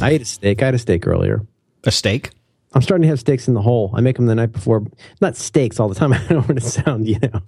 I 0.00 0.10
ate 0.10 0.22
a 0.22 0.24
steak. 0.24 0.62
I 0.62 0.66
had 0.66 0.74
a 0.74 0.78
steak 0.78 1.06
earlier. 1.06 1.44
A 1.84 1.90
steak? 1.90 2.30
I'm 2.74 2.82
starting 2.82 3.02
to 3.02 3.08
have 3.08 3.18
steaks 3.18 3.48
in 3.48 3.54
the 3.54 3.62
hole. 3.62 3.90
I 3.94 4.00
make 4.00 4.16
them 4.16 4.26
the 4.26 4.34
night 4.34 4.52
before. 4.52 4.84
Not 5.20 5.36
steaks 5.36 5.80
all 5.80 5.88
the 5.88 5.94
time. 5.94 6.12
I 6.12 6.18
don't 6.28 6.46
want 6.48 6.60
to 6.60 6.68
sound, 6.68 7.08
you 7.08 7.18
know. 7.18 7.40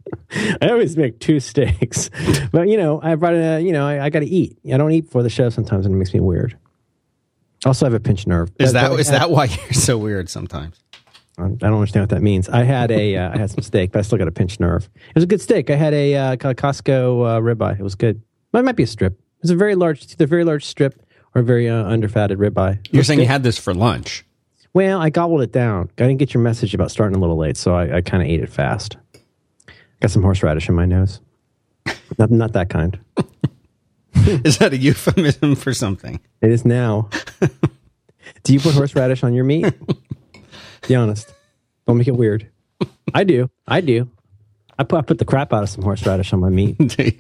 I 0.61 0.69
always 0.71 0.97
make 0.97 1.21
two 1.21 1.39
steaks, 1.41 2.11
but 2.53 2.69
you 2.69 2.77
know, 2.77 3.01
I 3.03 3.15
brought 3.15 3.35
a, 3.35 3.61
you 3.61 3.73
know, 3.73 3.87
I, 3.87 4.07
I 4.07 4.11
got 4.11 4.21
to 4.21 4.27
eat. 4.27 4.59
I 4.73 4.77
don't 4.79 4.91
eat 4.93 5.03
before 5.03 5.23
the 5.23 5.31
show 5.31 5.49
sometimes, 5.51 5.87
and 5.87 5.95
it 5.95 5.99
makes 5.99 6.13
me 6.13 6.21
weird. 6.21 6.57
Also, 7.65 7.87
I 7.87 7.89
have 7.89 7.95
a 7.95 8.01
pinched 8.01 8.27
nerve. 8.27 8.51
Is 8.59 8.73
that 8.73 8.89
but 8.91 8.97
had- 8.97 9.07
that 9.07 9.31
why 9.31 9.45
you're 9.65 9.73
so 9.73 9.99
weird 9.99 10.29
sometimes? 10.29 10.83
I 11.39 11.43
don't 11.43 11.63
understand 11.63 12.03
what 12.03 12.11
that 12.11 12.23
means. 12.23 12.49
I 12.49 12.65
had 12.65 12.91
a, 12.91 13.17
uh, 13.17 13.33
I 13.33 13.39
had 13.39 13.51
some 13.51 13.63
steak, 13.63 13.93
but 13.93 14.01
I 14.01 14.03
still 14.03 14.19
got 14.19 14.29
a 14.29 14.33
pinched 14.33 14.61
nerve. 14.61 14.91
It 14.95 15.15
was 15.15 15.25
a 15.25 15.27
good 15.27 15.41
steak. 15.41 15.71
I 15.71 15.77
had 15.77 15.95
a 15.95 16.15
uh, 16.15 16.37
Costco 16.37 17.39
uh, 17.39 17.41
ribeye. 17.41 17.79
It 17.79 17.83
was 17.83 17.95
good. 17.95 18.21
It 18.53 18.65
might 18.65 18.77
be 18.77 18.83
a 18.83 18.87
strip. 18.87 19.19
It's 19.41 19.51
a 19.51 19.57
very 19.57 19.75
large, 19.75 20.03
It's 20.03 20.21
a 20.21 20.27
very 20.27 20.45
large 20.45 20.67
strip 20.67 21.01
or 21.35 21.43
very 21.43 21.69
uh, 21.69 21.85
underfatted 21.85 22.39
ribeye. 22.39 22.87
You're 22.91 23.05
saying 23.05 23.21
you 23.21 23.27
had 23.27 23.43
this 23.43 23.59
for 23.59 23.75
lunch. 23.75 24.25
Well, 24.73 25.01
I 25.01 25.11
gobbled 25.11 25.43
it 25.43 25.53
down. 25.53 25.91
I 25.99 26.07
didn't 26.07 26.19
get 26.19 26.33
your 26.33 26.43
message 26.43 26.75
about 26.75 26.91
starting 26.91 27.17
a 27.17 27.21
little 27.21 27.37
late, 27.37 27.57
so 27.57 27.75
I, 27.75 27.97
I 27.97 28.01
kind 28.01 28.23
of 28.23 28.29
ate 28.29 28.41
it 28.41 28.49
fast. 28.49 28.97
Got 30.01 30.11
some 30.11 30.23
horseradish 30.23 30.69
in 30.69 30.75
my 30.75 30.87
nose. 30.87 31.21
Not, 32.19 32.31
not 32.31 32.53
that 32.53 32.71
kind. 32.71 32.99
Is 34.15 34.59
that 34.59 34.73
a 34.73 34.77
euphemism 34.77 35.57
for 35.57 35.73
something? 35.73 36.21
It 36.41 36.51
is 36.51 36.65
now. 36.65 37.09
do 38.43 38.53
you 38.53 38.61
put 38.61 38.75
horseradish 38.75 39.23
on 39.23 39.35
your 39.35 39.45
meat? 39.45 39.73
Be 40.87 40.95
honest. 40.95 41.33
Don't 41.87 41.97
make 41.97 42.09
it 42.09 42.17
weird. 42.17 42.49
I 43.15 43.25
do. 43.25 43.51
I 43.67 43.81
do. 43.81 44.11
I 44.79 44.85
put, 44.85 44.99
I 44.99 45.03
put 45.03 45.19
the 45.19 45.25
crap 45.25 45.53
out 45.53 45.63
of 45.63 45.69
some 45.69 45.83
horseradish 45.83 46.33
on 46.33 46.41
my 46.41 46.49
meat. 46.49 46.79
Do 46.97 47.05
you? 47.05 47.19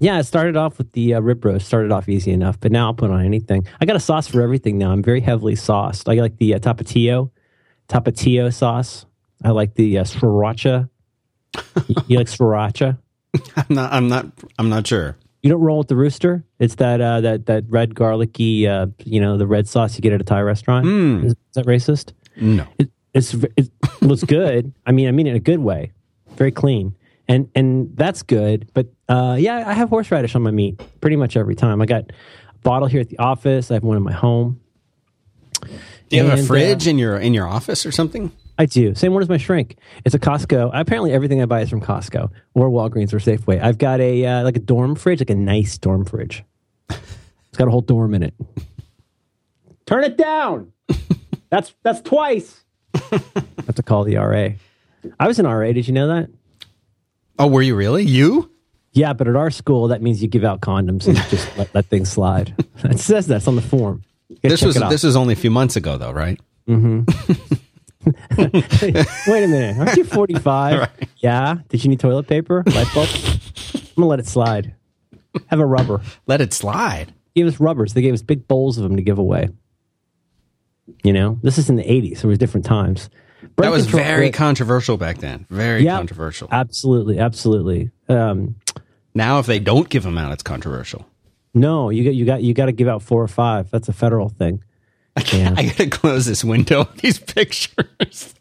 Yeah, 0.00 0.18
it 0.18 0.24
started 0.24 0.56
off 0.56 0.78
with 0.78 0.92
the 0.92 1.14
uh, 1.14 1.20
rib 1.20 1.44
roast. 1.44 1.66
Started 1.66 1.92
off 1.92 2.08
easy 2.08 2.32
enough, 2.32 2.58
but 2.58 2.72
now 2.72 2.86
I'll 2.86 2.94
put 2.94 3.10
on 3.10 3.24
anything. 3.24 3.66
I 3.80 3.84
got 3.84 3.96
a 3.96 4.00
sauce 4.00 4.26
for 4.26 4.40
everything 4.40 4.78
now. 4.78 4.92
I'm 4.92 5.02
very 5.02 5.20
heavily 5.20 5.56
sauced. 5.56 6.08
I 6.08 6.14
like 6.14 6.38
the 6.38 6.54
uh, 6.54 6.58
tapatio, 6.58 7.30
tapatio 7.88 8.52
sauce. 8.52 9.04
I 9.44 9.50
like 9.50 9.74
the 9.74 9.98
uh, 9.98 10.04
sriracha. 10.04 10.88
you, 11.86 11.94
you 12.08 12.18
like 12.18 12.28
sriracha? 12.28 12.98
I'm 13.56 13.66
not. 13.68 13.92
I'm 13.92 14.08
not. 14.08 14.26
I'm 14.58 14.68
not 14.70 14.86
sure. 14.86 15.16
You 15.42 15.50
don't 15.50 15.60
roll 15.60 15.78
with 15.78 15.88
the 15.88 15.96
rooster. 15.96 16.44
It's 16.58 16.76
that 16.76 17.00
uh, 17.00 17.20
that 17.20 17.46
that 17.46 17.64
red 17.68 17.94
garlicky, 17.94 18.66
uh, 18.66 18.86
you 19.04 19.20
know, 19.20 19.36
the 19.36 19.46
red 19.46 19.68
sauce 19.68 19.96
you 19.96 20.00
get 20.00 20.12
at 20.12 20.20
a 20.20 20.24
Thai 20.24 20.40
restaurant. 20.40 20.86
Is, 20.86 21.32
is 21.32 21.38
that 21.54 21.66
racist? 21.66 22.12
No. 22.36 22.66
It, 22.78 22.90
it's 23.12 23.34
it 23.34 23.70
looks 24.00 24.24
good. 24.24 24.72
I 24.86 24.92
mean, 24.92 25.08
I 25.08 25.12
mean 25.12 25.26
in 25.26 25.36
a 25.36 25.40
good 25.40 25.60
way. 25.60 25.92
Very 26.36 26.52
clean, 26.52 26.96
and 27.30 27.48
and 27.54 27.96
that's 27.96 28.22
good. 28.24 28.68
But 28.74 28.88
uh, 29.08 29.36
yeah, 29.38 29.64
I 29.66 29.72
have 29.72 29.88
horseradish 29.88 30.34
on 30.34 30.42
my 30.42 30.50
meat 30.50 30.82
pretty 31.00 31.16
much 31.16 31.36
every 31.36 31.54
time. 31.54 31.80
I 31.80 31.86
got 31.86 32.10
a 32.10 32.58
bottle 32.62 32.88
here 32.88 33.00
at 33.00 33.08
the 33.08 33.18
office. 33.18 33.70
I 33.70 33.74
have 33.74 33.84
one 33.84 33.96
in 33.96 34.02
my 34.02 34.12
home. 34.12 34.60
Do 35.62 35.68
you 36.16 36.22
have 36.24 36.32
And, 36.32 36.40
a 36.40 36.42
uh, 36.42 36.46
fridge 36.46 36.86
in 36.88 36.98
your 36.98 37.16
in 37.18 37.32
your 37.32 37.46
office 37.46 37.86
or 37.86 37.92
something? 37.92 38.32
I 38.58 38.66
do. 38.66 38.94
Same 38.94 39.14
one 39.14 39.22
as 39.22 39.28
my 39.28 39.36
shrink. 39.38 39.76
It's 40.04 40.14
a 40.14 40.18
Costco. 40.18 40.70
Apparently, 40.74 41.12
everything 41.12 41.40
I 41.40 41.46
buy 41.46 41.60
is 41.62 41.70
from 41.70 41.80
Costco 41.80 42.30
or 42.54 42.68
Walgreens 42.68 43.12
or 43.14 43.18
Safeway. 43.18 43.62
I've 43.62 43.78
got 43.78 44.00
a 44.00 44.26
uh, 44.26 44.42
like 44.42 44.56
a 44.56 44.60
dorm 44.60 44.96
fridge, 44.96 45.20
like 45.20 45.30
a 45.30 45.34
nice 45.36 45.78
dorm 45.78 46.04
fridge. 46.04 46.42
It's 46.90 47.56
got 47.56 47.68
a 47.68 47.70
whole 47.70 47.80
dorm 47.80 48.12
in 48.14 48.22
it. 48.24 48.34
Turn 49.86 50.04
it 50.04 50.16
down. 50.16 50.72
That's 51.50 51.74
that's 51.82 52.00
twice. 52.00 52.60
I 52.94 53.20
have 53.66 53.74
to 53.74 53.82
call 53.82 54.04
the 54.04 54.16
RA. 54.16 54.50
I 55.18 55.26
was 55.26 55.38
an 55.40 55.46
RA. 55.46 55.72
Did 55.72 55.88
you 55.88 55.94
know 55.94 56.06
that? 56.08 56.28
Oh, 57.40 57.46
were 57.46 57.62
you 57.62 57.74
really? 57.74 58.04
You? 58.04 58.50
Yeah, 58.92 59.12
but 59.12 59.28
at 59.28 59.36
our 59.36 59.50
school, 59.50 59.88
that 59.88 60.02
means 60.02 60.20
you 60.20 60.28
give 60.28 60.44
out 60.44 60.60
condoms 60.60 61.06
and 61.06 61.16
just 61.28 61.56
let, 61.56 61.74
let 61.74 61.86
things 61.86 62.10
slide. 62.10 62.54
It 62.84 63.00
says 63.00 63.26
that's 63.26 63.48
on 63.48 63.56
the 63.56 63.62
form. 63.62 64.02
This 64.42 64.60
check 64.60 64.66
was 64.66 64.76
this 64.76 65.02
was 65.02 65.16
only 65.16 65.32
a 65.32 65.36
few 65.36 65.50
months 65.50 65.76
ago, 65.76 65.96
though, 65.96 66.12
right? 66.12 66.38
Mm-hmm. 66.68 67.02
Wait 69.30 69.44
a 69.44 69.48
minute. 69.48 69.78
Aren't 69.78 69.96
you 69.96 70.04
45? 70.04 70.88
Yeah. 71.16 71.56
Did 71.68 71.84
you 71.84 71.90
need 71.90 72.00
toilet 72.00 72.26
paper? 72.26 72.62
Light 72.66 72.86
bulb? 72.94 73.08
I'm 73.14 73.80
going 73.80 73.94
to 73.96 74.04
let 74.06 74.20
it 74.20 74.26
slide. 74.26 74.74
Have 75.48 75.60
a 75.60 75.66
rubber. 75.66 76.00
Let 76.26 76.40
it 76.40 76.54
slide. 76.54 77.12
Gave 77.36 77.46
us 77.46 77.60
rubbers. 77.60 77.92
They 77.92 78.00
gave 78.00 78.14
us 78.14 78.22
big 78.22 78.48
bowls 78.48 78.78
of 78.78 78.84
them 78.84 78.96
to 78.96 79.02
give 79.02 79.18
away. 79.18 79.50
You 81.04 81.12
know, 81.12 81.38
this 81.42 81.58
is 81.58 81.68
in 81.68 81.76
the 81.76 81.84
80s. 81.84 82.18
So 82.18 82.28
it 82.28 82.30
was 82.30 82.38
different 82.38 82.64
times. 82.64 83.10
That 83.60 83.70
was 83.70 83.86
very 83.86 84.30
controversial 84.30 84.96
back 84.96 85.18
then. 85.18 85.46
Very 85.50 85.84
Yeah. 85.84 85.96
controversial. 85.96 86.48
Absolutely. 86.50 87.18
Absolutely. 87.18 87.90
Um, 88.08 88.56
now, 89.14 89.38
if 89.38 89.46
they 89.46 89.58
don't 89.58 89.88
give 89.88 90.02
them 90.02 90.18
out, 90.18 90.32
it's 90.32 90.42
controversial. 90.42 91.06
no, 91.54 91.90
you 91.90 92.04
got, 92.04 92.14
you 92.14 92.24
got, 92.24 92.42
you 92.42 92.54
got 92.54 92.66
to 92.66 92.72
give 92.72 92.88
out 92.88 93.02
four 93.02 93.22
or 93.22 93.28
five. 93.28 93.70
That's 93.70 93.88
a 93.88 93.92
federal 93.92 94.28
thing. 94.28 94.62
Yeah. 95.32 95.54
I 95.56 95.64
gotta 95.66 95.88
close 95.90 96.24
this 96.26 96.44
window 96.44 96.88
these 97.02 97.18
pictures. 97.18 98.34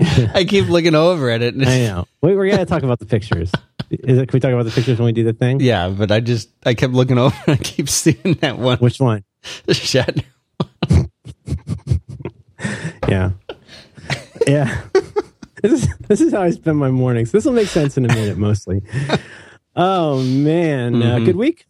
I 0.00 0.44
keep 0.48 0.68
looking 0.68 0.94
over 0.94 1.28
at 1.28 1.42
it. 1.42 1.54
And 1.54 1.64
I 1.68 1.80
know. 1.80 2.06
We, 2.22 2.36
we're 2.36 2.46
going 2.46 2.58
to 2.58 2.66
talk 2.66 2.84
about 2.84 3.00
the 3.00 3.06
pictures. 3.06 3.50
Is 3.90 4.18
it, 4.18 4.28
can 4.28 4.36
we 4.36 4.40
talk 4.40 4.52
about 4.52 4.64
the 4.64 4.70
pictures 4.70 4.98
when 4.98 5.06
we 5.06 5.12
do 5.12 5.24
the 5.24 5.32
thing? 5.32 5.60
yeah, 5.60 5.88
but 5.88 6.12
I 6.12 6.20
just 6.20 6.50
I 6.64 6.74
kept 6.74 6.92
looking 6.92 7.18
over 7.18 7.34
and 7.46 7.58
I 7.58 7.62
keep 7.62 7.88
seeing 7.88 8.34
that 8.40 8.58
one 8.58 8.78
Which 8.78 9.00
one? 9.00 9.24
The 9.66 9.72
Shatner. 9.72 10.24
Yeah. 13.08 13.30
Yeah. 14.48 14.82
this 15.62 15.72
is 15.72 15.88
this 16.08 16.20
is 16.20 16.32
how 16.32 16.42
I 16.42 16.50
spend 16.50 16.78
my 16.78 16.90
mornings. 16.90 17.32
This 17.32 17.44
will 17.44 17.52
make 17.52 17.68
sense 17.68 17.96
in 17.96 18.04
a 18.04 18.08
minute, 18.08 18.38
mostly. 18.38 18.82
Oh 19.80 20.24
man, 20.24 21.00
uh, 21.00 21.20
good 21.20 21.36
week. 21.36 21.68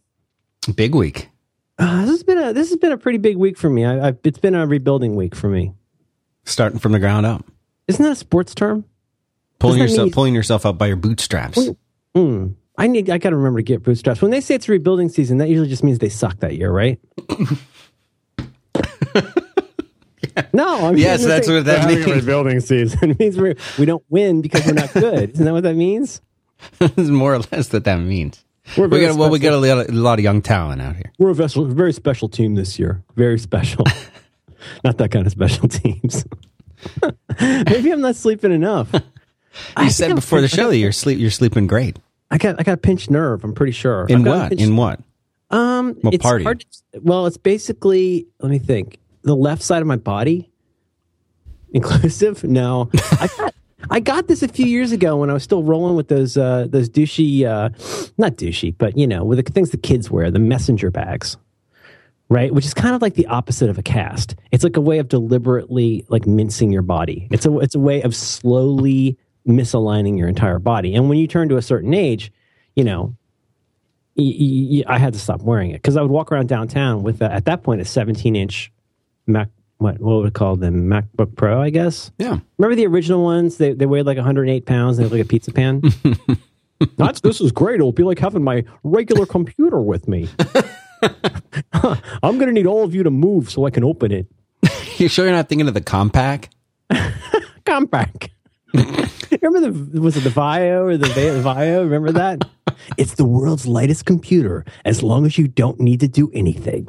Big 0.73 0.95
week. 0.95 1.29
Uh, 1.77 2.01
this 2.01 2.09
has 2.09 2.23
been 2.23 2.39
a 2.39 2.53
this 2.53 2.69
has 2.69 2.77
been 2.79 2.91
a 2.91 2.97
pretty 2.97 3.19
big 3.19 3.37
week 3.37 3.55
for 3.55 3.69
me. 3.69 3.85
I, 3.85 4.07
I, 4.09 4.13
it's 4.23 4.39
been 4.39 4.55
a 4.55 4.65
rebuilding 4.65 5.15
week 5.15 5.35
for 5.35 5.47
me. 5.47 5.73
Starting 6.43 6.79
from 6.79 6.93
the 6.93 6.97
ground 6.97 7.27
up. 7.27 7.45
Isn't 7.87 8.01
that 8.03 8.13
a 8.13 8.15
sports 8.15 8.55
term? 8.55 8.83
Pulling 9.59 9.77
Doesn't 9.77 9.91
yourself 9.91 10.05
mean- 10.07 10.13
pulling 10.13 10.33
yourself 10.33 10.65
up 10.65 10.79
by 10.79 10.87
your 10.87 10.95
bootstraps. 10.95 11.69
Hmm. 12.15 12.47
I 12.79 12.87
need. 12.87 13.11
I 13.11 13.19
got 13.19 13.29
to 13.29 13.35
remember 13.35 13.59
to 13.59 13.63
get 13.63 13.83
bootstraps. 13.83 14.23
When 14.23 14.31
they 14.31 14.41
say 14.41 14.55
it's 14.55 14.67
a 14.67 14.71
rebuilding 14.71 15.09
season, 15.09 15.37
that 15.37 15.49
usually 15.49 15.69
just 15.69 15.83
means 15.83 15.99
they 15.99 16.09
suck 16.09 16.39
that 16.39 16.55
year, 16.55 16.71
right? 16.71 16.99
no, 20.53 20.87
I 20.87 20.91
mean, 20.91 20.99
Yes, 20.99 21.25
that's 21.25 21.47
what 21.47 21.65
that 21.65 21.75
we're 21.75 21.81
having 21.81 22.03
a 22.03 22.05
means. 22.07 22.15
rebuilding 22.21 22.59
season. 22.59 23.11
It 23.11 23.19
means 23.19 23.37
we're, 23.37 23.55
we 23.77 23.85
don't 23.85 24.03
win 24.09 24.41
because 24.41 24.65
we're 24.65 24.73
not 24.73 24.93
good. 24.93 25.31
Isn't 25.31 25.45
that 25.45 25.53
what 25.53 25.63
that 25.63 25.75
means? 25.75 26.21
It's 26.81 27.09
more 27.09 27.35
or 27.35 27.39
less 27.51 27.69
that 27.69 27.85
that 27.85 27.97
means. 27.97 28.43
We're 28.77 28.87
We 28.87 28.99
got 29.01 29.17
well, 29.17 29.29
we 29.29 29.39
got 29.39 29.53
a 29.53 29.57
lot, 29.57 29.89
a 29.89 29.91
lot 29.93 30.19
of 30.19 30.23
young 30.23 30.41
talent 30.41 30.81
out 30.81 30.95
here. 30.95 31.11
We're 31.17 31.29
a 31.29 31.35
vessel, 31.35 31.65
very 31.65 31.93
special 31.93 32.27
team 32.29 32.55
this 32.55 32.77
year. 32.77 33.01
Very 33.15 33.39
special. 33.39 33.85
not 34.83 34.97
that 34.97 35.09
kind 35.11 35.25
of 35.25 35.31
special 35.31 35.67
teams. 35.67 36.25
Maybe 37.39 37.91
I'm 37.91 38.01
not 38.01 38.15
sleeping 38.15 38.51
enough. 38.51 38.93
You 39.79 39.89
said 39.89 40.15
before 40.15 40.41
the 40.41 40.47
show 40.47 40.69
that 40.69 40.77
you're 40.77 40.91
sleep 40.91 41.19
you're 41.19 41.31
sleeping 41.31 41.67
great. 41.67 41.97
I 42.31 42.37
got 42.37 42.59
I 42.59 42.63
got 42.63 42.73
a 42.73 42.77
pinched 42.77 43.09
nerve. 43.09 43.43
I'm 43.43 43.53
pretty 43.53 43.71
sure. 43.71 44.05
In 44.07 44.17
I've 44.19 44.25
got 44.25 44.35
a 44.51 44.55
what? 44.55 44.61
In 44.61 44.75
what? 44.75 44.99
Um, 45.49 45.95
What 46.01 46.13
it's 46.13 46.21
part 46.21 46.41
of 46.41 46.45
hard 46.45 46.59
to- 46.59 46.99
well, 47.01 47.25
it's 47.25 47.37
basically. 47.37 48.27
Let 48.39 48.51
me 48.51 48.59
think. 48.59 48.99
The 49.23 49.35
left 49.35 49.61
side 49.61 49.81
of 49.81 49.87
my 49.87 49.97
body, 49.97 50.49
inclusive. 51.73 52.43
No, 52.43 52.89
I 52.93 53.29
got 53.37 53.53
I 53.91 53.99
got 53.99 54.27
this 54.27 54.43
a 54.43 54.47
few 54.47 54.65
years 54.65 54.91
ago 54.91 55.17
when 55.17 55.29
I 55.29 55.33
was 55.33 55.43
still 55.43 55.63
rolling 55.63 55.95
with 55.95 56.07
those 56.07 56.37
uh, 56.37 56.67
those 56.69 56.89
douchey, 56.89 57.43
uh, 57.45 57.69
not 58.17 58.33
douchey, 58.37 58.73
but 58.77 58.97
you 58.97 59.07
know, 59.07 59.23
with 59.23 59.43
the 59.43 59.51
things 59.51 59.71
the 59.71 59.77
kids 59.77 60.09
wear, 60.09 60.31
the 60.31 60.39
messenger 60.39 60.89
bags, 60.91 61.37
right? 62.29 62.53
Which 62.53 62.65
is 62.65 62.73
kind 62.73 62.95
of 62.95 63.01
like 63.01 63.15
the 63.15 63.25
opposite 63.27 63.69
of 63.69 63.77
a 63.77 63.83
cast. 63.83 64.35
It's 64.51 64.63
like 64.63 64.77
a 64.77 64.81
way 64.81 64.99
of 64.99 65.07
deliberately 65.09 66.05
like 66.09 66.25
mincing 66.25 66.71
your 66.71 66.81
body. 66.81 67.27
It's 67.31 67.45
a 67.45 67.59
it's 67.59 67.75
a 67.75 67.79
way 67.79 68.01
of 68.01 68.15
slowly 68.15 69.17
misaligning 69.47 70.17
your 70.17 70.27
entire 70.27 70.59
body. 70.59 70.95
And 70.95 71.09
when 71.09 71.17
you 71.17 71.27
turn 71.27 71.49
to 71.49 71.57
a 71.57 71.61
certain 71.61 71.93
age, 71.93 72.31
you 72.75 72.83
know, 72.83 73.15
y- 74.15 74.35
y- 74.39 74.67
y- 74.71 74.83
I 74.87 74.97
had 74.99 75.13
to 75.13 75.19
stop 75.19 75.41
wearing 75.41 75.71
it 75.71 75.75
because 75.81 75.97
I 75.97 76.01
would 76.01 76.11
walk 76.11 76.31
around 76.31 76.47
downtown 76.49 77.03
with 77.03 77.21
a, 77.21 77.31
at 77.33 77.45
that 77.45 77.63
point 77.63 77.81
a 77.81 77.85
17 77.85 78.35
inch 78.35 78.71
Mac. 79.29 79.49
What 79.77 79.99
what 80.01 80.17
would 80.17 80.27
it 80.27 80.33
call 80.33 80.57
them? 80.57 80.89
MacBook 80.89 81.35
Pro, 81.37 81.61
I 81.61 81.69
guess. 81.69 82.11
Yeah. 82.17 82.39
Remember 82.57 82.75
the 82.75 82.85
original 82.87 83.23
ones? 83.23 83.57
They 83.57 83.71
they 83.73 83.85
weighed 83.85 84.05
like 84.05 84.17
108 84.17 84.65
pounds. 84.65 84.97
and 84.97 85.05
They 85.05 85.09
look 85.09 85.17
like 85.19 85.25
a 85.25 85.29
pizza 85.29 85.53
pan. 85.53 85.81
That's 86.97 87.21
this 87.21 87.39
is 87.39 87.51
great. 87.53 87.75
It'll 87.75 87.91
be 87.93 88.03
like 88.03 88.19
having 88.19 88.43
my 88.43 88.65
regular 88.83 89.25
computer 89.25 89.79
with 89.81 90.07
me. 90.07 90.27
I'm 91.73 92.37
gonna 92.37 92.51
need 92.51 92.67
all 92.67 92.83
of 92.83 92.93
you 92.93 93.03
to 93.03 93.09
move 93.11 93.49
so 93.49 93.65
I 93.65 93.69
can 93.69 93.83
open 93.83 94.11
it. 94.11 94.27
You 94.97 95.07
sure 95.07 95.25
you're 95.25 95.33
not 95.35 95.47
thinking 95.47 95.67
of 95.69 95.73
the 95.73 95.81
Compaq? 95.81 96.49
Compaq. 97.65 98.29
Remember 99.41 99.71
the 99.71 100.01
was 100.01 100.17
it 100.17 100.21
the 100.25 100.29
Vio 100.29 100.83
or 100.85 100.97
the 100.97 101.07
Vio? 101.41 101.83
Remember 101.83 102.11
that? 102.11 102.43
It's 102.97 103.15
the 103.15 103.25
world's 103.25 103.65
lightest 103.65 104.05
computer 104.05 104.65
as 104.83 105.01
long 105.03 105.25
as 105.25 105.37
you 105.37 105.47
don't 105.47 105.79
need 105.79 106.01
to 106.01 106.07
do 106.07 106.29
anything. 106.33 106.87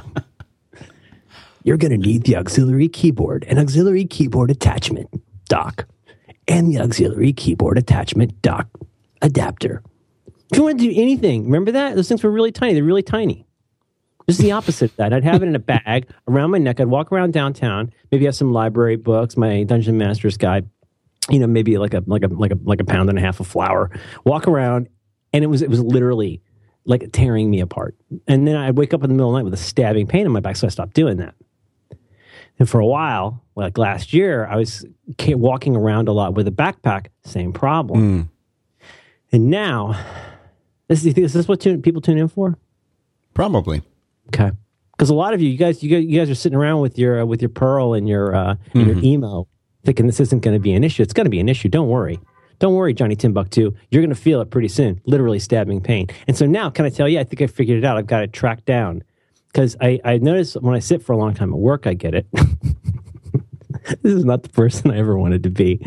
You're 1.63 1.77
going 1.77 1.91
to 1.91 1.99
need 1.99 2.25
the 2.25 2.37
auxiliary 2.37 2.89
keyboard 2.89 3.45
and 3.49 3.59
auxiliary 3.59 4.05
keyboard 4.05 4.51
attachment 4.51 5.09
dock 5.49 5.87
and 6.49 6.73
the 6.73 6.81
auxiliary 6.81 7.33
keyboard 7.33 7.79
attachment 7.79 8.41
dock 8.43 8.69
adapter. 9.23 9.83
If 10.51 10.59
you 10.59 10.65
want 10.65 10.79
to 10.81 10.85
do 10.91 11.01
anything, 11.01 11.45
remember 11.45 11.73
that? 11.73 11.95
Those 11.95 12.09
things 12.09 12.23
were 12.23 12.31
really 12.31 12.51
tiny. 12.51 12.75
They're 12.75 12.83
really 12.83 13.03
tiny. 13.03 13.47
This 14.27 14.39
is 14.39 14.45
the 14.45 14.53
opposite 14.53 14.91
of 14.91 14.97
that. 14.97 15.13
I'd 15.13 15.25
have 15.25 15.43
it 15.43 15.47
in 15.47 15.57
a 15.57 15.61
bag 15.61 16.09
around 16.29 16.51
my 16.51 16.59
neck. 16.59 16.81
I'd 16.81 16.87
walk 16.87 17.13
around 17.13 17.33
downtown, 17.33 17.93
maybe 18.11 18.25
have 18.27 18.35
some 18.37 18.53
library 18.53 18.97
books, 18.97 19.37
my 19.37 19.65
Dungeon 19.65 19.99
Master's 19.99 20.37
Guide, 20.37 20.69
you 21.29 21.39
know, 21.39 21.47
maybe 21.47 21.79
like 21.79 21.95
a 21.95 22.03
like 22.07 22.23
a 22.23 22.29
like 22.29 22.53
a 22.53 22.59
like 22.63 22.81
a 22.81 22.85
pound 22.85 23.09
and 23.09 23.19
a 23.19 23.21
half 23.21 23.41
of 23.41 23.47
flour. 23.47 23.91
Walk 24.25 24.47
around, 24.47 24.89
and 25.33 25.45
it 25.45 25.49
was 25.49 25.63
it 25.63 25.71
was 25.71 25.81
literally 25.81 26.41
like 26.85 27.11
tearing 27.13 27.51
me 27.51 27.61
apart. 27.61 27.97
And 28.27 28.47
then 28.47 28.57
I'd 28.57 28.77
wake 28.77 28.95
up 28.95 29.03
in 29.03 29.09
the 29.09 29.15
middle 29.15 29.31
of 29.31 29.35
the 29.35 29.39
night 29.39 29.45
with 29.45 29.55
a 29.55 29.63
stabbing 29.63 30.07
pain 30.07 30.27
in 30.27 30.33
my 30.33 30.41
back, 30.41 30.57
so 30.57 30.67
I 30.67 30.71
stopped 30.71 30.95
doing 30.95 31.19
that. 31.19 31.35
And 32.61 32.69
for 32.69 32.79
a 32.79 32.87
while, 32.87 33.43
like 33.57 33.79
last 33.79 34.13
year, 34.13 34.47
I 34.47 34.57
was 34.57 34.85
walking 35.29 35.75
around 35.75 36.09
a 36.09 36.13
lot 36.13 36.35
with 36.35 36.47
a 36.47 36.53
backpack, 36.53 37.07
same 37.25 37.55
problem. 37.55 38.29
Mm. 38.29 38.29
And 39.33 39.51
now, 39.51 39.99
this 40.87 41.05
is, 41.05 41.15
is 41.15 41.33
this 41.33 41.49
what 41.49 41.61
tune, 41.61 41.81
people 41.81 42.03
tune 42.03 42.19
in 42.19 42.29
for? 42.29 42.59
Probably. 43.33 43.81
Okay. 44.29 44.51
Because 44.93 45.09
a 45.09 45.15
lot 45.15 45.33
of 45.33 45.41
you, 45.41 45.49
you 45.49 45.57
guys, 45.57 45.83
you 45.83 45.89
guys, 45.89 46.05
you 46.05 46.21
guys 46.21 46.29
are 46.29 46.35
sitting 46.35 46.59
around 46.59 46.83
with 46.83 46.99
your 46.99 47.23
uh, 47.23 47.25
with 47.25 47.41
your 47.41 47.49
Pearl 47.49 47.95
and 47.95 48.07
your 48.07 48.35
uh, 48.35 48.51
and 48.51 48.59
mm-hmm. 48.75 48.91
your 48.91 48.99
emo, 49.03 49.49
thinking 49.83 50.07
this 50.07 50.21
isn't 50.21 50.41
going 50.41 50.53
to 50.53 50.61
be 50.61 50.75
an 50.75 50.85
issue. 50.85 51.03
It's 51.03 51.15
going 51.15 51.25
to 51.25 51.31
be 51.31 51.41
an 51.41 51.49
issue. 51.49 51.71
Don't 51.71 51.89
worry. 51.89 52.21
Don't 52.59 52.75
worry, 52.75 52.93
Johnny 52.93 53.17
Timbuktu. 53.17 53.75
You're 53.91 54.03
going 54.03 54.15
to 54.15 54.21
feel 54.21 54.43
it 54.43 54.51
pretty 54.51 54.69
soon. 54.69 55.01
Literally 55.07 55.39
stabbing 55.39 55.81
pain. 55.81 56.09
And 56.29 56.37
so 56.37 56.45
now, 56.45 56.69
can 56.69 56.85
I 56.85 56.91
tell 56.91 57.09
you? 57.09 57.19
I 57.19 57.25
think 57.25 57.41
I 57.41 57.47
figured 57.47 57.79
it 57.79 57.85
out. 57.87 57.97
I've 57.97 58.07
got 58.07 58.23
it 58.23 58.35
tracked 58.35 58.67
down 58.67 59.03
because 59.53 59.77
I, 59.81 60.01
I 60.05 60.19
notice 60.19 60.55
when 60.55 60.75
I 60.75 60.79
sit 60.79 61.03
for 61.03 61.13
a 61.13 61.17
long 61.17 61.35
time 61.35 61.53
at 61.53 61.59
work, 61.59 61.87
I 61.87 61.95
get 61.95 62.15
it. 62.15 62.27
this 64.03 64.13
is 64.13 64.25
not 64.25 64.43
the 64.43 64.49
person 64.49 64.91
I 64.91 64.99
ever 64.99 65.19
wanted 65.19 65.43
to 65.45 65.51
be. 65.51 65.81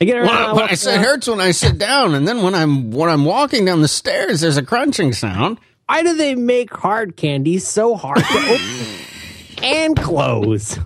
I 0.00 0.04
get 0.04 0.18
it. 0.18 0.22
Well, 0.22 0.58
I, 0.60 0.72
it 0.72 0.80
hurts 0.82 1.28
when 1.28 1.40
I 1.40 1.52
sit 1.52 1.78
down, 1.78 2.14
and 2.14 2.26
then 2.26 2.42
when 2.42 2.54
I'm 2.54 2.90
when 2.90 3.08
I'm 3.08 3.24
walking 3.24 3.64
down 3.64 3.82
the 3.82 3.88
stairs, 3.88 4.40
there's 4.40 4.56
a 4.56 4.62
crunching 4.62 5.12
sound. 5.12 5.58
Why 5.86 6.02
do 6.02 6.14
they 6.14 6.34
make 6.34 6.72
hard 6.72 7.16
candy 7.16 7.58
so 7.58 7.94
hard 7.94 8.18
to 8.18 8.38
open 8.38 9.62
and 9.62 9.96
close? 9.96 10.78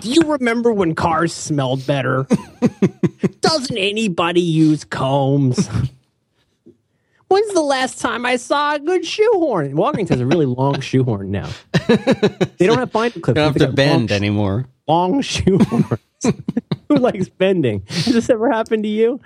do 0.00 0.10
you 0.10 0.22
remember 0.22 0.72
when 0.72 0.94
cars 0.94 1.34
smelled 1.34 1.86
better? 1.86 2.26
Doesn't 3.40 3.76
anybody 3.76 4.40
use 4.40 4.84
combs? 4.84 5.68
When's 7.30 7.54
the 7.54 7.62
last 7.62 8.00
time 8.00 8.26
I 8.26 8.34
saw 8.34 8.74
a 8.74 8.80
good 8.80 9.06
shoehorn? 9.06 9.74
Walgreens 9.74 10.08
has 10.08 10.18
a 10.18 10.26
really 10.26 10.46
long 10.46 10.80
shoehorn 10.80 11.30
now. 11.30 11.48
They 12.58 12.66
don't 12.66 12.78
have 12.78 12.92
binder 12.92 13.20
clips. 13.20 13.34
They 13.36 13.40
don't 13.40 13.58
have 13.58 13.68
to 13.68 13.72
bend 13.72 14.10
long, 14.10 14.16
anymore. 14.16 14.66
Long 14.86 15.22
shoehorns. 15.22 15.98
Who 16.88 16.96
likes 16.96 17.28
bending? 17.28 17.84
Has 17.88 18.06
this 18.06 18.30
ever 18.30 18.50
happened 18.50 18.82
to 18.82 18.88
you? 18.88 19.20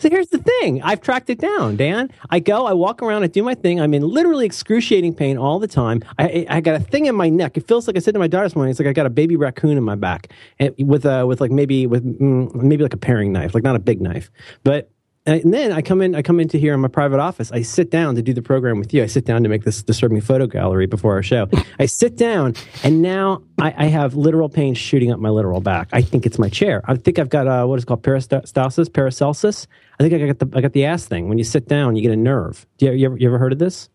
So 0.00 0.10
here's 0.10 0.28
the 0.28 0.38
thing. 0.38 0.82
I've 0.82 1.00
tracked 1.00 1.30
it 1.30 1.38
down, 1.38 1.76
Dan. 1.76 2.10
I 2.30 2.40
go, 2.40 2.66
I 2.66 2.72
walk 2.72 3.02
around, 3.02 3.22
I 3.22 3.28
do 3.28 3.42
my 3.42 3.54
thing. 3.54 3.80
I'm 3.80 3.94
in 3.94 4.02
literally 4.02 4.46
excruciating 4.46 5.14
pain 5.14 5.38
all 5.38 5.58
the 5.58 5.66
time. 5.68 6.02
I, 6.18 6.44
I 6.50 6.60
got 6.60 6.74
a 6.74 6.80
thing 6.80 7.06
in 7.06 7.14
my 7.14 7.28
neck. 7.28 7.56
It 7.56 7.66
feels 7.66 7.86
like 7.86 7.96
I 7.96 8.00
said 8.00 8.14
to 8.14 8.20
my 8.20 8.26
daughter 8.26 8.46
this 8.46 8.56
morning. 8.56 8.70
It's 8.72 8.80
like 8.80 8.88
I 8.88 8.92
got 8.92 9.06
a 9.06 9.10
baby 9.10 9.36
raccoon 9.36 9.76
in 9.78 9.84
my 9.84 9.94
back, 9.94 10.32
and 10.58 10.74
with 10.78 11.04
a 11.06 11.26
with 11.26 11.40
like 11.40 11.52
maybe 11.52 11.86
with 11.86 12.04
mm, 12.20 12.52
maybe 12.54 12.82
like 12.82 12.94
a 12.94 12.98
paring 12.98 13.32
knife, 13.32 13.54
like 13.54 13.64
not 13.64 13.76
a 13.76 13.80
big 13.80 14.00
knife, 14.00 14.30
but 14.64 14.90
and 15.26 15.54
then 15.54 15.72
I 15.72 15.80
come 15.80 16.02
in, 16.02 16.14
I 16.14 16.20
come 16.20 16.38
into 16.38 16.58
here 16.58 16.74
in 16.74 16.80
my 16.80 16.88
private 16.88 17.18
office. 17.18 17.50
I 17.50 17.62
sit 17.62 17.90
down 17.90 18.14
to 18.16 18.22
do 18.22 18.34
the 18.34 18.42
program 18.42 18.78
with 18.78 18.92
you. 18.92 19.02
I 19.02 19.06
sit 19.06 19.24
down 19.24 19.42
to 19.42 19.48
make 19.48 19.64
this 19.64 19.82
disturbing 19.82 20.20
photo 20.20 20.46
gallery 20.46 20.86
before 20.86 21.14
our 21.14 21.22
show. 21.22 21.48
I 21.78 21.86
sit 21.86 22.16
down, 22.16 22.54
and 22.82 23.00
now 23.00 23.42
I, 23.58 23.74
I, 23.76 23.86
have 23.86 24.14
literal 24.16 24.50
pain 24.50 24.74
shooting 24.74 25.10
up 25.10 25.18
my 25.18 25.30
literal 25.30 25.62
back. 25.62 25.88
I 25.92 26.02
think 26.02 26.26
it's 26.26 26.38
my 26.38 26.50
chair. 26.50 26.82
I 26.84 26.96
think 26.96 27.18
I've 27.18 27.30
got 27.30 27.46
uh, 27.46 27.64
what 27.64 27.78
is 27.78 27.86
called 27.86 28.02
peristalsis, 28.02 28.92
Paracelsus. 28.92 29.66
I 29.98 30.02
think 30.02 30.12
I 30.22 30.26
got 30.26 30.38
the 30.40 30.58
I 30.58 30.60
got 30.60 30.72
the 30.72 30.84
ass 30.84 31.06
thing. 31.06 31.28
When 31.30 31.38
you 31.38 31.44
sit 31.44 31.68
down, 31.68 31.96
you 31.96 32.02
get 32.02 32.12
a 32.12 32.16
nerve. 32.16 32.66
Do 32.76 32.86
you, 32.86 32.92
you, 32.92 33.06
ever, 33.06 33.16
you 33.16 33.28
ever 33.28 33.38
heard 33.38 33.52
of 33.52 33.58
this? 33.58 33.88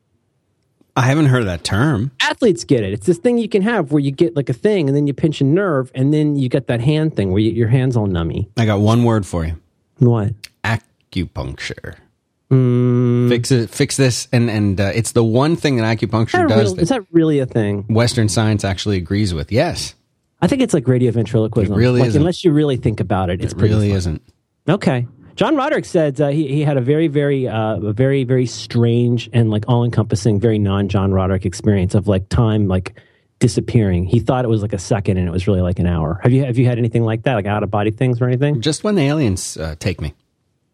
I 0.95 1.03
haven't 1.03 1.27
heard 1.27 1.45
that 1.45 1.63
term. 1.63 2.11
Athletes 2.21 2.63
get 2.63 2.83
it. 2.83 2.91
It's 2.91 3.05
this 3.05 3.19
thing 3.19 3.37
you 3.37 3.47
can 3.47 3.61
have 3.61 3.91
where 3.91 4.01
you 4.01 4.11
get 4.11 4.35
like 4.35 4.49
a 4.49 4.53
thing, 4.53 4.89
and 4.89 4.97
then 4.97 5.05
you 5.05 5.13
pinch 5.13 5.41
a 5.41 5.43
nerve, 5.43 5.91
and 5.93 6.11
then 6.11 6.35
you 6.35 6.49
get 6.49 6.65
that 6.67 6.81
hand 6.81 7.15
thing 7.15 7.31
where 7.31 7.39
you, 7.39 7.51
your 7.51 7.67
hands 7.67 7.95
all 7.95 8.07
nummy. 8.07 8.49
I 8.57 8.65
got 8.65 8.79
one 8.79 9.03
word 9.03 9.27
for 9.27 9.45
you. 9.45 9.55
What? 9.99 10.33
Acupuncture. 11.11 11.95
Mm. 12.51 13.29
Fix 13.29 13.51
it. 13.51 13.69
Fix 13.69 13.97
this, 13.97 14.27
and 14.31 14.49
and 14.49 14.81
uh, 14.81 14.91
it's 14.95 15.11
the 15.11 15.23
one 15.23 15.55
thing 15.55 15.77
that 15.77 15.83
acupuncture 15.97 16.45
is 16.45 16.49
does. 16.49 16.63
Real, 16.63 16.75
that 16.75 16.81
is 16.81 16.89
that 16.89 17.01
really 17.11 17.39
a 17.39 17.45
thing? 17.45 17.83
Western 17.89 18.27
science 18.27 18.63
actually 18.63 18.97
agrees 18.97 19.33
with. 19.33 19.51
Yes, 19.51 19.93
I 20.41 20.47
think 20.47 20.61
it's 20.61 20.73
like 20.73 20.87
radio 20.87 21.11
ventriloquism. 21.11 21.73
It 21.73 21.77
really 21.77 21.99
like, 21.99 22.09
isn't. 22.09 22.21
Unless 22.21 22.43
you 22.43 22.51
really 22.51 22.77
think 22.77 22.99
about 22.99 23.29
it, 23.29 23.43
it's 23.43 23.53
it 23.53 23.59
really 23.59 23.91
isn't. 23.91 24.21
Okay. 24.67 25.07
John 25.35 25.55
Roderick 25.55 25.85
said 25.85 26.19
uh, 26.19 26.29
he 26.29 26.47
he 26.47 26.61
had 26.61 26.75
a 26.75 26.81
very 26.81 27.07
very 27.07 27.47
uh, 27.47 27.79
a 27.79 27.93
very 27.93 28.23
very 28.23 28.45
strange 28.45 29.29
and 29.31 29.51
like 29.51 29.65
all 29.67 29.85
encompassing, 29.85 30.39
very 30.39 30.59
non 30.59 30.89
John 30.89 31.11
Roderick 31.11 31.45
experience 31.45 31.93
of 31.93 32.07
like 32.07 32.29
time 32.29 32.67
like 32.67 32.99
disappearing. 33.39 34.05
He 34.05 34.19
thought 34.19 34.43
it 34.43 34.49
was 34.49 34.61
like 34.61 34.73
a 34.73 34.79
second, 34.79 35.17
and 35.17 35.27
it 35.27 35.31
was 35.31 35.47
really 35.47 35.61
like 35.61 35.79
an 35.79 35.87
hour. 35.87 36.19
Have 36.23 36.31
you 36.33 36.43
have 36.43 36.57
you 36.57 36.65
had 36.65 36.77
anything 36.77 37.03
like 37.03 37.23
that, 37.23 37.35
like 37.35 37.45
out 37.45 37.63
of 37.63 37.71
body 37.71 37.91
things 37.91 38.19
or 38.19 38.27
anything? 38.27 38.59
Just 38.59 38.83
when 38.83 38.95
the 38.95 39.03
aliens 39.03 39.55
uh, 39.55 39.75
take 39.79 40.01
me. 40.01 40.13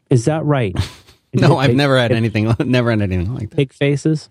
Is 0.09 0.25
that 0.25 0.45
right? 0.45 0.75
no, 1.33 1.57
I've 1.57 1.75
never 1.75 1.97
had 1.97 2.11
anything. 2.11 2.53
Never 2.59 2.91
had 2.91 3.01
anything 3.01 3.33
like 3.33 3.49
that. 3.49 3.55
Pig 3.55 3.73
faces. 3.73 4.29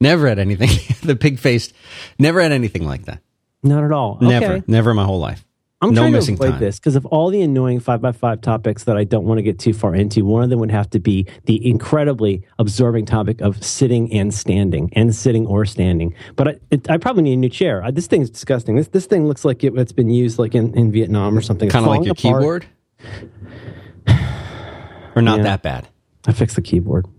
Never 0.00 0.28
had 0.28 0.38
anything. 0.38 0.68
the 1.02 1.16
pig 1.16 1.38
faced. 1.38 1.72
Never 2.18 2.40
had 2.40 2.52
anything 2.52 2.86
like 2.86 3.06
that. 3.06 3.20
Not 3.62 3.84
at 3.84 3.92
all. 3.92 4.16
Okay. 4.16 4.28
Never. 4.28 4.64
Never 4.66 4.90
in 4.90 4.96
my 4.96 5.04
whole 5.04 5.18
life. 5.18 5.44
I'm 5.82 5.92
no 5.92 6.02
trying 6.02 6.12
to 6.12 6.32
avoid 6.32 6.50
time. 6.52 6.60
this 6.60 6.78
because 6.78 6.96
of 6.96 7.04
all 7.06 7.28
the 7.28 7.42
annoying 7.42 7.80
five 7.80 8.00
by 8.00 8.12
five 8.12 8.40
topics 8.40 8.84
that 8.84 8.96
I 8.96 9.04
don't 9.04 9.24
want 9.24 9.38
to 9.38 9.42
get 9.42 9.58
too 9.58 9.74
far 9.74 9.94
into. 9.94 10.24
One 10.24 10.42
of 10.42 10.48
them 10.48 10.58
would 10.60 10.70
have 10.70 10.88
to 10.90 10.98
be 10.98 11.26
the 11.44 11.68
incredibly 11.68 12.46
absorbing 12.58 13.04
topic 13.04 13.42
of 13.42 13.62
sitting 13.62 14.10
and 14.12 14.32
standing, 14.32 14.90
and 14.94 15.14
sitting 15.14 15.46
or 15.46 15.66
standing. 15.66 16.14
But 16.34 16.48
I, 16.48 16.56
it, 16.70 16.90
I 16.90 16.96
probably 16.96 17.24
need 17.24 17.34
a 17.34 17.36
new 17.36 17.50
chair. 17.50 17.84
I, 17.84 17.90
this 17.90 18.06
thing's 18.06 18.30
disgusting. 18.30 18.76
This 18.76 18.88
this 18.88 19.04
thing 19.04 19.28
looks 19.28 19.44
like 19.44 19.62
it, 19.64 19.76
has 19.76 19.92
been 19.92 20.08
used 20.08 20.38
like 20.38 20.54
in, 20.54 20.72
in 20.74 20.92
Vietnam 20.92 21.36
or 21.36 21.42
something. 21.42 21.68
Kind 21.68 21.84
of 21.84 21.90
like 21.90 22.04
your 22.04 22.12
apart. 22.12 22.42
keyboard, 22.42 22.66
or 25.16 25.22
not 25.22 25.38
yeah. 25.38 25.44
that 25.44 25.62
bad. 25.62 25.88
I 26.26 26.32
fixed 26.32 26.54
the 26.54 26.62
keyboard. 26.62 27.06
What 27.06 27.14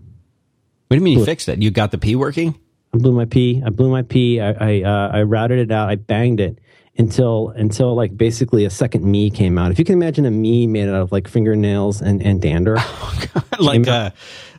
do 0.90 0.96
you 0.96 1.02
mean 1.02 1.18
you 1.18 1.24
fixed 1.24 1.48
it? 1.48 1.60
You 1.60 1.70
got 1.70 1.90
the 1.90 1.98
P 1.98 2.16
working? 2.16 2.58
I 2.94 2.98
blew 2.98 3.12
my 3.12 3.26
P. 3.26 3.62
I 3.64 3.68
blew 3.68 3.90
my 3.90 4.02
P. 4.02 4.40
I 4.40 4.52
I, 4.52 4.82
uh, 4.82 5.10
I 5.12 5.22
routed 5.24 5.58
it 5.58 5.70
out. 5.70 5.90
I 5.90 5.96
banged 5.96 6.40
it 6.40 6.58
until 6.96 7.50
until 7.50 7.94
like 7.94 8.16
basically 8.16 8.64
a 8.64 8.70
second 8.70 9.04
me 9.04 9.30
came 9.30 9.58
out. 9.58 9.70
If 9.70 9.78
you 9.78 9.84
can 9.84 9.94
imagine 9.94 10.24
a 10.24 10.30
me 10.30 10.66
made 10.66 10.88
out 10.88 10.94
of 10.94 11.12
like 11.12 11.28
fingernails 11.28 12.00
and 12.00 12.22
and 12.22 12.40
dander, 12.40 12.76
like 13.60 13.86
a 13.86 14.12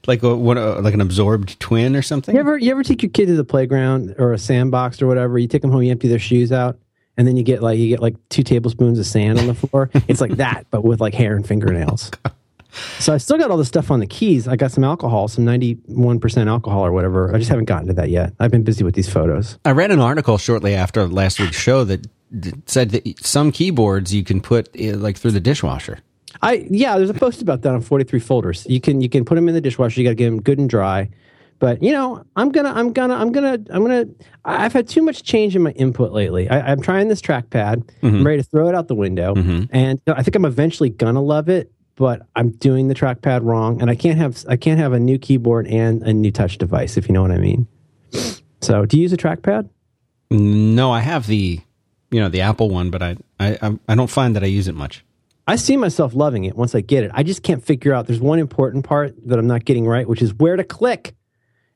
like 0.07 0.23
a, 0.23 0.35
what, 0.35 0.57
a, 0.57 0.79
like 0.79 0.93
an 0.93 1.01
absorbed 1.01 1.59
twin 1.59 1.95
or 1.95 2.01
something. 2.01 2.33
You 2.33 2.39
ever 2.39 2.57
you 2.57 2.71
ever 2.71 2.83
take 2.83 3.01
your 3.03 3.11
kid 3.11 3.27
to 3.27 3.35
the 3.35 3.43
playground 3.43 4.15
or 4.17 4.33
a 4.33 4.37
sandbox 4.37 5.01
or 5.01 5.07
whatever? 5.07 5.37
You 5.37 5.47
take 5.47 5.61
them 5.61 5.71
home, 5.71 5.83
you 5.83 5.91
empty 5.91 6.07
their 6.07 6.19
shoes 6.19 6.51
out, 6.51 6.79
and 7.17 7.27
then 7.27 7.35
you 7.35 7.43
get 7.43 7.61
like 7.61 7.79
you 7.79 7.89
get 7.89 8.01
like 8.01 8.15
two 8.29 8.43
tablespoons 8.43 8.99
of 8.99 9.05
sand 9.05 9.39
on 9.39 9.47
the 9.47 9.53
floor. 9.53 9.89
it's 10.07 10.21
like 10.21 10.37
that, 10.37 10.65
but 10.71 10.83
with 10.83 11.01
like 11.01 11.13
hair 11.13 11.35
and 11.35 11.45
fingernails. 11.45 12.11
Oh, 12.25 12.31
so 12.99 13.13
I 13.13 13.17
still 13.17 13.37
got 13.37 13.51
all 13.51 13.57
the 13.57 13.65
stuff 13.65 13.91
on 13.91 13.99
the 13.99 14.07
keys. 14.07 14.47
I 14.47 14.55
got 14.55 14.71
some 14.71 14.83
alcohol, 14.83 15.27
some 15.27 15.45
91% 15.45 16.47
alcohol 16.47 16.85
or 16.85 16.91
whatever. 16.91 17.33
I 17.33 17.37
just 17.37 17.49
haven't 17.49 17.65
gotten 17.65 17.87
to 17.87 17.93
that 17.93 18.09
yet. 18.09 18.33
I've 18.39 18.51
been 18.51 18.63
busy 18.63 18.83
with 18.83 18.95
these 18.95 19.09
photos. 19.09 19.57
I 19.65 19.71
read 19.71 19.91
an 19.91 19.99
article 19.99 20.37
shortly 20.37 20.75
after 20.75 21.07
last 21.07 21.39
week's 21.39 21.57
show 21.57 21.83
that 21.85 22.07
said 22.65 22.91
that 22.91 23.25
some 23.25 23.51
keyboards 23.51 24.13
you 24.13 24.23
can 24.23 24.39
put 24.39 24.69
eh, 24.77 24.93
like 24.95 25.17
through 25.17 25.31
the 25.31 25.39
dishwasher. 25.39 25.99
I 26.41 26.67
yeah, 26.69 26.97
there's 26.97 27.09
a 27.09 27.15
post 27.15 27.41
about 27.41 27.63
that 27.63 27.73
on 27.73 27.81
43 27.81 28.19
folders. 28.19 28.65
You 28.69 28.79
can 28.79 29.01
you 29.01 29.09
can 29.09 29.25
put 29.25 29.35
them 29.35 29.49
in 29.49 29.55
the 29.55 29.61
dishwasher. 29.61 29.99
You 29.99 30.05
got 30.07 30.11
to 30.11 30.15
get 30.15 30.25
them 30.25 30.41
good 30.41 30.59
and 30.59 30.69
dry. 30.69 31.09
But 31.57 31.83
you 31.83 31.91
know, 31.91 32.23
I'm 32.35 32.51
gonna 32.51 32.71
I'm 32.71 32.93
gonna 32.93 33.15
I'm 33.15 33.31
gonna 33.31 33.59
I'm 33.69 33.81
gonna. 33.81 34.05
I've 34.45 34.71
had 34.71 34.87
too 34.87 35.01
much 35.01 35.23
change 35.23 35.55
in 35.55 35.61
my 35.61 35.71
input 35.71 36.13
lately. 36.13 36.49
I, 36.49 36.71
am 36.71 36.81
trying 36.81 37.09
this 37.09 37.21
trackpad. 37.21 37.83
Mm-hmm. 37.83 38.07
I'm 38.07 38.25
ready 38.25 38.41
to 38.41 38.47
throw 38.47 38.69
it 38.69 38.75
out 38.75 38.87
the 38.87 38.95
window, 38.95 39.35
mm-hmm. 39.35 39.65
and 39.71 40.01
I 40.07 40.23
think 40.23 40.35
I'm 40.35 40.45
eventually 40.45 40.89
gonna 40.89 41.21
love 41.21 41.49
it 41.49 41.71
but 41.99 42.25
I'm 42.33 42.51
doing 42.51 42.87
the 42.87 42.95
trackpad 42.95 43.43
wrong, 43.43 43.81
and 43.81 43.91
I 43.91 43.95
can't 43.95 44.17
have 44.17 44.45
I 44.47 44.55
can't 44.55 44.79
have 44.79 44.93
a 44.93 44.99
new 44.99 45.19
keyboard 45.19 45.67
and 45.67 46.01
a 46.01 46.13
new 46.13 46.31
touch 46.31 46.57
device 46.57 46.95
if 46.95 47.07
you 47.07 47.13
know 47.13 47.21
what 47.21 47.31
I 47.31 47.37
mean. 47.37 47.67
So, 48.61 48.85
do 48.85 48.97
you 48.97 49.03
use 49.03 49.13
a 49.13 49.17
trackpad? 49.17 49.69
No, 50.31 50.91
I 50.91 51.01
have 51.01 51.27
the 51.27 51.59
you 52.09 52.19
know 52.19 52.29
the 52.29 52.41
Apple 52.41 52.69
one, 52.69 52.89
but 52.89 53.03
I 53.03 53.17
I 53.39 53.77
I 53.87 53.95
don't 53.95 54.09
find 54.09 54.35
that 54.37 54.43
I 54.43 54.47
use 54.47 54.69
it 54.69 54.75
much. 54.75 55.03
I 55.45 55.57
see 55.57 55.75
myself 55.75 56.13
loving 56.15 56.45
it 56.45 56.55
once 56.55 56.73
I 56.73 56.79
get 56.79 57.03
it. 57.03 57.11
I 57.13 57.23
just 57.23 57.43
can't 57.43 57.63
figure 57.63 57.93
out. 57.93 58.07
There's 58.07 58.21
one 58.21 58.39
important 58.39 58.85
part 58.85 59.13
that 59.27 59.37
I'm 59.37 59.47
not 59.47 59.65
getting 59.65 59.85
right, 59.85 60.07
which 60.07 60.21
is 60.21 60.33
where 60.33 60.55
to 60.55 60.63
click. 60.63 61.15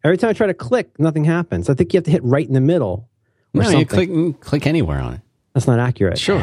Every 0.05 0.17
time 0.17 0.29
I 0.29 0.33
try 0.33 0.47
to 0.47 0.53
click, 0.53 0.97
nothing 0.99 1.25
happens. 1.25 1.69
I 1.69 1.73
think 1.73 1.93
you 1.93 1.97
have 1.97 2.05
to 2.05 2.11
hit 2.11 2.23
right 2.23 2.47
in 2.47 2.53
the 2.53 2.61
middle. 2.61 3.09
no, 3.53 3.63
something. 3.63 3.79
you 3.79 3.85
click 3.85 4.41
click 4.41 4.67
anywhere 4.67 4.99
on 4.99 5.15
it. 5.15 5.21
That's 5.53 5.67
not 5.67 5.79
accurate. 5.79 6.17
Sure. 6.17 6.39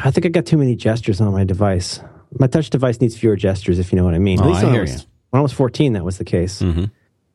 I 0.00 0.10
think 0.10 0.24
I 0.24 0.30
got 0.30 0.46
too 0.46 0.56
many 0.56 0.76
gestures 0.76 1.20
on 1.20 1.30
my 1.32 1.44
device 1.44 2.00
my 2.38 2.46
touch 2.46 2.70
device 2.70 3.00
needs 3.00 3.16
fewer 3.16 3.36
gestures, 3.36 3.78
if 3.78 3.92
you 3.92 3.96
know 3.96 4.04
what 4.04 4.14
I 4.14 4.18
mean. 4.18 4.40
Oh, 4.40 4.44
At 4.44 4.48
least 4.48 4.60
I 4.60 4.64
when, 4.64 4.72
hear 4.72 4.80
I 4.82 4.84
was, 4.84 5.02
you. 5.02 5.08
when 5.30 5.40
I 5.40 5.42
was 5.42 5.52
14, 5.52 5.92
that 5.94 6.04
was 6.04 6.18
the 6.18 6.24
case. 6.24 6.60
Mm-hmm. 6.60 6.84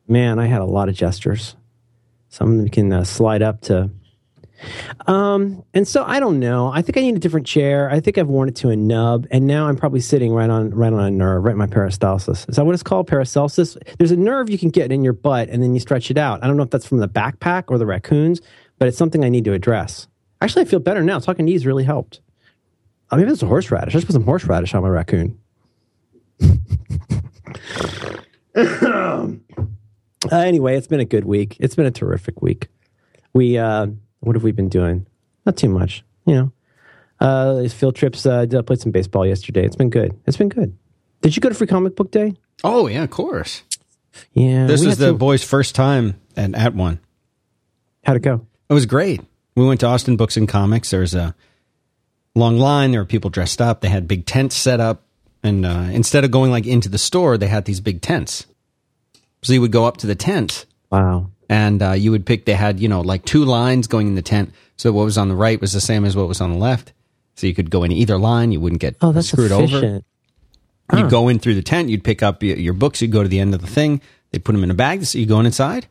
Man, 0.06 0.38
I 0.38 0.46
had 0.46 0.60
a 0.60 0.66
lot 0.66 0.88
of 0.88 0.94
gestures. 0.94 1.56
Some 2.28 2.52
of 2.52 2.58
them 2.58 2.68
can 2.68 2.92
uh, 2.92 3.04
slide 3.04 3.42
up 3.42 3.60
to 3.62 3.90
Um, 5.06 5.62
and 5.74 5.86
so 5.86 6.04
I 6.04 6.20
don't 6.20 6.38
know. 6.40 6.70
I 6.72 6.82
think 6.82 6.96
I 6.96 7.00
need 7.02 7.16
a 7.16 7.18
different 7.18 7.46
chair. 7.46 7.90
I 7.90 8.00
think 8.00 8.18
I've 8.18 8.28
worn 8.28 8.48
it 8.48 8.56
to 8.56 8.70
a 8.70 8.76
nub, 8.76 9.26
and 9.30 9.46
now 9.46 9.66
I'm 9.68 9.76
probably 9.76 10.00
sitting 10.00 10.32
right 10.32 10.48
on 10.48 10.70
right 10.70 10.92
on 10.92 11.00
a 11.00 11.10
nerve, 11.10 11.44
right 11.44 11.52
in 11.52 11.58
my 11.58 11.66
peristalsis. 11.66 12.48
Is 12.48 12.56
that 12.56 12.64
what 12.64 12.72
it's 12.74 12.82
called? 12.82 13.06
Paracelsus. 13.06 13.76
There's 13.98 14.10
a 14.10 14.16
nerve 14.16 14.48
you 14.48 14.58
can 14.58 14.70
get 14.70 14.90
in 14.92 15.04
your 15.04 15.12
butt, 15.12 15.48
and 15.50 15.62
then 15.62 15.74
you 15.74 15.80
stretch 15.80 16.10
it 16.10 16.18
out. 16.18 16.42
I 16.42 16.46
don't 16.46 16.56
know 16.56 16.62
if 16.62 16.70
that's 16.70 16.86
from 16.86 16.98
the 16.98 17.08
backpack 17.08 17.64
or 17.68 17.78
the 17.78 17.86
raccoons, 17.86 18.40
but 18.78 18.88
it's 18.88 18.96
something 18.98 19.24
I 19.24 19.28
need 19.28 19.44
to 19.44 19.52
address. 19.52 20.06
Actually, 20.40 20.62
I 20.62 20.64
feel 20.66 20.80
better 20.80 21.02
now. 21.02 21.18
Talking 21.18 21.46
to 21.46 21.52
you 21.52 21.56
has 21.58 21.66
really 21.66 21.84
helped. 21.84 22.20
I 23.14 23.16
mean, 23.16 23.28
it's 23.28 23.44
a 23.44 23.46
horseradish. 23.46 23.94
I 23.94 23.98
just 23.98 24.06
put 24.06 24.12
some 24.14 24.24
horseradish 24.24 24.74
on 24.74 24.82
my 24.82 24.88
raccoon. 24.88 25.38
uh, 28.56 29.28
anyway, 30.32 30.76
it's 30.76 30.88
been 30.88 30.98
a 30.98 31.04
good 31.04 31.24
week. 31.24 31.56
It's 31.60 31.76
been 31.76 31.86
a 31.86 31.92
terrific 31.92 32.42
week. 32.42 32.66
We 33.32 33.56
uh, 33.56 33.86
what 34.18 34.34
have 34.34 34.42
we 34.42 34.50
been 34.50 34.68
doing? 34.68 35.06
Not 35.46 35.56
too 35.56 35.68
much, 35.68 36.02
you 36.26 36.34
know. 36.34 36.52
Uh, 37.20 37.68
field 37.68 37.94
trips. 37.94 38.26
Uh, 38.26 38.46
I 38.52 38.62
played 38.62 38.80
some 38.80 38.90
baseball 38.90 39.24
yesterday. 39.24 39.64
It's 39.64 39.76
been 39.76 39.90
good. 39.90 40.18
It's 40.26 40.36
been 40.36 40.48
good. 40.48 40.76
Did 41.20 41.36
you 41.36 41.40
go 41.40 41.48
to 41.48 41.54
Free 41.54 41.68
Comic 41.68 41.94
Book 41.94 42.10
Day? 42.10 42.34
Oh 42.64 42.88
yeah, 42.88 43.04
of 43.04 43.10
course. 43.10 43.62
Yeah, 44.32 44.66
This 44.66 44.80
we 44.80 44.88
was 44.88 44.98
the 44.98 45.10
some- 45.10 45.18
boys' 45.18 45.44
first 45.44 45.76
time 45.76 46.20
at, 46.36 46.52
at 46.56 46.74
one. 46.74 46.98
How'd 48.04 48.16
it 48.16 48.22
go? 48.22 48.44
It 48.68 48.74
was 48.74 48.86
great. 48.86 49.20
We 49.54 49.64
went 49.64 49.78
to 49.80 49.86
Austin 49.86 50.16
Books 50.16 50.36
and 50.36 50.48
Comics. 50.48 50.90
There 50.90 50.98
was 51.00 51.14
a 51.14 51.36
long 52.34 52.58
line. 52.58 52.90
There 52.90 53.00
were 53.00 53.04
people 53.06 53.30
dressed 53.30 53.60
up. 53.60 53.80
They 53.80 53.88
had 53.88 54.08
big 54.08 54.26
tents 54.26 54.56
set 54.56 54.80
up, 54.80 55.02
and 55.42 55.64
uh, 55.64 55.88
instead 55.92 56.24
of 56.24 56.30
going 56.30 56.50
like 56.50 56.66
into 56.66 56.88
the 56.88 56.98
store, 56.98 57.36
they 57.38 57.48
had 57.48 57.64
these 57.64 57.80
big 57.80 58.00
tents. 58.02 58.46
So 59.42 59.52
you 59.52 59.60
would 59.60 59.72
go 59.72 59.84
up 59.84 59.98
to 59.98 60.06
the 60.06 60.14
tent, 60.14 60.64
Wow. 60.90 61.30
and 61.48 61.82
uh, 61.82 61.92
you 61.92 62.10
would 62.10 62.24
pick. 62.26 62.44
They 62.46 62.54
had 62.54 62.80
you 62.80 62.88
know 62.88 63.00
like 63.02 63.24
two 63.24 63.44
lines 63.44 63.86
going 63.86 64.06
in 64.08 64.14
the 64.14 64.22
tent. 64.22 64.52
So 64.76 64.90
what 64.92 65.04
was 65.04 65.18
on 65.18 65.28
the 65.28 65.36
right 65.36 65.60
was 65.60 65.72
the 65.72 65.80
same 65.80 66.04
as 66.04 66.16
what 66.16 66.28
was 66.28 66.40
on 66.40 66.50
the 66.52 66.58
left. 66.58 66.92
So 67.36 67.46
you 67.46 67.54
could 67.54 67.70
go 67.70 67.82
in 67.84 67.92
either 67.92 68.16
line. 68.18 68.52
You 68.52 68.60
wouldn't 68.60 68.80
get 68.80 68.96
Oh, 69.02 69.12
that's 69.12 69.28
screwed 69.28 69.52
over. 69.52 69.64
efficient. 69.64 70.04
You'd 70.92 71.10
go 71.10 71.28
in 71.28 71.38
through 71.38 71.54
the 71.54 71.62
tent. 71.62 71.88
You'd 71.88 72.04
pick 72.04 72.22
up 72.22 72.42
your, 72.42 72.74
books. 72.74 73.00
You'd 73.00 73.10
go 73.10 73.22
to 73.22 73.28
the 73.28 73.40
end 73.40 73.54
of 73.54 73.60
the 73.62 73.66
thing. 73.66 74.00
They'd 74.30 74.44
put 74.44 74.52
them 74.52 74.62
in 74.62 74.70
a 74.70 74.74
bag. 74.74 75.04
So 75.04 75.18
you 75.18 75.26
going 75.26 75.46
inside. 75.46 75.86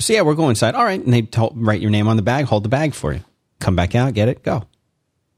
So 0.00 0.12
yeah, 0.12 0.20
we're 0.22 0.34
going 0.34 0.50
inside. 0.50 0.74
All 0.74 0.84
right, 0.84 1.02
and 1.02 1.12
they'd 1.12 1.32
tell, 1.32 1.50
write 1.56 1.80
your 1.80 1.90
name 1.90 2.06
on 2.08 2.16
the 2.16 2.22
bag, 2.22 2.44
hold 2.44 2.62
the 2.64 2.68
bag 2.68 2.94
for 2.94 3.12
you. 3.14 3.20
Come 3.60 3.74
back 3.74 3.94
out, 3.94 4.12
get 4.14 4.28
it, 4.28 4.42
go. 4.42 4.64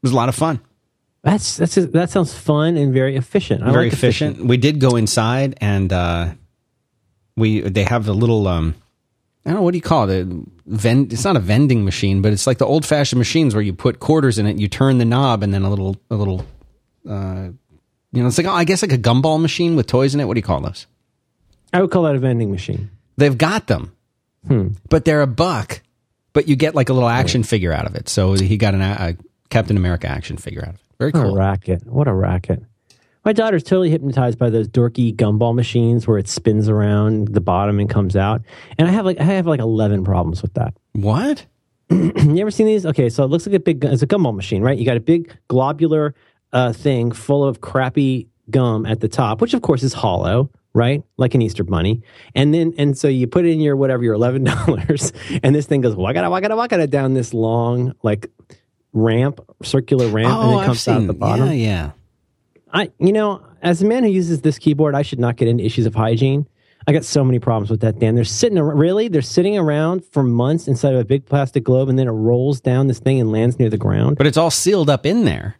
It 0.06 0.10
was 0.10 0.12
a 0.12 0.16
lot 0.16 0.28
of 0.28 0.34
fun. 0.34 0.60
That's 1.22 1.56
that's 1.56 1.74
that 1.74 2.10
sounds 2.10 2.32
fun 2.34 2.76
and 2.76 2.92
very 2.92 3.16
efficient. 3.16 3.62
I 3.62 3.72
very 3.72 3.86
like 3.86 3.92
efficient. 3.92 4.44
We 4.44 4.56
did 4.56 4.78
go 4.80 4.94
inside, 4.96 5.56
and 5.60 5.92
uh, 5.92 6.28
we 7.36 7.60
they 7.60 7.82
have 7.84 8.04
the 8.04 8.14
little 8.14 8.46
um, 8.46 8.74
I 9.44 9.50
don't 9.50 9.58
know 9.58 9.62
what 9.62 9.72
do 9.72 9.78
you 9.78 9.82
call 9.82 10.08
it? 10.08 10.26
A 10.26 10.42
Vend, 10.68 11.12
it's 11.12 11.24
not 11.24 11.36
a 11.36 11.40
vending 11.40 11.84
machine, 11.84 12.22
but 12.22 12.32
it's 12.32 12.46
like 12.46 12.58
the 12.58 12.66
old 12.66 12.84
fashioned 12.84 13.18
machines 13.18 13.54
where 13.54 13.62
you 13.62 13.72
put 13.72 14.00
quarters 14.00 14.38
in 14.38 14.46
it, 14.46 14.58
you 14.58 14.66
turn 14.68 14.98
the 14.98 15.04
knob, 15.04 15.42
and 15.42 15.54
then 15.54 15.62
a 15.62 15.70
little 15.70 15.96
a 16.10 16.14
little, 16.16 16.44
uh, 17.08 17.48
you 18.12 18.22
know, 18.22 18.26
it's 18.28 18.38
like 18.38 18.46
oh, 18.46 18.52
I 18.52 18.64
guess 18.64 18.82
like 18.82 18.92
a 18.92 18.98
gumball 18.98 19.40
machine 19.40 19.74
with 19.76 19.86
toys 19.86 20.14
in 20.14 20.20
it. 20.20 20.24
What 20.26 20.34
do 20.34 20.38
you 20.38 20.44
call 20.44 20.60
those? 20.60 20.86
I 21.72 21.80
would 21.80 21.90
call 21.90 22.04
that 22.04 22.14
a 22.14 22.18
vending 22.18 22.50
machine. 22.50 22.90
They've 23.16 23.36
got 23.36 23.66
them, 23.66 23.92
Hmm. 24.46 24.68
but 24.88 25.04
they're 25.04 25.22
a 25.22 25.26
buck. 25.26 25.82
But 26.32 26.48
you 26.48 26.54
get 26.56 26.74
like 26.74 26.88
a 26.88 26.92
little 26.92 27.08
action 27.08 27.42
figure 27.42 27.72
out 27.72 27.86
of 27.86 27.94
it. 27.94 28.08
So 28.10 28.34
he 28.34 28.56
got 28.58 28.74
an, 28.74 28.82
a 28.82 29.16
Captain 29.50 29.76
America 29.76 30.08
action 30.08 30.36
figure 30.36 30.62
out 30.62 30.70
of 30.70 30.74
it. 30.76 30.80
Very 30.98 31.12
cool. 31.12 31.22
What 31.22 31.30
a 31.32 31.36
racket! 31.36 31.86
What 31.86 32.08
a 32.08 32.14
racket! 32.14 32.62
My 33.24 33.32
daughter's 33.32 33.64
totally 33.64 33.90
hypnotized 33.90 34.38
by 34.38 34.50
those 34.50 34.68
dorky 34.68 35.14
gumball 35.14 35.52
machines 35.54 36.06
where 36.06 36.16
it 36.16 36.28
spins 36.28 36.68
around 36.68 37.28
the 37.28 37.40
bottom 37.40 37.80
and 37.80 37.90
comes 37.90 38.14
out. 38.14 38.42
And 38.78 38.86
I 38.86 38.92
have 38.92 39.04
like 39.04 39.20
I 39.20 39.24
have 39.24 39.46
like 39.46 39.60
eleven 39.60 40.04
problems 40.04 40.42
with 40.42 40.54
that. 40.54 40.74
What? 40.92 41.44
you 41.90 42.38
ever 42.40 42.50
seen 42.50 42.66
these? 42.66 42.84
Okay, 42.84 43.08
so 43.08 43.22
it 43.22 43.28
looks 43.28 43.46
like 43.46 43.54
a 43.54 43.60
big. 43.60 43.84
It's 43.84 44.02
a 44.02 44.06
gumball 44.06 44.34
machine, 44.34 44.62
right? 44.62 44.76
You 44.76 44.84
got 44.84 44.96
a 44.96 45.00
big 45.00 45.36
globular 45.48 46.14
uh, 46.52 46.72
thing 46.72 47.12
full 47.12 47.44
of 47.44 47.60
crappy 47.60 48.28
gum 48.50 48.86
at 48.86 49.00
the 49.00 49.08
top, 49.08 49.40
which 49.40 49.54
of 49.54 49.62
course 49.62 49.82
is 49.82 49.92
hollow, 49.92 50.50
right? 50.72 51.02
Like 51.16 51.34
an 51.34 51.42
Easter 51.42 51.64
bunny. 51.64 52.02
And 52.34 52.54
then 52.54 52.74
and 52.78 52.96
so 52.96 53.08
you 53.08 53.26
put 53.26 53.44
in 53.44 53.60
your 53.60 53.76
whatever 53.76 54.02
your 54.02 54.14
eleven 54.14 54.44
dollars, 54.52 55.12
and 55.42 55.54
this 55.54 55.66
thing 55.66 55.80
goes 55.80 55.94
wagada 55.94 56.28
wagada 56.30 56.56
wagada 56.56 56.88
down 56.88 57.14
this 57.14 57.32
long 57.34 57.92
like 58.02 58.30
ramp, 58.96 59.40
circular 59.62 60.08
ramp, 60.08 60.28
and 60.32 60.42
Oh, 60.44 60.50
then 60.50 60.58
I've 60.60 60.66
comes 60.66 60.88
out 60.88 60.98
seen. 60.98 61.06
the 61.06 61.12
bottom. 61.12 61.46
Yeah, 61.48 61.52
yeah. 61.52 61.90
I, 62.72 62.90
you 62.98 63.12
know, 63.12 63.42
as 63.62 63.82
a 63.82 63.86
man 63.86 64.02
who 64.02 64.10
uses 64.10 64.40
this 64.40 64.58
keyboard, 64.58 64.94
I 64.94 65.02
should 65.02 65.20
not 65.20 65.36
get 65.36 65.46
into 65.48 65.64
issues 65.64 65.86
of 65.86 65.94
hygiene. 65.94 66.46
I 66.88 66.92
got 66.92 67.04
so 67.04 67.24
many 67.24 67.38
problems 67.38 67.70
with 67.70 67.80
that, 67.80 67.98
Dan. 67.98 68.14
They're 68.14 68.24
sitting 68.24 68.58
around, 68.58 68.78
really, 68.78 69.08
they're 69.08 69.22
sitting 69.22 69.58
around 69.58 70.04
for 70.04 70.22
months 70.22 70.68
inside 70.68 70.94
of 70.94 71.00
a 71.00 71.04
big 71.04 71.26
plastic 71.26 71.64
globe, 71.64 71.88
and 71.88 71.98
then 71.98 72.06
it 72.06 72.12
rolls 72.12 72.60
down 72.60 72.86
this 72.86 72.98
thing 73.00 73.20
and 73.20 73.30
lands 73.32 73.58
near 73.58 73.68
the 73.70 73.76
ground. 73.78 74.16
But 74.16 74.26
it's 74.26 74.36
all 74.36 74.50
sealed 74.50 74.88
up 74.90 75.04
in 75.06 75.24
there. 75.24 75.56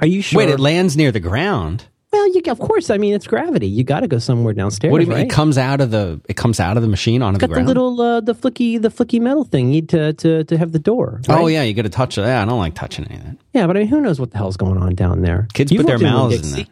Are 0.00 0.06
you 0.06 0.22
sure? 0.22 0.38
Wait, 0.38 0.48
it 0.50 0.60
lands 0.60 0.96
near 0.96 1.12
the 1.12 1.20
ground. 1.20 1.86
Well, 2.16 2.34
you, 2.34 2.42
of 2.48 2.58
course. 2.58 2.90
I 2.90 2.98
mean, 2.98 3.14
it's 3.14 3.26
gravity. 3.26 3.66
You 3.66 3.84
got 3.84 4.00
to 4.00 4.08
go 4.08 4.18
somewhere 4.18 4.52
downstairs. 4.54 4.92
What 4.92 4.98
do 4.98 5.04
you 5.04 5.10
mean? 5.10 5.18
right? 5.18 5.26
It 5.26 5.30
comes 5.30 5.58
out 5.58 5.80
of 5.80 5.90
the 5.90 6.20
it 6.28 6.36
comes 6.36 6.60
out 6.60 6.76
of 6.76 6.82
the 6.82 6.88
machine 6.88 7.22
onto 7.22 7.38
the 7.38 7.46
got 7.46 7.48
the 7.48 7.54
ground. 7.54 7.68
little, 7.68 8.00
uh, 8.00 8.20
the 8.20 8.34
flicky, 8.34 8.80
the 8.80 8.88
flicky 8.88 9.20
metal 9.20 9.44
thing 9.44 9.66
you 9.66 9.72
need 9.72 9.88
to 9.90 10.12
to 10.14 10.44
to 10.44 10.58
have 10.58 10.72
the 10.72 10.78
door. 10.78 11.20
Oh 11.28 11.46
yeah, 11.46 11.62
you 11.62 11.74
got 11.74 11.82
to 11.82 11.88
touch 11.88 12.18
it. 12.18 12.22
Yeah, 12.22 12.42
I 12.42 12.44
don't 12.44 12.58
like 12.58 12.74
touching 12.74 13.04
any 13.06 13.16
of 13.16 13.24
that. 13.24 13.36
yeah. 13.52 13.66
But 13.66 13.76
I 13.76 13.80
mean, 13.80 13.88
who 13.88 14.00
knows 14.00 14.18
what 14.18 14.30
the 14.30 14.38
hell's 14.38 14.56
going 14.56 14.78
on 14.78 14.94
down 14.94 15.22
there? 15.22 15.48
Kids 15.52 15.70
You've 15.70 15.82
put 15.82 15.88
their 15.88 15.96
in 15.96 16.02
mouths 16.02 16.52
in 16.52 16.56
there. 16.56 16.66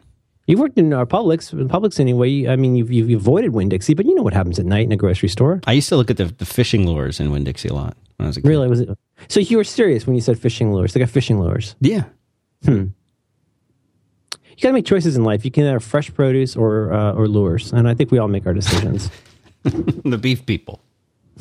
You've 0.46 0.60
worked 0.60 0.76
in 0.76 0.92
our 0.92 1.06
Publix, 1.06 1.52
in 1.54 1.68
Publix 1.70 1.98
anyway. 1.98 2.46
I 2.48 2.56
mean, 2.56 2.76
you've, 2.76 2.92
you've 2.92 3.18
avoided 3.18 3.54
Winn 3.54 3.70
Dixie, 3.70 3.94
but 3.94 4.04
you 4.04 4.14
know 4.14 4.22
what 4.22 4.34
happens 4.34 4.58
at 4.58 4.66
night 4.66 4.84
in 4.84 4.92
a 4.92 4.96
grocery 4.96 5.30
store. 5.30 5.62
I 5.66 5.72
used 5.72 5.88
to 5.88 5.96
look 5.96 6.10
at 6.10 6.18
the, 6.18 6.26
the 6.26 6.44
fishing 6.44 6.86
lures 6.86 7.18
in 7.18 7.30
Winn 7.30 7.44
Dixie 7.44 7.68
a 7.70 7.72
lot 7.72 7.96
when 8.18 8.26
I 8.26 8.28
was 8.28 8.36
a 8.36 8.42
kid. 8.42 8.48
Really, 8.48 8.68
was 8.68 8.80
it? 8.80 8.90
So 9.28 9.40
you 9.40 9.56
were 9.56 9.64
serious 9.64 10.06
when 10.06 10.16
you 10.16 10.20
said 10.20 10.38
fishing 10.38 10.74
lures? 10.74 10.92
They 10.92 11.00
got 11.00 11.08
fishing 11.08 11.40
lures. 11.40 11.76
Yeah. 11.80 12.04
You 14.56 14.62
got 14.62 14.68
to 14.68 14.72
make 14.74 14.86
choices 14.86 15.16
in 15.16 15.24
life. 15.24 15.44
You 15.44 15.50
can 15.50 15.64
have 15.64 15.82
fresh 15.82 16.12
produce 16.14 16.56
or 16.56 16.92
uh, 16.92 17.12
or 17.12 17.26
lures, 17.28 17.72
and 17.72 17.88
I 17.88 17.94
think 17.94 18.10
we 18.10 18.18
all 18.18 18.28
make 18.28 18.46
our 18.46 18.54
decisions. 18.54 19.10
the 19.62 20.18
beef 20.18 20.46
people. 20.46 20.80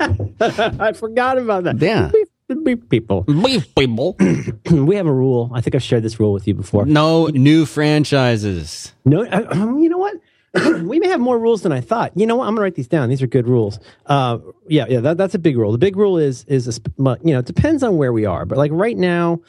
I 0.00 0.92
forgot 0.92 1.38
about 1.38 1.64
that. 1.64 1.78
Yeah. 1.80 2.10
Beef- 2.12 2.28
the 2.48 2.56
beef 2.56 2.88
people. 2.88 3.22
Beef 3.22 3.74
people. 3.74 4.16
we 4.70 4.94
have 4.94 5.06
a 5.06 5.12
rule. 5.12 5.50
I 5.52 5.60
think 5.60 5.74
I've 5.74 5.82
shared 5.82 6.04
this 6.04 6.20
rule 6.20 6.32
with 6.32 6.46
you 6.46 6.54
before. 6.54 6.86
no 6.86 7.26
new 7.26 7.66
franchises. 7.66 8.92
No, 9.04 9.24
uh, 9.26 9.46
um, 9.50 9.80
you 9.80 9.88
know 9.88 9.98
what? 9.98 10.14
we 10.84 11.00
may 11.00 11.08
have 11.08 11.20
more 11.20 11.38
rules 11.38 11.62
than 11.62 11.72
I 11.72 11.80
thought. 11.80 12.12
You 12.14 12.26
know 12.26 12.36
what? 12.36 12.46
I'm 12.46 12.54
gonna 12.54 12.62
write 12.62 12.76
these 12.76 12.86
down. 12.88 13.08
These 13.08 13.20
are 13.22 13.26
good 13.26 13.48
rules. 13.48 13.80
Uh, 14.06 14.38
yeah, 14.68 14.86
yeah, 14.88 15.00
that, 15.00 15.16
that's 15.18 15.34
a 15.34 15.38
big 15.40 15.56
rule. 15.56 15.72
The 15.72 15.78
big 15.78 15.96
rule 15.96 16.18
is 16.18 16.44
is 16.44 16.68
a, 16.68 16.80
you 17.24 17.32
know 17.32 17.40
it 17.40 17.46
depends 17.46 17.82
on 17.82 17.96
where 17.96 18.12
we 18.12 18.24
are, 18.26 18.44
but 18.44 18.58
like 18.58 18.70
right 18.72 18.96
now, 18.96 19.40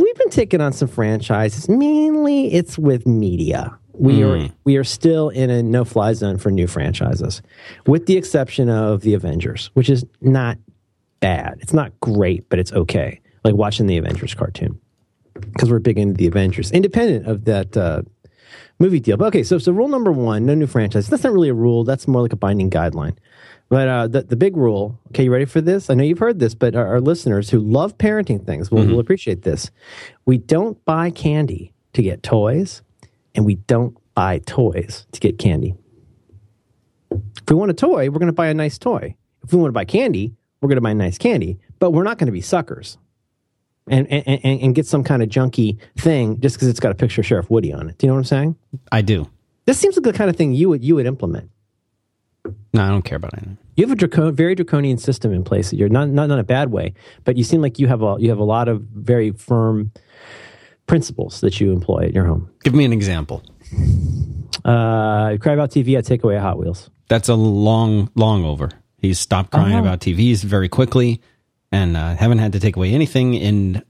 we've 0.00 0.14
been 0.16 0.30
taking 0.30 0.60
on 0.60 0.72
some 0.72 0.88
franchises. 0.88 1.68
Mainly, 1.68 2.52
it's 2.52 2.78
with 2.78 3.06
media. 3.06 3.76
We 3.92 4.22
are 4.22 4.48
we 4.64 4.76
are 4.76 4.84
still 4.84 5.28
in 5.28 5.50
a 5.50 5.62
no 5.62 5.84
fly 5.84 6.14
zone 6.14 6.38
for 6.38 6.50
new 6.50 6.66
franchises, 6.66 7.42
with 7.86 8.06
the 8.06 8.16
exception 8.16 8.70
of 8.70 9.02
the 9.02 9.12
Avengers, 9.12 9.70
which 9.74 9.90
is 9.90 10.06
not 10.22 10.56
bad. 11.20 11.58
It's 11.60 11.74
not 11.74 11.98
great, 12.00 12.48
but 12.48 12.58
it's 12.58 12.72
okay. 12.72 13.20
Like 13.44 13.54
watching 13.54 13.86
the 13.86 13.98
Avengers 13.98 14.32
cartoon 14.34 14.80
because 15.34 15.70
we're 15.70 15.80
big 15.80 15.98
into 15.98 16.14
the 16.14 16.26
Avengers, 16.26 16.70
independent 16.70 17.26
of 17.26 17.44
that 17.44 17.76
uh, 17.76 18.02
movie 18.78 19.00
deal. 19.00 19.16
But 19.16 19.26
okay, 19.26 19.42
so 19.42 19.58
so 19.58 19.70
rule 19.72 19.88
number 19.88 20.12
one: 20.12 20.46
no 20.46 20.54
new 20.54 20.66
franchise. 20.66 21.08
That's 21.08 21.24
not 21.24 21.32
really 21.32 21.50
a 21.50 21.54
rule. 21.54 21.84
That's 21.84 22.08
more 22.08 22.22
like 22.22 22.32
a 22.32 22.36
binding 22.36 22.70
guideline. 22.70 23.16
But 23.70 23.88
uh, 23.88 24.08
the 24.08 24.22
the 24.22 24.36
big 24.36 24.56
rule. 24.56 24.98
Okay, 25.08 25.24
you 25.24 25.32
ready 25.32 25.44
for 25.46 25.60
this? 25.60 25.88
I 25.88 25.94
know 25.94 26.02
you've 26.02 26.18
heard 26.18 26.40
this, 26.40 26.54
but 26.54 26.74
our, 26.74 26.86
our 26.86 27.00
listeners 27.00 27.48
who 27.48 27.60
love 27.60 27.96
parenting 27.96 28.44
things 28.44 28.70
will, 28.70 28.84
will 28.84 28.98
appreciate 28.98 29.42
this. 29.42 29.70
We 30.26 30.38
don't 30.38 30.84
buy 30.84 31.10
candy 31.10 31.72
to 31.92 32.02
get 32.02 32.22
toys, 32.22 32.82
and 33.34 33.46
we 33.46 33.54
don't 33.54 33.96
buy 34.14 34.40
toys 34.40 35.06
to 35.12 35.20
get 35.20 35.38
candy. 35.38 35.76
If 37.12 37.48
we 37.48 37.54
want 37.54 37.70
a 37.70 37.74
toy, 37.74 38.10
we're 38.10 38.18
going 38.18 38.26
to 38.26 38.32
buy 38.32 38.48
a 38.48 38.54
nice 38.54 38.76
toy. 38.76 39.14
If 39.44 39.52
we 39.52 39.58
want 39.58 39.68
to 39.70 39.72
buy 39.72 39.84
candy, 39.84 40.34
we're 40.60 40.68
going 40.68 40.76
to 40.76 40.82
buy 40.82 40.92
nice 40.92 41.16
candy. 41.16 41.58
But 41.78 41.92
we're 41.92 42.02
not 42.02 42.18
going 42.18 42.26
to 42.26 42.32
be 42.32 42.40
suckers 42.40 42.98
and, 43.88 44.06
and, 44.10 44.40
and, 44.44 44.60
and 44.60 44.74
get 44.74 44.86
some 44.86 45.04
kind 45.04 45.22
of 45.22 45.28
junky 45.28 45.78
thing 45.96 46.40
just 46.40 46.56
because 46.56 46.68
it's 46.68 46.80
got 46.80 46.92
a 46.92 46.94
picture 46.94 47.20
of 47.20 47.26
Sheriff 47.26 47.48
Woody 47.50 47.72
on 47.72 47.88
it. 47.88 47.98
Do 47.98 48.06
you 48.06 48.08
know 48.08 48.14
what 48.14 48.20
I'm 48.20 48.24
saying? 48.24 48.56
I 48.92 49.02
do. 49.02 49.28
This 49.66 49.78
seems 49.78 49.96
like 49.96 50.04
the 50.04 50.12
kind 50.12 50.28
of 50.28 50.36
thing 50.36 50.52
you 50.52 50.68
would 50.68 50.84
you 50.84 50.96
would 50.96 51.06
implement. 51.06 51.50
No, 52.72 52.84
I 52.84 52.88
don't 52.88 53.02
care 53.02 53.16
about 53.16 53.34
anything. 53.34 53.58
You 53.76 53.86
have 53.86 54.00
a 54.18 54.32
very 54.32 54.54
draconian 54.54 54.98
system 54.98 55.32
in 55.32 55.42
place. 55.42 55.72
You're 55.72 55.88
not, 55.88 56.08
not 56.08 56.28
not 56.28 56.34
in 56.34 56.38
a 56.40 56.44
bad 56.44 56.70
way, 56.70 56.94
but 57.24 57.36
you 57.36 57.42
seem 57.44 57.60
like 57.62 57.78
you 57.78 57.88
have 57.88 58.02
a 58.02 58.16
you 58.20 58.28
have 58.30 58.38
a 58.38 58.44
lot 58.44 58.68
of 58.68 58.82
very 58.82 59.32
firm 59.32 59.90
principles 60.86 61.40
that 61.40 61.60
you 61.60 61.72
employ 61.72 62.04
at 62.06 62.12
your 62.14 62.24
home. 62.26 62.48
Give 62.62 62.74
me 62.74 62.84
an 62.84 62.92
example. 62.92 63.42
Uh, 64.64 65.36
cry 65.38 65.52
about 65.54 65.70
TV. 65.70 65.96
I 65.96 66.00
take 66.02 66.22
away 66.24 66.36
Hot 66.38 66.58
Wheels. 66.58 66.90
That's 67.08 67.28
a 67.28 67.34
long, 67.34 68.10
long 68.14 68.44
over. 68.44 68.70
He's 68.98 69.18
stopped 69.18 69.50
crying 69.50 69.72
Uh-huh. 69.72 69.80
about 69.82 70.00
TVs 70.00 70.44
very 70.44 70.68
quickly, 70.68 71.20
and 71.72 71.96
uh, 71.96 72.14
haven't 72.16 72.38
had 72.38 72.52
to 72.52 72.60
take 72.60 72.76
away 72.76 72.92
anything 72.92 73.34
in 73.34 73.82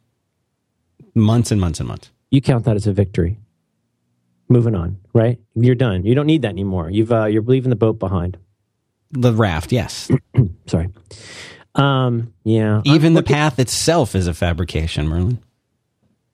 months 1.15 1.51
and 1.51 1.61
months 1.61 1.81
and 1.81 1.89
months. 1.89 2.11
You 2.31 2.41
count 2.41 2.65
that 2.65 2.77
as 2.77 2.87
a 2.87 2.93
victory. 2.93 3.39
Moving 4.49 4.75
on, 4.75 4.99
right? 5.13 5.39
You're 5.55 5.75
done. 5.75 6.05
You 6.05 6.15
don't 6.15 6.27
need 6.27 6.43
that 6.43 6.49
anymore. 6.51 6.91
You've 6.91 7.13
uh, 7.13 7.27
you're 7.27 7.43
leaving 7.43 7.71
the 7.71 7.77
boat 7.77 7.99
behind. 7.99 8.37
The 9.13 9.33
raft, 9.33 9.73
yes. 9.73 10.11
Sorry. 10.67 10.89
Um, 11.75 12.33
yeah. 12.45 12.83
Even 12.85 13.15
the 13.15 13.23
path 13.23 13.59
itself 13.59 14.15
is 14.15 14.27
a 14.27 14.35
fabrication, 14.35 15.09
Merlin. 15.09 15.39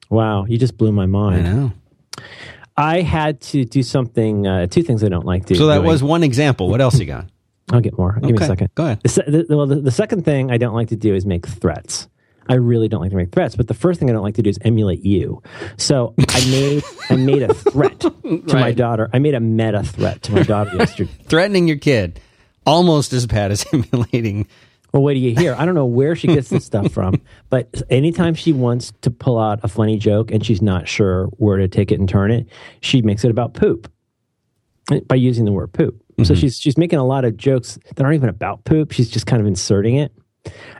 Wow, 0.09 0.45
you 0.45 0.59
just 0.59 0.77
blew 0.77 0.93
my 0.93 1.07
mind. 1.07 1.47
I 1.47 1.53
know. 1.53 1.73
I 2.77 3.01
had 3.01 3.41
to 3.43 3.65
do 3.65 3.83
something. 3.83 4.47
Uh, 4.47 4.67
two 4.67 4.83
things 4.83 5.03
I 5.03 5.09
don't 5.09 5.27
like 5.27 5.47
to. 5.47 5.55
Do. 5.55 5.59
So 5.59 5.67
that 5.69 5.77
doing. 5.77 5.87
was 5.87 6.03
one 6.03 6.23
example. 6.23 6.69
What 6.69 6.81
else 6.81 6.99
you 6.99 7.07
got? 7.07 7.27
I'll 7.73 7.81
get 7.81 7.99
more. 7.99 8.19
Give 8.21 8.31
me 8.31 8.39
a 8.39 8.47
second. 8.47 8.71
Go 8.75 8.85
ahead. 8.85 9.01
The, 9.03 9.09
se- 9.09 9.25
the, 9.27 9.57
well, 9.57 9.67
the, 9.67 9.81
the 9.81 9.91
second 9.91 10.25
thing 10.25 10.53
I 10.53 10.59
don't 10.59 10.75
like 10.75 10.89
to 10.89 10.97
do 10.97 11.15
is 11.15 11.27
make 11.27 11.47
threats. 11.47 12.09
I 12.49 12.55
really 12.55 12.87
don't 12.87 13.01
like 13.01 13.11
to 13.11 13.17
make 13.17 13.33
threats. 13.33 13.57
But 13.57 13.67
the 13.67 13.75
first 13.75 13.99
thing 13.99 14.09
I 14.09 14.13
don't 14.13 14.23
like 14.23 14.37
to 14.37 14.43
do 14.43 14.51
is 14.51 14.59
emulate 14.63 15.05
you. 15.05 15.43
So 15.77 16.15
I 16.29 16.49
made 16.49 16.85
I 17.11 17.17
made 17.17 17.43
a 17.43 17.53
threat 17.53 17.99
to 18.01 18.15
my 18.47 18.71
daughter. 18.73 19.11
I 19.13 19.19
made 19.19 19.35
a 19.35 19.41
meta 19.41 19.83
threat 19.83 20.23
to 20.25 20.33
my 20.33 20.43
daughter 20.43 20.77
yesterday. 20.79 21.11
Threatening 21.25 21.67
your 21.67 21.79
kid, 21.79 22.21
almost 22.67 23.13
as 23.13 23.27
bad 23.27 23.51
as 23.51 23.65
emulating. 23.73 24.47
Well, 24.93 25.03
what 25.03 25.15
do 25.15 25.19
you 25.19 25.35
hear? 25.35 25.55
I 25.55 25.65
don't 25.65 25.75
know 25.75 25.87
where 25.87 26.17
she 26.17 26.27
gets 26.27 26.49
this 26.49 26.65
stuff 26.67 26.93
from, 26.93 27.21
but 27.51 27.83
anytime 27.91 28.35
she 28.35 28.53
wants 28.53 28.93
to 29.03 29.11
pull 29.11 29.39
out 29.39 29.61
a 29.63 29.69
funny 29.69 29.99
joke 29.99 30.31
and 30.31 30.45
she's 30.45 30.63
not 30.63 30.89
sure 30.89 31.27
where 31.37 31.59
to 31.59 31.69
take 31.69 31.93
it 31.93 32.01
and 32.01 32.09
turn 32.09 32.31
it, 32.31 32.47
she 32.81 33.03
makes 33.03 33.25
it 33.25 33.31
about 33.31 33.55
poop 33.55 33.91
by 35.07 35.17
using 35.17 35.45
the 35.45 35.53
word 35.53 35.73
poop. 35.73 36.03
So 36.19 36.23
mm-hmm. 36.23 36.35
she's 36.35 36.59
she's 36.59 36.79
making 36.79 36.99
a 36.99 37.05
lot 37.05 37.25
of 37.27 37.37
jokes 37.37 37.79
that 37.95 38.03
aren't 38.03 38.15
even 38.15 38.31
about 38.31 38.65
poop. 38.65 38.93
She's 38.93 39.11
just 39.11 39.27
kind 39.27 39.41
of 39.41 39.47
inserting 39.47 39.97
it. 39.97 40.13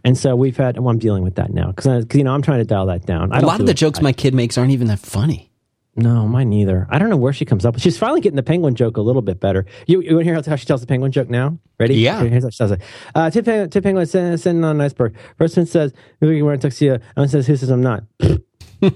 And 0.05 0.17
so 0.17 0.37
we've 0.37 0.57
had, 0.57 0.79
well, 0.79 0.89
I'm 0.89 0.99
dealing 0.99 1.25
with 1.25 1.35
that 1.35 1.53
now 1.53 1.73
because, 1.73 2.07
you 2.15 2.23
know, 2.23 2.33
I'm 2.33 2.41
trying 2.41 2.61
to 2.61 2.65
dial 2.65 2.87
that 2.87 3.05
down. 3.05 3.33
I 3.33 3.41
A 3.41 3.43
lot 3.43 3.59
do 3.59 3.65
of 3.65 3.67
the 3.67 3.75
jokes 3.75 4.01
my 4.01 4.13
kid 4.13 4.33
makes 4.33 4.57
aren't 4.57 4.71
even 4.71 4.87
that 4.87 5.01
funny. 5.01 5.51
No, 5.99 6.29
mine 6.29 6.51
neither. 6.51 6.87
I 6.91 6.99
don't 6.99 7.09
know 7.09 7.17
where 7.17 7.33
she 7.33 7.47
comes 7.47 7.65
up. 7.65 7.79
She's 7.79 7.97
finally 7.97 8.21
getting 8.21 8.37
the 8.37 8.43
penguin 8.43 8.75
joke 8.75 8.99
a 8.99 9.01
little 9.01 9.23
bit 9.23 9.41
better. 9.41 9.65
You, 9.87 10.03
you 10.03 10.15
want 10.15 10.27
to 10.27 10.33
hear 10.33 10.43
how, 10.43 10.57
she 10.57 10.67
tells 10.67 10.83
the 10.83 10.87
penguin 10.87 11.11
joke 11.11 11.31
now? 11.31 11.59
Ready? 11.81 11.95
Yeah. 11.97 12.23
Here's 12.23 12.45
how 12.45 12.51
she 12.51 12.59
tells 12.59 12.73
it. 12.73 12.83
Uh, 13.15 13.31
Tip, 13.31 13.47
Penguin- 13.47 13.71
Tip 13.71 13.83
Penguin 13.83 14.07
sitting, 14.07 14.37
sitting 14.37 14.63
on 14.63 14.77
an 14.77 14.81
iceberg. 14.83 15.17
First 15.39 15.57
one 15.57 15.65
says, 15.65 15.95
"You're 16.21 16.45
wearing 16.45 16.59
a 16.59 16.63
tuxedo." 16.63 16.95
And 16.95 17.03
one 17.17 17.29
says, 17.29 17.47
"Who 17.47 17.57
says 17.57 17.71
I'm 17.71 17.83
not?" 17.83 18.05
and 18.83 18.93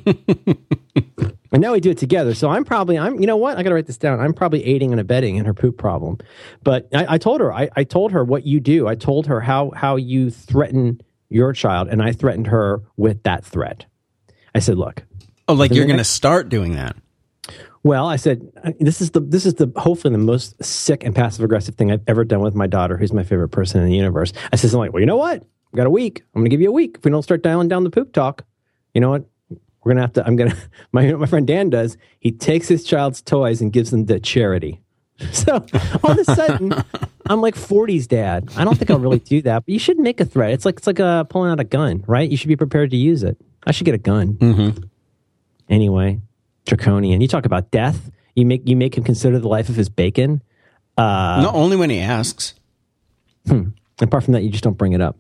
now 1.53 1.73
we 1.73 1.81
do 1.81 1.91
it 1.91 1.99
together. 1.99 2.35
So 2.35 2.51
I'm 2.51 2.65
probably, 2.65 2.99
I'm, 2.99 3.19
you 3.19 3.27
know 3.27 3.37
what? 3.39 3.57
I 3.57 3.63
got 3.63 3.71
to 3.71 3.75
write 3.75 3.87
this 3.87 3.97
down. 3.97 4.21
I'm 4.21 4.35
probably 4.35 4.65
aiding 4.67 4.93
and 4.93 5.01
abetting 5.01 5.37
in 5.37 5.47
her 5.47 5.55
poop 5.55 5.79
problem. 5.79 6.19
But 6.63 6.89
I, 6.93 7.15
I 7.15 7.19
told 7.19 7.41
her, 7.41 7.53
I, 7.53 7.71
I 7.77 7.85
told 7.85 8.13
her 8.13 8.23
what 8.25 8.47
you 8.47 8.61
do. 8.61 8.87
I 8.87 8.95
told 8.95 9.27
her 9.27 9.41
how 9.41 9.71
how 9.75 9.97
you 9.97 10.31
threaten 10.31 11.01
your 11.31 11.53
child, 11.55 11.89
and 11.89 12.03
I 12.03 12.13
threatened 12.13 12.49
her 12.49 12.83
with 12.97 13.23
that 13.23 13.45
threat. 13.45 13.87
I 14.55 14.59
said, 14.59 14.77
"Look, 14.77 15.05
Oh, 15.51 15.55
like 15.55 15.73
you're 15.73 15.87
going 15.87 15.99
to 15.99 16.05
start 16.05 16.49
doing 16.49 16.75
that. 16.77 16.97
well, 17.83 18.07
I 18.07 18.17
said 18.17 18.47
this 18.79 19.01
is 19.01 19.11
the 19.11 19.21
this 19.21 19.47
is 19.47 19.55
the 19.55 19.73
hopefully 19.77 20.13
the 20.13 20.19
most 20.19 20.63
sick 20.63 21.03
and 21.05 21.15
passive 21.15 21.45
aggressive 21.45 21.75
thing 21.75 21.91
I've 21.91 22.03
ever 22.07 22.25
done 22.25 22.41
with 22.41 22.55
my 22.55 22.67
daughter, 22.67 22.97
who's 22.97 23.13
my 23.13 23.25
favorite 23.25 23.49
person 23.49 23.81
in 23.83 23.89
the 23.89 23.97
universe. 23.97 24.33
I 24.53 24.57
said 24.57 24.71
something 24.71 24.81
like, 24.87 24.93
"Well, 24.93 25.01
you 25.01 25.07
know 25.07 25.17
what? 25.17 25.45
We 25.73 25.77
got 25.77 25.87
a 25.87 25.91
week. 25.91 26.23
I'm 26.35 26.41
going 26.43 26.51
to 26.51 26.55
give 26.55 26.61
you 26.61 26.69
a 26.69 26.73
week. 26.73 26.97
If 26.99 27.05
we 27.05 27.11
don't 27.11 27.23
start 27.23 27.43
dialing 27.43 27.69
down 27.69 27.85
the 27.85 27.91
poop 27.91 28.13
talk, 28.13 28.45
you 28.95 29.01
know 29.01 29.11
what? 29.11 29.25
We're 29.83 29.93
going 29.95 29.97
to 29.97 30.03
have 30.03 30.13
to. 30.15 30.27
I'm 30.27 30.37
going 30.37 30.51
to. 30.53 30.57
My 30.93 31.13
my 31.15 31.27
friend 31.27 31.47
Dan 31.47 31.71
does. 31.71 31.97
He 32.21 32.31
takes 32.33 32.69
his 32.69 32.85
child's 32.85 33.23
toys 33.23 33.61
and 33.61 33.73
gives 33.73 33.91
them 33.91 34.07
to 34.07 34.21
charity. 34.21 34.81
So 35.33 35.63
all 36.03 36.13
of 36.13 36.19
a 36.19 36.25
sudden, 36.25 36.73
I'm 37.27 37.43
like 37.43 37.55
40s 37.55 38.09
dad. 38.09 38.49
I 38.57 38.65
don't 38.65 38.79
think 38.79 38.91
I'll 38.91 38.99
really 38.99 39.19
do 39.19 39.43
that, 39.43 39.67
but 39.67 39.69
you 39.71 39.79
should 39.79 39.99
make 39.99 40.19
a 40.19 40.25
threat. 40.25 40.53
It's 40.53 40.65
like 40.65 40.79
it's 40.79 40.87
like 40.87 40.99
uh, 40.99 41.25
pulling 41.25 41.51
out 41.51 41.61
a 41.61 41.65
gun, 41.65 42.03
right? 42.07 42.29
You 42.31 42.39
should 42.39 42.49
be 42.49 42.57
prepared 42.57 42.91
to 42.93 42.97
use 42.97 43.23
it. 43.23 43.37
I 43.67 43.73
should 43.73 43.85
get 43.85 43.95
a 43.95 43.99
gun 43.99 44.35
Mm-hmm. 44.41 44.85
Anyway 45.71 46.21
draconian 46.67 47.21
you 47.21 47.29
talk 47.29 47.47
about 47.47 47.71
death 47.71 48.11
you 48.35 48.45
make 48.45 48.69
you 48.69 48.77
make 48.77 48.97
him 48.99 49.05
consider 49.05 49.39
the 49.39 49.49
life 49.49 49.69
of 49.71 49.77
his 49.77 49.89
bacon 49.89 50.43
uh 50.99 51.41
no, 51.43 51.51
only 51.53 51.77
when 51.77 51.89
he 51.89 51.99
asks. 51.99 52.55
apart 54.01 54.25
from 54.25 54.33
that 54.33 54.43
you 54.43 54.51
just 54.51 54.63
don't 54.65 54.77
bring 54.77 54.93
it 54.93 55.01
up 55.01 55.17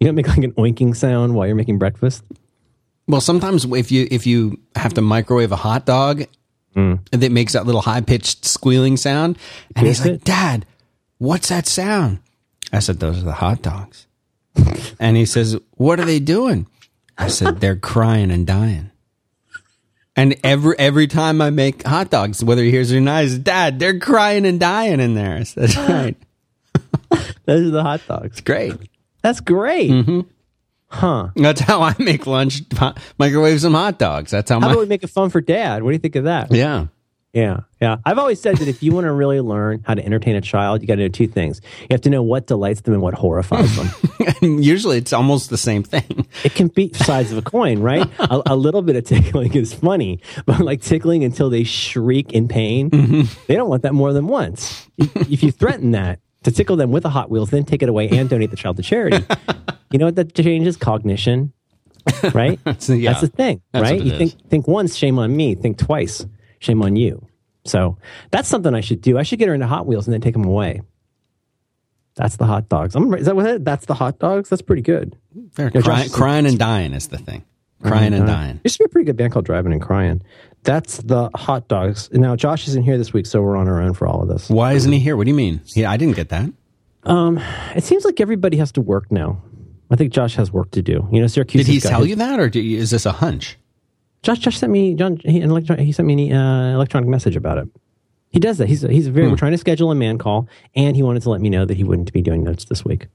you 0.00 0.06
don't 0.06 0.16
make 0.16 0.26
like 0.26 0.38
an 0.42 0.52
oinking 0.52 0.96
sound 0.96 1.34
while 1.34 1.46
you're 1.46 1.54
making 1.56 1.78
breakfast 1.78 2.24
Well, 3.06 3.20
sometimes 3.20 3.64
if 3.64 3.90
you 3.92 4.06
if 4.10 4.26
you 4.26 4.58
have 4.76 4.94
to 4.94 5.02
microwave 5.02 5.52
a 5.52 5.56
hot 5.56 5.84
dog, 5.86 6.24
that 6.74 7.32
makes 7.32 7.52
that 7.52 7.66
little 7.66 7.82
high 7.82 8.00
pitched 8.00 8.44
squealing 8.46 8.96
sound, 8.96 9.36
and 9.76 9.86
he's 9.86 9.98
Taste 9.98 10.08
like, 10.10 10.24
"Dad, 10.24 10.64
what's 11.18 11.48
that 11.50 11.66
sound?" 11.66 12.20
I 12.72 12.78
said, 12.78 13.00
"Those 13.00 13.18
are 13.18 13.26
the 13.26 13.32
hot 13.42 13.60
dogs." 13.60 14.06
and 14.98 15.16
he 15.16 15.26
says, 15.26 15.58
"What 15.76 15.98
are 15.98 16.06
they 16.06 16.20
doing?" 16.20 16.66
I 17.18 17.26
said, 17.28 17.60
"They're 17.60 17.76
crying 17.76 18.30
and 18.30 18.46
dying." 18.46 18.91
And 20.14 20.36
every 20.44 20.78
every 20.78 21.06
time 21.06 21.40
I 21.40 21.50
make 21.50 21.86
hot 21.86 22.10
dogs, 22.10 22.44
whether 22.44 22.62
he 22.62 22.70
hears 22.70 22.92
it 22.92 22.98
or 22.98 23.00
not, 23.00 23.24
says, 23.24 23.38
"Dad, 23.38 23.78
they're 23.78 23.98
crying 23.98 24.44
and 24.44 24.60
dying 24.60 25.00
in 25.00 25.14
there." 25.14 25.44
Said, 25.44 25.62
"That's 25.68 25.76
uh-huh. 25.76 25.92
right, 25.92 26.16
those 27.46 27.68
are 27.68 27.70
the 27.70 27.82
hot 27.82 28.02
dogs 28.06 28.40
great." 28.40 28.74
that's 29.22 29.40
great 29.40 29.90
mm-hmm. 29.90 30.20
huh 30.88 31.28
That's 31.36 31.60
how 31.60 31.80
I 31.80 31.94
make 31.98 32.26
lunch. 32.26 32.62
Microwave 33.18 33.60
some 33.60 33.74
hot 33.74 33.98
dogs. 33.98 34.32
That's 34.32 34.50
how, 34.50 34.56
how 34.56 34.66
my 34.66 34.72
about 34.72 34.80
we 34.80 34.86
make 34.86 35.04
it 35.04 35.10
fun 35.10 35.30
for 35.30 35.40
dad 35.40 35.82
what 35.82 35.90
do 35.90 35.94
you 35.94 36.00
think 36.00 36.16
of 36.16 36.24
that 36.24 36.52
yeah. 36.52 36.86
Yeah 37.32 37.60
yeah 37.80 37.96
i've 38.04 38.18
always 38.18 38.40
said 38.40 38.56
that 38.58 38.68
if 38.68 38.82
you 38.82 38.92
want 38.92 39.04
to 39.06 39.12
really 39.12 39.40
learn 39.40 39.82
how 39.86 39.94
to 39.94 40.04
entertain 40.04 40.36
a 40.36 40.40
child 40.40 40.82
you 40.82 40.88
got 40.88 40.96
to 40.96 41.02
know 41.02 41.08
two 41.08 41.26
things 41.26 41.60
you 41.80 41.88
have 41.90 42.00
to 42.00 42.10
know 42.10 42.22
what 42.22 42.46
delights 42.46 42.82
them 42.82 42.92
and 42.94 43.02
what 43.02 43.14
horrifies 43.14 43.74
them 43.76 43.88
usually 44.42 44.98
it's 44.98 45.12
almost 45.12 45.50
the 45.50 45.56
same 45.56 45.82
thing. 45.82 46.26
it 46.44 46.54
can 46.54 46.68
be 46.68 46.92
sides 46.92 47.32
of 47.32 47.38
a 47.38 47.42
coin, 47.42 47.80
right? 47.80 48.08
a, 48.18 48.42
a 48.46 48.56
little 48.56 48.82
bit 48.82 48.96
of 48.96 49.04
tickling 49.04 49.54
is 49.54 49.72
funny, 49.72 50.20
but 50.46 50.60
like 50.60 50.82
tickling 50.82 51.24
until 51.24 51.50
they 51.50 51.64
shriek 51.64 52.32
in 52.32 52.48
pain, 52.48 52.90
mm-hmm. 52.90 53.42
they 53.46 53.54
don't 53.54 53.68
want 53.68 53.82
that 53.82 53.94
more 53.94 54.12
than 54.12 54.26
once. 54.26 54.88
If, 54.98 55.42
you 55.42 55.50
threaten 55.50 55.92
that 55.92 56.20
to 56.44 56.50
tickle 56.50 56.76
them 56.76 56.90
with 56.90 57.04
a 57.04 57.10
Hot 57.10 57.30
Wheels, 57.30 57.50
then 57.50 57.64
take 57.64 57.82
it 57.82 57.88
away 57.88 58.08
and 58.08 58.28
donate 58.28 58.50
the 58.50 58.56
child 58.56 58.76
to 58.76 58.82
charity, 58.82 59.24
you 59.90 59.98
know 59.98 60.06
what 60.06 60.16
that 60.16 60.34
changes? 60.34 60.76
Cognition, 60.76 61.52
right? 62.32 62.58
So, 62.78 62.92
yeah. 62.94 63.10
That's 63.10 63.22
the 63.22 63.28
thing, 63.28 63.62
right? 63.74 64.00
You 64.00 64.16
think 64.18 64.48
think 64.48 64.68
once, 64.68 64.96
shame 64.96 65.18
on 65.18 65.34
me. 65.36 65.54
Think 65.54 65.78
twice, 65.78 66.26
shame 66.62 66.82
on 66.82 66.96
you. 66.96 67.26
So 67.64 67.96
that's 68.30 68.48
something 68.48 68.74
I 68.74 68.80
should 68.80 69.00
do. 69.00 69.18
I 69.18 69.22
should 69.22 69.38
get 69.38 69.48
her 69.48 69.54
into 69.54 69.66
Hot 69.66 69.86
Wheels 69.86 70.06
and 70.06 70.14
then 70.14 70.20
take 70.20 70.32
them 70.34 70.44
away. 70.44 70.82
That's 72.14 72.36
the 72.36 72.44
hot 72.44 72.68
dogs. 72.68 72.94
I'm, 72.94 73.12
is 73.14 73.24
that 73.26 73.34
what 73.36 73.46
it? 73.46 73.64
That's 73.64 73.86
the 73.86 73.94
hot 73.94 74.18
dogs. 74.18 74.48
That's 74.50 74.60
pretty 74.62 74.82
good. 74.82 75.16
They're 75.54 75.70
Yeah, 75.74 76.06
crying, 76.12 76.44
and 76.46 76.58
dying 76.58 76.92
is 76.92 77.08
the 77.08 77.16
thing. 77.18 77.44
Crying 77.82 78.12
and 78.12 78.26
dying. 78.26 78.60
Used 78.64 78.76
to 78.76 78.84
be 78.84 78.86
a 78.86 78.88
pretty 78.88 79.06
good 79.06 79.16
band 79.16 79.32
called 79.32 79.44
Driving 79.46 79.72
and 79.72 79.80
Crying. 79.80 80.22
That's 80.62 80.98
the 80.98 81.30
hot 81.34 81.68
dogs. 81.68 82.10
Now 82.12 82.36
Josh 82.36 82.68
isn't 82.68 82.82
here 82.84 82.98
this 82.98 83.12
week, 83.12 83.26
so 83.26 83.40
we're 83.42 83.56
on 83.56 83.66
our 83.66 83.80
own 83.80 83.94
for 83.94 84.06
all 84.06 84.22
of 84.22 84.28
this. 84.28 84.48
Why 84.50 84.74
isn't 84.74 84.92
he 84.92 84.98
here? 85.00 85.16
What 85.16 85.24
do 85.24 85.30
you 85.30 85.36
mean? 85.36 85.62
Yeah, 85.74 85.90
I 85.90 85.96
didn't 85.96 86.14
get 86.16 86.28
that. 86.28 86.50
Um, 87.04 87.40
It 87.74 87.82
seems 87.82 88.04
like 88.04 88.20
everybody 88.20 88.58
has 88.58 88.70
to 88.72 88.80
work 88.80 89.10
now. 89.10 89.42
I 89.90 89.96
think 89.96 90.12
Josh 90.12 90.36
has 90.36 90.52
work 90.52 90.70
to 90.72 90.82
do. 90.82 91.08
You 91.10 91.20
know, 91.20 91.26
Syracuse. 91.26 91.66
Did 91.66 91.72
he 91.72 91.80
tell 91.80 92.06
you 92.06 92.16
that, 92.16 92.38
or 92.38 92.48
do 92.48 92.60
you, 92.60 92.78
is 92.78 92.90
this 92.90 93.04
a 93.06 93.12
hunch? 93.12 93.58
Josh, 94.22 94.38
Josh 94.38 94.58
sent 94.58 94.72
me 94.72 94.94
John. 94.94 95.16
He, 95.24 95.40
an 95.40 95.50
electron, 95.50 95.78
he 95.78 95.92
sent 95.92 96.06
me 96.06 96.30
an 96.30 96.36
uh, 96.36 96.74
electronic 96.74 97.08
message 97.08 97.36
about 97.36 97.58
it. 97.58 97.68
He 98.30 98.38
does 98.40 98.58
that. 98.58 98.68
He's 98.68 98.82
he's 98.82 99.08
very. 99.08 99.28
We're 99.28 99.36
trying 99.36 99.52
to 99.52 99.58
schedule 99.58 99.90
a 99.90 99.94
man 99.94 100.18
call, 100.18 100.48
and 100.74 100.96
he 100.96 101.02
wanted 101.02 101.22
to 101.22 101.30
let 101.30 101.40
me 101.40 101.50
know 101.50 101.64
that 101.64 101.76
he 101.76 101.84
wouldn't 101.84 102.12
be 102.12 102.22
doing 102.22 102.44
notes 102.44 102.64
this 102.66 102.84
week. 102.84 103.08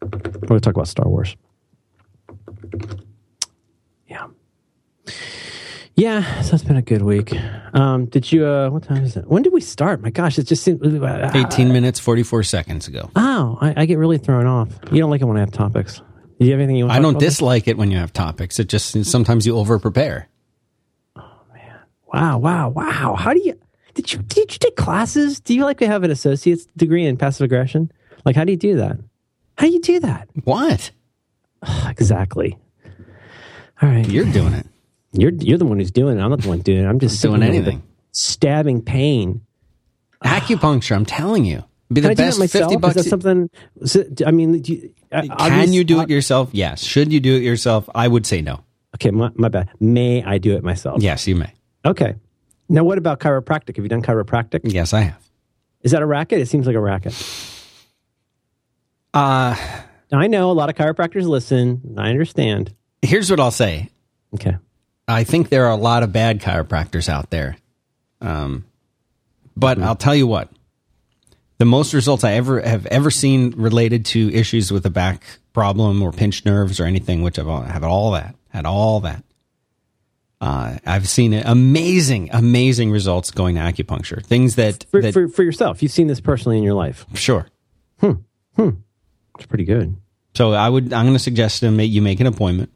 We're 0.00 0.08
going 0.08 0.60
to 0.60 0.60
talk 0.60 0.74
about 0.74 0.88
Star 0.88 1.08
Wars. 1.08 1.36
Yeah. 4.06 4.26
Yeah, 5.96 6.40
so 6.42 6.54
it's 6.54 6.64
been 6.64 6.76
a 6.76 6.82
good 6.82 7.02
week. 7.02 7.32
Um, 7.72 8.06
did 8.06 8.30
you? 8.32 8.46
Uh, 8.46 8.68
what 8.70 8.82
time 8.82 9.04
is 9.04 9.16
it? 9.16 9.26
When 9.28 9.42
did 9.42 9.52
we 9.52 9.60
start? 9.60 10.00
My 10.00 10.10
gosh, 10.10 10.38
it 10.38 10.44
just 10.44 10.62
seems. 10.64 10.80
Uh, 10.82 11.30
18 11.34 11.72
minutes, 11.72 12.00
44 12.00 12.42
seconds 12.42 12.88
ago. 12.88 13.10
oh, 13.16 13.58
I, 13.60 13.82
I 13.82 13.86
get 13.86 13.98
really 13.98 14.18
thrown 14.18 14.46
off. 14.46 14.68
You 14.90 15.00
don't 15.00 15.10
like 15.10 15.20
it 15.20 15.26
when 15.26 15.36
I 15.36 15.40
have 15.40 15.52
topics. 15.52 16.00
Do 16.38 16.46
you 16.46 16.52
have 16.52 16.60
anything 16.60 16.76
you 16.76 16.86
want? 16.86 16.98
I 16.98 17.00
don't 17.02 17.18
dislike 17.18 17.68
it 17.68 17.76
when 17.76 17.90
you 17.90 17.98
have 17.98 18.12
topics. 18.12 18.58
It 18.58 18.68
just 18.68 19.04
sometimes 19.04 19.46
you 19.46 19.56
over 19.56 19.78
prepare. 19.78 20.28
Oh 21.16 21.22
man. 21.52 21.78
Wow, 22.12 22.38
wow, 22.38 22.68
wow. 22.68 23.14
How 23.14 23.32
do 23.32 23.40
you 23.40 23.58
did 23.94 24.12
you 24.12 24.18
did 24.20 24.52
you 24.52 24.58
take 24.58 24.76
classes? 24.76 25.40
Do 25.40 25.54
you 25.54 25.64
like 25.64 25.78
to 25.78 25.86
have 25.86 26.02
an 26.02 26.10
associate's 26.10 26.66
degree 26.76 27.06
in 27.06 27.16
passive 27.16 27.44
aggression? 27.44 27.92
Like 28.24 28.34
how 28.36 28.44
do 28.44 28.52
you 28.52 28.58
do 28.58 28.76
that? 28.76 28.98
How 29.58 29.66
do 29.66 29.72
you 29.72 29.80
do 29.80 30.00
that? 30.00 30.28
What? 30.44 30.90
Exactly. 31.88 32.58
All 33.80 33.88
right. 33.88 34.06
You're 34.06 34.30
doing 34.30 34.52
it. 34.52 34.66
You're 35.12 35.32
you're 35.32 35.58
the 35.58 35.64
one 35.64 35.78
who's 35.78 35.90
doing 35.90 36.18
it. 36.18 36.20
I'm 36.20 36.30
not 36.30 36.42
the 36.42 36.48
one 36.48 36.60
doing 36.60 36.84
it. 36.84 36.86
I'm 36.88 36.98
just 36.98 37.22
Doing 37.22 37.42
anything. 37.42 37.82
Stabbing 38.12 38.82
pain. 38.82 39.40
Acupuncture, 40.24 40.96
I'm 40.96 41.06
telling 41.06 41.44
you. 41.44 41.64
Be 41.92 42.00
Can 42.00 42.14
the 42.14 42.22
I 42.22 42.26
best? 42.26 42.52
50 42.52 42.76
bucks. 42.76 42.96
Is 42.96 43.04
that 43.04 43.10
something? 43.10 43.50
I 44.26 44.30
mean, 44.30 44.60
do 44.60 44.72
you, 44.72 44.94
Can 45.22 45.30
obvious- 45.30 45.72
you 45.72 45.84
do 45.84 46.00
it 46.00 46.10
yourself? 46.10 46.50
Yes. 46.52 46.82
Should 46.82 47.12
you 47.12 47.20
do 47.20 47.36
it 47.36 47.42
yourself? 47.42 47.88
I 47.94 48.08
would 48.08 48.26
say 48.26 48.42
no. 48.42 48.64
Okay, 48.96 49.10
my, 49.10 49.30
my 49.34 49.48
bad. 49.48 49.70
May 49.80 50.22
I 50.22 50.38
do 50.38 50.56
it 50.56 50.62
myself? 50.62 51.02
Yes, 51.02 51.26
you 51.26 51.34
may. 51.36 51.52
Okay. 51.84 52.14
Now, 52.68 52.84
what 52.84 52.96
about 52.98 53.20
chiropractic? 53.20 53.76
Have 53.76 53.84
you 53.84 53.88
done 53.88 54.02
chiropractic? 54.02 54.60
Yes, 54.64 54.92
I 54.94 55.00
have. 55.00 55.22
Is 55.82 55.92
that 55.92 56.00
a 56.02 56.06
racket? 56.06 56.40
It 56.40 56.46
seems 56.46 56.66
like 56.66 56.76
a 56.76 56.80
racket. 56.80 57.12
Uh, 59.12 59.54
I 60.12 60.26
know 60.28 60.50
a 60.50 60.52
lot 60.52 60.70
of 60.70 60.76
chiropractors 60.76 61.26
listen. 61.26 61.94
I 61.98 62.10
understand. 62.10 62.74
here's 63.02 63.30
what 63.30 63.40
I'll 63.40 63.50
say. 63.50 63.90
Okay. 64.34 64.56
I 65.06 65.24
think 65.24 65.50
there 65.50 65.66
are 65.66 65.72
a 65.72 65.76
lot 65.76 66.02
of 66.02 66.12
bad 66.12 66.40
chiropractors 66.40 67.08
out 67.08 67.30
there. 67.30 67.56
Um, 68.20 68.64
but 69.56 69.78
I'll 69.80 69.94
tell 69.96 70.14
you 70.14 70.26
what, 70.26 70.50
the 71.58 71.64
most 71.64 71.94
results 71.94 72.24
I 72.24 72.32
ever 72.32 72.60
have 72.60 72.86
ever 72.86 73.10
seen 73.10 73.50
related 73.56 74.04
to 74.06 74.32
issues 74.32 74.72
with 74.72 74.84
a 74.86 74.90
back 74.90 75.22
problem 75.52 76.02
or 76.02 76.10
pinched 76.12 76.44
nerves 76.46 76.80
or 76.80 76.84
anything, 76.84 77.22
which 77.22 77.38
I've 77.38 77.48
all- 77.48 77.62
have 77.62 77.84
all 77.84 78.10
that, 78.12 78.34
had 78.50 78.66
all 78.66 79.00
that. 79.00 79.22
Uh, 80.40 80.76
I've 80.84 81.08
seen 81.08 81.32
amazing, 81.32 82.28
amazing 82.32 82.90
results 82.90 83.30
going 83.30 83.54
to 83.54 83.60
acupuncture. 83.62 84.22
Things 84.24 84.56
that, 84.56 84.84
For, 84.90 85.00
that 85.00 85.14
for, 85.14 85.28
for 85.28 85.42
yourself, 85.42 85.82
you've 85.82 85.92
seen 85.92 86.06
this 86.06 86.20
personally 86.20 86.58
in 86.58 86.64
your 86.64 86.74
life. 86.74 87.06
sure. 87.14 87.46
Hmm, 88.00 88.12
it's 88.56 89.46
pretty 89.48 89.64
good. 89.64 89.96
So 90.34 90.52
I 90.52 90.68
would, 90.68 90.92
I'm 90.92 91.04
going 91.06 91.14
to 91.16 91.18
suggest 91.22 91.60
to 91.60 91.70
make 91.70 91.90
you 91.90 92.02
make 92.02 92.20
an 92.20 92.26
appointment. 92.26 92.70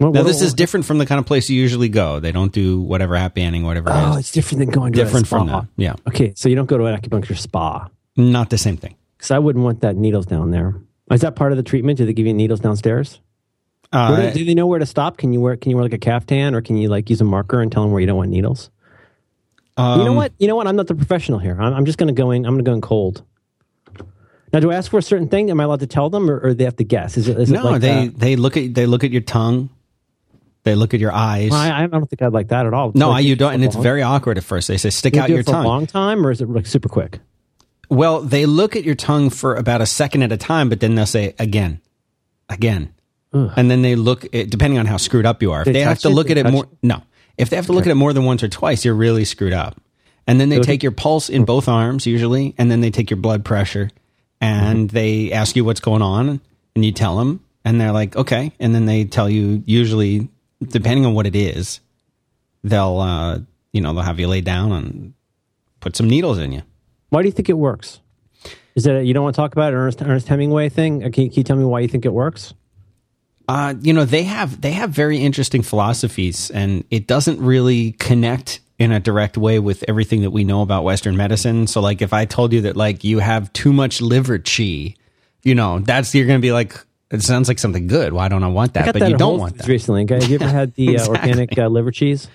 Well, 0.00 0.10
Now 0.12 0.22
this 0.24 0.42
is 0.42 0.54
different 0.54 0.86
from 0.86 0.98
the 0.98 1.06
kind 1.06 1.20
of 1.20 1.26
place 1.26 1.48
you 1.48 1.60
usually 1.60 1.88
go. 1.88 2.18
They 2.18 2.32
don't 2.32 2.50
do 2.52 2.80
whatever 2.80 3.16
happy 3.16 3.42
ending, 3.42 3.62
whatever 3.62 3.90
Oh, 3.92 4.12
is. 4.14 4.20
it's 4.20 4.32
different 4.32 4.58
than 4.60 4.70
going 4.70 4.92
to 4.92 4.98
Different 5.04 5.26
a 5.26 5.28
spa. 5.28 5.36
from 5.38 5.46
that. 5.46 5.66
Yeah, 5.76 5.94
Okay, 6.08 6.32
so 6.34 6.48
you 6.48 6.56
don't 6.56 6.66
go 6.66 6.78
to 6.78 6.86
an 6.86 7.00
acupuncture 7.00 7.36
spa 7.38 7.88
not 8.16 8.50
the 8.50 8.58
same 8.58 8.76
thing. 8.76 8.96
because 9.16 9.30
I 9.30 9.38
wouldn't 9.38 9.64
want 9.64 9.80
that 9.80 9.96
needles 9.96 10.26
down 10.26 10.50
there. 10.50 10.74
Is 11.10 11.20
that 11.22 11.36
part 11.36 11.52
of 11.52 11.56
the 11.56 11.62
treatment? 11.62 11.98
Do 11.98 12.06
they 12.06 12.12
give 12.12 12.26
you 12.26 12.34
needles 12.34 12.60
downstairs? 12.60 13.20
Uh, 13.92 14.30
do, 14.32 14.38
do 14.38 14.44
they 14.44 14.54
know 14.54 14.66
where 14.66 14.78
to 14.78 14.86
stop? 14.86 15.18
Can 15.18 15.32
you 15.32 15.40
wear 15.40 15.56
Can 15.56 15.70
you 15.70 15.76
wear 15.76 15.84
like 15.84 15.92
a 15.92 15.98
caftan, 15.98 16.54
or 16.54 16.62
can 16.62 16.76
you 16.76 16.88
like 16.88 17.10
use 17.10 17.20
a 17.20 17.24
marker 17.24 17.60
and 17.60 17.70
tell 17.70 17.82
them 17.82 17.92
where 17.92 18.00
you 18.00 18.06
don't 18.06 18.16
want 18.16 18.30
needles? 18.30 18.70
you 19.76 19.82
know 19.84 20.10
um, 20.10 20.16
what? 20.16 20.32
You 20.38 20.46
know 20.48 20.56
what? 20.56 20.66
I'm 20.66 20.76
not 20.76 20.86
the 20.86 20.94
professional 20.94 21.38
here. 21.38 21.56
I'm, 21.60 21.74
I'm 21.74 21.84
just 21.84 21.98
going 21.98 22.06
to 22.08 22.14
go 22.14 22.30
in. 22.30 22.46
I'm 22.46 22.54
going 22.54 22.64
to 22.64 22.68
go 22.70 22.74
in 22.74 22.80
cold. 22.80 23.22
Now, 24.52 24.60
do 24.60 24.70
I 24.70 24.76
ask 24.76 24.88
for 24.90 24.98
a 24.98 25.02
certain 25.02 25.28
thing? 25.28 25.50
Am 25.50 25.60
I 25.60 25.64
allowed 25.64 25.80
to 25.80 25.86
tell 25.88 26.10
them, 26.10 26.30
or, 26.30 26.38
or 26.38 26.54
they 26.54 26.62
have 26.64 26.76
to 26.76 26.84
guess? 26.84 27.16
Is 27.16 27.26
it? 27.28 27.38
Is 27.38 27.50
it 27.50 27.54
no, 27.54 27.64
like, 27.64 27.80
they 27.80 28.06
they 28.08 28.36
look 28.36 28.56
at 28.56 28.72
they 28.74 28.86
look 28.86 29.02
at 29.04 29.10
your 29.10 29.22
tongue, 29.22 29.68
they 30.62 30.74
look 30.76 30.94
at 30.94 31.00
your 31.00 31.12
eyes. 31.12 31.50
well, 31.50 31.60
I, 31.60 31.82
I 31.82 31.86
don't 31.88 32.06
think 32.08 32.22
I'd 32.22 32.32
like 32.32 32.48
that 32.48 32.66
at 32.66 32.72
all. 32.74 32.92
no, 32.94 33.10
Like, 33.10 33.24
you 33.24 33.34
don't, 33.36 33.52
and 33.54 33.62
for 33.62 33.66
it's 33.66 33.74
long- 33.74 33.82
very 33.82 34.02
awkward 34.02 34.38
at 34.38 34.44
first. 34.44 34.68
They 34.68 34.76
say 34.76 34.90
stick 34.90 35.14
You 35.16 35.22
out 35.22 35.26
do 35.26 35.32
your 35.34 35.40
it 35.40 35.46
for 35.46 35.52
tongue. 35.52 35.64
a 35.64 35.68
long 35.68 35.86
time, 35.88 36.24
or 36.26 36.30
is 36.30 36.40
it 36.40 36.48
like 36.48 36.66
super 36.66 36.88
quick? 36.88 37.18
Well, 37.94 38.20
they 38.20 38.46
look 38.46 38.76
at 38.76 38.84
your 38.84 38.94
tongue 38.94 39.30
for 39.30 39.54
about 39.54 39.80
a 39.80 39.86
second 39.86 40.22
at 40.22 40.32
a 40.32 40.36
time, 40.36 40.68
but 40.68 40.80
then 40.80 40.94
they'll 40.94 41.06
say 41.06 41.34
again, 41.38 41.80
again, 42.48 42.92
and 43.32 43.70
then 43.70 43.82
they 43.82 43.94
look. 43.96 44.24
At, 44.34 44.50
depending 44.50 44.78
on 44.78 44.86
how 44.86 44.96
screwed 44.96 45.26
up 45.26 45.42
you 45.42 45.52
are, 45.52 45.60
if 45.60 45.66
They 45.66 45.72
they, 45.72 45.80
have 45.80 45.98
to 46.00 46.08
it? 46.08 46.12
look 46.12 46.30
at 46.30 46.36
it 46.36 46.50
more, 46.50 46.66
no, 46.82 47.02
if 47.38 47.50
they 47.50 47.56
have 47.56 47.66
to 47.66 47.72
look 47.72 47.86
at 47.86 47.90
it 47.90 47.94
more 47.96 48.12
than 48.12 48.24
once 48.24 48.42
or 48.42 48.48
twice, 48.48 48.84
you're 48.84 48.94
really 48.94 49.24
screwed 49.24 49.52
up. 49.52 49.80
And 50.26 50.40
then 50.40 50.48
they 50.48 50.60
take 50.60 50.82
your 50.82 50.92
pulse 50.92 51.28
in 51.28 51.44
both 51.44 51.68
arms 51.68 52.06
usually, 52.06 52.54
and 52.58 52.70
then 52.70 52.80
they 52.80 52.90
take 52.90 53.10
your 53.10 53.18
blood 53.18 53.44
pressure, 53.44 53.90
and 54.40 54.88
they 54.90 55.32
ask 55.32 55.54
you 55.54 55.64
what's 55.64 55.80
going 55.80 56.02
on, 56.02 56.40
and 56.74 56.84
you 56.84 56.92
tell 56.92 57.16
them, 57.18 57.44
and 57.64 57.80
they're 57.80 57.92
like, 57.92 58.16
okay, 58.16 58.52
and 58.58 58.74
then 58.74 58.86
they 58.86 59.04
tell 59.04 59.28
you 59.28 59.62
usually, 59.66 60.28
depending 60.62 61.04
on 61.06 61.14
what 61.14 61.26
it 61.26 61.36
is, 61.36 61.80
they'll 62.62 62.98
uh, 62.98 63.38
you 63.72 63.80
know 63.80 63.92
they'll 63.94 64.02
have 64.02 64.18
you 64.18 64.26
lay 64.28 64.40
down 64.40 64.72
and 64.72 65.12
put 65.80 65.94
some 65.94 66.08
needles 66.08 66.38
in 66.38 66.52
you. 66.52 66.62
Why 67.14 67.22
do 67.22 67.28
you 67.28 67.32
think 67.32 67.48
it 67.48 67.56
works? 67.56 68.00
Is 68.74 68.82
that 68.84 68.96
a, 68.96 69.04
you 69.04 69.14
don't 69.14 69.22
want 69.22 69.36
to 69.36 69.40
talk 69.40 69.52
about 69.52 69.72
it, 69.72 69.76
Ernest, 69.76 70.02
Ernest 70.02 70.26
Hemingway 70.26 70.68
thing? 70.68 71.04
Uh, 71.04 71.10
Can 71.10 71.22
you, 71.22 71.30
can 71.30 71.36
you 71.38 71.44
tell 71.44 71.54
me 71.56 71.64
why 71.64 71.78
you 71.78 71.86
think 71.86 72.04
it 72.04 72.12
works? 72.12 72.54
Uh, 73.46 73.74
you 73.80 73.92
know, 73.92 74.04
they 74.04 74.24
have 74.24 74.60
they 74.60 74.72
have 74.72 74.90
very 74.90 75.18
interesting 75.18 75.62
philosophies, 75.62 76.50
and 76.50 76.82
it 76.90 77.06
doesn't 77.06 77.40
really 77.40 77.92
connect 77.92 78.58
in 78.80 78.90
a 78.90 78.98
direct 78.98 79.38
way 79.38 79.60
with 79.60 79.84
everything 79.86 80.22
that 80.22 80.32
we 80.32 80.42
know 80.42 80.60
about 80.60 80.82
Western 80.82 81.16
medicine. 81.16 81.68
So, 81.68 81.80
like, 81.80 82.02
if 82.02 82.12
I 82.12 82.24
told 82.24 82.52
you 82.52 82.62
that 82.62 82.76
like 82.76 83.04
you 83.04 83.20
have 83.20 83.52
too 83.52 83.72
much 83.72 84.00
liver 84.00 84.38
chi, 84.38 84.96
you 85.44 85.54
know, 85.54 85.78
that's 85.78 86.12
you're 86.16 86.26
going 86.26 86.40
to 86.40 86.44
be 86.44 86.52
like, 86.52 86.74
it 87.12 87.22
sounds 87.22 87.46
like 87.46 87.60
something 87.60 87.86
good. 87.86 88.12
Why 88.12 88.26
don't 88.26 88.42
I 88.42 88.48
want 88.48 88.74
that? 88.74 88.86
But 88.86 88.98
that 88.98 89.10
you 89.10 89.16
don't 89.16 89.38
want 89.38 89.58
that. 89.58 89.68
recently. 89.68 90.04
Have 90.08 90.28
you 90.28 90.34
ever 90.34 90.48
had 90.48 90.74
the 90.74 90.98
uh, 90.98 91.06
organic 91.08 91.56
uh, 91.56 91.68
liver 91.68 91.92
cheese? 91.92 92.26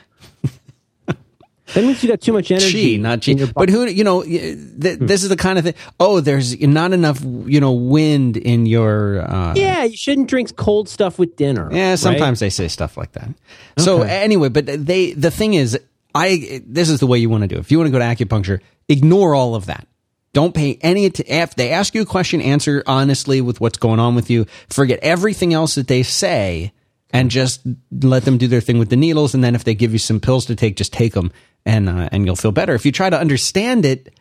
That 1.73 1.83
means 1.83 2.01
you 2.03 2.09
got 2.09 2.21
too 2.21 2.33
much 2.33 2.51
energy. 2.51 2.97
Chi, 2.97 3.01
not 3.01 3.23
chi. 3.25 3.33
But 3.55 3.69
who, 3.69 3.85
you 3.87 4.03
know, 4.03 4.23
th- 4.23 4.57
this 4.99 5.23
is 5.23 5.29
the 5.29 5.35
kind 5.37 5.57
of 5.59 5.65
thing. 5.65 5.75
Oh, 5.99 6.19
there's 6.19 6.59
not 6.59 6.93
enough, 6.93 7.21
you 7.21 7.59
know, 7.59 7.71
wind 7.73 8.37
in 8.37 8.65
your. 8.65 9.21
Uh, 9.29 9.53
Yeah, 9.55 9.83
you 9.83 9.97
shouldn't 9.97 10.27
drink 10.29 10.55
cold 10.55 10.89
stuff 10.89 11.19
with 11.19 11.35
dinner. 11.35 11.69
Yeah, 11.71 11.91
right? 11.91 11.99
sometimes 11.99 12.39
they 12.39 12.49
say 12.49 12.67
stuff 12.67 12.97
like 12.97 13.11
that. 13.13 13.29
So 13.77 14.01
anyway, 14.01 14.49
but 14.49 14.65
they 14.65 15.13
the 15.13 15.31
thing 15.31 15.53
is, 15.53 15.77
I 16.15 16.61
this 16.65 16.89
is 16.89 16.99
the 16.99 17.07
way 17.07 17.19
you 17.19 17.29
want 17.29 17.43
to 17.43 17.47
do. 17.47 17.55
it. 17.55 17.59
If 17.59 17.71
you 17.71 17.77
want 17.77 17.87
to 17.87 17.91
go 17.91 17.99
to 17.99 18.05
acupuncture, 18.05 18.59
ignore 18.87 19.35
all 19.35 19.55
of 19.55 19.67
that. 19.67 19.87
Don't 20.33 20.53
pay 20.53 20.77
any. 20.81 21.05
att- 21.07 21.19
If 21.27 21.55
they 21.55 21.71
ask 21.71 21.95
you 21.95 22.01
a 22.01 22.05
question, 22.05 22.39
answer 22.41 22.83
honestly 22.85 23.41
with 23.41 23.59
what's 23.59 23.77
going 23.77 23.99
on 23.99 24.15
with 24.15 24.29
you. 24.29 24.45
Forget 24.69 24.99
everything 25.01 25.53
else 25.53 25.73
that 25.75 25.87
they 25.87 26.03
say, 26.03 26.71
and 27.11 27.31
just 27.31 27.61
let 27.91 28.25
them 28.25 28.37
do 28.37 28.47
their 28.47 28.61
thing 28.61 28.77
with 28.77 28.89
the 28.89 28.95
needles. 28.95 29.33
And 29.33 29.43
then 29.43 29.55
if 29.55 29.63
they 29.63 29.73
give 29.73 29.91
you 29.91 29.97
some 29.99 30.19
pills 30.19 30.45
to 30.45 30.55
take, 30.55 30.75
just 30.75 30.93
take 30.93 31.13
them, 31.13 31.31
and 31.65 31.89
uh, 31.89 32.09
and 32.11 32.25
you'll 32.25 32.35
feel 32.35 32.51
better. 32.51 32.73
If 32.73 32.85
you 32.85 32.91
try 32.91 33.09
to 33.09 33.19
understand 33.19 33.85
it, 33.85 34.13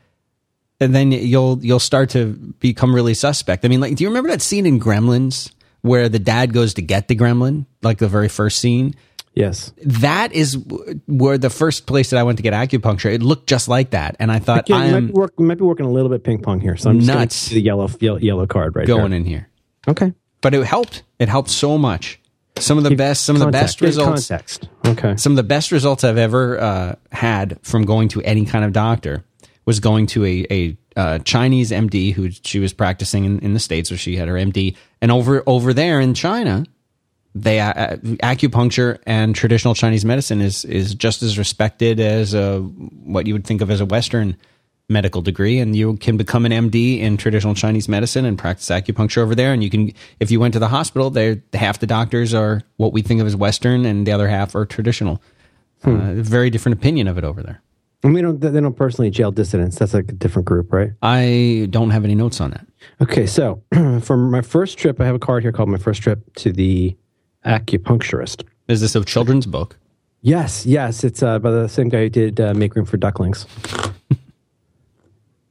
and 0.80 0.94
then 0.94 1.12
you'll 1.12 1.58
you'll 1.62 1.80
start 1.80 2.10
to 2.10 2.26
become 2.60 2.94
really 2.94 3.14
suspect. 3.14 3.64
I 3.64 3.68
mean, 3.68 3.80
like, 3.80 3.96
do 3.96 4.04
you 4.04 4.08
remember 4.08 4.30
that 4.30 4.42
scene 4.42 4.66
in 4.66 4.80
Gremlins 4.80 5.52
where 5.82 6.08
the 6.08 6.18
dad 6.18 6.52
goes 6.52 6.74
to 6.74 6.82
get 6.82 7.08
the 7.08 7.16
gremlin, 7.16 7.66
like 7.82 7.98
the 7.98 8.08
very 8.08 8.28
first 8.28 8.58
scene? 8.58 8.94
Yes. 9.34 9.72
That 9.84 10.32
is 10.32 10.56
where 11.06 11.38
the 11.38 11.50
first 11.50 11.86
place 11.86 12.10
that 12.10 12.18
I 12.18 12.24
went 12.24 12.38
to 12.38 12.42
get 12.42 12.54
acupuncture. 12.54 13.12
It 13.12 13.22
looked 13.22 13.46
just 13.46 13.68
like 13.68 13.90
that, 13.90 14.16
and 14.18 14.32
I 14.32 14.40
thought 14.40 14.68
I 14.70 14.90
might 14.90 15.06
be 15.06 15.12
work, 15.12 15.38
might 15.38 15.58
be 15.58 15.64
working 15.64 15.86
a 15.86 15.90
little 15.90 16.10
bit 16.10 16.24
ping 16.24 16.42
pong 16.42 16.60
here, 16.60 16.76
so 16.76 16.90
I'm 16.90 16.98
just 16.98 17.08
going 17.08 17.20
Nuts. 17.20 17.48
the 17.50 17.60
yellow, 17.60 17.88
yellow 18.00 18.46
card 18.46 18.74
right 18.74 18.86
going 18.86 19.10
there. 19.10 19.20
in 19.20 19.24
here. 19.24 19.48
Okay. 19.86 20.12
But 20.40 20.54
it 20.54 20.64
helped. 20.64 21.04
It 21.18 21.28
helped 21.28 21.50
so 21.50 21.78
much. 21.78 22.20
Some 22.60 22.78
of 22.78 22.84
the 22.84 22.94
best, 22.94 23.24
some 23.24 23.36
of 23.36 23.40
the 23.40 23.50
best 23.50 23.78
Give 23.78 23.88
results. 23.88 24.28
Context. 24.28 24.68
Okay. 24.86 25.16
Some 25.16 25.32
of 25.32 25.36
the 25.36 25.42
best 25.42 25.72
results 25.72 26.04
I've 26.04 26.18
ever 26.18 26.60
uh, 26.60 26.94
had 27.12 27.58
from 27.62 27.84
going 27.84 28.08
to 28.08 28.22
any 28.22 28.44
kind 28.44 28.64
of 28.64 28.72
doctor 28.72 29.24
was 29.66 29.80
going 29.80 30.06
to 30.06 30.24
a, 30.24 30.46
a 30.50 30.76
uh, 30.96 31.18
Chinese 31.20 31.70
MD 31.70 32.12
who 32.12 32.30
she 32.30 32.58
was 32.58 32.72
practicing 32.72 33.24
in, 33.24 33.38
in 33.40 33.54
the 33.54 33.60
states, 33.60 33.90
where 33.90 33.98
she 33.98 34.16
had 34.16 34.28
her 34.28 34.34
MD, 34.34 34.76
and 35.00 35.12
over 35.12 35.42
over 35.46 35.72
there 35.72 36.00
in 36.00 36.14
China, 36.14 36.64
they 37.34 37.60
uh, 37.60 37.96
acupuncture 38.22 38.98
and 39.06 39.34
traditional 39.34 39.74
Chinese 39.74 40.04
medicine 40.04 40.40
is 40.40 40.64
is 40.64 40.94
just 40.94 41.22
as 41.22 41.38
respected 41.38 42.00
as 42.00 42.34
uh, 42.34 42.58
what 42.58 43.26
you 43.26 43.34
would 43.34 43.46
think 43.46 43.60
of 43.60 43.70
as 43.70 43.80
a 43.80 43.86
Western 43.86 44.36
medical 44.88 45.20
degree, 45.20 45.58
and 45.58 45.76
you 45.76 45.96
can 45.98 46.16
become 46.16 46.46
an 46.46 46.52
MD 46.52 47.00
in 47.00 47.16
traditional 47.16 47.54
Chinese 47.54 47.88
medicine 47.88 48.24
and 48.24 48.38
practice 48.38 48.68
acupuncture 48.68 49.18
over 49.18 49.34
there. 49.34 49.52
And 49.52 49.62
you 49.62 49.70
can, 49.70 49.92
if 50.18 50.30
you 50.30 50.40
went 50.40 50.54
to 50.54 50.58
the 50.58 50.68
hospital, 50.68 51.10
they 51.10 51.42
half 51.52 51.78
the 51.78 51.86
doctors 51.86 52.32
are 52.34 52.62
what 52.76 52.92
we 52.92 53.02
think 53.02 53.20
of 53.20 53.26
as 53.26 53.36
Western, 53.36 53.84
and 53.84 54.06
the 54.06 54.12
other 54.12 54.28
half 54.28 54.54
are 54.54 54.64
traditional. 54.64 55.22
Uh, 55.84 56.14
very 56.14 56.50
different 56.50 56.76
opinion 56.76 57.06
of 57.06 57.18
it 57.18 57.24
over 57.24 57.42
there. 57.42 57.62
And 58.02 58.14
we 58.14 58.22
don't. 58.22 58.40
They 58.40 58.60
don't 58.60 58.76
personally 58.76 59.10
jail 59.10 59.32
dissidents. 59.32 59.76
That's 59.78 59.92
like 59.92 60.08
a 60.08 60.12
different 60.12 60.46
group, 60.46 60.72
right? 60.72 60.92
I 61.02 61.66
don't 61.70 61.90
have 61.90 62.04
any 62.04 62.14
notes 62.14 62.40
on 62.40 62.50
that. 62.50 62.66
Okay, 63.00 63.26
so 63.26 63.62
for 64.02 64.16
my 64.16 64.40
first 64.40 64.78
trip, 64.78 65.00
I 65.00 65.06
have 65.06 65.16
a 65.16 65.18
card 65.18 65.42
here 65.42 65.52
called 65.52 65.68
"My 65.68 65.78
First 65.78 66.02
Trip 66.02 66.20
to 66.36 66.52
the 66.52 66.96
Acupuncturist." 67.44 68.44
Is 68.68 68.80
this 68.80 68.94
a 68.94 69.04
children's 69.04 69.46
book? 69.46 69.76
Yes, 70.20 70.64
yes, 70.64 71.02
it's 71.02 71.22
uh, 71.22 71.38
by 71.40 71.50
the 71.50 71.68
same 71.68 71.88
guy 71.88 72.02
who 72.02 72.08
did 72.08 72.40
uh, 72.40 72.54
"Make 72.54 72.76
Room 72.76 72.86
for 72.86 72.98
Ducklings." 72.98 73.46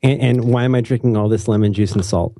and, 0.04 0.22
and 0.22 0.44
why 0.54 0.64
am 0.64 0.76
I 0.76 0.82
drinking 0.82 1.18
all 1.18 1.30
this 1.30 1.48
lemon 1.48 1.74
juice 1.74 1.94
and 1.94 2.04
salt? 2.06 2.34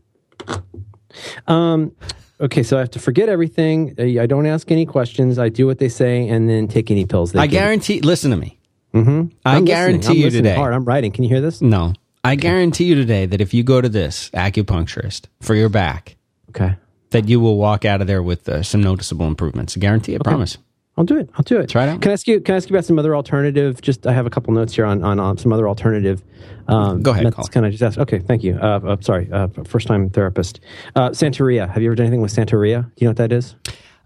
Um. 1.48 1.92
Okay, 2.40 2.62
so 2.62 2.78
I 2.78 2.82
have 2.82 2.92
to 2.92 3.00
forget 3.00 3.30
everything. 3.30 3.96
I 4.00 4.28
don't 4.28 4.46
ask 4.46 4.70
any 4.70 4.86
questions. 4.86 5.40
I 5.40 5.50
do 5.50 5.66
what 5.66 5.80
they 5.80 5.90
say, 5.90 6.28
and 6.30 6.48
then 6.48 6.68
take 6.68 6.92
any 6.92 7.06
pills 7.06 7.32
they 7.32 7.40
I 7.40 7.48
give 7.48 7.60
guarantee. 7.60 8.00
Listen 8.02 8.30
to 8.32 8.38
me. 8.38 8.60
Mhm. 8.94 9.32
I 9.44 9.62
guarantee 9.62 10.24
you 10.24 10.30
today. 10.30 10.56
Hard. 10.56 10.74
I'm 10.74 10.86
writing. 10.86 11.12
Can 11.12 11.24
you 11.24 11.30
hear 11.30 11.42
this? 11.42 11.62
No, 11.62 11.94
I 12.24 12.36
guarantee 12.36 12.84
you 12.86 12.94
today 12.96 13.26
that 13.26 13.42
if 13.42 13.54
you 13.56 13.64
go 13.64 13.82
to 13.82 13.90
this 13.90 14.30
acupuncturist 14.36 15.24
for 15.42 15.56
your 15.56 15.70
back, 15.70 16.16
Okay, 16.50 16.76
that 17.10 17.28
you 17.28 17.40
will 17.40 17.58
walk 17.58 17.86
out 17.86 18.02
of 18.02 18.08
there 18.08 18.22
with 18.22 18.48
uh, 18.48 18.62
some 18.62 18.82
noticeable 18.82 19.26
improvements. 19.26 19.76
I 19.76 19.80
guarantee. 19.80 20.14
I 20.14 20.20
promise. 20.20 20.58
I'll 20.98 21.04
do 21.06 21.18
it. 21.18 21.30
I'll 21.36 21.44
do 21.44 21.60
it. 21.60 21.70
Try 21.70 21.86
it 21.86 21.90
out. 21.90 22.02
Can 22.02 22.10
I 22.10 22.14
ask 22.14 22.28
you? 22.28 22.40
Can 22.42 22.54
I 22.54 22.58
ask 22.58 22.70
you 22.70 22.76
about 22.76 22.86
some 22.86 22.98
other 22.98 23.16
alternative? 23.16 23.80
Just 23.82 24.08
I 24.08 24.14
have 24.14 24.26
a 24.26 24.30
couple 24.32 24.52
notes 24.54 24.74
here 24.76 24.86
on 24.86 25.04
on, 25.04 25.20
on 25.20 25.38
some 25.38 25.54
other 25.54 25.68
alternative. 25.68 26.24
Um, 26.68 27.02
Go 27.04 27.12
ahead. 27.12 27.34
Can 27.52 27.64
I 27.64 27.70
just 27.70 27.84
ask? 27.84 27.98
Okay, 28.00 28.20
thank 28.20 28.44
you. 28.44 28.56
Uh, 28.60 28.80
uh, 28.84 28.98
sorry, 29.02 29.30
uh, 29.32 29.48
first 29.66 29.88
time 29.88 30.10
therapist. 30.10 30.60
Uh, 30.96 31.10
Santeria. 31.12 31.70
Have 31.70 31.82
you 31.84 31.90
ever 31.90 31.96
done 31.96 32.08
anything 32.08 32.22
with 32.22 32.34
Santeria? 32.34 32.84
Do 32.84 32.92
you 32.98 33.06
know 33.06 33.12
what 33.12 33.18
that 33.18 33.32
is? 33.32 33.56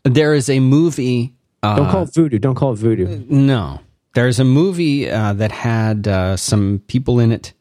There 0.04 0.34
is 0.34 0.50
a 0.50 0.60
movie. 0.60 1.34
Uh, 1.64 1.76
Don't 1.78 1.90
call 1.92 2.04
it 2.04 2.14
voodoo. 2.14 2.40
Don't 2.40 2.56
call 2.56 2.74
it 2.74 2.78
voodoo. 2.78 3.24
no, 3.30 3.80
there's 4.16 4.40
a 4.40 4.44
movie 4.44 5.10
uh, 5.10 5.32
that 5.34 5.52
had 5.52 6.08
uh, 6.08 6.36
some 6.38 6.82
people 6.88 7.20
in 7.20 7.32
it 7.32 7.54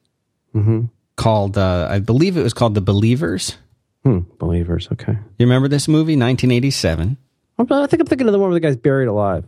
Mm-hmm. 0.54 0.86
called, 1.16 1.56
uh, 1.56 1.86
I 1.88 2.00
believe 2.00 2.36
it 2.36 2.42
was 2.42 2.52
called 2.54 2.74
The 2.74 2.80
Believers. 2.80 3.56
Hmm, 4.02 4.20
believers. 4.38 4.88
Okay. 4.90 5.12
You 5.12 5.46
remember 5.46 5.68
this 5.68 5.86
movie, 5.86 6.14
1987? 6.16 7.16
I 7.60 7.86
think 7.86 8.00
I'm 8.00 8.06
thinking 8.06 8.26
of 8.26 8.32
the 8.32 8.38
one 8.38 8.50
where 8.50 8.54
the 8.54 8.60
guy's 8.60 8.76
buried 8.76 9.08
alive, 9.08 9.44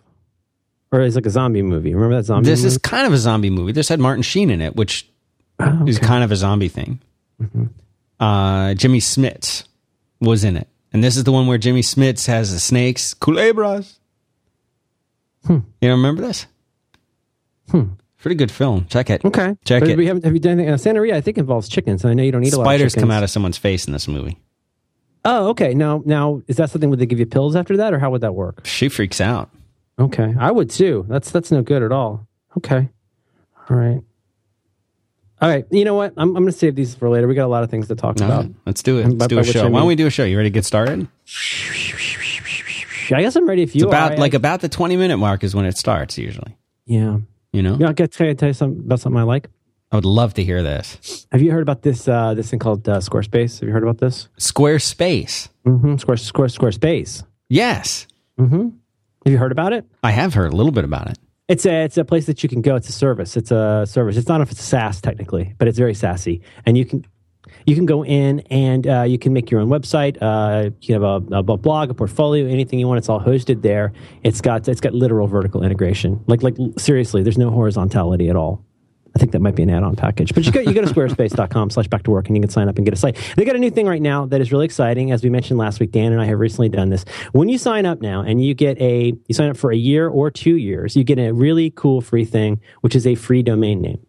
or 0.91 1.01
it's 1.01 1.15
like 1.17 1.27
a 1.27 1.31
zombie 1.31 1.63
movie. 1.63 1.95
Remember 1.95 2.17
that 2.17 2.25
zombie? 2.25 2.49
This 2.49 2.61
movie? 2.61 2.67
is 2.69 2.79
kind 2.79 3.07
of 3.07 3.13
a 3.13 3.19
zombie 3.19 3.51
movie. 3.51 3.73
This 3.73 3.89
had 3.89 4.01
Martin 4.01 4.23
Sheen 4.23 4.51
in 4.51 4.61
it, 4.61 4.77
which 4.77 5.09
Oh, 5.59 5.85
is 5.87 5.99
kind 5.99 6.25
of 6.25 6.33
a 6.33 6.37
zombie 6.37 6.69
thing. 6.69 7.01
Uh, 8.19 8.75
Jimmy 8.75 8.99
Smits 9.01 9.65
was 10.21 10.45
in 10.45 10.57
it. 10.57 10.69
And 10.93 11.03
this 11.05 11.17
is 11.17 11.25
the 11.25 11.33
one 11.33 11.47
where 11.47 11.59
Jimmy 11.59 11.81
Smits 11.83 12.27
has 12.27 12.53
the 12.53 12.59
snakes, 12.61 13.15
culebras. 13.15 13.99
Hmm. 15.47 15.59
You 15.81 15.91
remember 15.91 16.23
this? 16.23 16.47
Hmm. 17.71 17.83
Pretty 18.19 18.35
good 18.37 18.51
film. 18.51 18.87
Check 18.89 19.11
it. 19.11 19.25
okay. 19.25 19.57
Check 19.65 19.81
But 19.83 19.91
it. 19.91 19.99
Haven't, 20.07 20.25
you 20.33 20.39
done 20.41 20.61
anything? 20.61 20.73
Uh, 20.73 20.77
Santeria, 20.77 21.15
I 21.15 21.21
think 21.21 21.39
involves 21.39 21.69
chickens. 21.69 22.05
and 22.05 22.11
I 22.11 22.15
know 22.15 22.23
you 22.23 22.31
don't 22.33 22.45
eat 22.45 22.53
a 22.53 22.57
lot 22.57 22.63
of 22.63 22.67
Spiders 22.69 22.95
come 22.95 23.11
out 23.11 23.23
of 23.23 23.31
someone's 23.31 23.59
face 23.59 23.87
in 23.87 23.93
this 23.93 24.07
movie. 24.07 24.39
Oh, 25.25 25.49
okay. 25.51 25.73
Now, 25.75 26.03
now 26.05 26.43
is 26.49 26.57
that 26.57 26.71
something? 26.71 26.91
Would 26.91 26.99
they 26.99 27.07
give 27.07 27.19
you 27.21 27.27
pills 27.27 27.55
after 27.55 27.77
that, 27.77 27.95
or 27.95 27.99
how 27.99 28.11
would 28.11 28.23
that 28.23 28.35
work? 28.35 28.67
She 28.67 28.89
freaks 28.89 29.21
out. 29.21 29.51
Okay, 29.99 30.35
I 30.39 30.51
would 30.51 30.71
too. 30.71 31.05
That's 31.09 31.31
that's 31.31 31.53
no 31.53 31.63
good 31.63 31.83
at 31.83 31.93
all. 31.93 32.27
Okay, 32.57 32.89
all 33.71 33.77
right, 33.77 34.01
all 35.41 35.49
right. 35.49 35.65
You 35.71 35.85
know 35.85 35.95
what? 35.95 36.13
I'm 36.17 36.31
I'm 36.37 36.43
going 36.43 36.47
to 36.47 36.53
save 36.53 36.75
these 36.75 36.95
for 36.95 37.09
later. 37.09 37.29
We 37.29 37.35
got 37.35 37.47
a 37.47 37.49
lot 37.49 37.63
of 37.63 37.71
things 37.71 37.89
to 37.89 37.95
talk 37.95 38.21
All 38.21 38.27
about. 38.27 38.45
right, 38.45 38.55
let's 38.67 38.83
do 38.83 38.99
it. 38.99 39.05
Let's 39.05 39.15
by- 39.17 39.27
do 39.29 39.37
by 39.37 39.43
a 39.43 39.45
show. 39.45 39.67
I 39.67 39.69
Why 39.69 39.79
don't 39.81 39.89
we 39.89 39.95
do 39.95 40.07
a 40.07 40.11
show? 40.11 40.25
You 40.25 40.37
ready 40.37 40.51
to 40.51 40.55
get 40.55 40.65
started? 40.65 41.07
I 43.15 43.21
guess 43.21 43.37
I'm 43.37 43.47
ready 43.47 43.63
if 43.63 43.75
you 43.75 43.83
It's 43.85 43.89
about 43.91 44.13
are. 44.13 44.17
Like 44.17 44.35
I- 44.35 44.37
about 44.39 44.61
the 44.61 44.69
20 44.69 44.97
minute 44.97 45.19
mark 45.19 45.45
is 45.45 45.55
when 45.55 45.67
it 45.67 45.77
starts 45.77 46.19
usually. 46.19 46.57
yeah. 46.87 47.19
You 47.53 47.61
know? 47.61 47.77
Yeah, 47.79 47.89
I'll 47.89 47.93
get, 47.93 48.13
can 48.13 48.29
I 48.29 48.33
tell 48.33 48.49
you 48.49 48.55
something 48.55 48.81
about 48.81 49.01
something 49.01 49.21
I 49.21 49.25
like? 49.25 49.51
I 49.93 49.97
would 49.97 50.07
love 50.07 50.33
to 50.35 50.45
hear 50.45 50.63
this. 50.63 51.27
Have 51.33 51.43
you 51.43 51.53
heard 51.53 51.61
about 51.61 51.83
this 51.83 52.09
uh, 52.09 52.33
this 52.33 52.49
thing 52.51 52.59
called 52.59 52.89
uh, 52.89 52.99
Squarespace? 52.99 53.61
Have 53.61 53.69
you 53.69 53.75
heard 53.75 53.83
about 53.83 53.99
this? 53.99 54.29
Squarespace. 54.39 55.51
Mm-hmm. 55.67 55.97
Square, 55.99 56.17
Square, 56.17 56.49
Squarespace. 56.49 57.25
Yes. 57.51 58.07
Mm-hmm. 58.41 58.71
Have 59.27 59.33
you 59.33 59.37
heard 59.37 59.53
about 59.53 59.75
it? 59.75 59.85
I 60.03 60.11
have 60.13 60.33
heard 60.33 60.53
a 60.53 60.57
little 60.57 60.73
bit 60.73 60.85
about 60.85 61.11
it. 61.11 61.19
It's 61.47 61.67
a 61.67 61.85
it's 61.85 61.99
a 61.99 62.05
place 62.07 62.25
that 62.25 62.43
you 62.43 62.49
can 62.49 62.63
go. 62.63 62.75
It's 62.75 62.89
a 62.89 62.93
service. 62.93 63.37
It's 63.37 63.51
a 63.51 63.85
service. 63.87 64.17
It's 64.17 64.29
not 64.29 64.41
if 64.41 64.51
it's 64.51 64.65
SaaS 64.65 65.03
technically, 65.03 65.55
but 65.59 65.69
it's 65.69 65.79
very 65.79 65.93
sassy. 65.95 66.41
And 66.65 66.79
you 66.79 66.87
can 66.87 67.05
you 67.67 67.75
can 67.75 67.85
go 67.85 68.03
in 68.03 68.41
and 68.51 68.87
uh, 68.87 69.03
you 69.03 69.19
can 69.19 69.35
make 69.35 69.51
your 69.51 69.61
own 69.61 69.69
website. 69.69 70.17
Uh, 70.23 70.71
you 70.81 70.87
can 70.87 71.03
have 71.03 71.03
a, 71.03 71.37
a 71.37 71.43
blog, 71.43 71.91
a 71.91 71.95
portfolio, 71.95 72.47
anything 72.47 72.79
you 72.79 72.89
want. 72.89 72.97
It's 72.97 73.11
all 73.11 73.21
hosted 73.21 73.61
there. 73.61 73.93
It's 74.23 74.41
got 74.41 74.67
it's 74.67 74.81
got 74.81 74.95
literal 74.95 75.27
vertical 75.27 75.63
integration. 75.63 76.25
Like 76.29 76.43
like 76.43 76.57
seriously, 76.79 77.23
there's 77.23 77.39
no 77.39 77.51
horizontality 77.51 78.31
at 78.31 78.37
all. 78.37 78.65
I 79.15 79.19
think 79.19 79.33
that 79.33 79.41
might 79.41 79.55
be 79.55 79.63
an 79.63 79.71
add-on 79.71 79.95
package. 79.97 80.35
But 80.35 80.47
you 80.47 80.53
go, 80.53 80.61
you 80.61 80.73
go 80.73 80.83
to 80.83 80.87
squarespace.com 80.95 81.71
slash 81.71 81.89
back 81.89 82.03
to 82.05 82.11
work 82.11 82.29
and 82.29 82.37
you 82.37 82.41
can 82.41 82.51
sign 82.51 82.69
up 82.69 82.77
and 82.77 82.85
get 82.85 82.95
a 82.95 82.97
site. 82.97 83.17
They 83.37 83.45
got 83.45 83.57
a 83.57 83.59
new 83.59 83.71
thing 83.71 83.87
right 83.87 84.01
now 84.01 84.27
that 84.27 84.41
is 84.41 84.53
really 84.53 84.65
exciting. 84.65 85.11
As 85.13 85.23
we 85.23 85.31
mentioned 85.31 85.59
last 85.59 85.81
week, 85.81 85.93
Dan 85.93 86.13
and 86.13 86.21
I 86.21 86.27
have 86.27 86.39
recently 86.39 86.69
done 86.69 86.89
this. 86.89 87.05
When 87.33 87.49
you 87.49 87.59
sign 87.59 87.87
up 87.87 88.01
now 88.01 88.23
and 88.23 88.43
you 88.43 88.55
get 88.55 88.81
a, 88.81 89.13
you 89.27 89.35
sign 89.35 89.51
up 89.51 89.57
for 89.57 89.71
a 89.71 89.77
year 89.77 90.09
or 90.09 90.31
two 90.31 90.57
years, 90.57 90.97
you 90.97 91.05
get 91.05 91.19
a 91.19 91.33
really 91.33 91.71
cool 91.71 92.01
free 92.01 92.25
thing, 92.25 92.61
which 92.81 92.95
is 92.95 93.07
a 93.07 93.15
free 93.15 93.43
domain 93.43 93.83
name. 93.83 94.05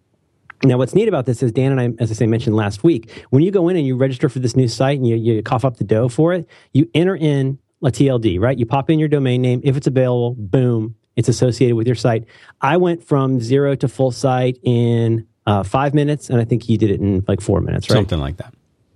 Now, 0.63 0.78
what's 0.78 0.96
neat 0.96 1.10
about 1.10 1.26
this 1.26 1.44
is 1.44 1.52
Dan 1.52 1.78
and 1.78 1.82
I, 1.82 2.02
as 2.02 2.10
I 2.10 2.13
say, 2.13 2.26
mentioned 2.26 2.56
last 2.56 2.86
week, 2.86 3.26
when 3.32 3.44
you 3.44 3.52
go 3.52 3.68
in 3.68 3.76
and 3.76 3.86
you 3.86 3.98
register 3.98 4.30
for 4.30 4.39
this 4.39 4.56
new 4.56 4.70
site 4.70 4.98
and 4.98 5.06
you, 5.06 5.18
you 5.18 5.44
cough 5.44 5.66
up 5.66 5.76
the 5.76 5.84
dough 5.84 6.08
for 6.08 6.32
it, 6.32 6.48
you 6.72 6.89
enter 6.94 7.18
in 7.18 7.60
a 7.84 7.92
TLD, 7.92 8.39
right? 8.39 8.58
You 8.58 8.66
pop 8.66 8.89
in 8.89 8.98
your 8.98 9.10
domain 9.10 9.42
name. 9.42 9.60
If 9.66 9.76
it's 9.76 9.88
available, 9.88 10.36
boom, 10.38 10.96
it's 11.15 11.28
associated 11.30 11.76
with 11.76 11.88
your 11.88 11.95
site. 11.95 12.26
I 12.62 12.78
went 12.78 13.04
from 13.04 13.39
zero 13.39 13.76
to 13.76 13.88
full 13.88 14.12
site 14.12 14.58
in 14.63 15.28
uh, 15.45 15.63
five 15.63 15.93
minutes, 15.93 16.30
and 16.30 16.39
I 16.41 16.45
think 16.45 16.69
you 16.69 16.78
did 16.78 16.89
it 16.91 16.99
in 17.02 17.23
like 17.28 17.41
four 17.41 17.62
minutes, 17.62 17.89
right? 17.89 17.95
Something 17.97 18.19
like 18.19 18.38
that. 18.38 18.54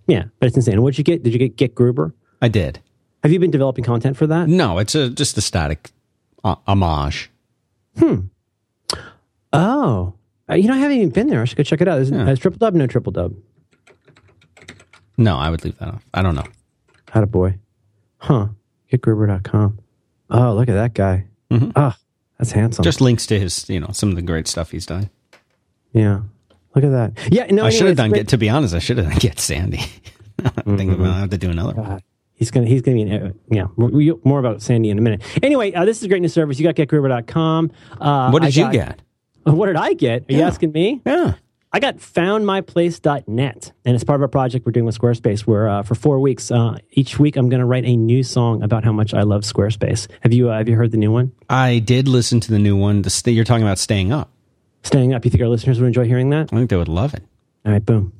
Yeah, 0.07 0.25
but 0.39 0.47
it's 0.47 0.55
insane. 0.55 0.81
What'd 0.81 0.97
you 0.97 1.03
get? 1.03 1.23
Did 1.23 1.33
you 1.33 1.39
get 1.39 1.55
Get 1.57 1.75
Gruber? 1.75 2.13
I 2.41 2.47
did. 2.47 2.79
Have 3.23 3.31
you 3.33 3.39
been 3.39 3.51
developing 3.51 3.83
content 3.83 4.15
for 4.15 4.25
that? 4.27 4.47
No, 4.47 4.77
it's 4.77 4.95
a 4.95 5.09
just 5.09 5.37
a 5.37 5.41
static 5.41 5.91
uh, 6.43 6.55
homage. 6.67 7.29
Hmm. 7.99 8.19
Oh, 9.53 10.13
Uh, 10.49 10.53
you 10.55 10.67
know, 10.67 10.75
I 10.75 10.77
haven't 10.77 10.97
even 10.97 11.09
been 11.09 11.27
there. 11.27 11.41
I 11.41 11.45
should 11.45 11.57
go 11.57 11.63
check 11.63 11.81
it 11.81 11.87
out. 11.87 11.99
Is, 11.99 12.09
Yeah. 12.09 12.29
is 12.29 12.39
triple 12.39 12.57
dub? 12.59 12.73
No 12.73 12.87
triple 12.87 13.11
dub. 13.11 13.33
No, 15.17 15.35
I 15.37 15.49
would 15.49 15.63
leave 15.65 15.77
that 15.79 15.89
off. 15.89 16.05
I 16.13 16.21
don't 16.21 16.35
know. 16.35 16.45
Had 17.11 17.23
a 17.23 17.27
boy. 17.27 17.57
Huh. 18.19 18.47
GetGruber.com. 18.91 19.79
Oh, 20.29 20.53
look 20.53 20.69
at 20.69 20.73
that 20.75 20.93
guy. 20.93 21.25
Mhm. 21.51 21.71
Oh, 21.75 21.93
that's 22.37 22.51
handsome. 22.51 22.83
Just 22.83 23.01
links 23.01 23.25
to 23.27 23.39
his, 23.39 23.67
you 23.69 23.79
know, 23.79 23.89
some 23.91 24.09
of 24.09 24.15
the 24.15 24.21
great 24.21 24.47
stuff 24.47 24.71
he's 24.71 24.85
done. 24.85 25.09
yeah. 25.93 26.21
Look 26.75 26.83
at 26.83 26.91
that. 26.91 27.33
Yeah. 27.33 27.47
No, 27.49 27.65
I 27.65 27.71
should 27.71 27.87
have 27.87 27.97
done. 27.97 28.09
great. 28.11 28.19
Get 28.19 28.27
to 28.29 28.37
be 28.37 28.49
honest, 28.49 28.75
I 28.75 28.79
should 28.79 28.99
have 28.99 29.09
done 29.09 29.17
get 29.17 29.39
Sandy. 29.39 29.79
I'm 30.65 30.77
thinking 30.77 30.93
about 30.93 31.07
I 31.07 31.19
have 31.21 31.29
to 31.31 31.37
do 31.39 31.49
another 31.49 31.73
one. 31.73 32.01
He's 32.33 32.51
gonna 32.51 32.67
he's 32.67 32.83
gonna 32.83 32.95
be 32.97 33.01
an, 33.01 33.11
uh, 33.13 33.31
yeah 33.49 33.65
more, 33.77 33.89
more 34.23 34.39
about 34.39 34.61
Sandy 34.61 34.91
in 34.91 34.99
a 34.99 35.01
minute. 35.01 35.23
Anyway, 35.41 35.73
uh, 35.73 35.85
this 35.85 35.97
is 35.97 36.03
a 36.03 36.07
great 36.07 36.21
new 36.21 36.27
service. 36.27 36.59
You 36.59 36.63
got 36.71 36.75
GetGruber.com. 36.75 37.71
Uh, 37.99 38.29
What 38.29 38.43
did 38.43 38.45
I 38.45 38.59
you 38.59 38.63
got- 38.65 38.73
get? 38.73 39.01
What 39.55 39.65
did 39.67 39.75
I 39.77 39.93
get? 39.93 40.29
Are 40.29 40.33
you 40.33 40.41
asking 40.43 40.71
me? 40.73 41.01
Yeah. 41.03 41.33
I 41.73 41.79
got 41.79 41.97
foundmyplace.net, 41.97 43.71
and 43.83 43.95
it's 43.95 44.03
part 44.03 44.19
of 44.19 44.23
a 44.23 44.27
project 44.29 44.65
we're 44.65 44.71
doing 44.71 44.85
with 44.85 44.97
Squarespace. 44.97 45.41
Where 45.41 45.67
uh, 45.67 45.83
for 45.83 45.95
four 45.95 46.19
weeks, 46.19 46.49
uh, 46.49 46.77
each 46.91 47.19
week, 47.19 47.35
I'm 47.35 47.49
going 47.49 47.59
to 47.59 47.65
write 47.65 47.85
a 47.85 47.95
new 47.97 48.23
song 48.23 48.63
about 48.63 48.85
how 48.85 48.93
much 48.93 49.13
I 49.13 49.23
love 49.23 49.41
Squarespace. 49.41 50.07
Have 50.21 50.31
you 50.33 50.49
uh, 50.49 50.57
have 50.57 50.69
you 50.69 50.75
heard 50.75 50.91
the 50.91 50.97
new 50.97 51.11
one? 51.11 51.33
I 51.49 51.79
did 51.79 52.07
listen 52.07 52.39
to 52.41 52.51
the 52.51 52.59
new 52.59 52.77
one. 52.77 53.01
The 53.01 53.09
st- 53.09 53.35
you're 53.35 53.45
talking 53.45 53.63
about 53.63 53.79
staying 53.79 54.13
up. 54.13 54.31
Staying 54.83 55.13
up. 55.13 55.25
You 55.25 55.31
think 55.31 55.41
our 55.43 55.49
listeners 55.49 55.79
would 55.81 55.87
enjoy 55.87 56.05
hearing 56.05 56.29
that? 56.29 56.53
I 56.53 56.55
think 56.55 56.69
they 56.69 56.77
would 56.77 56.87
love 56.87 57.13
it. 57.13 57.23
All 57.65 57.73
right, 57.73 57.85
boom. 57.85 58.13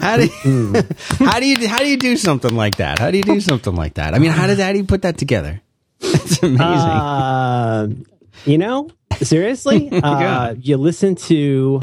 How 0.00 0.16
do 0.16 0.24
you, 0.44 0.74
how 1.26 1.40
do 1.40 1.46
you 1.46 1.68
how 1.68 1.78
do 1.78 1.88
you 1.88 1.96
do 1.96 2.16
something 2.16 2.54
like 2.54 2.76
that? 2.76 2.98
How 2.98 3.10
do 3.10 3.16
you 3.16 3.22
do 3.22 3.40
something 3.40 3.74
like 3.74 3.94
that? 3.94 4.14
I 4.14 4.18
mean, 4.18 4.30
how 4.30 4.46
did 4.46 4.58
how 4.58 4.72
do 4.72 4.78
you 4.78 4.84
put 4.84 5.02
that 5.02 5.18
together? 5.18 5.60
It's 6.04 6.42
amazing. 6.42 6.60
Uh, 6.60 7.88
you 8.44 8.58
know, 8.58 8.90
seriously, 9.20 9.88
uh, 10.02 10.54
you 10.58 10.76
listen 10.76 11.14
to 11.14 11.80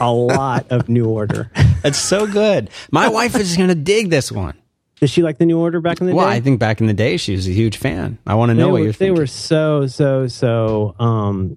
a 0.00 0.10
lot 0.12 0.66
of 0.70 0.88
New 0.88 1.06
Order. 1.06 1.50
It's 1.84 1.98
so 1.98 2.26
good. 2.26 2.70
My 2.90 3.08
wife 3.08 3.36
is 3.36 3.56
going 3.56 3.68
to 3.68 3.74
dig 3.74 4.10
this 4.10 4.32
one. 4.32 4.54
Did 5.00 5.10
she 5.10 5.22
like 5.22 5.38
the 5.38 5.46
New 5.46 5.58
Order 5.58 5.80
back 5.80 6.00
in 6.00 6.06
the 6.06 6.14
Well, 6.14 6.24
day? 6.24 6.28
Well, 6.28 6.36
I 6.36 6.40
think 6.40 6.58
back 6.60 6.80
in 6.80 6.86
the 6.86 6.94
day 6.94 7.16
she 7.18 7.32
was 7.36 7.46
a 7.46 7.52
huge 7.52 7.76
fan. 7.76 8.18
I 8.26 8.34
want 8.34 8.50
to 8.50 8.54
know 8.54 8.66
they 8.66 8.72
what 8.72 8.72
were, 8.72 8.84
you're 8.84 8.92
they 8.92 8.98
thinking. 9.08 9.16
were 9.18 9.26
so 9.26 9.86
so 9.86 10.26
so 10.28 10.94
um 10.98 11.56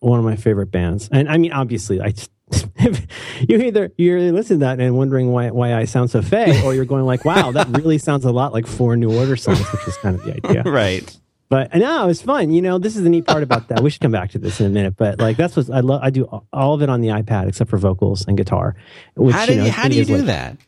one 0.00 0.18
of 0.18 0.24
my 0.24 0.36
favorite 0.36 0.70
bands 0.70 1.08
and 1.10 1.30
i 1.30 1.38
mean 1.38 1.50
obviously 1.52 1.98
i 1.98 2.10
just 2.10 2.30
you 3.48 3.56
either 3.58 3.90
you're 3.96 4.20
listening 4.32 4.60
to 4.60 4.64
that 4.66 4.78
and 4.78 4.96
wondering 4.96 5.32
why 5.32 5.50
why 5.50 5.74
i 5.74 5.84
sound 5.84 6.10
so 6.10 6.20
fey 6.20 6.62
or 6.64 6.74
you're 6.74 6.84
going 6.84 7.04
like 7.04 7.24
wow 7.24 7.50
that 7.50 7.66
really 7.68 7.96
sounds 7.98 8.24
a 8.24 8.30
lot 8.30 8.52
like 8.52 8.66
four 8.66 8.96
new 8.96 9.10
order 9.18 9.34
songs 9.36 9.60
which 9.72 9.88
is 9.88 9.96
kind 9.98 10.14
of 10.14 10.22
the 10.24 10.34
idea 10.34 10.62
right. 10.66 11.18
but 11.48 11.74
no 11.74 12.04
it 12.04 12.06
was 12.06 12.20
fun 12.20 12.50
you 12.50 12.60
know 12.60 12.78
this 12.78 12.96
is 12.96 13.02
the 13.02 13.08
neat 13.08 13.26
part 13.26 13.42
about 13.42 13.68
that 13.68 13.82
we 13.82 13.88
should 13.88 14.02
come 14.02 14.12
back 14.12 14.30
to 14.30 14.38
this 14.38 14.60
in 14.60 14.66
a 14.66 14.70
minute 14.70 14.94
but 14.96 15.18
like 15.18 15.36
that's 15.38 15.56
what 15.56 15.70
i 15.70 15.80
love 15.80 16.00
i 16.02 16.10
do 16.10 16.24
all 16.52 16.74
of 16.74 16.82
it 16.82 16.90
on 16.90 17.00
the 17.00 17.08
ipad 17.08 17.48
except 17.48 17.70
for 17.70 17.78
vocals 17.78 18.26
and 18.26 18.36
guitar 18.36 18.76
which 19.16 19.34
How 19.34 19.46
do 19.46 19.52
you 19.52 19.58
know 19.58 19.64
you, 19.64 19.70
how 19.72 19.88
do 19.88 19.96
you 19.96 20.04
do 20.04 20.16
like- 20.18 20.26
that? 20.26 20.58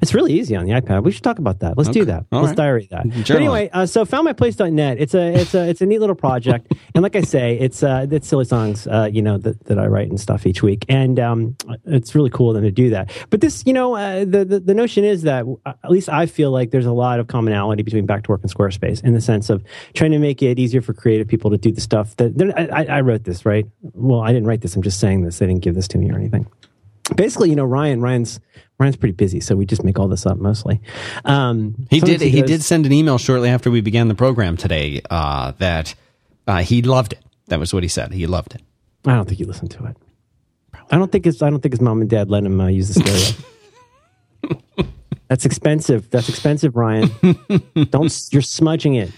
It's 0.00 0.14
really 0.14 0.32
easy 0.32 0.56
on 0.56 0.64
the 0.64 0.72
iPad. 0.72 1.02
We 1.02 1.12
should 1.12 1.22
talk 1.24 1.38
about 1.38 1.60
that. 1.60 1.76
Let's 1.76 1.90
do 1.90 2.04
that. 2.04 2.26
All 2.32 2.40
Let's 2.42 2.50
right. 2.50 2.56
diary 2.56 2.88
that. 2.90 3.08
But 3.08 3.30
anyway, 3.30 3.70
uh, 3.72 3.86
so 3.86 4.04
foundmyplace.net. 4.04 4.98
It's 4.98 5.14
a 5.14 5.32
it's 5.34 5.54
a 5.54 5.68
it's 5.68 5.80
a 5.80 5.86
neat 5.86 6.00
little 6.00 6.14
project, 6.14 6.72
and 6.94 7.02
like 7.02 7.16
I 7.16 7.22
say, 7.22 7.58
it's 7.58 7.82
uh 7.82 8.06
it's 8.10 8.28
silly 8.28 8.44
songs, 8.44 8.86
uh, 8.86 9.08
you 9.12 9.22
know, 9.22 9.38
that, 9.38 9.64
that 9.64 9.78
I 9.78 9.86
write 9.86 10.08
and 10.08 10.20
stuff 10.20 10.46
each 10.46 10.62
week, 10.62 10.84
and 10.88 11.18
um, 11.18 11.56
it's 11.84 12.14
really 12.14 12.30
cool 12.30 12.50
of 12.50 12.54
them 12.54 12.64
to 12.64 12.70
do 12.70 12.90
that. 12.90 13.10
But 13.30 13.40
this, 13.40 13.64
you 13.66 13.72
know, 13.72 13.94
uh, 13.94 14.20
the, 14.24 14.44
the 14.44 14.60
the 14.60 14.74
notion 14.74 15.04
is 15.04 15.22
that 15.22 15.44
uh, 15.66 15.72
at 15.82 15.90
least 15.90 16.08
I 16.08 16.26
feel 16.26 16.50
like 16.50 16.70
there's 16.70 16.86
a 16.86 16.92
lot 16.92 17.20
of 17.20 17.28
commonality 17.28 17.82
between 17.82 18.06
Back 18.06 18.24
to 18.24 18.30
Work 18.30 18.42
and 18.42 18.52
Squarespace 18.52 19.02
in 19.04 19.14
the 19.14 19.20
sense 19.20 19.50
of 19.50 19.62
trying 19.94 20.12
to 20.12 20.18
make 20.18 20.42
it 20.42 20.58
easier 20.58 20.82
for 20.82 20.92
creative 20.92 21.28
people 21.28 21.50
to 21.50 21.58
do 21.58 21.72
the 21.72 21.80
stuff 21.80 22.16
that 22.16 22.52
I, 22.56 22.82
I 22.82 22.98
I 22.98 23.00
wrote 23.00 23.24
this 23.24 23.44
right. 23.44 23.66
Well, 23.82 24.20
I 24.20 24.28
didn't 24.32 24.46
write 24.46 24.60
this. 24.60 24.76
I'm 24.76 24.82
just 24.82 25.00
saying 25.00 25.22
this. 25.22 25.38
They 25.38 25.46
didn't 25.46 25.62
give 25.62 25.74
this 25.74 25.88
to 25.88 25.98
me 25.98 26.10
or 26.10 26.16
anything 26.16 26.46
basically, 27.16 27.50
you 27.50 27.56
know, 27.56 27.64
Ryan, 27.64 28.00
Ryan's 28.00 28.40
Ryan's 28.78 28.96
pretty 28.96 29.14
busy, 29.14 29.40
so 29.40 29.56
we 29.56 29.66
just 29.66 29.82
make 29.82 29.98
all 29.98 30.06
this 30.08 30.24
up 30.24 30.38
mostly. 30.38 30.80
Um, 31.24 31.74
He 31.90 32.00
did. 32.00 32.20
He 32.20 32.40
goes- 32.40 32.48
did 32.48 32.62
send 32.62 32.86
an 32.86 32.92
email 32.92 33.18
shortly 33.18 33.48
after 33.48 33.70
we 33.70 33.80
began 33.80 34.06
the 34.08 34.14
program 34.14 34.56
today 34.56 35.00
uh, 35.10 35.52
that 35.58 35.94
uh, 36.46 36.58
he 36.58 36.82
loved 36.82 37.14
it. 37.14 37.20
That 37.48 37.58
was 37.58 37.74
what 37.74 37.82
he 37.82 37.88
said. 37.88 38.12
He 38.12 38.26
loved 38.26 38.54
it. 38.54 38.62
I 39.04 39.14
don't 39.14 39.26
think 39.26 39.38
he 39.38 39.44
listened 39.44 39.70
to 39.72 39.86
it. 39.86 39.96
I 40.90 40.96
don't 40.96 41.10
think 41.10 41.24
his 41.24 41.42
I 41.42 41.50
don't 41.50 41.60
think 41.60 41.72
his 41.72 41.80
mom 41.80 42.00
and 42.00 42.08
dad 42.08 42.30
let 42.30 42.44
him 42.44 42.60
uh, 42.60 42.68
use 42.68 42.94
the 42.94 43.34
stereo. 44.42 44.86
That's 45.28 45.44
expensive. 45.44 46.08
That's 46.10 46.28
expensive, 46.28 46.76
Ryan. 46.76 47.10
don't 47.90 48.28
you're 48.32 48.42
smudging 48.42 48.94
it. 48.94 49.10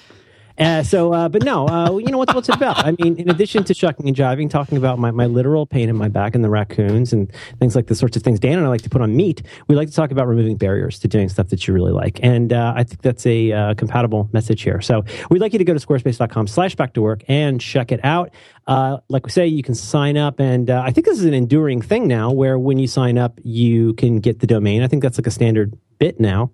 Uh, 0.60 0.82
so, 0.82 1.12
uh, 1.14 1.26
but 1.26 1.42
no, 1.42 1.66
uh, 1.66 1.96
you 1.96 2.10
know 2.10 2.18
what's 2.18 2.34
what's 2.34 2.50
it 2.50 2.54
about? 2.54 2.84
I 2.84 2.92
mean, 2.98 3.16
in 3.16 3.30
addition 3.30 3.64
to 3.64 3.72
shucking 3.72 4.06
and 4.06 4.14
jiving, 4.14 4.50
talking 4.50 4.76
about 4.76 4.98
my, 4.98 5.10
my 5.10 5.24
literal 5.24 5.64
pain 5.64 5.88
in 5.88 5.96
my 5.96 6.08
back 6.08 6.34
and 6.34 6.44
the 6.44 6.50
raccoons 6.50 7.14
and 7.14 7.32
things 7.58 7.74
like 7.74 7.86
the 7.86 7.94
sorts 7.94 8.14
of 8.14 8.22
things 8.22 8.38
Dan 8.38 8.58
and 8.58 8.66
I 8.66 8.68
like 8.68 8.82
to 8.82 8.90
put 8.90 9.00
on 9.00 9.16
meat, 9.16 9.42
we 9.68 9.74
like 9.74 9.88
to 9.88 9.94
talk 9.94 10.10
about 10.10 10.28
removing 10.28 10.58
barriers 10.58 10.98
to 10.98 11.08
doing 11.08 11.30
stuff 11.30 11.48
that 11.48 11.66
you 11.66 11.72
really 11.72 11.92
like. 11.92 12.20
And 12.22 12.52
uh, 12.52 12.74
I 12.76 12.84
think 12.84 13.00
that's 13.00 13.24
a 13.24 13.52
uh, 13.52 13.74
compatible 13.74 14.28
message 14.32 14.60
here. 14.60 14.82
So 14.82 15.02
we'd 15.30 15.40
like 15.40 15.54
you 15.54 15.58
to 15.58 15.64
go 15.64 15.72
to 15.72 15.80
squarespace.com 15.80 16.46
slash 16.46 16.74
back 16.76 16.92
to 16.92 17.00
work 17.00 17.22
and 17.26 17.58
check 17.58 17.90
it 17.90 18.04
out. 18.04 18.30
Uh, 18.66 18.98
like 19.08 19.24
we 19.24 19.32
say, 19.32 19.46
you 19.46 19.62
can 19.62 19.74
sign 19.74 20.18
up, 20.18 20.38
and 20.38 20.68
I 20.68 20.90
think 20.90 21.06
this 21.06 21.18
is 21.18 21.24
an 21.24 21.34
enduring 21.34 21.80
thing 21.80 22.06
now 22.06 22.30
where 22.30 22.58
when 22.58 22.78
you 22.78 22.86
sign 22.86 23.16
up, 23.16 23.40
you 23.42 23.94
can 23.94 24.20
get 24.20 24.40
the 24.40 24.46
domain. 24.46 24.82
I 24.82 24.88
think 24.88 25.02
that's 25.02 25.18
like 25.18 25.26
a 25.26 25.30
standard 25.30 25.76
bit 26.00 26.18
now. 26.18 26.50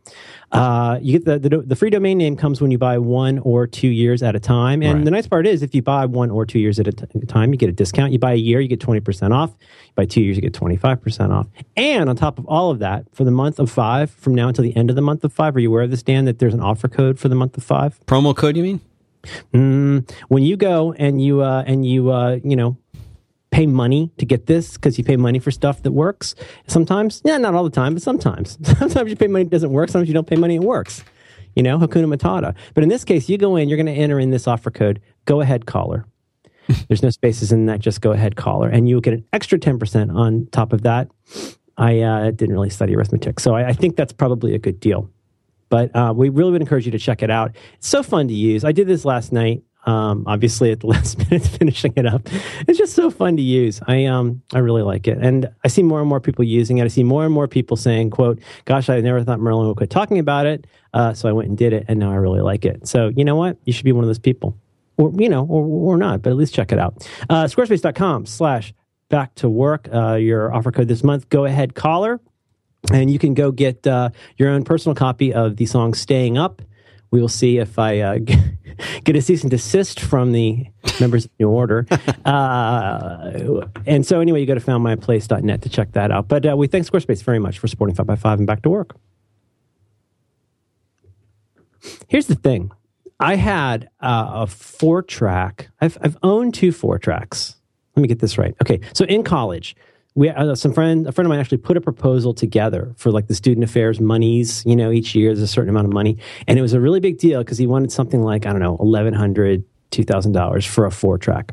Uh, 0.53 0.99
you 1.01 1.19
get 1.19 1.25
the, 1.25 1.39
the 1.39 1.59
the 1.63 1.77
free 1.77 1.89
domain 1.89 2.19
name 2.19 2.37
comes 2.37 2.61
when 2.61 2.71
you 2.71 2.79
buy 2.79 2.99
one 2.99 3.39
or 3.39 3.67
two 3.67 3.89
years 3.89 4.23
at 4.23 4.35
a 4.37 4.41
time. 4.41 4.83
And 4.83 4.97
Right. 4.97 5.05
the 5.05 5.11
nice 5.11 5.27
part 5.27 5.47
is, 5.47 5.63
if 5.63 5.75
you 5.75 5.81
buy 5.83 6.05
one 6.05 6.31
or 6.31 6.45
two 6.45 6.59
years 6.59 6.79
at 6.79 6.87
a 6.87 6.93
t- 6.93 7.07
time, 7.27 7.53
you 7.53 7.57
get 7.59 7.69
a 7.69 7.73
discount. 7.73 8.13
You 8.13 8.19
buy 8.19 8.33
a 8.33 8.37
year, 8.37 8.61
you 8.61 8.69
get 8.69 8.81
twenty 8.81 9.01
percent 9.01 9.33
off. 9.33 9.51
You 9.61 9.93
buy 9.95 10.05
two 10.05 10.21
years, 10.21 10.37
you 10.37 10.43
get 10.43 10.53
twenty 10.55 10.77
five 10.77 11.01
percent 11.01 11.33
off. 11.33 11.47
And 11.77 12.09
on 12.11 12.17
top 12.17 12.39
of 12.39 12.47
all 12.47 12.71
of 12.71 12.81
that, 12.81 13.07
for 13.13 13.25
the 13.25 13.31
month 13.31 13.59
of 13.59 13.71
five, 13.71 14.11
from 14.11 14.35
now 14.35 14.49
until 14.49 14.63
the 14.65 14.77
end 14.77 14.91
of 14.91 14.97
the 14.97 15.03
month 15.03 15.25
of 15.25 15.33
five, 15.33 15.57
are 15.57 15.61
you 15.61 15.71
aware 15.71 15.83
of 15.83 15.91
this, 15.91 16.03
Dan? 16.03 16.27
That 16.27 16.39
there's 16.39 16.55
an 16.55 16.61
offer 16.61 16.89
code 16.89 17.19
for 17.19 17.29
the 17.29 17.35
month 17.37 17.57
of 17.57 17.65
five. 17.65 17.99
Promo 18.07 18.37
code, 18.37 18.57
you 18.57 18.63
mean? 18.63 18.81
Mm, 19.53 20.09
when 20.29 20.45
you 20.45 20.57
go 20.57 20.93
and 20.93 21.21
you 21.21 21.43
uh, 21.43 21.65
and 21.67 21.85
you 21.85 22.11
uh, 22.13 22.39
you 22.45 22.55
know 22.57 22.77
pay 23.57 23.67
money 23.67 24.13
to 24.19 24.27
get 24.27 24.45
this 24.45 24.75
because 24.75 24.99
you 24.99 25.05
pay 25.05 25.17
money 25.17 25.39
for 25.39 25.51
stuff 25.51 25.83
that 25.83 25.93
works. 25.93 26.35
Sometimes, 26.67 27.23
yeah, 27.25 27.39
not 27.39 27.55
all 27.55 27.65
the 27.65 27.71
time, 27.71 27.95
but 27.95 28.03
sometimes. 28.03 28.59
Sometimes 28.79 29.09
you 29.09 29.17
pay 29.17 29.29
money 29.29 29.47
it 29.47 29.51
doesn't 29.51 29.71
work. 29.71 29.89
Sometimes 29.89 30.09
you 30.09 30.15
don't 30.15 30.27
pay 30.27 30.37
money 30.37 30.57
it 30.57 30.61
works. 30.61 31.03
You 31.55 31.63
know, 31.63 31.79
Hakuna 31.79 32.15
Matata. 32.15 32.55
But 32.75 32.83
in 32.83 32.91
this 32.91 33.03
case, 33.03 33.31
you 33.31 33.39
go 33.39 33.57
in, 33.57 33.71
you're 33.71 33.79
going 33.79 33.87
to 33.87 33.99
enter 33.99 34.21
in 34.21 34.29
this 34.29 34.47
offer 34.47 34.71
code. 34.71 35.01
Go 35.25 35.41
ahead, 35.41 35.65
caller. 35.65 36.05
There's 36.89 37.03
no 37.03 37.09
spaces 37.09 37.51
in 37.51 37.65
that. 37.65 37.81
Just 37.81 38.03
go 38.03 38.13
ahead, 38.13 38.37
caller, 38.37 38.69
and 38.69 38.91
you 38.91 38.97
will 38.97 39.01
get 39.01 39.15
an 39.15 39.25
extra 39.33 39.59
ten 39.59 39.79
percent 39.79 40.11
on 40.11 40.49
top 40.53 40.75
of 40.75 40.83
that. 40.83 41.09
I 41.79 42.01
uh, 42.01 42.33
didn't 42.33 42.53
really 42.53 42.69
study 42.69 42.95
arithmetic, 42.95 43.41
so 43.41 43.55
I, 43.55 43.69
I 43.69 43.73
think 43.73 43.97
that's 43.97 44.13
probably 44.13 44.55
a 44.55 44.59
good 44.59 44.81
deal 44.81 45.09
but 45.69 45.95
uh, 45.97 46.13
we 46.15 46.29
really 46.29 46.53
would 46.53 46.61
encourage 46.61 46.87
you 46.87 46.93
to 46.93 46.99
check 46.99 47.25
it 47.25 47.31
out. 47.31 47.57
It's 47.75 47.89
so 47.89 48.05
fun 48.05 48.29
to 48.29 48.35
use. 48.35 48.65
I 48.65 48.71
did 48.71 48.87
this 48.87 49.05
last 49.05 49.33
night. 49.33 49.65
Um, 49.87 50.25
obviously, 50.27 50.73
at 50.73 50.81
the 50.81 50.87
last 50.95 51.19
minute, 51.19 51.47
finishing 51.47 51.93
it 51.97 52.07
up. 52.07 52.29
It's 52.67 52.79
just 52.79 52.95
so 52.95 53.11
fun 53.11 53.37
to 53.37 53.43
use. 53.43 53.81
I 53.87 54.05
um, 54.07 54.43
I 54.53 54.59
really 54.59 54.83
like 54.83 55.07
it, 55.07 55.19
and 55.19 55.49
I 55.65 55.69
see 55.69 55.83
more 55.83 56.01
and 56.01 56.09
more 56.09 56.21
people 56.21 56.45
using 56.45 56.79
it. 56.79 56.85
I 56.85 56.89
see 56.89 57.05
more 57.05 57.25
and 57.25 57.33
more 57.33 57.49
people 57.49 57.77
saying, 57.77 58.11
"quote 58.11 58.41
Gosh, 58.65 58.89
I 58.89 59.01
never 59.01 59.23
thought 59.23 59.41
Merlin 59.41 59.69
would 59.69 59.77
quit 59.77 59.91
talking 59.91 60.19
about 60.19 60.47
it." 60.47 60.67
Uh, 60.93 61.15
so 61.15 61.29
I 61.29 61.33
went 61.33 61.49
and 61.49 61.57
did 61.57 61.73
it, 61.73 61.85
and 61.89 62.01
now 62.01 62.11
I 62.11 62.17
really 62.17 62.41
like 62.41 62.65
it. 62.65 62.87
So 62.87 63.09
you 63.17 63.25
know 63.25 63.37
what? 63.37 63.59
You 63.65 63.73
should 63.73 63.85
be 63.85 63.93
one 63.93 64.03
of 64.03 64.09
those 64.09 64.19
people, 64.19 64.57
or 64.97 65.13
you 65.17 65.29
know, 65.29 65.47
or 65.47 65.65
or 65.65 65.97
not, 65.97 66.23
but 66.23 66.31
at 66.31 66.37
least 66.37 66.55
check 66.55 66.73
it 66.73 66.79
out. 66.79 67.09
Uh, 67.31 67.45
Squarespace.com/slash 67.45 68.75
back 69.09 69.35
to 69.37 69.49
work. 69.49 69.89
Uh, 69.93 70.15
your 70.15 70.53
offer 70.53 70.73
code 70.73 70.89
this 70.89 71.05
month. 71.05 71.29
Go 71.29 71.45
ahead, 71.45 71.75
caller 71.75 72.21
and 72.93 73.11
you 73.11 73.19
can 73.19 73.35
go 73.35 73.51
get 73.51 73.87
uh, 73.87 74.11
your 74.37 74.51
own 74.51 74.65
personal 74.65 74.95
copy 74.95 75.33
of 75.33 75.57
the 75.57 75.67
song 75.67 75.95
"Staying 75.95 76.39
Up." 76.39 76.63
We 77.11 77.21
will 77.21 77.29
see 77.29 77.59
if 77.59 77.79
I 77.79 78.01
uh, 78.01 78.19
get 79.05 79.17
a 79.17 79.23
cease 79.23 79.43
and 79.43 79.51
desist 79.51 80.01
from 80.01 80.33
the 80.33 80.67
members 81.01 81.25
of 81.25 81.31
the 81.39 81.45
New 81.45 81.51
Order. 81.51 81.87
Uh, 82.27 83.69
and 83.87 84.05
so, 84.05 84.21
anyway, 84.21 84.41
you 84.41 84.47
go 84.47 84.55
to 84.55 84.61
foundmyplace.net 84.61 85.63
to 85.63 85.69
check 85.69 85.93
that 85.93 86.11
out. 86.11 86.27
But 86.27 86.45
uh, 86.45 86.57
we 86.57 86.67
thank 86.67 86.85
Squarespace 86.85 87.23
very 87.23 87.39
much 87.39 87.61
for 87.61 87.69
supporting 87.69 87.95
5x5 87.95 88.39
and 88.39 88.47
Back 88.49 88.63
to 88.63 88.69
Work. 88.69 88.97
Here's 92.09 92.27
the 92.27 92.35
thing 92.35 92.73
I 93.21 93.37
had 93.37 93.89
uh, 94.01 94.31
a 94.33 94.47
four 94.47 95.03
track, 95.03 95.69
I've, 95.81 95.97
I've 96.01 96.17
owned 96.23 96.55
two 96.55 96.73
four 96.73 96.99
tracks. 96.99 97.57
Let 97.95 98.03
me 98.03 98.09
get 98.09 98.19
this 98.19 98.37
right. 98.37 98.55
Okay, 98.61 98.81
so 98.93 99.05
in 99.07 99.23
college, 99.23 99.75
we 100.17 100.31
uh, 100.31 100.55
some 100.55 100.73
friend 100.73 101.07
a 101.07 101.13
friend 101.13 101.27
of 101.27 101.29
mine 101.29 101.39
actually 101.39 101.59
put 101.59 101.77
a 101.77 101.81
proposal 101.81 102.35
together 102.35 102.93
for 102.97 103.13
like 103.13 103.29
the 103.29 103.35
student 103.35 103.63
affairs 103.63 104.01
monies. 104.01 104.65
You 104.67 104.75
know, 104.75 104.91
each 104.91 105.15
year 105.15 105.29
there's 105.29 105.43
a 105.43 105.47
certain 105.47 105.69
amount 105.69 105.87
of 105.87 105.93
money, 105.93 106.19
and 106.49 106.59
it 106.59 106.63
was 106.63 106.73
a 106.73 106.81
really 106.81 107.01
big 107.01 107.19
deal 107.19 107.45
because 107.45 107.59
he 107.59 107.67
wanted 107.67 107.93
something 107.93 108.23
like 108.23 108.47
I 108.47 108.51
don't 108.51 108.63
know, 108.63 108.79
eleven 108.81 109.15
hundred, 109.15 109.63
two 109.91 110.03
thousand 110.03 110.33
dollars 110.33 110.65
for 110.65 110.87
a 110.87 110.91
four 110.91 111.19
track 111.19 111.53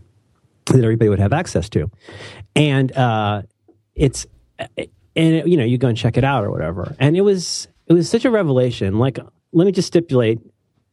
that 0.67 0.81
everybody 0.81 1.09
would 1.09 1.19
have 1.19 1.33
access 1.33 1.67
to, 1.69 1.91
and 2.55 2.91
uh, 2.93 3.41
it's 3.95 4.25
and 4.57 5.35
it, 5.35 5.47
you 5.47 5.57
know 5.57 5.65
you 5.65 5.77
go 5.77 5.89
and 5.89 5.97
check 5.97 6.17
it 6.17 6.23
out 6.23 6.45
or 6.45 6.49
whatever, 6.49 6.95
and 6.99 7.17
it 7.17 7.21
was 7.21 7.67
it 7.87 7.93
was 7.93 8.09
such 8.09 8.23
a 8.23 8.31
revelation. 8.31 8.97
Like, 8.97 9.19
let 9.51 9.65
me 9.65 9.73
just 9.73 9.89
stipulate 9.89 10.39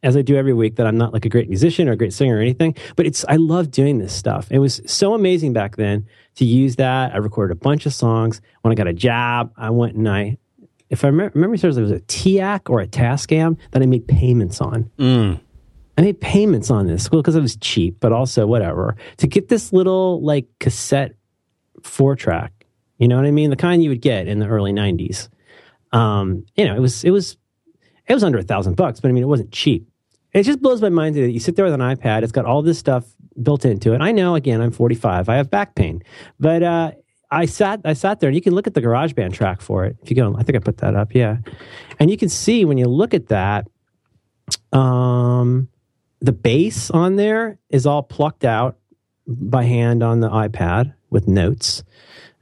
as 0.03 0.17
I 0.17 0.21
do 0.21 0.35
every 0.35 0.53
week, 0.53 0.77
that 0.77 0.87
I'm 0.87 0.97
not 0.97 1.13
like 1.13 1.25
a 1.25 1.29
great 1.29 1.47
musician 1.47 1.87
or 1.87 1.91
a 1.91 1.95
great 1.95 2.13
singer 2.13 2.37
or 2.37 2.41
anything, 2.41 2.75
but 2.95 3.05
it's 3.05 3.23
I 3.27 3.35
love 3.35 3.71
doing 3.71 3.99
this 3.99 4.13
stuff. 4.13 4.47
It 4.51 4.59
was 4.59 4.81
so 4.85 5.13
amazing 5.13 5.53
back 5.53 5.75
then 5.75 6.07
to 6.35 6.45
use 6.45 6.77
that. 6.77 7.13
I 7.13 7.17
recorded 7.17 7.53
a 7.53 7.59
bunch 7.59 7.85
of 7.85 7.93
songs. 7.93 8.41
When 8.61 8.71
I 8.71 8.75
got 8.75 8.87
a 8.87 8.93
job, 8.93 9.53
I 9.57 9.69
went 9.69 9.95
and 9.95 10.09
I, 10.09 10.37
if 10.89 11.03
I 11.05 11.07
remember, 11.07 11.33
remember 11.35 11.57
seriously, 11.57 11.83
it 11.83 11.89
was 11.89 11.91
a 11.91 12.01
TEAC 12.01 12.69
or 12.69 12.81
a 12.81 12.87
Tascam 12.87 13.57
that 13.71 13.81
I 13.81 13.85
made 13.85 14.07
payments 14.07 14.59
on. 14.59 14.89
I 15.97 16.01
made 16.01 16.19
payments 16.21 16.71
on 16.71 16.87
this 16.87 17.09
because 17.09 17.35
it 17.35 17.41
was 17.41 17.55
cheap, 17.57 17.97
but 17.99 18.11
also 18.11 18.47
whatever 18.47 18.95
to 19.17 19.27
get 19.27 19.49
this 19.49 19.71
little 19.71 20.21
like 20.21 20.47
cassette 20.59 21.13
four 21.83 22.15
track. 22.15 22.65
You 22.97 23.07
know 23.07 23.17
what 23.17 23.25
I 23.25 23.31
mean? 23.31 23.49
The 23.49 23.55
kind 23.55 23.83
you 23.83 23.89
would 23.89 24.01
get 24.01 24.27
in 24.27 24.39
the 24.39 24.47
early 24.47 24.71
'90s. 24.73 25.27
Um, 25.91 26.45
you 26.55 26.65
know, 26.65 26.75
it 26.75 26.79
was 26.79 27.03
it 27.03 27.11
was 27.11 27.37
it 28.07 28.13
was 28.13 28.23
under 28.23 28.37
a 28.37 28.43
thousand 28.43 28.75
bucks, 28.75 28.99
but 28.99 29.09
I 29.09 29.11
mean, 29.11 29.23
it 29.23 29.27
wasn't 29.27 29.51
cheap. 29.51 29.87
It 30.33 30.43
just 30.43 30.61
blows 30.61 30.81
my 30.81 30.89
mind 30.89 31.15
that 31.15 31.31
you 31.31 31.39
sit 31.39 31.55
there 31.55 31.65
with 31.65 31.73
an 31.73 31.81
iPad. 31.81 32.23
It's 32.23 32.31
got 32.31 32.45
all 32.45 32.61
this 32.61 32.79
stuff 32.79 33.05
built 33.41 33.65
into 33.65 33.93
it. 33.93 34.01
I 34.01 34.11
know, 34.11 34.35
again, 34.35 34.61
I'm 34.61 34.71
45. 34.71 35.27
I 35.29 35.35
have 35.35 35.49
back 35.49 35.75
pain, 35.75 36.03
but 36.39 36.63
uh, 36.63 36.91
I 37.29 37.45
sat 37.45 37.81
I 37.85 37.93
sat 37.93 38.19
there, 38.19 38.29
and 38.29 38.35
you 38.35 38.41
can 38.41 38.53
look 38.53 38.67
at 38.67 38.73
the 38.73 38.81
GarageBand 38.81 39.33
track 39.33 39.61
for 39.61 39.85
it. 39.85 39.97
If 40.01 40.09
you 40.09 40.15
go, 40.15 40.35
I 40.37 40.43
think 40.43 40.55
I 40.55 40.59
put 40.59 40.77
that 40.77 40.95
up, 40.95 41.13
yeah, 41.15 41.37
and 41.99 42.09
you 42.09 42.17
can 42.17 42.29
see 42.29 42.65
when 42.65 42.77
you 42.77 42.87
look 42.87 43.13
at 43.13 43.27
that, 43.27 43.67
um, 44.73 45.69
the 46.19 46.33
bass 46.33 46.91
on 46.91 47.15
there 47.15 47.57
is 47.69 47.85
all 47.85 48.03
plucked 48.03 48.45
out 48.45 48.77
by 49.27 49.63
hand 49.63 50.03
on 50.03 50.19
the 50.19 50.29
iPad 50.29 50.93
with 51.09 51.27
notes. 51.27 51.83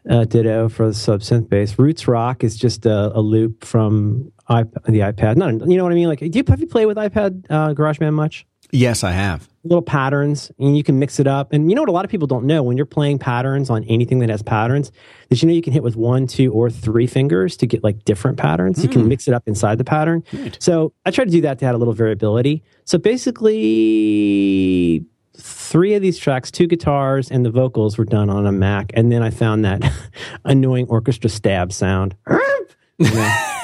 Uh, 0.09 0.23
ditto 0.23 0.69
for 0.69 0.87
the 0.87 0.93
sub 0.93 1.19
synth 1.19 1.49
bass. 1.49 1.77
Roots 1.77 2.07
Rock 2.07 2.43
is 2.43 2.55
just 2.55 2.85
a, 2.85 3.11
a 3.15 3.19
loop 3.19 3.63
from 3.65 4.31
iP- 4.49 4.83
the 4.85 4.99
iPad. 4.99 5.37
Not, 5.37 5.67
you 5.67 5.77
know 5.77 5.83
what 5.83 5.91
I 5.91 5.95
mean? 5.95 6.07
Like, 6.07 6.19
do 6.19 6.27
you 6.27 6.43
have 6.47 6.59
you 6.59 6.67
played 6.67 6.85
with 6.85 6.97
iPad 6.97 7.45
uh, 7.49 7.73
GarageBand 7.73 8.13
much? 8.13 8.45
Yes, 8.71 9.03
I 9.03 9.11
have. 9.11 9.49
Little 9.63 9.81
patterns, 9.81 10.51
and 10.59 10.77
you 10.77 10.83
can 10.83 10.99
mix 10.99 11.19
it 11.19 11.27
up. 11.27 11.51
And 11.51 11.69
you 11.69 11.75
know 11.75 11.81
what? 11.81 11.89
A 11.89 11.91
lot 11.91 12.05
of 12.05 12.11
people 12.11 12.27
don't 12.27 12.45
know 12.45 12.61
when 12.61 12.77
you're 12.77 12.85
playing 12.85 13.19
patterns 13.19 13.69
on 13.69 13.83
anything 13.85 14.19
that 14.19 14.29
has 14.29 14.43
patterns. 14.43 14.91
Did 15.29 15.41
you 15.41 15.47
know 15.47 15.53
you 15.53 15.61
can 15.61 15.73
hit 15.73 15.83
with 15.83 15.95
one, 15.95 16.27
two, 16.27 16.53
or 16.53 16.69
three 16.69 17.07
fingers 17.07 17.57
to 17.57 17.67
get 17.67 17.83
like 17.83 18.05
different 18.05 18.37
patterns? 18.37 18.83
You 18.83 18.89
can 18.89 19.07
mix 19.07 19.27
it 19.27 19.33
up 19.33 19.47
inside 19.47 19.79
the 19.79 19.83
pattern. 19.83 20.23
So 20.59 20.93
I 21.05 21.11
try 21.11 21.25
to 21.25 21.31
do 21.31 21.41
that 21.41 21.59
to 21.59 21.65
add 21.65 21.75
a 21.75 21.77
little 21.77 21.93
variability. 21.93 22.63
So 22.85 22.97
basically, 22.99 25.03
three 25.35 25.93
of 25.95 26.01
these 26.01 26.17
tracks, 26.17 26.51
two 26.51 26.67
guitars 26.67 27.31
and 27.31 27.45
the 27.45 27.51
vocals 27.51 27.97
were 27.97 28.05
done 28.05 28.29
on 28.29 28.45
a 28.45 28.51
Mac, 28.51 28.91
and 28.93 29.11
then 29.11 29.23
I 29.23 29.31
found 29.31 29.65
that 29.65 29.81
annoying 30.45 30.87
orchestra 30.87 31.29
stab 31.29 31.73
sound. 31.73 32.15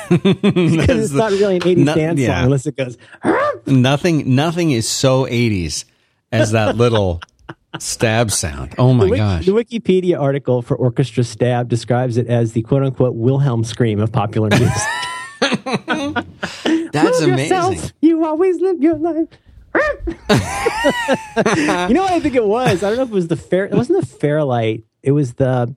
it's 0.09 1.11
not 1.13 1.31
really 1.31 1.55
an 1.57 1.61
80s 1.61 1.77
No- 1.77 1.95
dance 1.95 2.19
yeah. 2.19 2.35
song 2.35 2.43
unless 2.45 2.65
it 2.65 2.75
goes. 2.77 2.97
Nothing, 3.65 4.35
nothing 4.35 4.71
is 4.71 4.87
so 4.87 5.25
80s 5.25 5.85
as 6.31 6.51
that 6.51 6.75
little 6.77 7.21
stab 7.79 8.31
sound. 8.31 8.75
Oh 8.77 8.93
my 8.93 9.05
the, 9.05 9.09
Wiki- 9.11 9.19
gosh. 9.19 9.45
the 9.45 9.51
Wikipedia 9.51 10.19
article 10.19 10.61
for 10.61 10.75
orchestra 10.77 11.23
stab 11.23 11.67
describes 11.69 12.17
it 12.17 12.27
as 12.27 12.53
the 12.53 12.61
quote 12.61 12.83
unquote 12.83 13.15
Wilhelm 13.15 13.63
scream 13.63 13.99
of 13.99 14.11
popular 14.11 14.49
music. 14.57 14.71
That's 16.91 17.21
amazing. 17.21 17.37
yourself. 17.37 17.93
You 18.01 18.25
always 18.25 18.59
live 18.61 18.81
your 18.81 18.97
life. 18.97 19.27
you 19.75 20.13
know 21.93 22.03
what 22.03 22.13
I 22.13 22.19
think 22.21 22.35
it 22.35 22.45
was? 22.45 22.81
I 22.83 22.89
don't 22.89 22.97
know 22.97 23.03
if 23.03 23.09
it 23.09 23.13
was 23.13 23.27
the 23.27 23.35
fair. 23.35 23.65
It 23.65 23.73
wasn't 23.73 23.99
the 24.01 24.07
Fairlight. 24.07 24.83
It 25.03 25.11
was 25.11 25.33
the. 25.33 25.75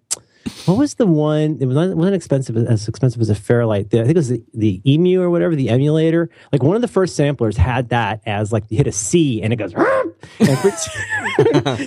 What 0.67 0.79
was 0.79 0.95
the 0.95 1.07
one? 1.07 1.59
It 1.61 1.67
was 1.67 1.75
not, 1.75 1.97
wasn't 1.97 2.17
expensive 2.17 2.57
as 2.57 2.89
expensive 2.89 3.21
as 3.21 3.31
a 3.31 3.35
Fairlight. 3.35 3.87
I 3.87 3.99
think 3.99 4.11
it 4.11 4.17
was 4.17 4.29
the, 4.29 4.43
the 4.55 4.81
Emu 4.91 5.21
or 5.21 5.31
whatever, 5.31 5.55
the 5.55 5.69
emulator. 5.69 6.31
Like 6.53 6.63
one 6.63 6.77
of 6.77 6.83
the 6.83 6.89
first 6.89 7.17
samplers 7.17 7.57
had 7.57 7.91
that 7.91 8.23
as 8.27 8.53
like 8.53 8.65
you 8.69 8.77
hit 8.77 8.87
a 8.87 8.93
C 8.93 9.43
and 9.43 9.53
it 9.53 9.57
goes. 9.57 9.73
and 9.75 10.59
for- 10.59 10.73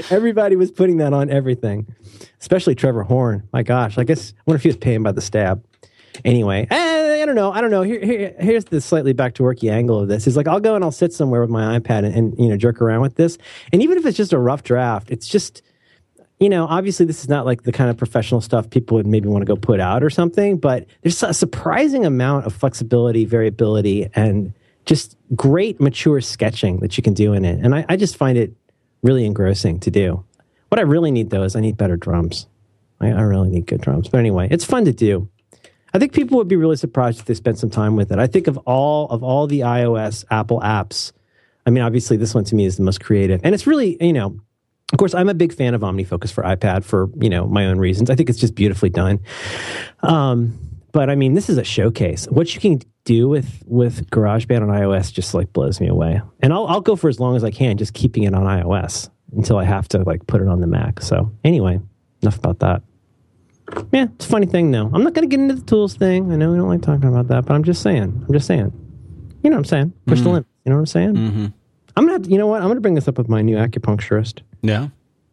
everybody 0.13 0.55
was 0.55 0.71
putting 0.71 0.97
that 0.97 1.13
on 1.13 1.29
everything, 1.29 1.93
especially 2.39 2.75
Trevor 2.75 3.03
Horn. 3.03 3.47
My 3.53 3.63
gosh, 3.63 3.97
I 3.97 4.03
guess 4.03 4.33
I 4.37 4.41
wonder 4.45 4.57
if 4.57 4.63
he 4.63 4.69
was 4.69 4.77
paying 4.77 5.03
by 5.03 5.11
the 5.11 5.21
stab. 5.21 5.63
Anyway, 6.25 6.67
eh, 6.69 7.21
I 7.21 7.25
don't 7.25 7.35
know. 7.35 7.51
I 7.51 7.61
don't 7.61 7.71
know. 7.71 7.83
Here, 7.83 8.03
here, 8.03 8.35
here's 8.39 8.65
the 8.65 8.81
slightly 8.81 9.13
back 9.13 9.35
to 9.35 9.43
worky 9.43 9.71
angle 9.71 9.99
of 9.99 10.07
this. 10.07 10.27
Is 10.27 10.35
like 10.35 10.47
I'll 10.47 10.59
go 10.59 10.75
and 10.75 10.83
I'll 10.83 10.91
sit 10.91 11.13
somewhere 11.13 11.41
with 11.41 11.49
my 11.49 11.79
iPad 11.79 12.05
and, 12.05 12.13
and 12.13 12.39
you 12.39 12.49
know 12.49 12.57
jerk 12.57 12.81
around 12.81 13.01
with 13.01 13.15
this, 13.15 13.37
and 13.71 13.81
even 13.81 13.97
if 13.97 14.05
it's 14.05 14.17
just 14.17 14.33
a 14.33 14.37
rough 14.37 14.63
draft, 14.63 15.09
it's 15.09 15.27
just 15.27 15.61
you 16.41 16.49
know, 16.49 16.65
obviously 16.65 17.05
this 17.05 17.21
is 17.21 17.29
not 17.29 17.45
like 17.45 17.61
the 17.63 17.71
kind 17.71 17.91
of 17.91 17.97
professional 17.97 18.41
stuff 18.41 18.67
people 18.71 18.95
would 18.97 19.05
maybe 19.05 19.29
want 19.29 19.43
to 19.43 19.45
go 19.45 19.55
put 19.55 19.79
out 19.79 20.03
or 20.03 20.09
something, 20.09 20.57
but 20.57 20.87
there's 21.03 21.21
a 21.21 21.35
surprising 21.35 22.03
amount 22.03 22.47
of 22.47 22.53
flexibility, 22.53 23.25
variability, 23.25 24.09
and 24.15 24.51
just 24.85 25.15
great 25.35 25.79
mature 25.79 26.19
sketching 26.19 26.79
that 26.79 26.97
you 26.97 27.03
can 27.03 27.13
do 27.13 27.33
in 27.33 27.45
it. 27.45 27.63
And 27.63 27.75
I, 27.75 27.85
I 27.87 27.95
just 27.95 28.17
find 28.17 28.39
it 28.39 28.55
really 29.03 29.23
engrossing 29.23 29.79
to 29.81 29.91
do. 29.91 30.25
What 30.69 30.79
I 30.79 30.81
really 30.81 31.11
need 31.11 31.29
though 31.29 31.43
is 31.43 31.55
I 31.55 31.59
need 31.59 31.77
better 31.77 31.95
drums. 31.95 32.47
I, 32.99 33.09
I 33.09 33.21
really 33.21 33.49
need 33.49 33.67
good 33.67 33.81
drums. 33.81 34.09
But 34.09 34.17
anyway, 34.17 34.47
it's 34.49 34.65
fun 34.65 34.85
to 34.85 34.91
do. 34.91 35.29
I 35.93 35.99
think 35.99 36.11
people 36.11 36.39
would 36.39 36.47
be 36.47 36.55
really 36.55 36.75
surprised 36.75 37.19
if 37.19 37.25
they 37.25 37.35
spent 37.35 37.59
some 37.59 37.69
time 37.69 37.95
with 37.95 38.11
it. 38.11 38.17
I 38.17 38.25
think 38.25 38.47
of 38.47 38.57
all 38.59 39.07
of 39.09 39.21
all 39.21 39.45
the 39.45 39.59
iOS 39.59 40.25
Apple 40.31 40.59
apps, 40.61 41.11
I 41.67 41.69
mean, 41.69 41.83
obviously 41.83 42.17
this 42.17 42.33
one 42.33 42.45
to 42.45 42.55
me 42.55 42.65
is 42.65 42.77
the 42.77 42.83
most 42.83 43.03
creative, 43.03 43.41
and 43.43 43.53
it's 43.53 43.67
really 43.67 44.03
you 44.03 44.13
know 44.13 44.39
of 44.91 44.97
course, 44.97 45.13
I'm 45.13 45.29
a 45.29 45.33
big 45.33 45.53
fan 45.53 45.73
of 45.73 45.81
OmniFocus 45.81 46.31
for 46.31 46.43
iPad 46.43 46.83
for 46.83 47.09
you 47.19 47.29
know 47.29 47.47
my 47.47 47.65
own 47.67 47.79
reasons. 47.79 48.09
I 48.09 48.15
think 48.15 48.29
it's 48.29 48.39
just 48.39 48.55
beautifully 48.55 48.89
done. 48.89 49.19
Um, 50.01 50.57
but 50.91 51.09
I 51.09 51.15
mean, 51.15 51.33
this 51.33 51.49
is 51.49 51.57
a 51.57 51.63
showcase. 51.63 52.25
What 52.25 52.53
you 52.53 52.61
can 52.61 52.81
do 53.05 53.29
with 53.29 53.63
with 53.65 54.09
GarageBand 54.09 54.61
on 54.61 54.67
iOS 54.67 55.11
just 55.11 55.33
like 55.33 55.51
blows 55.53 55.79
me 55.79 55.87
away. 55.87 56.21
And 56.41 56.53
I'll 56.53 56.67
I'll 56.67 56.81
go 56.81 56.95
for 56.95 57.09
as 57.09 57.19
long 57.19 57.35
as 57.35 57.43
I 57.43 57.51
can, 57.51 57.77
just 57.77 57.93
keeping 57.93 58.23
it 58.23 58.33
on 58.33 58.43
iOS 58.43 59.09
until 59.35 59.57
I 59.57 59.63
have 59.63 59.87
to 59.89 59.99
like 59.99 60.27
put 60.27 60.41
it 60.41 60.47
on 60.47 60.61
the 60.61 60.67
Mac. 60.67 61.01
So 61.01 61.31
anyway, 61.43 61.79
enough 62.21 62.37
about 62.37 62.59
that. 62.59 62.83
Yeah, 63.91 64.07
it's 64.15 64.25
a 64.25 64.29
funny 64.29 64.45
thing 64.45 64.71
though. 64.71 64.89
I'm 64.93 65.03
not 65.03 65.13
going 65.13 65.27
to 65.29 65.33
get 65.33 65.41
into 65.41 65.55
the 65.55 65.61
tools 65.61 65.95
thing. 65.95 66.31
I 66.31 66.35
know 66.35 66.51
we 66.51 66.57
don't 66.57 66.67
like 66.67 66.81
talking 66.81 67.07
about 67.07 67.27
that, 67.29 67.45
but 67.45 67.53
I'm 67.53 67.63
just 67.63 67.81
saying. 67.81 68.25
I'm 68.27 68.33
just 68.33 68.47
saying. 68.47 68.73
You 69.43 69.49
know 69.49 69.55
what 69.55 69.59
I'm 69.59 69.65
saying? 69.65 69.93
Push 70.07 70.21
the 70.21 70.29
limit. 70.29 70.45
You 70.65 70.71
know 70.71 70.75
what 70.75 70.81
I'm 70.81 70.85
saying? 70.87 71.13
Mm-hmm. 71.13 71.45
I'm 71.95 72.03
gonna. 72.03 72.11
Have 72.13 72.23
to, 72.23 72.29
you 72.29 72.37
know 72.37 72.47
what? 72.47 72.61
I'm 72.61 72.67
gonna 72.67 72.81
bring 72.81 72.95
this 72.95 73.07
up 73.07 73.17
with 73.17 73.29
my 73.29 73.41
new 73.41 73.55
acupuncturist. 73.55 74.41
Yeah. 74.61 74.89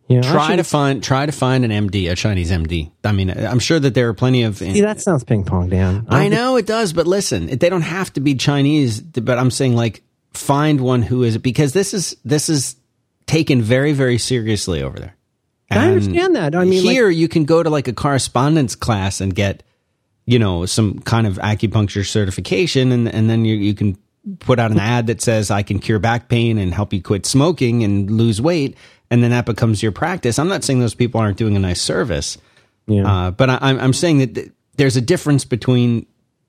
You 0.09 0.23
know, 0.23 0.33
Try 0.33 0.57
to 0.57 0.65
find 0.65 1.03
try 1.03 1.27
to 1.27 1.33
find 1.33 1.67
an 1.67 1.71
MD, 1.89 2.11
a 2.11 2.15
Chinese 2.17 2.51
MD. 2.51 2.91
I 3.05 3.13
mean, 3.13 3.29
I'm 3.31 3.59
sure 3.59 3.79
that 3.79 3.93
there 3.93 4.09
are 4.09 4.15
plenty 4.15 4.43
of. 4.43 4.57
See, 4.57 4.81
that 4.81 5.03
sounds 5.03 5.23
ping 5.23 5.45
pong, 5.45 5.69
Dan. 5.69 6.07
I 6.09 6.29
know 6.29 6.57
it 6.57 6.65
does, 6.67 6.95
but 6.95 7.07
listen, 7.07 7.47
they 7.47 7.69
don't 7.69 7.83
have 7.83 8.11
to 8.15 8.21
be 8.21 8.35
Chinese. 8.35 9.03
But 9.03 9.39
I'm 9.39 9.51
saying 9.51 9.77
like 9.77 10.03
find 10.33 10.81
one 10.81 11.03
who 11.03 11.25
is 11.25 11.37
because 11.37 11.75
this 11.75 11.93
is 11.93 12.17
this 12.25 12.49
is 12.49 12.77
taken 13.27 13.61
very 13.61 13.93
very 13.93 14.17
seriously 14.17 14.83
over 14.83 14.99
there. 14.99 15.15
I 15.71 15.89
understand 15.89 16.35
that. 16.37 16.55
I 16.55 16.65
mean, 16.65 16.83
like- 16.87 16.95
here 16.95 17.11
you 17.11 17.29
can 17.29 17.45
go 17.45 17.63
to 17.63 17.69
like 17.69 17.87
a 17.89 17.93
correspondence 17.93 18.75
class 18.75 19.21
and 19.21 19.35
get 19.35 19.63
you 20.25 20.39
know 20.39 20.65
some 20.65 21.01
kind 21.01 21.27
of 21.27 21.35
acupuncture 21.37 22.07
certification, 22.07 22.93
and 22.93 23.07
and 23.13 23.29
then 23.29 23.45
you 23.45 23.57
you 23.57 23.75
can 23.75 23.99
put 24.41 24.59
out 24.59 24.71
an 24.71 24.81
ad 24.81 25.07
that 25.09 25.21
says 25.21 25.51
I 25.51 25.63
can 25.63 25.79
cure 25.79 25.99
back 25.99 26.29
pain 26.29 26.59
and 26.59 26.73
help 26.73 26.93
you 26.93 27.03
quit 27.03 27.27
smoking 27.27 27.85
and 27.85 28.11
lose 28.11 28.41
weight, 28.41 28.77
and 29.11 29.23
then 29.23 29.31
that 29.31 29.47
becomes 29.47 29.83
your 29.83 29.93
practice. 29.93 30.39
I'm 30.39 30.49
not 30.49 30.65
saying 30.65 30.81
those 30.81 30.95
people 30.95 31.21
aren't 31.21 31.39
doing 31.39 31.57
a 31.57 31.61
nice 31.61 31.81
service. 31.81 32.39
Yeah. 32.87 33.07
Uh, 33.07 33.31
but 33.31 33.51
I, 33.51 33.59
I'm 33.61 33.79
I'm 33.79 33.93
saying 33.93 34.19
that 34.19 34.35
th- 34.35 34.51
there's 34.77 34.97
a 34.97 35.01
difference 35.01 35.45
between 35.45 36.07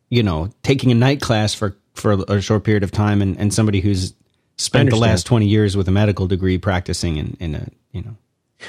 you 0.10 0.24
know 0.24 0.50
taking 0.64 0.92
a 0.92 0.96
night 0.96 1.22
class 1.22 1.54
for 1.54 1.76
for 1.94 2.24
a 2.28 2.42
short 2.42 2.64
period 2.64 2.84
of 2.84 2.92
time 2.92 3.22
and, 3.22 3.38
and 3.38 3.54
somebody 3.54 3.82
who's 3.82 4.14
spent 4.58 4.90
the 4.90 4.96
last 4.96 5.26
20 5.26 5.48
years 5.48 5.76
with 5.76 5.88
a 5.88 5.92
medical 5.92 6.28
degree 6.28 6.58
practicing 6.58 7.18
in, 7.18 7.38
in 7.40 7.56
a 7.56 7.68
you 7.92 8.02
know 8.02 8.16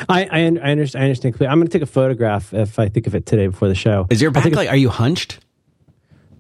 I, 0.08 0.24
I, 0.24 0.38
I 0.38 0.42
understand. 0.42 1.02
I 1.02 1.06
understand. 1.06 1.34
clearly. 1.34 1.52
I'm 1.52 1.58
going 1.58 1.66
to 1.66 1.72
take 1.72 1.82
a 1.82 1.86
photograph 1.86 2.54
if 2.54 2.78
I 2.78 2.88
think 2.88 3.08
of 3.08 3.14
it 3.14 3.26
today 3.26 3.48
before 3.48 3.68
the 3.68 3.74
show. 3.74 4.06
is 4.10 4.22
your 4.22 4.30
back 4.30 4.52
like 4.52 4.68
are 4.68 4.76
you 4.76 4.88
hunched 4.88 5.40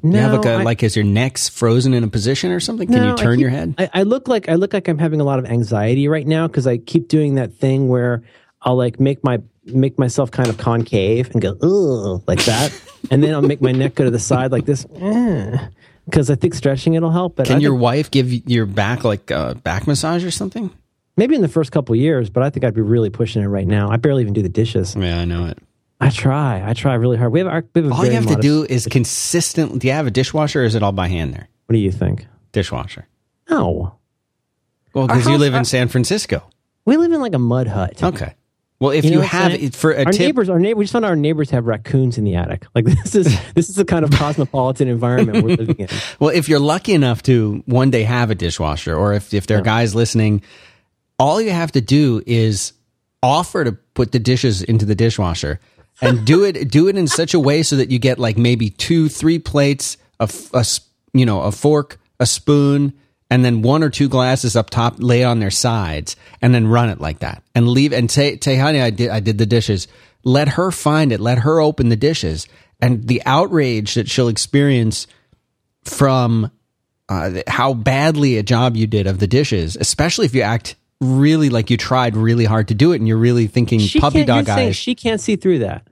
no, 0.02 0.16
you 0.18 0.22
have 0.22 0.32
like 0.32 0.46
a 0.46 0.52
I- 0.54 0.62
like 0.62 0.82
is 0.82 0.96
your 0.96 1.04
neck's 1.04 1.48
frozen 1.48 1.94
in 1.94 2.04
a 2.04 2.08
position 2.08 2.50
or 2.50 2.60
something 2.60 2.88
can 2.88 2.96
no, 2.96 3.10
you 3.10 3.16
turn 3.16 3.36
keep- 3.36 3.40
your 3.42 3.50
head 3.50 3.74
I, 3.78 3.90
I 3.94 4.02
look 4.02 4.28
like 4.28 4.48
I 4.48 4.54
look 4.54 4.72
like 4.72 4.88
I'm 4.88 4.98
having 4.98 5.20
a 5.20 5.24
lot 5.24 5.38
of 5.38 5.46
anxiety 5.46 6.08
right 6.08 6.26
now 6.26 6.46
because 6.46 6.66
I 6.66 6.78
keep 6.78 7.08
doing 7.08 7.34
that 7.36 7.52
thing 7.54 7.88
where 7.88 8.22
I'll 8.62 8.76
like 8.76 9.00
make 9.00 9.22
my 9.24 9.40
make 9.64 9.98
myself 9.98 10.30
kind 10.30 10.48
of 10.48 10.58
concave 10.58 11.30
and 11.32 11.40
go 11.40 11.50
ugh 11.62 12.22
like 12.26 12.44
that, 12.46 12.72
and 13.10 13.22
then 13.22 13.34
I'll 13.34 13.42
make 13.42 13.60
my 13.60 13.72
neck 13.72 13.94
go 13.94 14.04
to 14.04 14.10
the 14.10 14.18
side 14.18 14.52
like 14.52 14.64
this 14.66 14.84
eh, 14.96 15.68
because 16.06 16.30
I 16.30 16.34
think 16.34 16.54
stretching 16.54 16.94
it'll 16.94 17.10
help. 17.10 17.36
But 17.36 17.46
can 17.46 17.56
I 17.56 17.58
your 17.60 17.72
think 17.72 17.82
wife 17.82 18.10
give 18.10 18.32
your 18.48 18.66
back 18.66 19.04
like 19.04 19.30
a 19.30 19.54
back 19.54 19.86
massage 19.86 20.24
or 20.24 20.30
something 20.30 20.70
maybe 21.16 21.34
in 21.34 21.42
the 21.42 21.48
first 21.48 21.72
couple 21.72 21.94
years, 21.94 22.30
but 22.30 22.42
I 22.42 22.48
think 22.50 22.64
I'd 22.64 22.74
be 22.74 22.80
really 22.80 23.10
pushing 23.10 23.42
it 23.42 23.46
right 23.48 23.66
now. 23.66 23.90
I 23.90 23.96
barely 23.98 24.22
even 24.22 24.32
do 24.32 24.42
the 24.42 24.48
dishes. 24.48 24.96
yeah 24.96 25.20
i 25.20 25.24
know 25.24 25.44
it 25.46 25.58
I 26.00 26.10
try. 26.10 26.62
I 26.66 26.72
try 26.72 26.94
really 26.94 27.16
hard. 27.18 27.32
We 27.32 27.40
have, 27.40 27.48
our, 27.48 27.64
we 27.74 27.82
have 27.82 27.90
a 27.90 27.94
all 27.94 28.04
you 28.06 28.12
have 28.12 28.26
to 28.26 28.36
do 28.36 28.64
is 28.64 28.86
consistent 28.90 29.78
do 29.80 29.86
you 29.86 29.92
have 29.92 30.06
a 30.06 30.10
dishwasher 30.10 30.62
or 30.62 30.64
is 30.64 30.74
it 30.74 30.82
all 30.82 30.92
by 30.92 31.08
hand 31.08 31.34
there 31.34 31.48
What 31.66 31.74
do 31.74 31.78
you 31.78 31.92
think? 31.92 32.26
dishwasher 32.52 33.06
No, 33.48 33.94
well 34.94 35.06
because 35.06 35.26
you 35.26 35.36
live 35.38 35.52
in 35.54 35.58
our- 35.58 35.64
san 35.64 35.88
francisco 35.88 36.42
we 36.84 36.96
live 36.96 37.12
in 37.12 37.20
like 37.20 37.34
a 37.34 37.38
mud 37.38 37.66
hut. 37.68 38.02
okay 38.02 38.34
well 38.80 38.90
if 38.92 39.04
You 39.04 39.16
know 39.16 39.20
have 39.20 39.52
it 39.52 39.76
for 39.76 39.92
a 39.92 40.04
our 40.04 40.10
tip 40.12 40.20
neighbors, 40.20 40.48
our 40.48 40.58
neighbor, 40.58 40.78
we 40.78 40.84
just 40.84 40.92
found 40.94 41.04
our 41.04 41.14
neighbors 41.14 41.50
have 41.50 41.66
raccoons 41.66 42.16
in 42.16 42.24
the 42.24 42.34
attic. 42.36 42.64
Like 42.74 42.84
this 43.02 43.14
is 43.14 43.26
this 43.52 43.68
is 43.68 43.76
the 43.76 43.84
kind 43.84 44.04
of 44.06 44.10
cosmopolitan 44.10 44.88
environment 44.88 45.44
we're 45.44 45.56
living 45.56 45.76
in. 45.76 45.88
Well, 46.18 46.30
if 46.30 46.48
you're 46.48 46.58
lucky 46.60 46.94
enough 46.94 47.22
to 47.24 47.62
one 47.66 47.90
day 47.90 48.04
have 48.04 48.30
a 48.30 48.34
dishwasher, 48.34 48.96
or 48.96 49.12
if, 49.12 49.34
if 49.34 49.46
there 49.46 49.58
are 49.58 49.62
guys 49.62 49.94
listening, 49.94 50.40
all 51.18 51.42
you 51.42 51.50
have 51.50 51.72
to 51.72 51.82
do 51.82 52.22
is 52.26 52.72
offer 53.22 53.64
to 53.64 53.72
put 53.72 54.12
the 54.12 54.18
dishes 54.18 54.62
into 54.62 54.86
the 54.86 54.94
dishwasher 54.94 55.60
and 56.00 56.24
do 56.24 56.44
it 56.44 56.70
do 56.70 56.88
it 56.88 56.96
in 56.96 57.06
such 57.06 57.34
a 57.34 57.40
way 57.40 57.62
so 57.62 57.76
that 57.76 57.90
you 57.90 57.98
get 57.98 58.18
like 58.18 58.38
maybe 58.38 58.70
two, 58.70 59.08
three 59.08 59.38
plates, 59.38 59.96
a, 60.18 60.30
a 60.54 60.64
you 61.12 61.26
know, 61.26 61.42
a 61.42 61.52
fork, 61.52 61.98
a 62.18 62.26
spoon, 62.26 62.92
and 63.30 63.44
then 63.44 63.62
one 63.62 63.82
or 63.82 63.90
two 63.90 64.08
glasses 64.08 64.56
up 64.56 64.70
top, 64.70 64.96
lay 64.98 65.24
on 65.24 65.40
their 65.40 65.50
sides, 65.50 66.16
and 66.42 66.54
then 66.54 66.66
run 66.66 66.88
it 66.88 67.00
like 67.00 67.20
that, 67.20 67.42
and 67.54 67.68
leave 67.68 67.92
and 67.92 68.10
say, 68.10 68.38
say, 68.40 68.56
honey, 68.56 68.80
I 68.80 68.90
did 68.90 69.10
I 69.10 69.20
did 69.20 69.38
the 69.38 69.46
dishes. 69.46 69.88
Let 70.22 70.48
her 70.48 70.70
find 70.70 71.12
it. 71.12 71.20
Let 71.20 71.38
her 71.38 71.60
open 71.60 71.88
the 71.88 71.96
dishes, 71.96 72.46
and 72.80 73.06
the 73.06 73.22
outrage 73.24 73.94
that 73.94 74.08
she'll 74.08 74.28
experience 74.28 75.06
from 75.84 76.50
uh, 77.08 77.42
how 77.46 77.74
badly 77.74 78.36
a 78.36 78.42
job 78.42 78.76
you 78.76 78.86
did 78.86 79.06
of 79.06 79.18
the 79.18 79.26
dishes, 79.26 79.76
especially 79.76 80.26
if 80.26 80.34
you 80.34 80.42
act 80.42 80.76
really 81.00 81.48
like 81.48 81.70
you 81.70 81.76
tried 81.76 82.16
really 82.16 82.44
hard 82.44 82.68
to 82.68 82.74
do 82.74 82.92
it 82.92 82.96
and 82.96 83.08
you're 83.08 83.16
really 83.16 83.46
thinking 83.46 83.80
She 83.80 84.00
puppy 84.00 84.24
dog 84.24 84.48
eyes. 84.48 84.76
She 84.76 84.94
can't 84.94 85.20
see 85.20 85.36
through 85.36 85.60
that. 85.60 85.86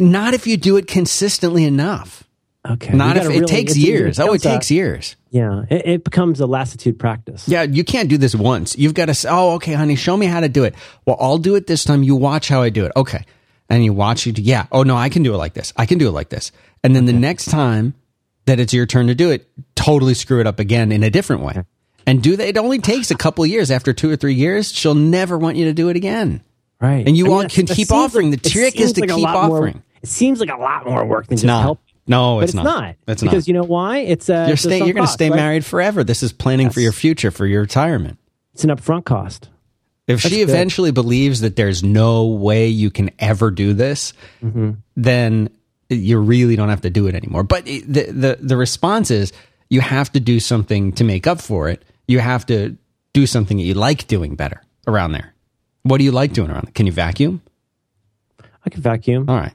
Not 0.00 0.34
if 0.34 0.46
you 0.46 0.56
do 0.56 0.76
it 0.76 0.86
consistently 0.86 1.64
enough. 1.64 2.24
Okay, 2.68 2.92
Not 2.94 3.16
if 3.16 3.22
gotta 3.24 3.36
it 3.36 3.46
takes 3.46 3.76
years. 3.76 4.18
Oh, 4.20 4.24
it 4.34 4.42
becomes 4.42 4.44
a- 4.44 4.48
takes 4.50 4.70
years. 4.70 5.16
Yeah, 5.30 5.62
it, 5.70 5.86
it 5.86 6.04
becomes 6.04 6.40
a 6.40 6.46
lassitude 6.46 6.98
practice. 6.98 7.48
Yeah, 7.48 7.62
you 7.62 7.84
can't 7.84 8.08
do 8.08 8.18
this 8.18 8.34
once. 8.34 8.76
You've 8.76 8.94
got 8.94 9.06
to 9.06 9.14
say, 9.14 9.28
oh, 9.30 9.52
okay, 9.54 9.72
honey, 9.74 9.94
show 9.94 10.16
me 10.16 10.26
how 10.26 10.40
to 10.40 10.48
do 10.48 10.64
it. 10.64 10.74
Well, 11.06 11.16
I'll 11.20 11.38
do 11.38 11.54
it 11.54 11.66
this 11.66 11.84
time. 11.84 12.02
You 12.02 12.16
watch 12.16 12.48
how 12.48 12.62
I 12.62 12.70
do 12.70 12.84
it. 12.84 12.92
Okay. 12.96 13.24
And 13.70 13.84
you 13.84 13.92
watch 13.92 14.26
it. 14.26 14.38
Yeah. 14.38 14.66
Oh, 14.72 14.82
no, 14.82 14.96
I 14.96 15.08
can 15.08 15.22
do 15.22 15.34
it 15.34 15.36
like 15.36 15.54
this. 15.54 15.72
I 15.76 15.86
can 15.86 15.98
do 15.98 16.08
it 16.08 16.12
like 16.12 16.30
this. 16.30 16.50
And 16.82 16.96
then 16.96 17.04
the 17.06 17.12
next 17.12 17.46
time 17.50 17.94
that 18.46 18.58
it's 18.60 18.72
your 18.74 18.86
turn 18.86 19.06
to 19.08 19.14
do 19.14 19.30
it, 19.30 19.48
totally 19.74 20.14
screw 20.14 20.40
it 20.40 20.46
up 20.46 20.58
again 20.58 20.90
in 20.92 21.02
a 21.02 21.10
different 21.10 21.42
way. 21.42 21.62
And 22.06 22.22
do 22.22 22.36
that. 22.36 22.48
It 22.48 22.56
only 22.56 22.78
takes 22.78 23.10
a 23.10 23.14
couple 23.14 23.44
of 23.44 23.50
years. 23.50 23.70
After 23.70 23.92
two 23.92 24.10
or 24.10 24.16
three 24.16 24.34
years, 24.34 24.72
she'll 24.72 24.94
never 24.94 25.36
want 25.38 25.56
you 25.58 25.66
to 25.66 25.74
do 25.74 25.90
it 25.90 25.96
again. 25.96 26.42
Right. 26.80 27.06
And 27.06 27.16
you 27.16 27.26
I 27.26 27.28
mean, 27.28 27.36
all 27.42 27.48
can 27.48 27.66
keep 27.66 27.90
offering. 27.92 28.30
like- 28.30 28.42
The 28.42 28.48
trick 28.50 28.80
is 28.80 28.94
to 28.94 29.00
like 29.02 29.10
keep 29.10 29.18
lot 29.24 29.48
more- 29.48 29.58
offering. 29.58 29.82
It 30.08 30.12
seems 30.12 30.40
like 30.40 30.50
a 30.50 30.56
lot 30.56 30.86
more 30.86 31.04
work 31.04 31.26
than 31.26 31.36
just 31.36 31.44
not. 31.46 31.62
help. 31.62 31.80
No, 32.06 32.40
it's 32.40 32.50
it's 32.50 32.54
not. 32.54 32.64
not. 32.64 32.88
It's 32.88 32.98
because 33.06 33.22
not. 33.22 33.30
Because 33.30 33.48
you 33.48 33.54
know 33.54 33.62
why? 33.64 33.98
It's 33.98 34.30
uh, 34.30 34.44
You're, 34.46 34.52
it's 34.54 34.62
stay, 34.62 34.78
you're 34.78 34.94
going 34.94 35.06
to 35.06 35.12
stay 35.12 35.28
right? 35.30 35.36
married 35.36 35.64
forever. 35.64 36.02
This 36.04 36.22
is 36.22 36.32
planning 36.32 36.70
for 36.70 36.80
your 36.80 36.92
future, 36.92 37.30
for 37.30 37.44
your 37.46 37.60
retirement. 37.62 38.18
It's 38.54 38.64
an 38.64 38.70
upfront 38.70 39.04
cost. 39.04 39.48
If 40.06 40.22
she 40.22 40.30
good. 40.30 40.48
eventually 40.48 40.90
believes 40.90 41.42
that 41.42 41.54
there's 41.56 41.82
no 41.84 42.26
way 42.26 42.68
you 42.68 42.90
can 42.90 43.10
ever 43.18 43.50
do 43.50 43.74
this, 43.74 44.14
Mm-hmm. 44.42 44.70
then 44.96 45.50
you 45.90 46.18
really 46.18 46.56
don't 46.56 46.70
have 46.70 46.80
to 46.82 46.90
do 46.90 47.06
it 47.08 47.14
anymore. 47.14 47.42
But 47.42 47.66
the, 47.66 47.80
the 48.10 48.38
the 48.40 48.56
response 48.56 49.10
is 49.10 49.32
you 49.68 49.80
have 49.82 50.10
to 50.12 50.20
do 50.20 50.40
something 50.40 50.92
to 50.92 51.04
make 51.04 51.26
up 51.26 51.40
for 51.42 51.68
it. 51.68 51.82
You 52.06 52.20
have 52.20 52.46
to 52.46 52.76
do 53.12 53.26
something 53.26 53.58
that 53.58 53.64
you 53.64 53.74
like 53.74 54.06
doing 54.06 54.34
better 54.34 54.62
around 54.86 55.12
there. 55.12 55.34
What 55.82 55.98
do 55.98 56.04
you 56.04 56.12
like 56.12 56.32
doing 56.32 56.50
around 56.50 56.64
there? 56.64 56.72
Can 56.72 56.86
you 56.86 56.92
vacuum? 56.92 57.42
I 58.64 58.70
can 58.70 58.80
vacuum. 58.80 59.28
All 59.28 59.36
right. 59.36 59.52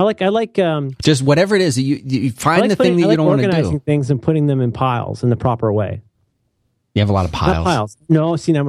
I 0.00 0.02
like 0.02 0.22
I 0.22 0.28
like 0.28 0.58
um 0.58 0.92
Just 1.02 1.20
whatever 1.22 1.54
it 1.56 1.62
is, 1.62 1.78
you, 1.78 2.00
you 2.04 2.30
find 2.32 2.62
like 2.62 2.70
the 2.70 2.76
putting- 2.76 2.92
thing 2.94 3.00
that 3.02 3.06
like 3.08 3.12
you 3.12 3.16
don't 3.18 3.26
want 3.26 3.40
to 3.42 3.46
do. 3.46 3.48
organizing 3.50 3.80
things 3.80 4.10
and 4.10 4.20
putting 4.22 4.46
them 4.46 4.60
in 4.62 4.72
piles 4.72 5.22
in 5.22 5.28
the 5.28 5.36
proper 5.36 5.70
way. 5.72 6.00
You 6.94 7.00
have 7.00 7.08
a 7.10 7.12
lot 7.12 7.24
of 7.24 7.32
Not 7.32 7.40
piles. 7.40 7.64
piles. 7.64 7.96
No, 8.08 8.34
see 8.34 8.50
now, 8.52 8.66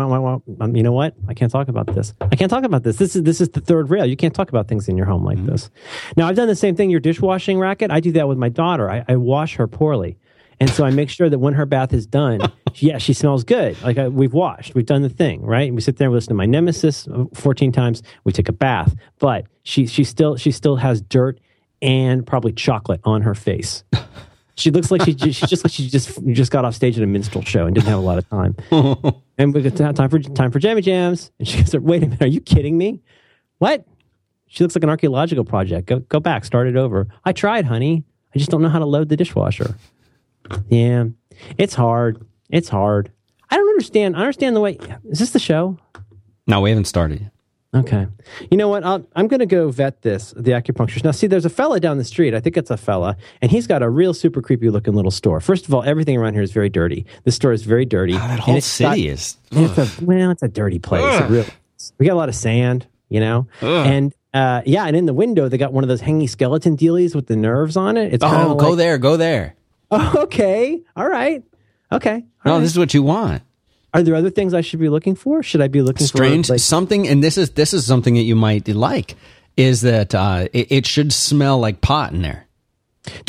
um, 0.59 0.75
you 0.75 0.83
know 0.83 0.91
what? 0.91 1.15
I 1.27 1.33
can't 1.33 1.51
talk 1.51 1.69
about 1.69 1.87
this. 1.87 2.13
I 2.21 2.35
can't 2.35 2.51
talk 2.51 2.63
about 2.63 2.83
this. 2.83 2.97
This 2.97 3.15
is 3.15 3.23
this 3.23 3.41
is 3.41 3.49
the 3.49 3.61
third 3.61 3.89
rail. 3.89 4.05
You 4.05 4.15
can't 4.17 4.35
talk 4.35 4.49
about 4.49 4.67
things 4.67 4.87
in 4.89 4.95
your 4.97 5.07
home 5.07 5.23
like 5.23 5.37
Mm-hmm. 5.37 5.47
this. 5.47 5.71
Now, 6.17 6.27
I've 6.27 6.35
done 6.35 6.47
the 6.47 6.55
same 6.55 6.75
thing. 6.75 6.89
Your 6.91 6.99
dishwashing 6.99 7.57
racket. 7.57 7.89
I 7.89 7.99
do 8.01 8.11
that 8.11 8.27
with 8.27 8.37
my 8.37 8.49
daughter. 8.49 8.91
I, 8.91 9.03
I 9.07 9.15
wash 9.15 9.55
her 9.55 9.67
poorly, 9.67 10.17
and 10.61 10.69
so 10.69 10.85
I 10.85 10.91
make 10.91 11.09
sure 11.09 11.27
that 11.27 11.39
when 11.39 11.55
her 11.55 11.65
bath 11.65 11.91
is 11.91 12.05
done, 12.05 12.39
yeah, 12.75 12.99
she 12.99 13.13
smells 13.13 13.43
good. 13.43 13.81
Like 13.81 13.97
I, 13.97 14.07
we've 14.09 14.33
washed, 14.33 14.75
we've 14.75 14.85
done 14.85 15.01
the 15.01 15.09
thing, 15.09 15.41
right? 15.41 15.73
We 15.73 15.81
sit 15.81 15.97
there 15.97 16.07
and 16.07 16.13
listen 16.13 16.29
to 16.29 16.35
my 16.35 16.45
Nemesis 16.45 17.07
uh, 17.07 17.25
fourteen 17.33 17.71
times. 17.71 18.03
We 18.25 18.31
take 18.31 18.47
a 18.47 18.53
bath, 18.53 18.95
but 19.17 19.47
she 19.63 19.87
she 19.87 20.03
still 20.03 20.37
she 20.37 20.51
still 20.51 20.75
has 20.75 21.01
dirt 21.01 21.39
and 21.81 22.27
probably 22.27 22.53
chocolate 22.53 23.01
on 23.03 23.23
her 23.23 23.33
face. 23.33 23.83
She 24.53 24.69
looks 24.69 24.91
like 24.91 25.01
she 25.01 25.17
she 25.17 25.47
just 25.47 25.63
like 25.63 25.73
she 25.73 25.89
just 25.89 26.23
just 26.27 26.51
got 26.51 26.63
off 26.63 26.75
stage 26.75 26.95
at 26.95 27.03
a 27.03 27.07
minstrel 27.07 27.43
show 27.43 27.65
and 27.65 27.73
didn't 27.73 27.87
have 27.87 27.97
a 27.97 28.01
lot 28.01 28.19
of 28.19 28.29
time. 28.29 28.55
and 29.39 29.55
we 29.55 29.63
got 29.63 29.95
time 29.95 30.09
for 30.09 30.19
time 30.19 30.51
for 30.51 30.59
jammy 30.59 30.81
jams. 30.83 31.31
And 31.39 31.47
she 31.47 31.57
goes, 31.57 31.73
"Wait 31.75 32.03
a 32.03 32.05
minute, 32.05 32.21
are 32.21 32.27
you 32.27 32.39
kidding 32.39 32.77
me? 32.77 33.01
What?" 33.57 33.83
She 34.45 34.63
looks 34.63 34.75
like 34.75 34.83
an 34.83 34.89
archaeological 34.89 35.43
project. 35.43 35.87
Go 35.87 36.01
go 36.01 36.19
back, 36.19 36.45
start 36.45 36.67
it 36.67 36.75
over. 36.75 37.07
I 37.25 37.33
tried, 37.33 37.65
honey. 37.65 38.03
I 38.35 38.37
just 38.37 38.51
don't 38.51 38.61
know 38.61 38.69
how 38.69 38.79
to 38.79 38.85
load 38.85 39.09
the 39.09 39.17
dishwasher. 39.17 39.75
Yeah, 40.69 41.05
it's 41.57 41.73
hard. 41.73 42.25
It's 42.49 42.69
hard. 42.69 43.11
I 43.49 43.57
don't 43.57 43.69
understand. 43.69 44.15
I 44.15 44.21
understand 44.21 44.55
the 44.55 44.61
way. 44.61 44.77
Is 45.09 45.19
this 45.19 45.31
the 45.31 45.39
show? 45.39 45.77
No, 46.47 46.61
we 46.61 46.69
haven't 46.69 46.85
started 46.85 47.21
yet. 47.21 47.31
Okay. 47.73 48.05
You 48.49 48.57
know 48.57 48.67
what? 48.67 48.83
I'll, 48.83 49.07
I'm 49.15 49.29
going 49.29 49.39
to 49.39 49.45
go 49.45 49.69
vet 49.71 50.01
this, 50.01 50.33
the 50.35 50.51
acupuncturist. 50.51 51.05
Now, 51.05 51.11
see, 51.11 51.27
there's 51.27 51.45
a 51.45 51.49
fella 51.49 51.79
down 51.79 51.97
the 51.97 52.03
street. 52.03 52.33
I 52.33 52.41
think 52.41 52.57
it's 52.57 52.69
a 52.69 52.75
fella, 52.75 53.15
and 53.41 53.49
he's 53.49 53.65
got 53.65 53.81
a 53.81 53.89
real 53.89 54.13
super 54.13 54.41
creepy 54.41 54.69
looking 54.69 54.93
little 54.93 55.09
store. 55.11 55.39
First 55.39 55.67
of 55.67 55.73
all, 55.73 55.81
everything 55.83 56.17
around 56.17 56.33
here 56.33 56.41
is 56.41 56.51
very 56.51 56.67
dirty. 56.67 57.05
This 57.23 57.35
store 57.35 57.53
is 57.53 57.63
very 57.63 57.85
dirty. 57.85 58.11
that 58.13 58.39
whole 58.39 58.59
city 58.59 59.03
got- 59.05 59.13
is. 59.13 59.37
It's 59.51 60.01
a, 60.01 60.03
well, 60.05 60.31
it's 60.31 60.43
a 60.43 60.49
dirty 60.49 60.79
place. 60.79 61.21
Really 61.29 61.47
we 61.97 62.05
got 62.05 62.13
a 62.13 62.15
lot 62.15 62.27
of 62.29 62.35
sand, 62.35 62.87
you 63.09 63.19
know? 63.21 63.47
And 63.61 64.13
uh, 64.33 64.61
yeah, 64.65 64.83
and 64.85 64.95
in 64.95 65.05
the 65.05 65.13
window, 65.13 65.47
they 65.47 65.57
got 65.57 65.71
one 65.73 65.83
of 65.83 65.87
those 65.87 66.01
hanging 66.01 66.27
skeleton 66.27 66.75
dealies 66.77 67.15
with 67.15 67.27
the 67.27 67.35
nerves 67.37 67.77
on 67.77 67.95
it. 67.97 68.13
It's 68.13 68.23
kind 68.23 68.47
Oh, 68.49 68.51
of 68.51 68.57
go 68.57 68.69
like, 68.71 68.77
there, 68.79 68.97
go 68.97 69.15
there. 69.17 69.55
Okay. 70.15 70.81
All 70.95 71.07
right. 71.07 71.43
Okay. 71.91 72.13
All 72.13 72.21
No, 72.45 72.53
right. 72.53 72.59
this 72.61 72.71
is 72.71 72.77
what 72.79 72.93
you 72.93 73.03
want. 73.03 73.43
Are 73.93 74.01
there 74.03 74.15
other 74.15 74.29
things 74.29 74.53
I 74.53 74.61
should 74.61 74.79
be 74.79 74.87
looking 74.87 75.15
for? 75.15 75.43
Should 75.43 75.59
I 75.61 75.67
be 75.67 75.81
looking 75.81 76.07
Strange 76.07 76.47
for 76.47 76.53
like, 76.53 76.61
something, 76.61 77.07
and 77.09 77.21
this 77.21 77.37
is 77.37 77.49
this 77.51 77.73
is 77.73 77.85
something 77.85 78.13
that 78.13 78.21
you 78.21 78.35
might 78.37 78.67
like. 78.69 79.15
Is 79.57 79.81
that 79.81 80.15
uh, 80.15 80.47
it, 80.53 80.71
it 80.71 80.85
should 80.85 81.11
smell 81.11 81.59
like 81.59 81.81
pot 81.81 82.13
in 82.13 82.21
there? 82.21 82.47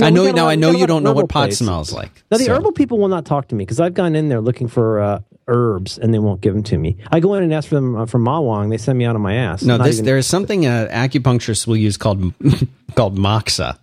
No, 0.01 0.07
I 0.07 0.11
know. 0.11 0.31
Now 0.31 0.47
I 0.49 0.55
know 0.55 0.71
you 0.71 0.87
don't 0.87 1.03
know 1.03 1.13
what 1.13 1.29
pot 1.29 1.47
places. 1.47 1.59
smells 1.59 1.93
like. 1.93 2.23
Now 2.31 2.39
the 2.39 2.45
So- 2.45 2.55
herbal 2.55 2.73
people 2.73 2.99
will 2.99 3.09
not 3.09 3.25
talk 3.27 3.49
to 3.49 3.57
me 3.57 3.65
because 3.65 3.81
I've 3.81 3.95
gone 3.95 4.15
in 4.15 4.29
there 4.29 4.41
looking 4.41 4.69
for 4.69 5.01
uh, 5.01 5.21
herbs 5.49 5.99
and 5.99 6.15
they 6.15 6.21
won't 6.21 6.41
give 6.43 6.55
them 6.55 6.63
to 6.65 6.79
me. 6.79 6.97
I 7.11 7.19
go 7.19 7.35
in 7.35 7.43
and 7.43 7.53
ask 7.53 7.69
for 7.69 7.75
them 7.75 7.97
uh, 7.97 8.07
from 8.07 8.25
Mawang. 8.25 8.71
They 8.71 8.77
send 8.79 8.99
me 8.99 9.05
out 9.05 9.17
of 9.17 9.21
my 9.23 9.35
ass. 9.35 9.65
No, 9.65 9.79
this 9.79 9.97
even- 9.97 10.05
there 10.05 10.17
is 10.19 10.29
something 10.29 10.65
uh, 10.67 10.87
acupuncturists 10.93 11.67
will 11.67 11.77
use 11.77 11.97
called 11.97 12.33
called 12.95 13.19
moxa, 13.19 13.79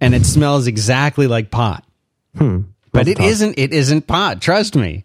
and 0.00 0.14
it 0.14 0.24
smells 0.24 0.68
exactly 0.68 1.26
like 1.26 1.50
pot. 1.50 1.84
Hmm. 2.36 2.60
But 2.92 3.08
it 3.08 3.18
isn't. 3.20 3.58
It 3.58 3.72
isn't 3.72 4.06
pot. 4.06 4.40
Trust 4.40 4.76
me. 4.76 5.04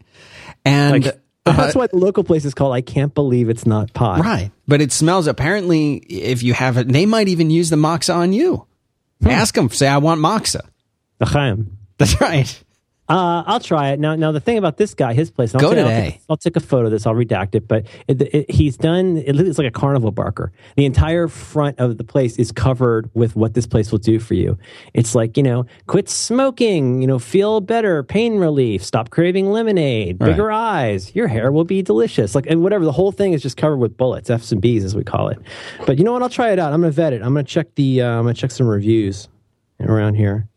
And 0.66 1.04
Like, 1.06 1.16
uh, 1.46 1.52
that's 1.54 1.76
why 1.76 1.88
the 1.88 1.98
local 1.98 2.24
place 2.24 2.46
is 2.46 2.54
called. 2.54 2.74
I 2.76 2.82
can't 2.82 3.14
believe 3.16 3.50
it's 3.50 3.66
not 3.66 3.94
pot. 3.94 4.20
right, 4.20 4.52
but 4.68 4.82
it 4.82 4.92
smells. 4.92 5.26
Apparently, 5.26 5.96
if 5.98 6.44
you 6.44 6.54
have 6.54 6.78
it, 6.78 6.88
they 6.88 7.06
might 7.08 7.28
even 7.28 7.50
use 7.50 7.70
the 7.72 7.78
moxa 7.78 8.14
on 8.14 8.34
you. 8.34 8.66
Hmm. 9.24 9.30
Ask 9.30 9.56
them. 9.56 9.70
Say, 9.70 9.88
I 9.88 9.98
want 9.98 10.22
moxa. 10.22 10.62
L'chaim. 11.20 11.78
That's 11.98 12.20
right. 12.22 12.64
Uh, 13.10 13.44
I'll 13.48 13.60
try 13.60 13.90
it 13.90 14.00
now. 14.00 14.16
Now 14.16 14.32
the 14.32 14.40
thing 14.40 14.58
about 14.60 14.78
this 14.78 14.94
guy, 14.94 15.14
his 15.14 15.32
place. 15.32 15.54
and 15.54 15.60
Go 15.62 15.70
I'll 15.70 15.74
take- 15.74 15.84
I'll 15.84 15.90
today. 15.90 16.10
take- 16.12 16.22
I'll 16.30 16.38
take 16.38 16.56
a 16.56 16.60
photo 16.60 16.86
of 16.86 16.92
this. 16.92 17.08
I'll 17.08 17.16
redact 17.16 17.56
it. 17.56 17.68
But 17.68 17.86
it, 18.08 18.22
it, 18.22 18.52
he's 18.52 18.78
done. 18.78 19.18
It 19.18 19.34
looks 19.36 19.58
like 19.58 19.68
a 19.68 19.72
carnival 19.72 20.12
barker. 20.12 20.52
The 20.76 20.86
entire 20.86 21.28
front 21.28 21.80
of 21.80 21.98
the 21.98 22.04
place 22.04 22.38
is 22.38 22.52
covered 22.52 23.10
with 23.16 23.36
what 23.36 23.54
this 23.56 23.66
place 23.66 23.92
will 23.92 24.00
do 24.00 24.20
for 24.20 24.34
you. 24.36 24.58
It's 24.94 25.16
like 25.16 25.38
you 25.38 25.44
know, 25.44 25.66
quit 25.88 26.08
smoking. 26.10 27.02
You 27.02 27.08
know, 27.08 27.20
feel 27.20 27.62
better, 27.62 28.04
pain 28.04 28.38
relief, 28.38 28.84
stop 28.84 29.10
craving 29.10 29.52
lemonade, 29.52 30.20
bigger 30.20 30.52
eyes. 30.52 31.16
Your 31.16 31.28
hair 31.28 31.52
will 31.52 31.64
be 31.66 31.82
delicious. 31.82 32.36
Like 32.36 32.46
and 32.48 32.62
whatever. 32.62 32.86
The 32.86 32.92
whole 32.92 33.12
thing 33.12 33.34
is 33.34 33.42
just 33.42 33.58
covered 33.58 33.78
with 33.78 33.96
bullets, 33.98 34.30
F's 34.30 34.52
and 34.52 34.62
B's 34.62 34.84
as 34.84 34.96
we 34.96 35.04
call 35.04 35.30
it. 35.30 35.40
But 35.88 35.98
you 35.98 36.04
know 36.04 36.12
what? 36.14 36.22
I'll 36.22 36.30
try 36.30 36.52
it 36.52 36.60
out. 36.60 36.74
I'm 36.74 36.82
gonna 36.82 36.92
vet 36.92 37.14
it. 37.14 37.22
I'm 37.22 37.30
gonna 37.34 37.44
check 37.44 37.74
the. 37.76 38.02
Uh, 38.02 38.08
I'm 38.18 38.24
gonna 38.24 38.34
check 38.34 38.52
some 38.52 38.68
reviews 38.68 39.30
around 39.80 40.16
here. 40.16 40.49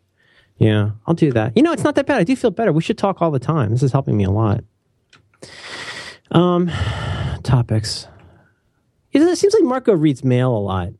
Yeah, 0.63 0.91
I'll 1.07 1.15
do 1.15 1.33
that. 1.33 1.57
You 1.57 1.63
know, 1.63 1.73
it's 1.73 1.85
not 1.85 1.95
that 1.97 2.07
bad. 2.07 2.19
I 2.21 2.25
do 2.25 2.37
feel 2.37 2.51
better. 2.51 2.73
We 2.73 2.83
should 2.83 2.99
talk 2.99 3.21
all 3.21 3.31
the 3.31 3.39
time. 3.39 3.71
This 3.71 3.83
is 3.83 3.93
helping 3.93 4.17
me 4.17 4.25
a 4.25 4.31
lot. 4.31 4.63
Um, 6.31 6.69
topics. 7.43 8.07
It 9.13 9.21
it 9.23 9.37
seems 9.39 9.53
like 9.55 9.65
Marco 9.65 9.93
reads 9.95 10.25
mail 10.25 10.57
a 10.57 10.59
lot. 10.59 10.91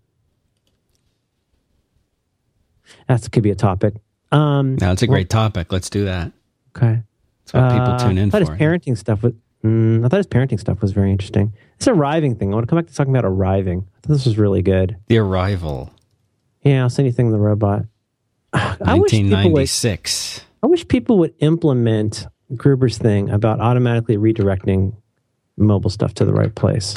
That 3.09 3.27
could 3.33 3.43
be 3.43 3.51
a 3.51 3.55
topic. 3.55 3.95
Um, 4.31 4.77
Now 4.77 4.93
it's 4.93 5.03
a 5.03 5.07
great 5.07 5.29
topic. 5.31 5.73
Let's 5.73 5.91
do 5.91 6.05
that. 6.07 6.33
okay. 6.77 7.03
That's 7.47 7.53
what 7.55 7.71
people 7.71 7.93
Uh, 7.95 7.99
tune 7.99 8.19
in 8.19 8.29
I 8.29 8.31
thought 8.31 8.47
for. 8.47 8.53
his 8.55 8.61
parenting 8.61 8.97
stuff 8.97 9.23
was. 9.23 9.33
Mm, 9.65 10.05
I 10.05 10.09
thought 10.09 10.17
his 10.17 10.27
parenting 10.27 10.59
stuff 10.59 10.81
was 10.83 10.91
very 10.93 11.13
interesting. 11.13 11.53
This 11.79 11.87
arriving 11.87 12.35
thing. 12.35 12.51
I 12.53 12.55
want 12.57 12.67
to 12.67 12.71
come 12.71 12.79
back 12.79 12.89
to 12.89 12.95
talking 12.95 13.13
about 13.15 13.25
arriving. 13.25 13.87
I 13.97 14.07
thought 14.07 14.13
this 14.15 14.27
was 14.27 14.37
really 14.37 14.61
good. 14.63 14.97
The 15.07 15.19
Arrival, 15.19 15.93
Yeah, 16.63 16.83
I'll 16.83 16.91
send 16.91 17.07
you 17.07 17.13
thing 17.13 17.31
the 17.31 17.39
robot. 17.39 17.85
I 18.53 18.95
wish 18.99 19.11
people 19.13 19.51
would 19.51 19.61
1996. 19.63 20.45
I 20.63 20.67
wish 20.67 20.87
people 20.87 21.19
would 21.19 21.35
implement 21.39 22.27
Gruber's 22.55 22.99
thing 22.99 23.31
about 23.31 23.61
automatically 23.61 24.17
redirecting 24.17 24.95
mobile 25.57 25.91
stuff 25.91 26.15
to 26.15 26.25
the 26.25 26.33
right 26.33 26.55
place. 26.55 26.97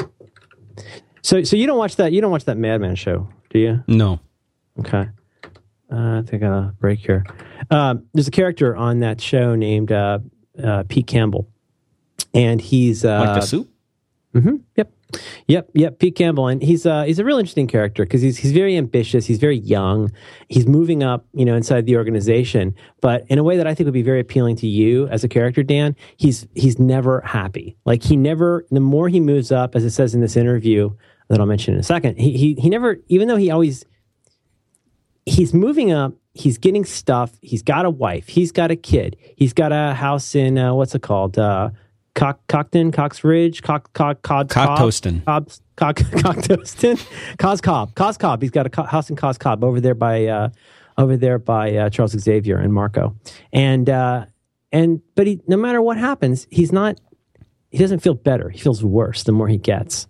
So, 1.22 1.44
so 1.44 1.56
you 1.56 1.66
don't 1.66 1.78
watch 1.78 1.96
that? 1.96 2.12
You 2.12 2.22
don't 2.22 2.32
watch 2.32 2.46
that 2.46 2.58
Mad 2.58 2.82
Men 2.82 2.96
show, 2.96 3.28
do 3.50 3.60
you? 3.60 3.84
No. 3.88 4.20
Okay. 4.80 5.10
Uh, 5.92 6.20
I 6.20 6.22
think 6.26 6.44
I 6.44 6.48
got 6.48 6.58
a 6.58 6.74
break 6.80 7.00
here. 7.00 7.26
Um, 7.72 8.06
there's 8.14 8.28
a 8.28 8.32
character 8.32 8.76
on 8.76 9.00
that 9.00 9.22
show 9.22 9.56
named 9.56 9.92
uh, 9.92 10.20
uh, 10.62 10.84
Pete 10.90 11.08
Campbell, 11.08 11.48
and 12.34 12.60
he's 12.60 13.06
uh, 13.06 13.20
Like 13.20 13.36
the 13.36 13.42
soup? 13.42 13.70
Yep, 14.76 14.92
yep, 15.48 15.70
yep. 15.74 16.00
Pete 16.00 16.16
Campbell, 16.16 16.48
and 16.48 16.62
he's 16.62 16.86
uh, 16.86 17.04
he's 17.04 17.20
a 17.20 17.24
real 17.24 17.38
interesting 17.38 17.68
character 17.68 18.04
because 18.04 18.22
he's 18.22 18.38
he's 18.38 18.52
very 18.52 18.78
ambitious. 18.78 19.26
He's 19.26 19.40
very 19.40 19.58
young. 19.58 20.12
He's 20.50 20.68
moving 20.68 21.04
up, 21.04 21.26
you 21.34 21.46
know, 21.46 21.56
inside 21.56 21.86
the 21.86 21.98
organization, 21.98 22.76
but 23.02 23.26
in 23.28 23.38
a 23.38 23.44
way 23.44 23.58
that 23.58 23.68
I 23.68 23.74
think 23.74 23.86
would 23.86 23.94
be 23.94 24.02
very 24.02 24.20
appealing 24.20 24.56
to 24.58 24.68
you 24.68 25.08
as 25.08 25.24
a 25.24 25.28
character, 25.28 25.64
Dan. 25.64 25.96
He's 26.18 26.48
he's 26.56 26.80
never 26.80 27.22
happy. 27.22 27.78
Like 27.86 28.04
he 28.04 28.16
never. 28.18 28.66
The 28.72 28.80
more 28.80 29.10
he 29.10 29.20
moves 29.20 29.52
up, 29.52 29.76
as 29.76 29.84
it 29.84 29.92
says 29.92 30.16
in 30.16 30.22
this 30.22 30.36
interview 30.36 30.90
that 31.30 31.40
I'll 31.40 31.46
mention 31.46 31.74
in 31.74 31.80
a 31.80 31.84
second, 31.84 32.18
he 32.18 32.38
he 32.38 32.54
he 32.56 32.70
never. 32.70 32.98
Even 33.08 33.28
though 33.28 33.38
he 33.38 33.52
always 33.52 33.86
he's 35.26 35.54
moving 35.54 35.92
up. 35.92 36.14
He's 36.34 36.58
getting 36.58 36.84
stuff. 36.84 37.32
He's 37.42 37.64
got 37.64 37.86
a 37.86 37.90
wife. 37.90 38.28
He's 38.28 38.52
got 38.52 38.70
a 38.70 38.76
kid. 38.76 39.16
He's 39.38 39.54
got 39.54 39.72
a 39.72 39.94
house 39.94 40.36
in 40.36 40.58
uh, 40.58 40.74
what's 40.74 40.94
it 40.94 41.02
called? 41.02 41.40
Uh, 41.40 41.70
Cock, 42.16 42.40
Cockton, 42.48 42.92
Cox 42.92 43.24
Ridge, 43.24 43.62
Cock, 43.62 43.92
Cock, 43.94 44.22
Cod, 44.24 44.50
Cobb- 44.50 44.80
Cocktoaston. 44.80 45.24
Cobb's, 45.26 45.62
Cock, 45.76 45.96
Cocktoaston, 45.98 47.38
Cos 47.38 47.62
Cob, 47.62 47.94
Cos 47.94 48.18
Cob. 48.18 48.42
He's 48.42 48.52
got 48.52 48.66
a 48.66 48.70
co- 48.70 48.84
house 48.84 49.10
in 49.10 49.16
Cos 49.16 49.38
Cob 49.38 49.64
over 49.64 49.82
there 49.82 49.96
by, 49.96 50.26
uh, 50.26 50.50
over 50.98 51.18
there 51.18 51.38
by 51.38 51.76
uh, 51.76 51.90
Charles 51.90 52.18
Xavier 52.18 52.58
and 52.58 52.74
Marco, 52.74 53.16
and 53.52 53.90
uh, 53.90 54.26
and 54.72 55.02
but 55.16 55.28
he, 55.28 55.42
no 55.48 55.58
matter 55.58 55.82
what 55.82 55.98
happens, 55.98 56.48
he's 56.50 56.72
not. 56.72 57.00
He 57.70 57.80
doesn't 57.80 58.00
feel 58.00 58.14
better. 58.14 58.50
He 58.50 58.60
feels 58.60 58.84
worse 58.84 59.24
the 59.24 59.34
more 59.34 59.50
he 59.50 59.58
gets. 59.58 60.08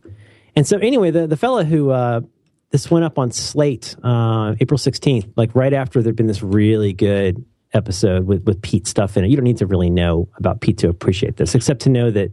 And 0.55 0.67
so 0.67 0.77
anyway, 0.77 1.09
the 1.09 1.25
the 1.25 1.37
fella 1.37 1.65
who 1.65 1.89
uh, 1.89 2.21
this 2.69 2.91
went 2.91 3.05
up 3.05 3.17
on 3.17 3.31
Slate 3.31 3.95
uh, 4.03 4.55
April 4.59 4.77
sixteenth, 4.77 5.27
like 5.35 5.55
right 5.55 5.73
after 5.73 6.03
there'd 6.03 6.15
been 6.15 6.27
this 6.27 6.43
really 6.43 6.93
good 6.93 7.43
episode 7.75 8.25
with 8.25 8.43
with 8.45 8.61
Pete 8.61 8.87
stuff 8.87 9.17
in 9.17 9.25
it. 9.25 9.29
You 9.29 9.35
don't 9.35 9.43
need 9.43 9.57
to 9.57 9.67
really 9.67 9.89
know 9.89 10.27
about 10.37 10.61
Pete 10.61 10.77
to 10.79 10.89
appreciate 10.89 11.37
this, 11.37 11.53
except 11.53 11.81
to 11.81 11.89
know 11.89 12.09
that 12.11 12.31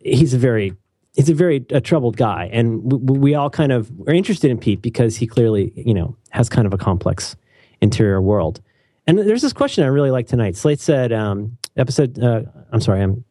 he's 0.00 0.34
a 0.34 0.38
very 0.38 0.72
he's 1.14 1.28
a 1.28 1.34
very 1.34 1.64
uh, 1.72 1.80
troubled 1.80 2.16
guy, 2.16 2.48
and 2.52 2.82
we, 2.90 3.18
we 3.18 3.34
all 3.34 3.50
kind 3.50 3.72
of 3.72 3.90
are 4.06 4.14
interested 4.14 4.50
in 4.50 4.58
Pete 4.58 4.82
because 4.82 5.16
he 5.16 5.26
clearly 5.26 5.72
you 5.76 5.94
know 5.94 6.16
has 6.30 6.48
kind 6.48 6.66
of 6.66 6.72
a 6.72 6.78
complex 6.78 7.36
interior 7.80 8.20
world. 8.20 8.60
And 9.06 9.18
there's 9.18 9.42
this 9.42 9.54
question 9.54 9.84
I 9.84 9.86
really 9.86 10.10
like 10.10 10.26
tonight. 10.26 10.54
Slate 10.56 10.80
said, 10.80 11.12
um, 11.12 11.56
episode. 11.76 12.18
Uh, 12.18 12.42
I'm 12.72 12.80
sorry, 12.80 13.02
I'm 13.02 13.24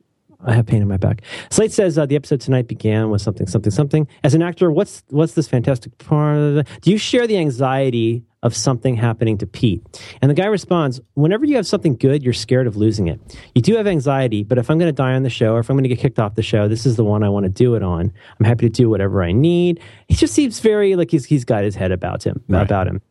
I 0.45 0.53
have 0.53 0.65
pain 0.65 0.81
in 0.81 0.87
my 0.87 0.97
back. 0.97 1.21
Slate 1.49 1.71
says 1.71 1.97
uh, 1.97 2.05
the 2.05 2.15
episode 2.15 2.41
tonight 2.41 2.67
began 2.67 3.09
with 3.09 3.21
something, 3.21 3.47
something, 3.47 3.71
something. 3.71 4.07
As 4.23 4.33
an 4.33 4.41
actor, 4.41 4.71
what's 4.71 5.03
what's 5.09 5.33
this 5.33 5.47
fantastic 5.47 5.97
part? 5.97 6.67
Do 6.81 6.91
you 6.91 6.97
share 6.97 7.27
the 7.27 7.37
anxiety 7.37 8.23
of 8.43 8.55
something 8.55 8.95
happening 8.95 9.37
to 9.39 9.47
Pete. 9.47 9.81
And 10.21 10.29
the 10.29 10.35
guy 10.35 10.45
responds, 10.45 11.01
Whenever 11.15 11.45
you 11.45 11.55
have 11.55 11.65
something 11.65 11.95
good, 11.95 12.23
you're 12.23 12.33
scared 12.33 12.67
of 12.67 12.75
losing 12.77 13.07
it. 13.07 13.19
You 13.55 13.61
do 13.61 13.75
have 13.75 13.87
anxiety, 13.87 14.43
but 14.43 14.57
if 14.57 14.69
I'm 14.69 14.77
going 14.77 14.89
to 14.89 14.93
die 14.95 15.13
on 15.13 15.23
the 15.23 15.29
show 15.29 15.53
or 15.53 15.59
if 15.59 15.69
I'm 15.69 15.75
going 15.75 15.83
to 15.83 15.89
get 15.89 15.99
kicked 15.99 16.19
off 16.19 16.35
the 16.35 16.43
show, 16.43 16.67
this 16.67 16.85
is 16.85 16.95
the 16.97 17.03
one 17.03 17.23
I 17.23 17.29
want 17.29 17.45
to 17.45 17.49
do 17.49 17.75
it 17.75 17.81
on. 17.83 18.13
I'm 18.39 18.45
happy 18.45 18.67
to 18.67 18.73
do 18.73 18.89
whatever 18.89 19.23
I 19.23 19.31
need. 19.31 19.79
He 20.07 20.15
just 20.15 20.33
seems 20.35 20.59
very 20.59 20.95
like 20.95 21.09
he's, 21.11 21.25
he's 21.25 21.45
got 21.45 21.63
his 21.63 21.75
head 21.75 21.91
about 21.91 22.23
him, 22.23 22.43
Right. 22.47 22.61
about 22.61 22.87
him. 22.87 23.01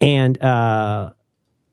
And, 0.00 0.42
uh, 0.42 1.12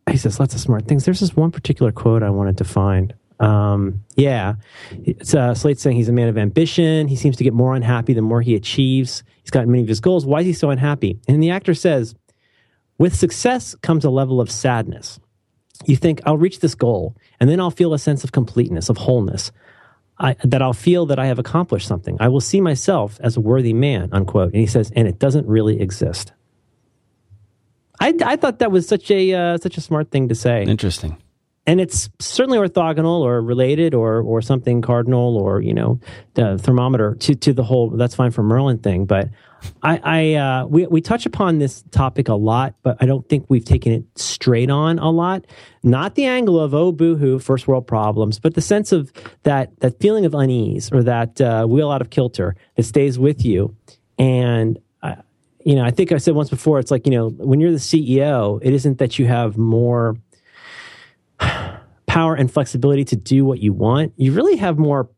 he 0.09 0.17
says 0.17 0.39
lots 0.39 0.53
of 0.55 0.59
smart 0.59 0.87
things. 0.87 1.05
There's 1.05 1.19
this 1.19 1.35
one 1.35 1.51
particular 1.51 1.91
quote 1.91 2.23
I 2.23 2.29
wanted 2.31 2.57
to 2.57 2.63
find. 2.63 3.13
Um, 3.39 4.03
yeah, 4.15 4.55
it's 4.91 5.33
uh, 5.33 5.53
Slate 5.55 5.79
saying 5.79 5.95
he's 5.95 6.09
a 6.09 6.11
man 6.13 6.27
of 6.27 6.37
ambition. 6.37 7.07
He 7.07 7.15
seems 7.15 7.37
to 7.37 7.43
get 7.43 7.53
more 7.53 7.75
unhappy 7.75 8.13
the 8.13 8.21
more 8.21 8.41
he 8.41 8.53
achieves. 8.55 9.23
He's 9.43 9.51
got 9.51 9.67
many 9.67 9.81
of 9.83 9.87
his 9.87 9.99
goals. 9.99 10.25
Why 10.25 10.41
is 10.41 10.45
he 10.47 10.53
so 10.53 10.71
unhappy? 10.71 11.19
And 11.27 11.41
the 11.41 11.51
actor 11.51 11.73
says, 11.73 12.15
with 12.99 13.15
success 13.15 13.73
comes 13.81 14.05
a 14.05 14.11
level 14.11 14.39
of 14.39 14.51
sadness. 14.51 15.19
You 15.85 15.95
think, 15.95 16.21
I'll 16.25 16.37
reach 16.37 16.59
this 16.59 16.75
goal, 16.75 17.15
and 17.39 17.49
then 17.49 17.59
I'll 17.59 17.71
feel 17.71 17.93
a 17.93 17.99
sense 17.99 18.23
of 18.23 18.31
completeness, 18.31 18.89
of 18.89 18.97
wholeness. 18.97 19.51
I, 20.19 20.35
that 20.43 20.61
I'll 20.61 20.73
feel 20.73 21.05
that 21.05 21.17
I 21.17 21.27
have 21.27 21.39
accomplished 21.39 21.87
something. 21.87 22.17
I 22.19 22.27
will 22.27 22.41
see 22.41 22.59
myself 22.59 23.17
as 23.21 23.37
a 23.37 23.39
worthy 23.39 23.71
man, 23.71 24.09
unquote. 24.11 24.51
And 24.51 24.59
he 24.59 24.67
says, 24.67 24.91
and 24.93 25.07
it 25.07 25.17
doesn't 25.17 25.47
really 25.47 25.79
exist. 25.79 26.33
I, 28.01 28.13
I 28.25 28.35
thought 28.35 28.59
that 28.59 28.71
was 28.71 28.87
such 28.87 29.09
a 29.11 29.33
uh, 29.33 29.57
such 29.57 29.77
a 29.77 29.81
smart 29.81 30.11
thing 30.11 30.29
to 30.29 30.35
say 30.35 30.63
Interesting. 30.63 31.17
and 31.67 31.81
it's 31.81 32.09
certainly 32.19 32.57
orthogonal 32.57 33.19
or 33.21 33.41
related 33.41 33.93
or 33.93 34.21
or 34.21 34.41
something 34.41 34.81
cardinal 34.81 35.35
or 35.35 35.61
you 35.61 35.73
know 35.73 35.99
the 36.35 36.57
thermometer 36.57 37.15
to 37.15 37.35
to 37.35 37.51
the 37.51 37.63
whole 37.63 37.89
that's 37.89 38.15
fine 38.15 38.31
for 38.31 38.41
Merlin 38.41 38.77
thing 38.77 39.05
but 39.05 39.27
I 39.81 39.99
I 40.03 40.33
uh, 40.35 40.65
we 40.65 40.87
we 40.87 41.01
touch 41.01 41.25
upon 41.25 41.59
this 41.59 41.83
topic 41.91 42.27
a 42.27 42.33
lot 42.33 42.75
but 42.83 42.97
I 42.99 43.05
don't 43.05 43.27
think 43.27 43.45
we've 43.49 43.65
taken 43.65 43.91
it 43.91 44.03
straight 44.15 44.69
on 44.69 44.99
a 44.99 45.09
lot. 45.09 45.45
Not 45.83 46.15
the 46.15 46.25
angle 46.25 46.59
of 46.59 46.73
oh 46.73 46.91
boohoo 46.91 47.39
first 47.39 47.67
world 47.67 47.87
problems 47.87 48.39
but 48.39 48.55
the 48.55 48.61
sense 48.61 48.91
of 48.91 49.11
that 49.43 49.79
that 49.79 49.99
feeling 49.99 50.25
of 50.25 50.33
unease 50.33 50.91
or 50.91 51.03
that 51.03 51.39
uh, 51.41 51.65
wheel 51.65 51.91
out 51.91 52.01
of 52.01 52.09
kilter 52.09 52.55
that 52.75 52.83
stays 52.83 53.17
with 53.17 53.45
you. 53.45 53.75
And 54.17 54.79
uh, 55.01 55.15
you 55.65 55.75
know 55.75 55.83
I 55.83 55.91
think 55.91 56.11
I 56.11 56.17
said 56.17 56.35
once 56.35 56.49
before 56.49 56.79
it's 56.79 56.91
like 56.91 57.05
you 57.05 57.11
know 57.11 57.29
when 57.29 57.59
you're 57.59 57.71
the 57.71 57.77
CEO 57.77 58.59
it 58.61 58.73
isn't 58.73 58.97
that 58.99 59.19
you 59.19 59.27
have 59.27 59.57
more 59.57 60.17
power 62.07 62.35
and 62.35 62.51
flexibility 62.51 63.05
to 63.05 63.15
do 63.15 63.45
what 63.45 63.59
you 63.59 63.71
want, 63.71 64.13
you 64.17 64.31
really 64.33 64.57
have 64.57 64.77
more 64.77 65.09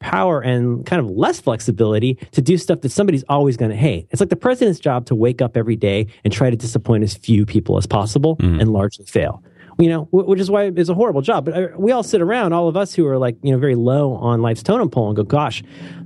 power 0.00 0.40
and 0.40 0.84
kind 0.84 1.00
of 1.00 1.10
less 1.10 1.40
flexibility 1.40 2.14
to 2.32 2.42
do 2.42 2.58
stuff 2.58 2.80
that 2.82 2.90
somebody's 2.90 3.24
always 3.28 3.56
going 3.56 3.70
to 3.70 3.76
hate. 3.76 4.06
It's 4.10 4.20
like 4.20 4.30
the 4.30 4.36
president's 4.36 4.80
job 4.80 5.06
to 5.06 5.14
wake 5.14 5.40
up 5.40 5.56
every 5.56 5.76
day 5.76 6.06
and 6.24 6.32
try 6.32 6.50
to 6.50 6.56
disappoint 6.56 7.04
as 7.04 7.14
few 7.14 7.46
people 7.46 7.78
as 7.78 7.86
possible 7.86 8.36
and 8.60 8.72
largely 8.72 9.06
fail. 9.06 9.42
You 9.78 9.90
know, 9.90 10.08
which 10.10 10.40
is 10.40 10.50
why 10.50 10.64
it's 10.74 10.88
a 10.88 10.94
horrible 10.94 11.20
job. 11.20 11.44
But 11.44 11.54
uh, 11.54 11.68
we 11.76 11.92
all 11.92 12.02
sit 12.02 12.22
around, 12.22 12.54
all 12.54 12.66
of 12.66 12.78
us 12.78 12.94
who 12.94 13.06
are 13.06 13.18
like, 13.18 13.36
you 13.42 13.52
know, 13.52 13.58
very 13.58 13.74
low 13.74 14.14
on 14.14 14.40
life's 14.40 14.62
totem 14.62 14.88
pole 14.88 15.08
and 15.08 15.16
go, 15.16 15.22
gosh, 15.22 15.62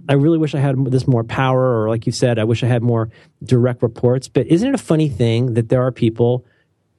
I 0.08 0.14
really 0.14 0.38
wish 0.38 0.56
I 0.56 0.58
had 0.58 0.84
this 0.86 1.06
more 1.06 1.22
power. 1.22 1.80
Or 1.80 1.88
like 1.88 2.04
you 2.04 2.10
said, 2.10 2.40
I 2.40 2.44
wish 2.44 2.64
I 2.64 2.66
had 2.66 2.82
more 2.82 3.10
direct 3.44 3.80
reports. 3.82 4.26
But 4.26 4.48
isn't 4.48 4.68
it 4.68 4.74
a 4.74 4.78
funny 4.78 5.08
thing 5.08 5.54
that 5.54 5.68
there 5.68 5.82
are 5.82 5.92
people 5.92 6.44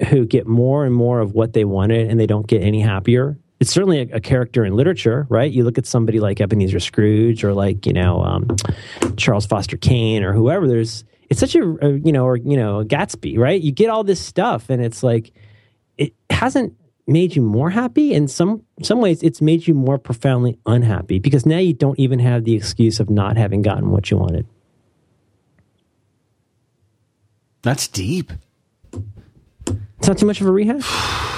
who 0.09 0.25
get 0.25 0.47
more 0.47 0.85
and 0.85 0.93
more 0.93 1.19
of 1.19 1.33
what 1.33 1.53
they 1.53 1.65
wanted 1.65 2.09
and 2.09 2.19
they 2.19 2.27
don't 2.27 2.47
get 2.47 2.61
any 2.61 2.81
happier. 2.81 3.37
It's 3.61 3.71
certainly 3.71 3.99
a, 3.99 4.15
a 4.15 4.19
character 4.19 4.65
in 4.65 4.75
literature, 4.75 5.27
right? 5.29 5.51
You 5.51 5.63
look 5.63 5.77
at 5.77 5.85
somebody 5.85 6.19
like 6.19 6.41
Ebenezer 6.41 6.79
Scrooge 6.79 7.43
or 7.43 7.53
like, 7.53 7.85
you 7.85 7.93
know, 7.93 8.23
um, 8.23 8.47
Charles 9.17 9.45
Foster 9.45 9.77
Kane 9.77 10.23
or 10.23 10.33
whoever. 10.33 10.67
There's, 10.67 11.03
it's 11.29 11.39
such 11.39 11.53
a, 11.53 11.61
a, 11.85 11.91
you 11.99 12.11
know, 12.11 12.25
or, 12.25 12.37
you 12.37 12.57
know, 12.57 12.83
Gatsby, 12.83 13.37
right? 13.37 13.61
You 13.61 13.71
get 13.71 13.91
all 13.91 14.03
this 14.03 14.19
stuff 14.19 14.71
and 14.71 14.83
it's 14.83 15.03
like, 15.03 15.31
it 15.99 16.15
hasn't 16.31 16.73
made 17.05 17.35
you 17.35 17.43
more 17.43 17.69
happy. 17.69 18.15
In 18.15 18.27
some, 18.27 18.63
some 18.81 18.99
ways, 18.99 19.21
it's 19.21 19.43
made 19.43 19.67
you 19.67 19.75
more 19.75 19.99
profoundly 19.99 20.57
unhappy 20.65 21.19
because 21.19 21.45
now 21.45 21.59
you 21.59 21.73
don't 21.73 21.99
even 21.99 22.17
have 22.17 22.45
the 22.45 22.55
excuse 22.55 22.99
of 22.99 23.11
not 23.11 23.37
having 23.37 23.61
gotten 23.61 23.91
what 23.91 24.09
you 24.09 24.17
wanted. 24.17 24.47
That's 27.61 27.87
deep. 27.87 28.31
It's 29.99 30.07
not 30.07 30.17
too 30.17 30.25
much 30.25 30.41
of 30.41 30.47
a 30.47 30.51
rehash. 30.51 30.81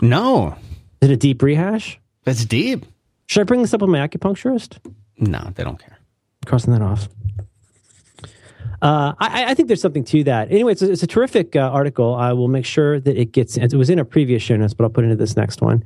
No, 0.00 0.56
Is 1.00 1.08
it 1.08 1.12
a 1.12 1.16
deep 1.16 1.42
rehash? 1.42 1.98
that's 2.24 2.44
deep. 2.44 2.84
Should 3.26 3.40
I 3.40 3.44
bring 3.44 3.62
this 3.62 3.72
up 3.72 3.80
with 3.80 3.90
my 3.90 4.06
acupuncturist? 4.06 4.78
No, 5.18 5.50
they 5.54 5.64
don't 5.64 5.78
care. 5.78 5.98
crossing 6.46 6.72
that 6.72 6.82
off. 6.82 7.08
Uh, 8.80 9.12
I, 9.18 9.46
I 9.46 9.54
think 9.54 9.66
there's 9.66 9.80
something 9.80 10.04
to 10.04 10.24
that. 10.24 10.52
Anyway, 10.52 10.70
it's 10.72 10.82
a, 10.82 10.92
it's 10.92 11.02
a 11.02 11.06
terrific 11.06 11.56
uh, 11.56 11.60
article. 11.60 12.14
I 12.14 12.32
will 12.32 12.46
make 12.46 12.64
sure 12.64 13.00
that 13.00 13.16
it 13.16 13.32
gets. 13.32 13.56
It 13.56 13.74
was 13.74 13.90
in 13.90 13.98
a 13.98 14.04
previous 14.04 14.40
show 14.42 14.56
notes, 14.56 14.72
but 14.72 14.84
I'll 14.84 14.90
put 14.90 15.02
it 15.02 15.08
into 15.08 15.16
this 15.16 15.36
next 15.36 15.60
one. 15.60 15.82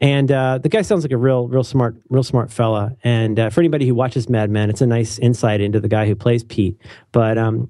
And 0.00 0.30
uh, 0.30 0.58
the 0.58 0.68
guy 0.68 0.82
sounds 0.82 1.02
like 1.02 1.10
a 1.10 1.16
real, 1.16 1.48
real 1.48 1.64
smart, 1.64 1.96
real 2.08 2.22
smart 2.22 2.52
fella. 2.52 2.96
And 3.02 3.40
uh, 3.40 3.50
for 3.50 3.60
anybody 3.60 3.86
who 3.88 3.96
watches 3.96 4.28
Mad 4.28 4.48
Men, 4.48 4.70
it's 4.70 4.80
a 4.80 4.86
nice 4.86 5.18
insight 5.18 5.60
into 5.60 5.80
the 5.80 5.88
guy 5.88 6.06
who 6.06 6.14
plays 6.14 6.44
Pete. 6.44 6.80
But 7.10 7.36
um, 7.36 7.68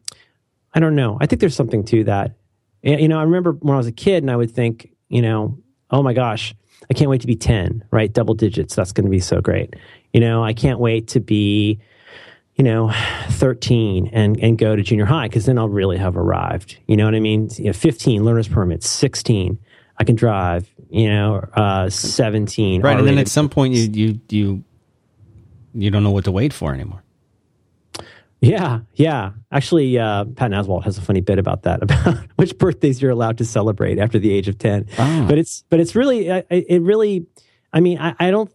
I 0.75 0.81
don't 0.81 0.95
know. 0.95 1.17
I 1.21 1.27
think 1.27 1.41
there's 1.41 1.57
something 1.57 1.85
to 1.87 2.05
that. 2.05 2.37
You 2.83 3.09
know, 3.09 3.19
I 3.19 3.23
remember 3.23 3.53
when 3.53 3.75
I 3.75 3.79
was 3.79 3.87
a 3.87 3.93
kid, 3.93 4.23
and 4.23 4.31
I 4.31 4.37
would 4.37 4.51
think, 4.51 4.91
you 5.09 5.23
know, 5.23 5.59
oh 5.91 6.03
my 6.03 6.13
gosh, 6.13 6.55
I 6.91 6.95
can't 6.95 7.11
wait 7.11 7.21
to 7.23 7.27
be 7.27 7.37
ten, 7.37 7.85
right? 7.91 8.13
Double 8.13 8.35
digits. 8.35 8.75
That's 8.75 8.93
going 8.93 9.05
to 9.05 9.11
be 9.11 9.21
so 9.21 9.41
great. 9.41 9.75
You 10.13 10.21
know, 10.21 10.45
I 10.45 10.53
can't 10.53 10.79
wait 10.79 11.09
to 11.09 11.21
be 11.21 11.81
you 12.57 12.65
know, 12.65 12.91
13 13.33 14.09
and, 14.13 14.41
and 14.41 14.57
go 14.57 14.75
to 14.75 14.83
junior 14.83 15.05
high 15.05 15.29
because 15.29 15.45
then 15.45 15.59
I'll 15.59 15.69
really 15.69 15.99
have 15.99 16.17
arrived. 16.17 16.79
You 16.87 16.97
know 16.97 17.05
what 17.05 17.15
I 17.15 17.21
mean? 17.21 17.51
You 17.57 17.67
know, 17.67 17.73
15, 17.75 18.25
learner's 18.25 18.49
permit, 18.49 18.83
16, 18.83 19.59
I 19.99 20.05
can 20.05 20.17
drive, 20.17 20.69
you 20.91 21.09
know, 21.09 21.47
uh, 21.55 21.91
17. 21.91 22.83
Right, 22.83 22.99
and 22.99 23.07
then 23.07 23.19
at 23.19 23.29
some 23.29 23.49
point 23.49 23.75
you 23.75 23.91
you 23.93 24.21
you 24.29 24.65
you 25.75 25.91
don't 25.91 26.03
know 26.03 26.11
what 26.11 26.25
to 26.25 26.33
wait 26.33 26.53
for 26.53 26.73
anymore. 26.73 27.03
Yeah, 28.47 28.81
yeah. 28.95 29.33
Actually, 29.51 29.99
uh, 29.99 30.25
Pat 30.25 30.51
Oswalt 30.53 30.85
has 30.85 30.99
a 30.99 31.03
funny 31.03 31.21
bit 31.21 31.39
about 31.39 31.63
that 31.63 31.83
about 31.85 32.19
which 32.37 32.57
birthdays 32.59 33.01
you're 33.03 33.11
allowed 33.11 33.39
to 33.39 33.45
celebrate 33.45 33.99
after 33.99 34.19
the 34.19 34.33
age 34.33 34.49
of 34.49 34.59
ten. 34.59 34.87
Oh. 34.99 35.27
But 35.29 35.39
it's 35.39 35.65
but 35.69 35.81
it's 35.81 35.95
really 35.95 36.29
it 36.29 36.83
really. 36.83 37.27
I 37.73 37.81
mean, 37.81 37.99
I, 37.99 38.15
I 38.19 38.31
don't 38.31 38.51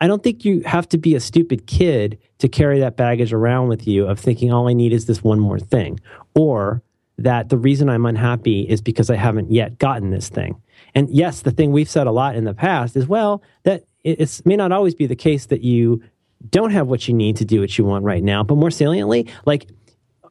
I 0.00 0.06
don't 0.06 0.22
think 0.22 0.44
you 0.44 0.60
have 0.60 0.88
to 0.90 0.98
be 0.98 1.14
a 1.14 1.20
stupid 1.20 1.66
kid 1.66 2.18
to 2.38 2.48
carry 2.48 2.80
that 2.80 2.96
baggage 2.96 3.32
around 3.32 3.68
with 3.68 3.86
you 3.86 4.06
of 4.06 4.18
thinking 4.18 4.52
all 4.52 4.68
I 4.68 4.72
need 4.72 4.92
is 4.92 5.06
this 5.06 5.22
one 5.22 5.40
more 5.40 5.58
thing, 5.58 6.00
or 6.34 6.82
that 7.18 7.48
the 7.48 7.56
reason 7.56 7.88
I'm 7.88 8.04
unhappy 8.04 8.62
is 8.62 8.82
because 8.82 9.08
I 9.08 9.16
haven't 9.16 9.50
yet 9.50 9.78
gotten 9.78 10.10
this 10.10 10.28
thing. 10.28 10.60
And 10.94 11.08
yes, 11.08 11.42
the 11.42 11.50
thing 11.50 11.72
we've 11.72 11.88
said 11.88 12.06
a 12.06 12.12
lot 12.12 12.36
in 12.36 12.44
the 12.44 12.52
past 12.52 12.96
is 12.96 13.06
well 13.06 13.42
that 13.62 13.84
it 14.04 14.20
it's, 14.20 14.44
may 14.44 14.56
not 14.56 14.72
always 14.72 14.94
be 14.94 15.06
the 15.06 15.16
case 15.16 15.46
that 15.46 15.62
you 15.62 16.02
don't 16.50 16.70
have 16.70 16.86
what 16.86 17.08
you 17.08 17.14
need 17.14 17.36
to 17.36 17.44
do 17.44 17.60
what 17.60 17.76
you 17.78 17.84
want 17.84 18.04
right 18.04 18.22
now, 18.22 18.42
but 18.42 18.56
more 18.56 18.70
saliently, 18.70 19.28
like 19.44 19.68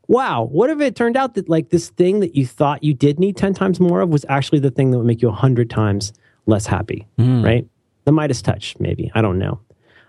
wow, 0.07 0.43
what 0.43 0.69
if 0.69 0.79
it 0.81 0.95
turned 0.95 1.17
out 1.17 1.33
that 1.35 1.49
like 1.49 1.69
this 1.69 1.89
thing 1.89 2.19
that 2.19 2.35
you 2.35 2.45
thought 2.45 2.83
you 2.83 2.93
did 2.93 3.19
need 3.19 3.35
10 3.37 3.53
times 3.53 3.79
more 3.79 4.01
of 4.01 4.09
was 4.09 4.25
actually 4.29 4.59
the 4.59 4.71
thing 4.71 4.91
that 4.91 4.97
would 4.97 5.07
make 5.07 5.21
you 5.21 5.27
100 5.29 5.69
times 5.69 6.13
less 6.45 6.65
happy, 6.65 7.07
right? 7.43 7.67
The 8.05 8.11
Midas 8.11 8.41
touch, 8.41 8.75
maybe. 8.79 9.11
I 9.15 9.21
don't 9.21 9.39
know. 9.39 9.59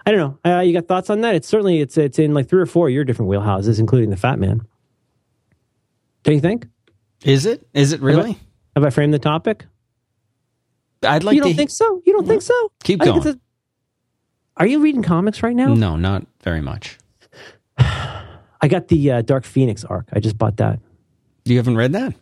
I 0.05 0.13
don't 0.13 0.21
know. 0.45 0.51
Uh, 0.51 0.61
you 0.61 0.73
got 0.73 0.87
thoughts 0.87 1.11
on 1.11 1.23
that? 1.23 1.35
It's 1.35 1.49
certainly 1.49 1.81
it's 1.81 1.97
it's 1.97 2.19
in 2.19 2.35
like 2.35 2.49
three 2.49 2.61
or 2.61 2.67
four 2.67 2.89
of 2.89 2.95
your 2.95 3.05
different 3.05 3.31
wheelhouses, 3.31 3.81
including 3.81 4.11
the 4.11 4.17
Fat 4.17 4.39
Man. 4.39 4.61
Don't 6.23 6.35
you 6.35 6.41
think? 6.41 6.69
Is 7.25 7.47
it? 7.47 7.67
Is 7.73 7.93
it 7.93 8.01
really? 8.01 8.39
Have 8.77 8.85
I 8.85 8.91
framed 8.91 9.15
the 9.15 9.19
topic? 9.19 9.65
I'd 11.03 11.25
like 11.25 11.35
you 11.35 11.41
don't 11.41 11.53
to 11.53 11.57
think 11.57 11.71
so? 11.71 12.03
You 12.05 12.13
don't 12.13 12.27
think 12.27 12.43
so? 12.43 12.73
Keep 12.85 13.03
I 13.03 13.07
going. 13.07 13.41
A- 14.57 14.61
are 14.61 14.67
you 14.67 14.81
reading 14.81 15.03
comics 15.03 15.43
right 15.43 15.55
now? 15.57 15.75
No, 15.75 15.97
not 15.97 16.27
very 16.43 16.61
much. 16.61 16.99
I 17.79 18.69
got 18.69 18.89
the 18.89 19.11
uh, 19.13 19.23
Dark 19.23 19.45
Phoenix 19.45 19.85
arc. 19.85 20.07
I 20.13 20.21
just 20.21 20.39
bought 20.39 20.57
that. 20.59 20.81
You 21.45 21.57
haven't 21.59 21.77
read 21.77 21.93
that? 21.93 22.15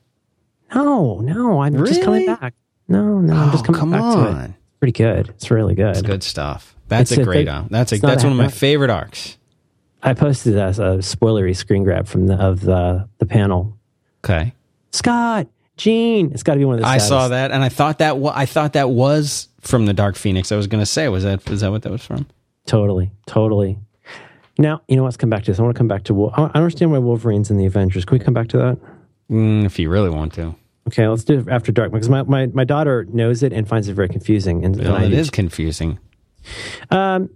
No, 0.75 1.21
no, 1.21 1.61
I'm 1.63 1.77
just 1.87 2.03
coming 2.03 2.27
back. 2.27 2.55
No, 2.89 3.21
no, 3.21 3.35
I'm 3.35 3.51
just 3.53 3.65
Oh, 3.65 3.67
coming 3.73 3.81
come 3.81 3.91
back 3.93 4.03
to 4.15 4.21
it. 4.21 4.35
on. 4.35 4.55
Pretty 4.81 4.93
good. 4.93 5.29
It's 5.31 5.51
really 5.51 5.75
good. 5.75 5.91
It's 5.91 6.03
good 6.03 6.23
stuff. 6.23 6.77
That's 6.89 7.11
It's 7.13 7.19
a 7.19 7.23
a 7.23 7.25
great 7.25 7.49
arc. 7.49 7.69
That's 7.71 7.93
a, 7.93 7.99
that's 7.99 8.23
a- 8.25 8.27
one 8.27 8.33
of 8.33 8.39
my 8.39 8.49
favorite 8.49 8.91
arcs. 8.91 9.39
I 10.03 10.13
posted 10.13 10.59
as 10.59 10.79
a 10.79 10.99
spoilery 10.99 11.57
screen 11.57 11.83
grab 11.85 12.07
from 12.07 12.27
the 12.27 12.35
of 12.35 12.61
the 12.61 13.09
the 13.19 13.25
panel. 13.27 13.79
Okay. 14.23 14.53
Scott, 14.93 15.47
Jean, 15.77 16.33
it's 16.33 16.43
got 16.43 16.55
to 16.55 16.59
be 16.59 16.65
one 16.65 16.77
of 16.77 16.81
the. 16.83 16.87
I 16.87 16.99
saddest. 16.99 17.09
saw 17.09 17.29
that 17.29 17.51
and 17.51 17.63
I 17.63 17.69
thought 17.69 17.99
that 17.99 18.19
wa- 18.19 18.33
I 18.35 18.47
thought 18.47 18.75
that 18.75 18.91
was 18.91 19.49
from 19.61 19.87
the 19.87 19.93
Dark 19.93 20.17
Phoenix. 20.17 20.53
I 20.53 20.57
was 20.57 20.67
going 20.67 20.83
to 20.83 20.87
say 20.87 21.09
was 21.09 21.25
that 21.25 21.49
is 21.51 21.61
that 21.63 21.71
what 21.71 21.83
that 21.83 21.93
was 21.93 22.05
from? 22.05 22.27
Totally, 22.67 23.11
totally. 23.27 23.79
Now 24.57 24.83
you 24.89 24.97
know 24.97 25.03
what? 25.03 25.09
Let's 25.09 25.17
come 25.17 25.31
back 25.31 25.43
to 25.45 25.51
this. 25.51 25.59
I 25.59 25.63
want 25.63 25.75
to 25.75 25.79
come 25.79 25.89
back 25.89 26.05
to. 26.05 26.29
I 26.31 26.51
understand 26.55 26.93
why 26.93 26.99
Wolverine's 26.99 27.51
in 27.51 27.57
the 27.57 27.67
Avengers. 27.67 28.05
Can 28.05 28.19
we 28.19 28.25
come 28.25 28.35
back 28.35 28.49
to 28.49 28.59
that? 28.59 28.79
Mm, 29.31 29.65
if 29.65 29.79
you 29.79 29.91
really 29.91 30.11
want 30.11 30.33
to. 30.35 30.55
Okay, 30.87 31.09
let's 31.09 31.25
do 31.25 31.41
it 31.41 31.49
after 31.49 31.73
dark 31.73 31.93
because 31.93 32.11
my, 32.11 32.23
my, 32.25 32.47
my 32.49 32.65
daughter 32.65 33.07
knows 33.11 33.43
it 33.43 33.53
and 33.55 33.67
finds 33.67 33.89
it 33.89 33.95
very 33.95 34.09
confusing. 34.09 34.65
And, 34.65 34.77
and 34.77 34.85
Well, 34.85 34.97
I 34.97 35.05
it 35.05 35.15
is 35.15 35.31
confusing. 35.31 35.99
Um, 36.91 37.31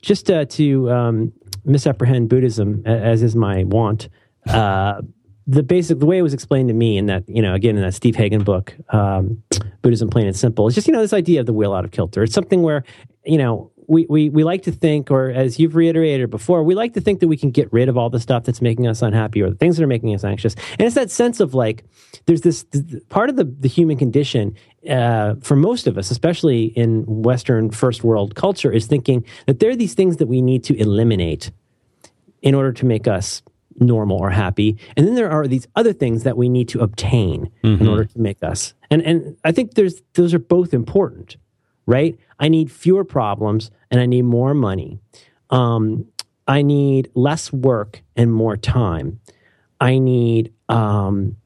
just 0.00 0.30
uh, 0.30 0.46
to 0.46 0.90
um, 0.90 1.32
misapprehend 1.66 2.30
Buddhism, 2.30 2.82
as 2.86 3.22
is 3.22 3.36
my 3.36 3.64
want, 3.64 4.08
uh, 4.46 5.02
the 5.46 5.62
basic 5.62 5.98
the 5.98 6.06
way 6.06 6.18
it 6.18 6.22
was 6.22 6.34
explained 6.34 6.68
to 6.68 6.74
me 6.74 6.96
in 6.96 7.06
that 7.06 7.24
you 7.28 7.42
know 7.42 7.54
again 7.54 7.76
in 7.76 7.82
that 7.82 7.94
Steve 7.94 8.16
Hagen 8.16 8.44
book, 8.44 8.74
um, 8.90 9.42
Buddhism 9.82 10.08
Plain 10.08 10.26
and 10.26 10.36
Simple, 10.36 10.66
it's 10.66 10.74
just 10.74 10.86
you 10.86 10.92
know 10.92 11.00
this 11.00 11.12
idea 11.12 11.40
of 11.40 11.46
the 11.46 11.52
wheel 11.52 11.72
out 11.72 11.84
of 11.84 11.90
kilter. 11.90 12.22
It's 12.22 12.34
something 12.34 12.62
where 12.62 12.84
you 13.24 13.38
know 13.38 13.70
we, 13.86 14.06
we, 14.08 14.30
we 14.30 14.44
like 14.44 14.62
to 14.62 14.72
think, 14.72 15.10
or 15.10 15.30
as 15.30 15.58
you've 15.58 15.76
reiterated 15.76 16.30
before, 16.30 16.62
we 16.62 16.74
like 16.74 16.94
to 16.94 17.00
think 17.00 17.20
that 17.20 17.28
we 17.28 17.36
can 17.36 17.50
get 17.50 17.72
rid 17.72 17.88
of 17.88 17.96
all 17.96 18.10
the 18.10 18.20
stuff 18.20 18.44
that's 18.44 18.62
making 18.62 18.86
us 18.86 19.02
unhappy 19.02 19.42
or 19.42 19.50
the 19.50 19.56
things 19.56 19.76
that 19.76 19.84
are 19.84 19.88
making 19.88 20.14
us 20.14 20.24
anxious. 20.24 20.54
And 20.78 20.82
it's 20.82 20.94
that 20.94 21.10
sense 21.10 21.40
of 21.40 21.54
like, 21.54 21.84
there's 22.26 22.42
this, 22.42 22.64
this 22.70 23.02
part 23.08 23.30
of 23.30 23.36
the, 23.36 23.44
the 23.44 23.68
human 23.68 23.96
condition 23.96 24.56
uh, 24.88 25.34
for 25.42 25.56
most 25.56 25.86
of 25.86 25.98
us, 25.98 26.10
especially 26.10 26.64
in 26.64 27.04
Western 27.06 27.70
first 27.70 28.04
world 28.04 28.34
culture, 28.34 28.72
is 28.72 28.86
thinking 28.86 29.24
that 29.46 29.60
there 29.60 29.70
are 29.70 29.76
these 29.76 29.94
things 29.94 30.16
that 30.18 30.26
we 30.26 30.40
need 30.40 30.64
to 30.64 30.74
eliminate 30.78 31.50
in 32.42 32.54
order 32.54 32.72
to 32.72 32.86
make 32.86 33.08
us 33.08 33.42
normal 33.78 34.18
or 34.18 34.30
happy. 34.30 34.76
And 34.96 35.06
then 35.06 35.14
there 35.14 35.30
are 35.30 35.46
these 35.46 35.66
other 35.76 35.92
things 35.92 36.22
that 36.22 36.36
we 36.36 36.48
need 36.48 36.68
to 36.68 36.80
obtain 36.80 37.50
in 37.80 37.88
order 37.88 38.04
to 38.04 38.18
make 38.18 38.42
us. 38.42 38.74
And 38.90 39.02
and 39.02 39.36
I 39.44 39.52
think 39.52 39.74
there's 39.74 40.02
those 40.14 40.34
are 40.34 40.38
both 40.38 40.74
important, 40.74 41.36
right? 41.86 42.18
I 42.38 42.48
need 42.48 42.70
fewer 42.70 43.04
problems 43.04 43.70
and 43.90 44.00
I 44.00 44.06
need 44.06 44.22
more 44.22 44.54
money. 44.54 45.00
Um, 45.50 46.06
I 46.46 46.62
need 46.62 47.10
less 47.14 47.52
work 47.52 48.02
and 48.16 48.32
more 48.32 48.56
time. 48.56 49.20
I 49.80 49.98
need 49.98 50.52
um, 50.68 51.36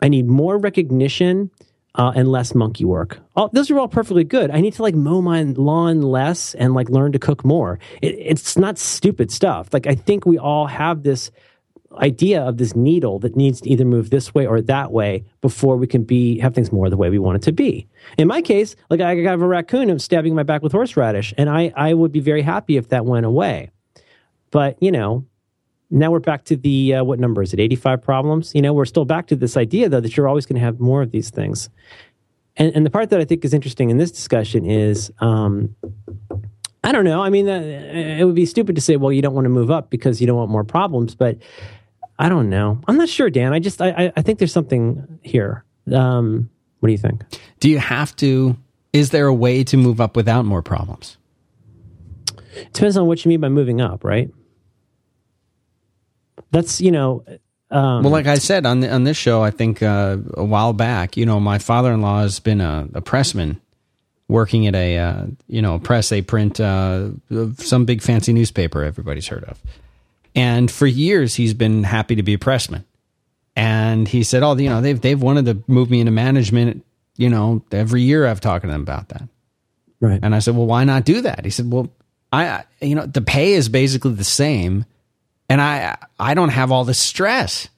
I 0.00 0.08
need 0.08 0.26
more 0.26 0.58
recognition 0.58 1.50
uh, 1.96 2.12
and 2.14 2.28
less 2.28 2.54
monkey 2.54 2.84
work. 2.84 3.20
All, 3.34 3.48
those 3.52 3.70
are 3.70 3.78
all 3.78 3.88
perfectly 3.88 4.24
good. 4.24 4.50
I 4.50 4.60
need 4.60 4.74
to 4.74 4.82
like 4.82 4.94
mow 4.94 5.22
my 5.22 5.42
lawn 5.42 6.02
less 6.02 6.54
and 6.54 6.74
like 6.74 6.90
learn 6.90 7.12
to 7.12 7.18
cook 7.18 7.44
more. 7.44 7.78
It, 8.02 8.14
it's 8.18 8.56
not 8.56 8.78
stupid 8.78 9.30
stuff. 9.30 9.72
Like 9.72 9.86
I 9.86 9.94
think 9.94 10.26
we 10.26 10.38
all 10.38 10.66
have 10.66 11.02
this 11.02 11.30
idea 11.98 12.42
of 12.42 12.56
this 12.56 12.74
needle 12.74 13.18
that 13.20 13.36
needs 13.36 13.60
to 13.60 13.70
either 13.70 13.84
move 13.84 14.10
this 14.10 14.34
way 14.34 14.46
or 14.46 14.60
that 14.60 14.92
way 14.92 15.24
before 15.40 15.76
we 15.76 15.86
can 15.86 16.04
be 16.04 16.38
have 16.38 16.54
things 16.54 16.72
more 16.72 16.90
the 16.90 16.96
way 16.96 17.10
we 17.10 17.18
want 17.18 17.36
it 17.36 17.42
to 17.42 17.52
be. 17.52 17.86
In 18.18 18.28
my 18.28 18.42
case, 18.42 18.76
like 18.90 19.00
I 19.00 19.14
have 19.16 19.42
a 19.42 19.46
raccoon 19.46 19.88
who's 19.88 20.04
stabbing 20.04 20.34
my 20.34 20.42
back 20.42 20.62
with 20.62 20.72
horseradish, 20.72 21.34
and 21.36 21.48
I 21.48 21.72
I 21.76 21.94
would 21.94 22.12
be 22.12 22.20
very 22.20 22.42
happy 22.42 22.76
if 22.76 22.88
that 22.88 23.04
went 23.04 23.26
away. 23.26 23.70
But 24.50 24.76
you 24.82 24.92
know, 24.92 25.26
now 25.90 26.10
we're 26.10 26.20
back 26.20 26.44
to 26.44 26.56
the 26.56 26.94
uh, 26.94 27.04
what 27.04 27.18
number 27.18 27.42
is 27.42 27.52
it? 27.52 27.60
Eighty 27.60 27.76
five 27.76 28.02
problems. 28.02 28.54
You 28.54 28.62
know, 28.62 28.72
we're 28.72 28.84
still 28.84 29.04
back 29.04 29.26
to 29.28 29.36
this 29.36 29.56
idea 29.56 29.88
though 29.88 30.00
that 30.00 30.16
you're 30.16 30.28
always 30.28 30.46
going 30.46 30.60
to 30.60 30.64
have 30.64 30.80
more 30.80 31.02
of 31.02 31.10
these 31.10 31.30
things. 31.30 31.68
And 32.56 32.74
and 32.74 32.86
the 32.86 32.90
part 32.90 33.10
that 33.10 33.20
I 33.20 33.24
think 33.24 33.44
is 33.44 33.54
interesting 33.54 33.90
in 33.90 33.98
this 33.98 34.10
discussion 34.10 34.64
is. 34.64 35.12
Um, 35.20 35.76
I 36.84 36.92
don't 36.92 37.04
know. 37.04 37.20
I 37.20 37.30
mean, 37.30 37.48
uh, 37.48 37.58
it 37.58 38.24
would 38.24 38.36
be 38.36 38.46
stupid 38.46 38.76
to 38.76 38.80
say, 38.80 38.94
well, 38.94 39.10
you 39.10 39.20
don't 39.20 39.34
want 39.34 39.46
to 39.46 39.50
move 39.50 39.72
up 39.72 39.90
because 39.90 40.20
you 40.20 40.26
don't 40.28 40.36
want 40.36 40.52
more 40.52 40.62
problems. 40.62 41.16
But 41.16 41.38
I 42.18 42.28
don't 42.28 42.48
know. 42.48 42.80
I'm 42.88 42.96
not 42.96 43.08
sure, 43.08 43.30
Dan. 43.30 43.52
I 43.52 43.58
just 43.58 43.80
I 43.82 43.90
I, 43.90 44.12
I 44.16 44.22
think 44.22 44.38
there's 44.38 44.52
something 44.52 45.18
here. 45.22 45.64
Um, 45.92 46.50
what 46.80 46.88
do 46.88 46.92
you 46.92 46.98
think? 46.98 47.22
Do 47.60 47.68
you 47.68 47.78
have 47.78 48.14
to? 48.16 48.56
Is 48.92 49.10
there 49.10 49.26
a 49.26 49.34
way 49.34 49.62
to 49.64 49.76
move 49.76 50.00
up 50.00 50.16
without 50.16 50.44
more 50.44 50.62
problems? 50.62 51.18
It 52.54 52.72
depends 52.72 52.96
on 52.96 53.06
what 53.06 53.24
you 53.24 53.28
mean 53.28 53.40
by 53.40 53.50
moving 53.50 53.80
up, 53.80 54.02
right? 54.04 54.30
That's 56.50 56.80
you 56.80 56.90
know. 56.90 57.24
Um, 57.70 58.02
Well, 58.04 58.12
like 58.12 58.26
I 58.26 58.36
said 58.36 58.64
on 58.64 58.80
the, 58.80 58.92
on 58.92 59.04
this 59.04 59.16
show, 59.16 59.42
I 59.42 59.50
think 59.50 59.82
uh, 59.82 60.18
a 60.34 60.44
while 60.44 60.72
back, 60.72 61.16
you 61.16 61.26
know, 61.26 61.40
my 61.40 61.58
father 61.58 61.92
in 61.92 62.00
law 62.00 62.20
has 62.20 62.38
been 62.38 62.60
a, 62.60 62.88
a 62.94 63.02
pressman 63.02 63.60
working 64.28 64.66
at 64.66 64.74
a 64.74 64.98
uh, 64.98 65.26
you 65.48 65.60
know 65.60 65.78
press. 65.78 66.08
They 66.08 66.22
print 66.22 66.60
uh, 66.60 67.10
some 67.58 67.84
big 67.84 68.02
fancy 68.02 68.32
newspaper 68.32 68.82
everybody's 68.84 69.26
heard 69.26 69.44
of, 69.44 69.60
and 70.36 70.70
for 70.70 70.86
years 70.86 71.34
he's 71.34 71.54
been 71.54 71.82
happy 71.82 72.14
to 72.14 72.22
be 72.22 72.34
a 72.34 72.38
pressman. 72.38 72.84
And 73.56 74.06
he 74.06 74.22
said, 74.22 74.42
"Oh, 74.42 74.54
you 74.54 74.68
know, 74.68 74.82
they've 74.82 75.00
they've 75.00 75.20
wanted 75.20 75.46
to 75.46 75.62
move 75.66 75.90
me 75.90 76.00
into 76.00 76.12
management. 76.12 76.84
You 77.16 77.30
know, 77.30 77.64
every 77.72 78.02
year 78.02 78.26
I've 78.26 78.42
talked 78.42 78.64
to 78.64 78.70
them 78.70 78.82
about 78.82 79.08
that." 79.08 79.28
right. 79.98 80.20
And 80.22 80.34
I 80.34 80.40
said, 80.40 80.54
"Well, 80.54 80.66
why 80.66 80.84
not 80.84 81.06
do 81.06 81.22
that?" 81.22 81.44
He 81.44 81.50
said, 81.50 81.72
"Well, 81.72 81.90
I 82.30 82.64
you 82.82 82.94
know, 82.94 83.06
the 83.06 83.22
pay 83.22 83.54
is 83.54 83.70
basically 83.70 84.12
the 84.12 84.24
same 84.24 84.84
and 85.48 85.60
I 85.60 85.96
I 86.20 86.34
don't 86.34 86.50
have 86.50 86.70
all 86.70 86.84
the 86.84 86.94
stress." 86.94 87.68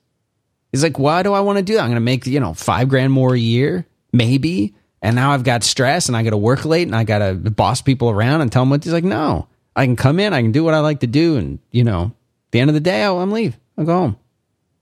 He's 0.73 0.83
like, 0.83 0.99
"Why 0.99 1.23
do 1.23 1.33
I 1.33 1.41
want 1.41 1.59
to 1.59 1.65
do 1.65 1.75
that? 1.75 1.81
I'm 1.83 1.91
going 1.91 1.95
to 1.95 2.01
make, 2.01 2.27
you 2.27 2.41
know, 2.41 2.53
5 2.53 2.89
grand 2.89 3.13
more 3.13 3.35
a 3.35 3.39
year, 3.39 3.87
maybe, 4.13 4.75
and 5.01 5.15
now 5.15 5.31
I've 5.31 5.45
got 5.45 5.63
stress 5.63 6.09
and 6.09 6.17
I 6.17 6.25
got 6.25 6.31
to 6.31 6.37
work 6.37 6.65
late 6.65 6.89
and 6.89 6.97
I 6.97 7.05
got 7.05 7.21
to 7.21 7.35
boss 7.35 7.81
people 7.81 8.11
around 8.11 8.41
and 8.43 8.51
tell 8.51 8.63
them 8.63 8.71
what 8.71 8.83
he's 8.83 8.93
like, 8.93 9.05
"No. 9.05 9.47
I 9.77 9.87
can 9.87 9.95
come 9.95 10.19
in, 10.19 10.33
I 10.33 10.43
can 10.43 10.51
do 10.51 10.65
what 10.65 10.75
I 10.75 10.81
like 10.81 11.01
to 11.01 11.07
do 11.07 11.37
and, 11.37 11.61
you 11.71 11.85
know, 11.85 12.13
the 12.51 12.61
end 12.61 12.71
of 12.71 12.75
the 12.75 12.81
day, 12.81 13.03
I'll 13.03 13.19
I'm 13.19 13.31
leave. 13.31 13.59
I'll 13.77 13.85
go 13.85 13.99
home. 13.99 14.17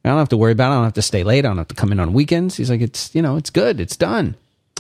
I 0.04 0.10
don't 0.10 0.18
have 0.18 0.28
to 0.28 0.36
worry 0.36 0.52
about 0.52 0.70
it. 0.70 0.72
I 0.72 0.76
don't 0.76 0.84
have 0.84 0.92
to 0.94 1.02
stay 1.02 1.24
late. 1.24 1.44
I 1.44 1.48
don't 1.48 1.58
have 1.58 1.68
to 1.68 1.74
come 1.74 1.92
in 1.92 2.00
on 2.00 2.12
weekends." 2.12 2.56
He's 2.56 2.70
like, 2.70 2.80
"It's, 2.80 3.14
you 3.14 3.22
know, 3.22 3.36
it's 3.36 3.50
good. 3.50 3.80
It's 3.80 3.96
done." 3.96 4.36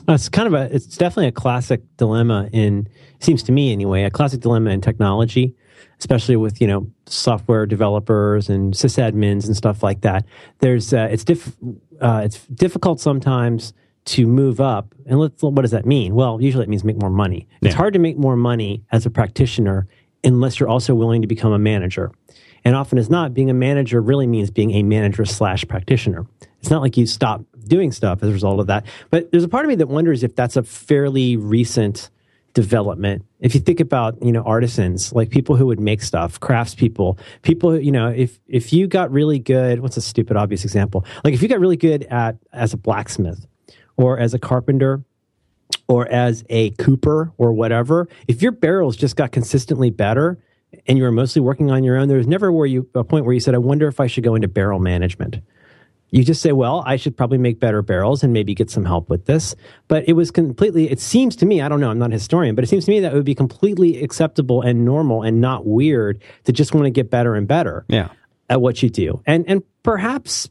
It's 0.08 0.28
kind 0.28 0.46
of 0.46 0.54
a, 0.54 0.72
it's 0.74 0.96
definitely 0.96 1.28
a 1.28 1.32
classic 1.32 1.80
dilemma 1.96 2.48
in, 2.52 2.86
seems 3.18 3.42
to 3.44 3.52
me 3.52 3.72
anyway, 3.72 4.04
a 4.04 4.10
classic 4.10 4.40
dilemma 4.40 4.70
in 4.70 4.80
technology, 4.80 5.56
especially 5.98 6.36
with, 6.36 6.60
you 6.60 6.66
know, 6.66 6.86
software 7.06 7.66
developers 7.66 8.48
and 8.48 8.74
sysadmins 8.74 9.46
and 9.46 9.56
stuff 9.56 9.82
like 9.82 10.02
that. 10.02 10.24
There's, 10.58 10.92
uh, 10.92 11.08
it's 11.10 11.24
diff, 11.24 11.56
uh, 12.00 12.20
it's 12.24 12.46
difficult 12.46 13.00
sometimes 13.00 13.72
to 14.04 14.26
move 14.26 14.60
up. 14.60 14.94
And 15.06 15.18
let's, 15.18 15.42
what 15.42 15.62
does 15.62 15.72
that 15.72 15.86
mean? 15.86 16.14
Well, 16.14 16.40
usually 16.40 16.62
it 16.62 16.68
means 16.68 16.84
make 16.84 17.00
more 17.00 17.10
money. 17.10 17.48
It's 17.62 17.74
hard 17.74 17.94
to 17.94 17.98
make 17.98 18.16
more 18.16 18.36
money 18.36 18.84
as 18.92 19.06
a 19.06 19.10
practitioner 19.10 19.88
unless 20.22 20.60
you're 20.60 20.68
also 20.68 20.94
willing 20.94 21.22
to 21.22 21.26
become 21.26 21.52
a 21.52 21.58
manager. 21.58 22.12
And 22.66 22.74
often 22.74 22.98
as 22.98 23.08
not, 23.08 23.32
being 23.32 23.48
a 23.48 23.54
manager 23.54 24.00
really 24.00 24.26
means 24.26 24.50
being 24.50 24.72
a 24.72 24.82
manager 24.82 25.24
slash 25.24 25.64
practitioner. 25.68 26.26
It's 26.58 26.68
not 26.68 26.82
like 26.82 26.96
you 26.96 27.06
stop 27.06 27.44
doing 27.68 27.92
stuff 27.92 28.24
as 28.24 28.28
a 28.28 28.32
result 28.32 28.58
of 28.58 28.66
that. 28.66 28.84
But 29.08 29.30
there's 29.30 29.44
a 29.44 29.48
part 29.48 29.64
of 29.64 29.68
me 29.68 29.76
that 29.76 29.86
wonders 29.86 30.24
if 30.24 30.34
that's 30.34 30.56
a 30.56 30.64
fairly 30.64 31.36
recent 31.36 32.10
development. 32.54 33.24
If 33.38 33.54
you 33.54 33.60
think 33.60 33.78
about, 33.78 34.20
you 34.20 34.32
know, 34.32 34.42
artisans, 34.42 35.12
like 35.12 35.30
people 35.30 35.54
who 35.54 35.66
would 35.66 35.78
make 35.78 36.02
stuff, 36.02 36.40
craftspeople, 36.40 37.20
people, 37.42 37.70
who, 37.70 37.78
you 37.78 37.92
know, 37.92 38.08
if 38.08 38.40
if 38.48 38.72
you 38.72 38.88
got 38.88 39.12
really 39.12 39.38
good, 39.38 39.78
what's 39.78 39.96
a 39.96 40.02
stupid 40.02 40.36
obvious 40.36 40.64
example? 40.64 41.04
Like 41.22 41.34
if 41.34 41.42
you 41.42 41.48
got 41.48 41.60
really 41.60 41.76
good 41.76 42.02
at 42.10 42.36
as 42.52 42.72
a 42.72 42.76
blacksmith 42.76 43.46
or 43.96 44.18
as 44.18 44.34
a 44.34 44.40
carpenter 44.40 45.04
or 45.86 46.08
as 46.08 46.44
a 46.48 46.70
cooper 46.70 47.30
or 47.38 47.52
whatever, 47.52 48.08
if 48.26 48.42
your 48.42 48.50
barrels 48.50 48.96
just 48.96 49.14
got 49.14 49.30
consistently 49.30 49.90
better 49.90 50.38
and 50.86 50.98
you 50.98 51.04
were 51.04 51.12
mostly 51.12 51.40
working 51.40 51.70
on 51.70 51.84
your 51.84 51.96
own, 51.96 52.08
there 52.08 52.18
was 52.18 52.26
never 52.26 52.52
where 52.52 52.66
you 52.66 52.88
a 52.94 53.04
point 53.04 53.24
where 53.24 53.34
you 53.34 53.40
said, 53.40 53.54
I 53.54 53.58
wonder 53.58 53.88
if 53.88 54.00
I 54.00 54.06
should 54.06 54.24
go 54.24 54.34
into 54.34 54.48
barrel 54.48 54.78
management. 54.78 55.38
You 56.10 56.22
just 56.22 56.40
say, 56.40 56.52
well, 56.52 56.84
I 56.86 56.96
should 56.96 57.16
probably 57.16 57.38
make 57.38 57.58
better 57.58 57.82
barrels 57.82 58.22
and 58.22 58.32
maybe 58.32 58.54
get 58.54 58.70
some 58.70 58.84
help 58.84 59.10
with 59.10 59.26
this. 59.26 59.56
But 59.88 60.08
it 60.08 60.12
was 60.12 60.30
completely, 60.30 60.88
it 60.90 61.00
seems 61.00 61.34
to 61.36 61.46
me, 61.46 61.60
I 61.60 61.68
don't 61.68 61.80
know, 61.80 61.90
I'm 61.90 61.98
not 61.98 62.10
a 62.10 62.14
historian, 62.14 62.54
but 62.54 62.62
it 62.62 62.68
seems 62.68 62.84
to 62.84 62.90
me 62.92 63.00
that 63.00 63.12
it 63.12 63.16
would 63.16 63.24
be 63.24 63.34
completely 63.34 64.02
acceptable 64.02 64.62
and 64.62 64.84
normal 64.84 65.22
and 65.22 65.40
not 65.40 65.66
weird 65.66 66.22
to 66.44 66.52
just 66.52 66.74
want 66.74 66.84
to 66.86 66.90
get 66.90 67.10
better 67.10 67.34
and 67.34 67.48
better 67.48 67.84
Yeah. 67.88 68.10
at 68.48 68.60
what 68.60 68.82
you 68.82 68.88
do. 68.88 69.20
And 69.26 69.44
and 69.48 69.62
perhaps 69.82 70.48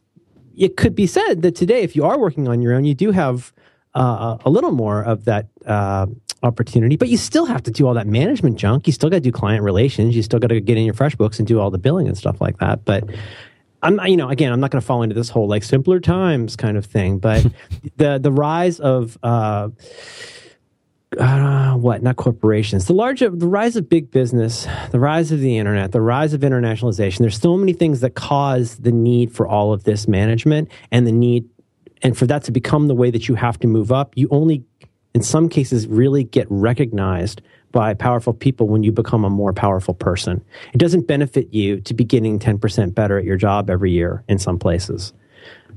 it 0.57 0.75
could 0.75 0.93
be 0.95 1.07
said 1.07 1.41
that 1.43 1.55
today, 1.55 1.81
if 1.83 1.95
you 1.95 2.03
are 2.05 2.19
working 2.19 2.47
on 2.49 2.61
your 2.61 2.73
own, 2.73 2.83
you 2.83 2.93
do 2.93 3.11
have 3.11 3.53
uh, 3.95 4.37
a 4.45 4.49
little 4.49 4.71
more 4.71 5.03
of 5.03 5.25
that 5.25 5.47
uh, 5.65 6.05
opportunity, 6.43 6.95
but 6.95 7.09
you 7.09 7.17
still 7.17 7.45
have 7.45 7.63
to 7.63 7.71
do 7.71 7.87
all 7.87 7.93
that 7.93 8.07
management 8.07 8.57
junk. 8.57 8.87
You 8.87 8.93
still 8.93 9.09
got 9.09 9.17
to 9.17 9.21
do 9.21 9.31
client 9.31 9.63
relations. 9.63 10.15
You 10.15 10.23
still 10.23 10.39
got 10.39 10.47
to 10.47 10.59
get 10.59 10.77
in 10.77 10.83
your 10.85 10.93
FreshBooks 10.93 11.39
and 11.39 11.47
do 11.47 11.59
all 11.59 11.71
the 11.71 11.77
billing 11.77 12.07
and 12.07 12.17
stuff 12.17 12.41
like 12.41 12.57
that. 12.59 12.85
But 12.85 13.05
I'm, 13.81 13.99
you 14.05 14.17
know, 14.17 14.29
again, 14.29 14.51
I'm 14.51 14.59
not 14.59 14.71
going 14.71 14.81
to 14.81 14.85
fall 14.85 15.01
into 15.01 15.15
this 15.15 15.29
whole 15.29 15.47
like 15.47 15.63
simpler 15.63 15.99
times 15.99 16.55
kind 16.55 16.77
of 16.77 16.85
thing. 16.85 17.19
But 17.19 17.45
the 17.97 18.19
the 18.19 18.31
rise 18.31 18.79
of 18.79 19.17
uh, 19.23 19.69
uh, 21.17 21.75
what 21.75 22.03
not 22.03 22.17
corporations 22.17 22.87
the 22.87 22.93
large 22.93 23.21
the 23.21 23.29
rise 23.29 23.75
of 23.75 23.87
big 23.87 24.11
business 24.11 24.67
the 24.91 24.99
rise 24.99 25.31
of 25.31 25.39
the 25.39 25.57
internet 25.57 25.91
the 25.93 26.01
rise 26.01 26.33
of 26.33 26.41
internationalization 26.41 27.19
there's 27.19 27.39
so 27.39 27.55
many 27.55 27.71
things 27.71 28.01
that 28.01 28.15
cause 28.15 28.77
the 28.77 28.91
need 28.91 29.31
for 29.31 29.47
all 29.47 29.71
of 29.71 29.85
this 29.85 30.07
management 30.07 30.69
and 30.91 31.07
the 31.07 31.11
need 31.11 31.47
and 32.05 32.17
for 32.17 32.27
that 32.27 32.43
to 32.43 32.51
become 32.51 32.87
the 32.87 32.95
way 32.95 33.09
that 33.09 33.27
you 33.27 33.35
have 33.35 33.59
to 33.59 33.67
move 33.67 33.91
up 33.91 34.13
you 34.15 34.27
only 34.31 34.63
in 35.15 35.21
some 35.21 35.47
cases 35.47 35.87
really 35.87 36.25
get 36.25 36.45
recognized 36.49 37.41
by 37.71 37.93
powerful 37.93 38.33
people 38.33 38.67
when 38.67 38.83
you 38.83 38.91
become 38.91 39.25
a 39.25 39.29
more 39.29 39.51
powerful 39.51 39.93
person. 39.93 40.43
It 40.73 40.77
doesn't 40.77 41.07
benefit 41.07 41.53
you 41.53 41.81
to 41.81 41.93
be 41.93 42.05
getting 42.05 42.39
10% 42.39 42.93
better 42.93 43.17
at 43.17 43.25
your 43.25 43.35
job 43.35 43.69
every 43.69 43.91
year 43.91 44.23
in 44.29 44.39
some 44.39 44.59
places 44.59 45.13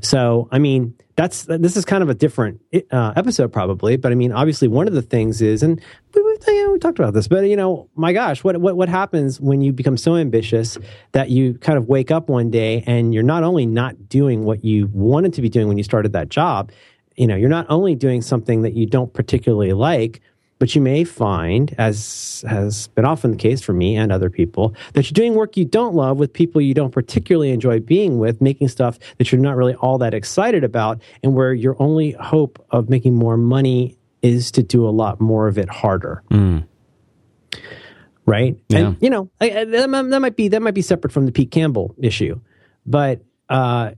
so, 0.00 0.48
I 0.52 0.58
mean, 0.58 0.94
that's 1.16 1.44
this 1.44 1.76
is 1.76 1.84
kind 1.84 2.02
of 2.02 2.08
a 2.08 2.14
different 2.14 2.60
uh, 2.92 3.12
episode, 3.16 3.52
probably. 3.52 3.96
But 3.96 4.12
I 4.12 4.14
mean, 4.14 4.30
obviously, 4.32 4.68
one 4.68 4.86
of 4.86 4.94
the 4.94 5.02
things 5.02 5.42
is, 5.42 5.64
and 5.64 5.80
we, 6.14 6.22
we, 6.22 6.36
you 6.46 6.64
know, 6.64 6.72
we 6.72 6.78
talked 6.78 6.98
about 6.98 7.12
this, 7.12 7.26
but 7.26 7.44
you 7.48 7.56
know, 7.56 7.88
my 7.96 8.12
gosh, 8.12 8.44
what 8.44 8.56
what 8.58 8.76
what 8.76 8.88
happens 8.88 9.40
when 9.40 9.60
you 9.60 9.72
become 9.72 9.96
so 9.96 10.16
ambitious 10.16 10.78
that 11.12 11.30
you 11.30 11.54
kind 11.54 11.76
of 11.76 11.88
wake 11.88 12.12
up 12.12 12.28
one 12.28 12.50
day 12.50 12.84
and 12.86 13.12
you're 13.12 13.24
not 13.24 13.42
only 13.42 13.66
not 13.66 14.08
doing 14.08 14.44
what 14.44 14.64
you 14.64 14.88
wanted 14.92 15.34
to 15.34 15.42
be 15.42 15.48
doing 15.48 15.66
when 15.66 15.76
you 15.76 15.84
started 15.84 16.12
that 16.12 16.28
job, 16.28 16.70
you 17.16 17.26
know, 17.26 17.34
you're 17.34 17.48
not 17.48 17.66
only 17.68 17.96
doing 17.96 18.22
something 18.22 18.62
that 18.62 18.74
you 18.74 18.86
don't 18.86 19.12
particularly 19.12 19.72
like, 19.72 20.20
But 20.58 20.74
you 20.74 20.80
may 20.80 21.04
find, 21.04 21.72
as 21.78 22.44
has 22.48 22.88
been 22.88 23.04
often 23.04 23.30
the 23.30 23.36
case 23.36 23.60
for 23.62 23.72
me 23.72 23.94
and 23.96 24.10
other 24.10 24.28
people, 24.28 24.74
that 24.94 25.04
you're 25.08 25.14
doing 25.14 25.34
work 25.34 25.56
you 25.56 25.64
don't 25.64 25.94
love 25.94 26.18
with 26.18 26.32
people 26.32 26.60
you 26.60 26.74
don't 26.74 26.90
particularly 26.90 27.50
enjoy 27.52 27.78
being 27.78 28.18
with, 28.18 28.40
making 28.40 28.66
stuff 28.68 28.98
that 29.18 29.30
you're 29.30 29.40
not 29.40 29.54
really 29.56 29.74
all 29.76 29.98
that 29.98 30.14
excited 30.14 30.64
about, 30.64 31.00
and 31.22 31.34
where 31.34 31.54
your 31.54 31.80
only 31.80 32.10
hope 32.12 32.64
of 32.72 32.88
making 32.88 33.14
more 33.14 33.36
money 33.36 33.96
is 34.20 34.50
to 34.50 34.64
do 34.64 34.84
a 34.86 34.90
lot 34.90 35.20
more 35.20 35.46
of 35.46 35.58
it 35.58 35.68
harder. 35.68 36.24
Right? 38.26 38.58
Yeah. 38.68 38.78
And, 38.78 38.96
you 39.00 39.08
know, 39.10 39.30
that, 39.38 40.18
might- 40.20 40.36
be 40.36 40.48
that 40.48 40.60
might 40.60 40.74
be 40.74 40.82
separate 40.82 41.12
from 41.12 41.24
the 41.26 41.32
Pete 41.32 41.50
Campbell 41.50 41.94
issue, 41.98 42.38
but 42.84 43.22
uh, 43.48 43.92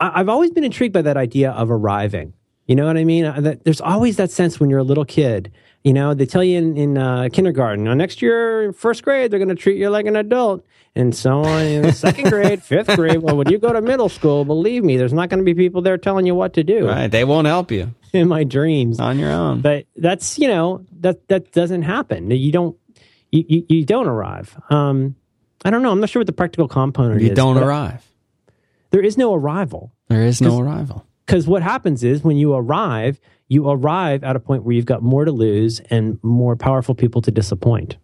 I, 0.00 0.20
I've 0.20 0.28
always 0.28 0.50
been 0.50 0.64
intrigued 0.64 0.92
by 0.92 1.02
that 1.02 1.16
idea 1.16 1.52
of 1.52 1.70
arriving. 1.70 2.34
You 2.66 2.76
know 2.76 2.86
what 2.86 2.96
I 2.98 3.04
mean? 3.04 3.24
Uh, 3.24 3.40
That 3.40 3.64
there's 3.64 3.80
always 3.80 4.16
that 4.16 4.30
sense 4.30 4.60
when 4.60 4.68
you're 4.70 4.78
a 4.80 4.84
little 4.84 5.04
kid. 5.06 5.50
You 5.82 5.94
know, 5.94 6.12
they 6.12 6.26
tell 6.26 6.44
you 6.44 6.58
in, 6.58 6.76
in 6.76 6.98
uh, 6.98 7.28
kindergarten, 7.32 7.88
"Oh, 7.88 7.94
next 7.94 8.20
year, 8.20 8.72
first 8.74 9.02
grade, 9.02 9.30
they're 9.30 9.38
going 9.38 9.48
to 9.48 9.54
treat 9.54 9.78
you 9.78 9.88
like 9.88 10.04
an 10.04 10.14
adult, 10.14 10.64
and 10.94 11.14
so 11.14 11.42
on. 11.42 11.64
In 11.64 11.92
second 12.06 12.28
grade, 12.28 12.62
fifth 12.62 12.94
grade. 12.96 13.18
Well, 13.18 13.36
when 13.36 13.48
you 13.48 13.58
go 13.58 13.72
to 13.72 13.80
middle 13.80 14.10
school, 14.10 14.44
believe 14.44 14.84
me, 14.84 14.98
there's 14.98 15.14
not 15.14 15.30
going 15.30 15.38
to 15.38 15.44
be 15.44 15.54
people 15.54 15.80
there 15.80 15.96
telling 15.96 16.26
you 16.26 16.34
what 16.34 16.52
to 16.54 16.64
do. 16.64 16.86
Right. 16.86 17.10
They 17.10 17.24
won't 17.24 17.46
help 17.46 17.70
you 17.70 17.94
In 18.12 18.28
my 18.28 18.44
dreams, 18.44 19.00
on 19.00 19.18
your 19.18 19.30
own. 19.30 19.62
but 19.62 19.86
that's 19.96 20.38
you 20.38 20.48
know 20.48 20.84
that 21.00 21.26
that 21.28 21.52
doesn't 21.52 21.82
happen. 21.82 22.30
You 22.30 22.52
don't 22.52 22.76
you 23.32 23.44
you, 23.48 23.66
you 23.68 23.84
don't 23.86 24.06
arrive. 24.06 24.60
Um, 24.68 25.16
I 25.64 25.70
don't 25.70 25.82
know. 25.82 25.92
I'm 25.92 26.00
not 26.00 26.10
sure 26.10 26.20
what 26.20 26.26
the 26.26 26.32
practical 26.34 26.68
component 26.68 27.20
you 27.20 27.26
is. 27.26 27.30
You 27.30 27.36
don't 27.36 27.56
arrive. 27.56 28.06
There 28.90 29.00
is 29.02 29.16
no 29.16 29.32
arrival 29.32 29.92
There 30.08 30.24
is 30.24 30.40
no 30.42 30.58
arrival. 30.58 31.06
Because 31.30 31.46
what 31.46 31.62
happens 31.62 32.02
is 32.02 32.24
when 32.24 32.36
you 32.36 32.54
arrive, 32.54 33.20
you 33.46 33.70
arrive 33.70 34.24
at 34.24 34.34
a 34.34 34.40
point 34.40 34.64
where 34.64 34.74
you've 34.74 34.84
got 34.84 35.00
more 35.00 35.24
to 35.24 35.30
lose 35.30 35.78
and 35.90 36.18
more 36.24 36.56
powerful 36.56 36.94
people 36.94 37.22
to 37.22 37.30
disappoint, 37.30 37.96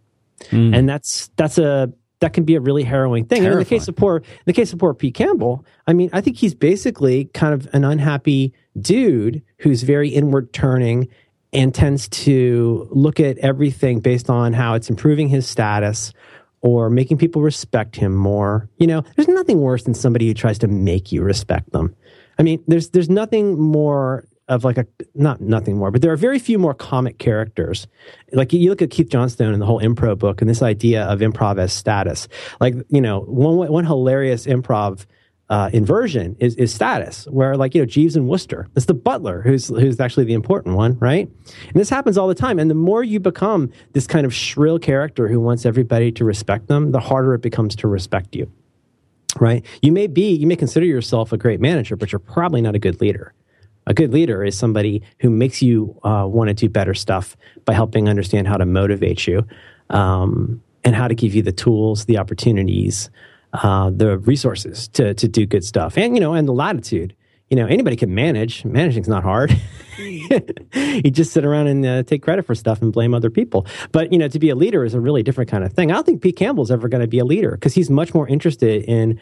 Hmm. 0.49 0.73
and 0.73 0.87
that's 0.87 1.29
that's 1.35 1.57
a 1.57 1.91
that 2.19 2.33
can 2.33 2.45
be 2.45 2.55
a 2.55 2.61
really 2.61 2.83
harrowing 2.83 3.25
thing. 3.25 3.43
And 3.43 3.53
in 3.53 3.59
the 3.59 3.65
case 3.65 3.87
of 3.87 3.95
poor, 3.95 4.17
in 4.17 4.23
the 4.45 4.53
case 4.53 4.71
of 4.73 4.79
poor 4.79 4.93
Pete 4.93 5.13
Campbell, 5.13 5.65
I 5.85 5.93
mean, 5.93 6.09
I 6.13 6.21
think 6.21 6.37
he's 6.37 6.55
basically 6.55 7.25
kind 7.25 7.53
of 7.53 7.67
an 7.73 7.83
unhappy 7.83 8.53
dude 8.79 9.43
who's 9.59 9.83
very 9.83 10.09
inward 10.09 10.51
turning 10.53 11.09
and 11.53 11.75
tends 11.75 12.07
to 12.09 12.87
look 12.91 13.19
at 13.19 13.37
everything 13.39 13.99
based 13.99 14.29
on 14.29 14.53
how 14.53 14.73
it's 14.73 14.89
improving 14.89 15.27
his 15.27 15.47
status 15.47 16.13
or 16.61 16.89
making 16.89 17.17
people 17.17 17.41
respect 17.41 17.95
him 17.95 18.15
more. 18.15 18.67
You 18.77 18.87
know, 18.87 19.03
there's 19.15 19.27
nothing 19.27 19.59
worse 19.59 19.83
than 19.83 19.93
somebody 19.93 20.27
who 20.27 20.33
tries 20.33 20.57
to 20.59 20.67
make 20.67 21.11
you 21.11 21.21
respect 21.21 21.71
them. 21.71 21.95
I 22.39 22.43
mean, 22.43 22.63
there's 22.67 22.89
there's 22.89 23.09
nothing 23.09 23.59
more 23.59 24.25
of 24.47 24.63
like 24.63 24.77
a 24.77 24.85
not 25.13 25.41
nothing 25.41 25.77
more, 25.77 25.91
but 25.91 26.01
there 26.01 26.11
are 26.11 26.17
very 26.17 26.39
few 26.39 26.57
more 26.57 26.73
comic 26.73 27.17
characters. 27.17 27.87
Like 28.31 28.53
you 28.53 28.69
look 28.69 28.81
at 28.81 28.91
Keith 28.91 29.09
Johnstone 29.09 29.53
and 29.53 29.61
the 29.61 29.65
whole 29.65 29.81
improv 29.81 30.19
book 30.19 30.41
and 30.41 30.49
this 30.49 30.61
idea 30.61 31.03
of 31.03 31.19
improv 31.19 31.59
as 31.59 31.73
status. 31.73 32.27
Like 32.59 32.75
you 32.89 33.01
know, 33.01 33.21
one 33.21 33.55
one 33.57 33.85
hilarious 33.85 34.45
improv 34.45 35.05
uh, 35.49 35.69
inversion 35.73 36.35
is 36.39 36.55
is 36.55 36.73
status, 36.73 37.25
where 37.25 37.57
like 37.57 37.75
you 37.75 37.81
know 37.81 37.85
Jeeves 37.85 38.15
and 38.15 38.27
Wooster, 38.27 38.67
it's 38.75 38.85
the 38.85 38.93
butler 38.93 39.41
who's 39.41 39.67
who's 39.67 39.99
actually 39.99 40.25
the 40.25 40.33
important 40.33 40.75
one, 40.75 40.97
right? 40.99 41.27
And 41.27 41.73
this 41.75 41.89
happens 41.89 42.17
all 42.17 42.27
the 42.27 42.35
time. 42.35 42.59
And 42.59 42.69
the 42.69 42.75
more 42.75 43.03
you 43.03 43.19
become 43.19 43.71
this 43.93 44.07
kind 44.07 44.25
of 44.25 44.33
shrill 44.33 44.79
character 44.79 45.27
who 45.27 45.39
wants 45.39 45.65
everybody 45.65 46.11
to 46.13 46.25
respect 46.25 46.67
them, 46.67 46.91
the 46.91 46.99
harder 46.99 47.33
it 47.33 47.41
becomes 47.41 47.75
to 47.77 47.87
respect 47.87 48.35
you 48.35 48.51
right? 49.39 49.65
You 49.81 49.91
may 49.91 50.07
be, 50.07 50.33
you 50.33 50.47
may 50.47 50.55
consider 50.55 50.85
yourself 50.85 51.31
a 51.31 51.37
great 51.37 51.59
manager, 51.59 51.95
but 51.95 52.11
you're 52.11 52.19
probably 52.19 52.61
not 52.61 52.75
a 52.75 52.79
good 52.79 53.01
leader. 53.01 53.33
A 53.85 53.93
good 53.93 54.11
leader 54.11 54.43
is 54.43 54.57
somebody 54.57 55.01
who 55.19 55.29
makes 55.29 55.61
you 55.61 55.97
uh, 56.03 56.25
want 56.27 56.49
to 56.49 56.53
do 56.53 56.67
better 56.67 56.93
stuff 56.93 57.37
by 57.63 57.73
helping 57.73 58.09
understand 58.09 58.47
how 58.47 58.57
to 58.57 58.65
motivate 58.65 59.25
you 59.25 59.47
um, 59.89 60.61
and 60.83 60.93
how 60.93 61.07
to 61.07 61.15
give 61.15 61.33
you 61.33 61.41
the 61.41 61.53
tools, 61.53 62.05
the 62.05 62.17
opportunities, 62.17 63.09
uh, 63.53 63.89
the 63.89 64.17
resources 64.19 64.89
to 64.89 65.13
to 65.13 65.27
do 65.27 65.45
good 65.45 65.63
stuff, 65.63 65.97
and 65.97 66.15
you 66.15 66.19
know, 66.19 66.33
and 66.33 66.47
the 66.47 66.53
latitude. 66.53 67.15
You 67.49 67.55
know, 67.55 67.65
anybody 67.65 67.95
can 67.95 68.13
manage. 68.13 68.65
Managing's 68.65 69.07
not 69.07 69.23
hard. 69.23 69.55
you 69.97 71.11
just 71.11 71.31
sit 71.31 71.45
around 71.45 71.67
and 71.67 71.85
uh, 71.85 72.03
take 72.03 72.21
credit 72.21 72.45
for 72.45 72.53
stuff 72.55 72.81
and 72.81 72.91
blame 72.91 73.13
other 73.13 73.29
people. 73.29 73.65
But 73.91 74.11
you 74.11 74.19
know, 74.19 74.27
to 74.27 74.39
be 74.39 74.49
a 74.49 74.55
leader 74.55 74.83
is 74.83 74.93
a 74.93 74.99
really 74.99 75.23
different 75.23 75.49
kind 75.49 75.63
of 75.63 75.73
thing. 75.73 75.91
I 75.91 75.95
don't 75.95 76.05
think 76.05 76.21
Pete 76.21 76.35
Campbell's 76.35 76.71
ever 76.71 76.87
going 76.87 77.01
to 77.01 77.07
be 77.07 77.19
a 77.19 77.25
leader 77.25 77.51
because 77.51 77.73
he's 77.73 77.89
much 77.89 78.13
more 78.13 78.27
interested 78.27 78.83
in 78.83 79.19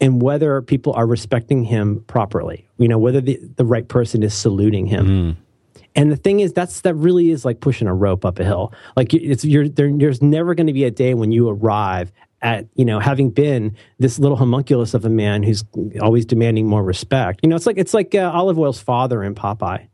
in 0.00 0.18
whether 0.18 0.60
people 0.60 0.92
are 0.94 1.06
respecting 1.06 1.62
him 1.62 2.02
properly. 2.08 2.66
You 2.78 2.88
know, 2.88 2.98
whether 2.98 3.20
the, 3.20 3.38
the 3.56 3.64
right 3.64 3.86
person 3.86 4.22
is 4.24 4.34
saluting 4.34 4.86
him. 4.86 5.06
And 5.94 6.10
the 6.10 6.16
thing 6.16 6.40
is, 6.40 6.52
that's 6.52 6.80
that 6.80 6.94
really 6.94 7.30
is 7.30 7.44
like 7.44 7.60
pushing 7.60 7.86
a 7.86 7.94
rope 7.94 8.24
up 8.24 8.38
a 8.38 8.44
hill. 8.44 8.72
Like 8.96 9.14
it's 9.14 9.44
you're 9.44 9.68
there, 9.68 9.92
there's 9.92 10.22
never 10.22 10.54
going 10.54 10.66
to 10.66 10.72
be 10.72 10.84
a 10.84 10.90
day 10.90 11.14
when 11.14 11.32
you 11.32 11.48
arrive 11.48 12.10
at 12.42 12.66
you 12.74 12.84
know 12.84 12.98
having 12.98 13.30
been 13.30 13.76
this 13.98 14.18
little 14.18 14.36
homunculus 14.36 14.94
of 14.94 15.04
a 15.04 15.08
man 15.08 15.42
who's 15.42 15.64
always 16.00 16.26
demanding 16.26 16.66
more 16.66 16.82
respect. 16.82 17.40
You 17.42 17.48
know, 17.48 17.56
it's 17.56 17.66
like 17.66 17.78
it's 17.78 17.94
like 17.94 18.14
uh, 18.14 18.30
Olive 18.34 18.58
Oyl's 18.58 18.80
father 18.80 19.22
in 19.22 19.34
Popeye. 19.34 19.88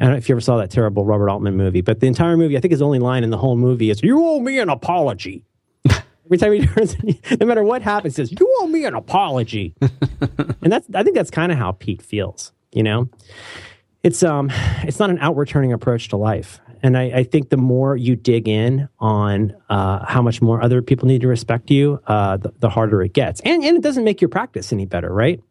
I 0.00 0.04
don't 0.04 0.12
know 0.12 0.16
if 0.16 0.28
you 0.28 0.34
ever 0.34 0.40
saw 0.40 0.56
that 0.58 0.70
terrible 0.70 1.04
Robert 1.04 1.28
Altman 1.28 1.56
movie, 1.56 1.80
but 1.80 1.98
the 1.98 2.06
entire 2.06 2.36
movie, 2.36 2.56
I 2.56 2.60
think 2.60 2.70
his 2.70 2.82
only 2.82 3.00
line 3.00 3.24
in 3.24 3.30
the 3.30 3.36
whole 3.36 3.56
movie 3.56 3.90
is 3.90 4.02
"You 4.02 4.24
owe 4.24 4.40
me 4.40 4.58
an 4.60 4.68
apology." 4.68 5.44
Every 6.26 6.38
time 6.38 6.52
he 6.52 6.66
turns, 6.66 6.96
no 7.40 7.46
matter 7.46 7.64
what 7.64 7.82
happens, 7.82 8.16
he 8.16 8.22
says, 8.22 8.32
"You 8.32 8.56
owe 8.60 8.68
me 8.68 8.84
an 8.84 8.94
apology," 8.94 9.74
and 10.20 10.72
that's 10.72 10.86
I 10.94 11.02
think 11.02 11.16
that's 11.16 11.30
kind 11.30 11.50
of 11.50 11.58
how 11.58 11.72
Pete 11.72 12.02
feels. 12.02 12.52
You 12.72 12.82
know, 12.84 13.08
it's 14.04 14.22
um, 14.22 14.52
it's 14.82 15.00
not 15.00 15.10
an 15.10 15.18
outward 15.20 15.48
turning 15.48 15.72
approach 15.72 16.08
to 16.08 16.16
life, 16.16 16.60
and 16.82 16.96
I, 16.96 17.04
I 17.04 17.24
think 17.24 17.50
the 17.50 17.56
more 17.56 17.96
you 17.96 18.16
dig 18.16 18.48
in 18.48 18.88
on 18.98 19.54
uh, 19.68 20.04
how 20.06 20.22
much 20.22 20.40
more 20.42 20.62
other 20.62 20.82
people 20.82 21.08
need 21.08 21.20
to 21.22 21.28
respect 21.28 21.70
you, 21.70 22.00
uh, 22.06 22.36
the, 22.36 22.52
the 22.58 22.68
harder 22.68 23.02
it 23.02 23.12
gets, 23.12 23.40
and 23.40 23.62
and 23.62 23.76
it 23.76 23.82
doesn't 23.82 24.04
make 24.04 24.20
your 24.20 24.28
practice 24.28 24.72
any 24.72 24.86
better, 24.86 25.12
right? 25.12 25.42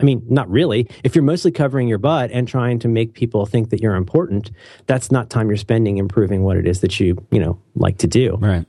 I 0.00 0.04
mean, 0.04 0.24
not 0.28 0.50
really. 0.50 0.88
If 1.04 1.14
you're 1.14 1.22
mostly 1.24 1.52
covering 1.52 1.86
your 1.86 1.98
butt 1.98 2.30
and 2.32 2.48
trying 2.48 2.80
to 2.80 2.88
make 2.88 3.14
people 3.14 3.46
think 3.46 3.70
that 3.70 3.80
you're 3.80 3.94
important, 3.94 4.50
that's 4.86 5.12
not 5.12 5.30
time 5.30 5.48
you're 5.48 5.56
spending 5.56 5.98
improving 5.98 6.42
what 6.42 6.56
it 6.56 6.66
is 6.66 6.80
that 6.80 6.98
you, 6.98 7.24
you 7.30 7.38
know, 7.38 7.60
like 7.76 7.98
to 7.98 8.08
do. 8.08 8.36
Right. 8.40 8.66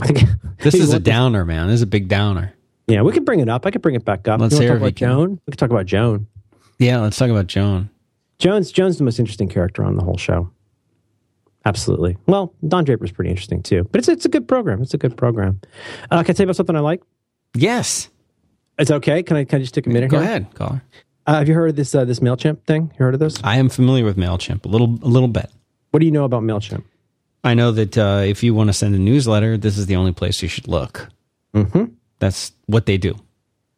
I 0.00 0.06
think 0.06 0.28
This 0.58 0.74
is 0.74 0.92
a 0.92 1.00
downer, 1.00 1.44
man. 1.44 1.68
This 1.68 1.76
is 1.76 1.82
a 1.82 1.86
big 1.86 2.08
downer. 2.08 2.54
Yeah, 2.86 3.02
we 3.02 3.12
could 3.12 3.24
bring 3.24 3.40
it 3.40 3.48
up. 3.48 3.66
I 3.66 3.70
could 3.70 3.82
bring 3.82 3.94
it 3.94 4.04
back 4.04 4.28
up. 4.28 4.40
Let's 4.40 4.58
hear 4.58 4.70
talk 4.70 4.78
about. 4.78 4.94
Joan? 4.94 5.40
We 5.46 5.52
could 5.52 5.58
talk 5.58 5.70
about 5.70 5.86
Joan. 5.86 6.26
Yeah, 6.78 7.00
let's 7.00 7.16
talk 7.16 7.30
about 7.30 7.46
Joan. 7.46 7.90
Joan's 8.38 8.72
Joan's 8.72 8.98
the 8.98 9.04
most 9.04 9.18
interesting 9.18 9.48
character 9.48 9.84
on 9.84 9.96
the 9.96 10.02
whole 10.04 10.16
show. 10.16 10.50
Absolutely. 11.66 12.16
Well, 12.26 12.52
Don 12.68 12.84
Draper's 12.84 13.10
pretty 13.12 13.30
interesting 13.30 13.62
too, 13.62 13.84
but 13.90 13.98
it's 13.98 14.08
it's 14.08 14.24
a 14.24 14.28
good 14.28 14.46
program. 14.46 14.82
It's 14.82 14.94
a 14.94 14.98
good 14.98 15.16
program. 15.16 15.60
Uh, 16.10 16.22
can 16.22 16.32
I 16.32 16.34
tell 16.34 16.44
you 16.44 16.48
about 16.48 16.56
something 16.56 16.76
I 16.76 16.80
like? 16.80 17.02
Yes. 17.54 18.10
It's 18.78 18.90
okay. 18.90 19.22
Can 19.22 19.36
I 19.36 19.44
can 19.44 19.58
I 19.58 19.62
just 19.62 19.74
take 19.74 19.86
a 19.86 19.90
minute 19.90 20.10
Go 20.10 20.18
here? 20.18 20.26
ahead, 20.28 20.54
caller. 20.54 20.82
Uh, 21.26 21.36
have 21.38 21.48
you 21.48 21.54
heard 21.54 21.70
of 21.70 21.76
this 21.76 21.94
uh, 21.94 22.04
this 22.04 22.20
Mailchimp 22.20 22.64
thing? 22.66 22.90
You 22.98 23.04
heard 23.04 23.14
of 23.14 23.20
this? 23.20 23.36
I 23.42 23.56
am 23.56 23.68
familiar 23.70 24.04
with 24.04 24.16
Mailchimp 24.16 24.64
a 24.66 24.68
little, 24.68 24.98
a 25.02 25.08
little 25.08 25.28
bit. 25.28 25.50
What 25.90 26.00
do 26.00 26.06
you 26.06 26.12
know 26.12 26.24
about 26.24 26.42
Mailchimp? 26.42 26.84
I 27.44 27.54
know 27.54 27.72
that 27.72 27.96
uh, 27.96 28.22
if 28.26 28.42
you 28.42 28.52
want 28.54 28.68
to 28.68 28.72
send 28.74 28.94
a 28.94 28.98
newsletter, 28.98 29.56
this 29.56 29.78
is 29.78 29.86
the 29.86 29.96
only 29.96 30.12
place 30.12 30.42
you 30.42 30.48
should 30.48 30.66
look. 30.68 31.08
Mm-hmm. 31.54 31.84
That's 32.18 32.52
what 32.66 32.86
they 32.86 32.98
do. 32.98 33.14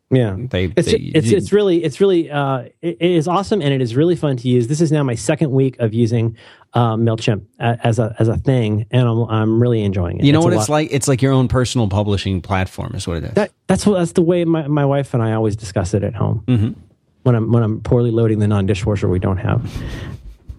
Yeah, 0.08 0.36
They, 0.38 0.66
it's 0.76 0.92
they 0.92 0.98
it's 0.98 1.30
it's 1.32 1.52
really 1.52 1.82
it's 1.82 2.00
really 2.00 2.30
uh, 2.30 2.68
it, 2.80 2.96
it 3.00 3.10
is 3.10 3.26
awesome 3.26 3.60
and 3.60 3.74
it 3.74 3.82
is 3.82 3.96
really 3.96 4.14
fun 4.14 4.36
to 4.36 4.48
use. 4.48 4.68
This 4.68 4.80
is 4.80 4.92
now 4.92 5.02
my 5.02 5.16
second 5.16 5.50
week 5.50 5.76
of 5.80 5.92
using 5.92 6.36
uh, 6.74 6.94
Mailchimp 6.94 7.44
as 7.58 7.98
a 7.98 8.14
as 8.20 8.28
a 8.28 8.36
thing, 8.36 8.86
and 8.92 9.08
I'm 9.08 9.22
I'm 9.22 9.60
really 9.60 9.82
enjoying 9.82 10.20
it. 10.20 10.24
you 10.24 10.32
know 10.32 10.38
It's 10.38 10.44
what 10.44 10.54
it's 10.54 10.68
like? 10.68 10.88
It's 10.92 11.08
like 11.08 11.22
your 11.22 11.32
own 11.32 11.48
personal 11.48 11.88
publishing 11.88 12.40
platform, 12.40 12.94
is 12.94 13.08
what 13.08 13.16
it 13.16 13.24
is. 13.24 13.32
That 13.32 13.50
that's 13.66 13.84
what 13.84 13.98
that's 13.98 14.12
the 14.12 14.22
way 14.22 14.44
my, 14.44 14.68
my 14.68 14.84
wife 14.84 15.12
and 15.12 15.22
I 15.24 15.32
always 15.32 15.56
discuss 15.56 15.92
it 15.92 16.04
at 16.04 16.14
home. 16.14 16.44
Mm-hmm. 16.46 16.80
When 17.24 17.34
I'm 17.34 17.50
when 17.50 17.64
I'm 17.64 17.80
poorly 17.80 18.12
loading 18.12 18.38
the 18.38 18.46
non 18.46 18.66
dishwasher 18.66 19.08
we 19.08 19.18
don't 19.18 19.38
have. 19.38 19.68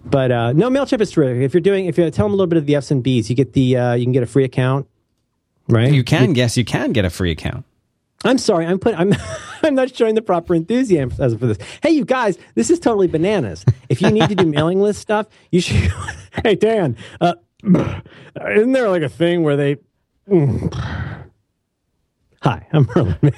But 0.04 0.30
uh, 0.30 0.52
no, 0.52 0.68
Mailchimp 0.68 1.00
is 1.00 1.10
terrific. 1.10 1.42
If 1.42 1.54
you're 1.54 1.62
doing, 1.62 1.86
if 1.86 1.96
you 1.96 2.10
tell 2.10 2.26
them 2.26 2.32
a 2.32 2.36
little 2.36 2.48
bit 2.48 2.58
of 2.58 2.66
the 2.66 2.74
F's 2.76 2.90
and 2.90 3.02
B's, 3.02 3.30
you 3.30 3.36
get 3.36 3.54
the 3.54 3.76
uh, 3.78 3.94
you 3.94 4.04
can 4.04 4.12
get 4.12 4.22
a 4.22 4.26
free 4.26 4.44
account, 4.44 4.86
right? 5.68 5.92
you 5.92 6.04
can, 6.04 6.34
yes, 6.34 6.56
you 6.56 6.64
can 6.64 6.92
get 6.92 7.04
a 7.06 7.10
free 7.10 7.30
account. 7.30 7.64
I'm 8.24 8.38
sorry, 8.38 8.66
I'm 8.66 8.78
put 8.78 8.94
I'm 8.94 9.14
I'm 9.62 9.74
not 9.74 9.94
showing 9.94 10.14
the 10.14 10.22
proper 10.22 10.54
enthusiasm 10.54 11.10
for 11.38 11.46
this. 11.46 11.58
Hey, 11.82 11.90
you 11.90 12.04
guys, 12.04 12.38
this 12.54 12.70
is 12.70 12.78
totally 12.80 13.06
bananas. 13.06 13.64
If 13.88 14.02
you 14.02 14.10
need 14.10 14.28
to 14.28 14.34
do 14.34 14.46
mailing 14.50 14.80
list 14.80 15.00
stuff, 15.00 15.26
you 15.50 15.60
should. 15.60 15.92
hey, 16.44 16.54
Dan, 16.54 16.96
uh, 17.20 17.34
isn't 17.64 18.72
there 18.72 18.88
like 18.88 19.02
a 19.02 19.08
thing 19.08 19.42
where 19.42 19.56
they? 19.56 19.76
Hi, 22.42 22.66
I'm 22.72 22.88
Merlin. 22.94 23.32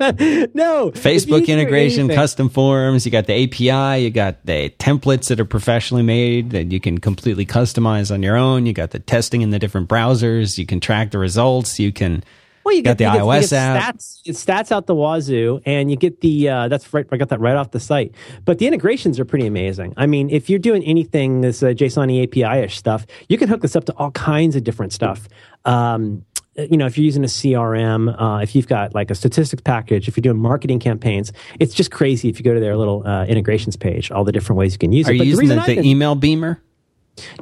no, 0.00 0.08
if 0.08 0.24
you 0.24 0.42
need 0.52 0.94
Facebook 0.94 1.46
integration, 1.46 2.08
custom 2.08 2.48
forms. 2.48 3.06
You 3.06 3.12
got 3.12 3.26
the 3.26 3.44
API. 3.44 4.02
You 4.02 4.10
got 4.10 4.44
the 4.44 4.70
templates 4.78 5.28
that 5.28 5.38
are 5.40 5.44
professionally 5.44 6.02
made 6.02 6.50
that 6.50 6.72
you 6.72 6.80
can 6.80 6.98
completely 6.98 7.46
customize 7.46 8.12
on 8.12 8.22
your 8.22 8.36
own. 8.36 8.66
You 8.66 8.72
got 8.72 8.90
the 8.90 8.98
testing 8.98 9.42
in 9.42 9.50
the 9.50 9.58
different 9.58 9.88
browsers. 9.88 10.58
You 10.58 10.66
can 10.66 10.80
track 10.80 11.10
the 11.10 11.18
results. 11.18 11.78
You 11.78 11.92
can 11.92 12.24
Well, 12.64 12.74
you 12.74 12.82
got 12.82 12.96
get 12.96 13.10
the 13.12 13.18
you 13.18 13.24
iOS 13.24 13.50
get, 13.50 13.52
app. 13.52 13.96
Stats, 13.96 14.28
stats 14.28 14.72
out 14.72 14.86
the 14.86 14.94
wazoo, 14.94 15.60
and 15.66 15.90
you 15.90 15.96
get 15.96 16.20
the 16.20 16.48
uh, 16.48 16.68
that's 16.68 16.92
right. 16.94 17.06
I 17.12 17.16
got 17.16 17.28
that 17.28 17.40
right 17.40 17.56
off 17.56 17.72
the 17.72 17.80
site. 17.80 18.14
But 18.44 18.58
the 18.58 18.66
integrations 18.66 19.20
are 19.20 19.24
pretty 19.24 19.46
amazing. 19.46 19.94
I 19.96 20.06
mean, 20.06 20.30
if 20.30 20.48
you're 20.48 20.58
doing 20.58 20.82
anything 20.84 21.42
this 21.42 21.62
uh, 21.62 21.66
JSON 21.68 22.22
API 22.22 22.64
ish 22.64 22.76
stuff, 22.76 23.06
you 23.28 23.36
can 23.38 23.48
hook 23.48 23.60
this 23.62 23.76
up 23.76 23.84
to 23.86 23.92
all 23.96 24.10
kinds 24.12 24.56
of 24.56 24.64
different 24.64 24.92
stuff. 24.92 25.28
Um, 25.64 26.24
you 26.56 26.76
know, 26.76 26.86
if 26.86 26.96
you're 26.96 27.04
using 27.04 27.24
a 27.24 27.28
CRM, 27.28 28.14
uh, 28.20 28.40
if 28.40 28.54
you've 28.54 28.68
got 28.68 28.94
like 28.94 29.10
a 29.10 29.14
statistics 29.14 29.62
package, 29.62 30.08
if 30.08 30.16
you're 30.16 30.22
doing 30.22 30.38
marketing 30.38 30.78
campaigns, 30.78 31.32
it's 31.58 31.74
just 31.74 31.90
crazy. 31.90 32.28
If 32.28 32.38
you 32.38 32.44
go 32.44 32.54
to 32.54 32.60
their 32.60 32.76
little 32.76 33.06
uh, 33.06 33.24
integrations 33.26 33.76
page, 33.76 34.10
all 34.10 34.24
the 34.24 34.32
different 34.32 34.58
ways 34.58 34.72
you 34.72 34.78
can 34.78 34.92
use 34.92 35.08
Are 35.08 35.12
it. 35.12 35.14
you 35.16 35.20
But 35.20 35.26
using 35.26 35.48
reason 35.48 35.62
the, 35.66 35.82
the 35.82 35.88
email 35.88 36.14
beamer? 36.14 36.62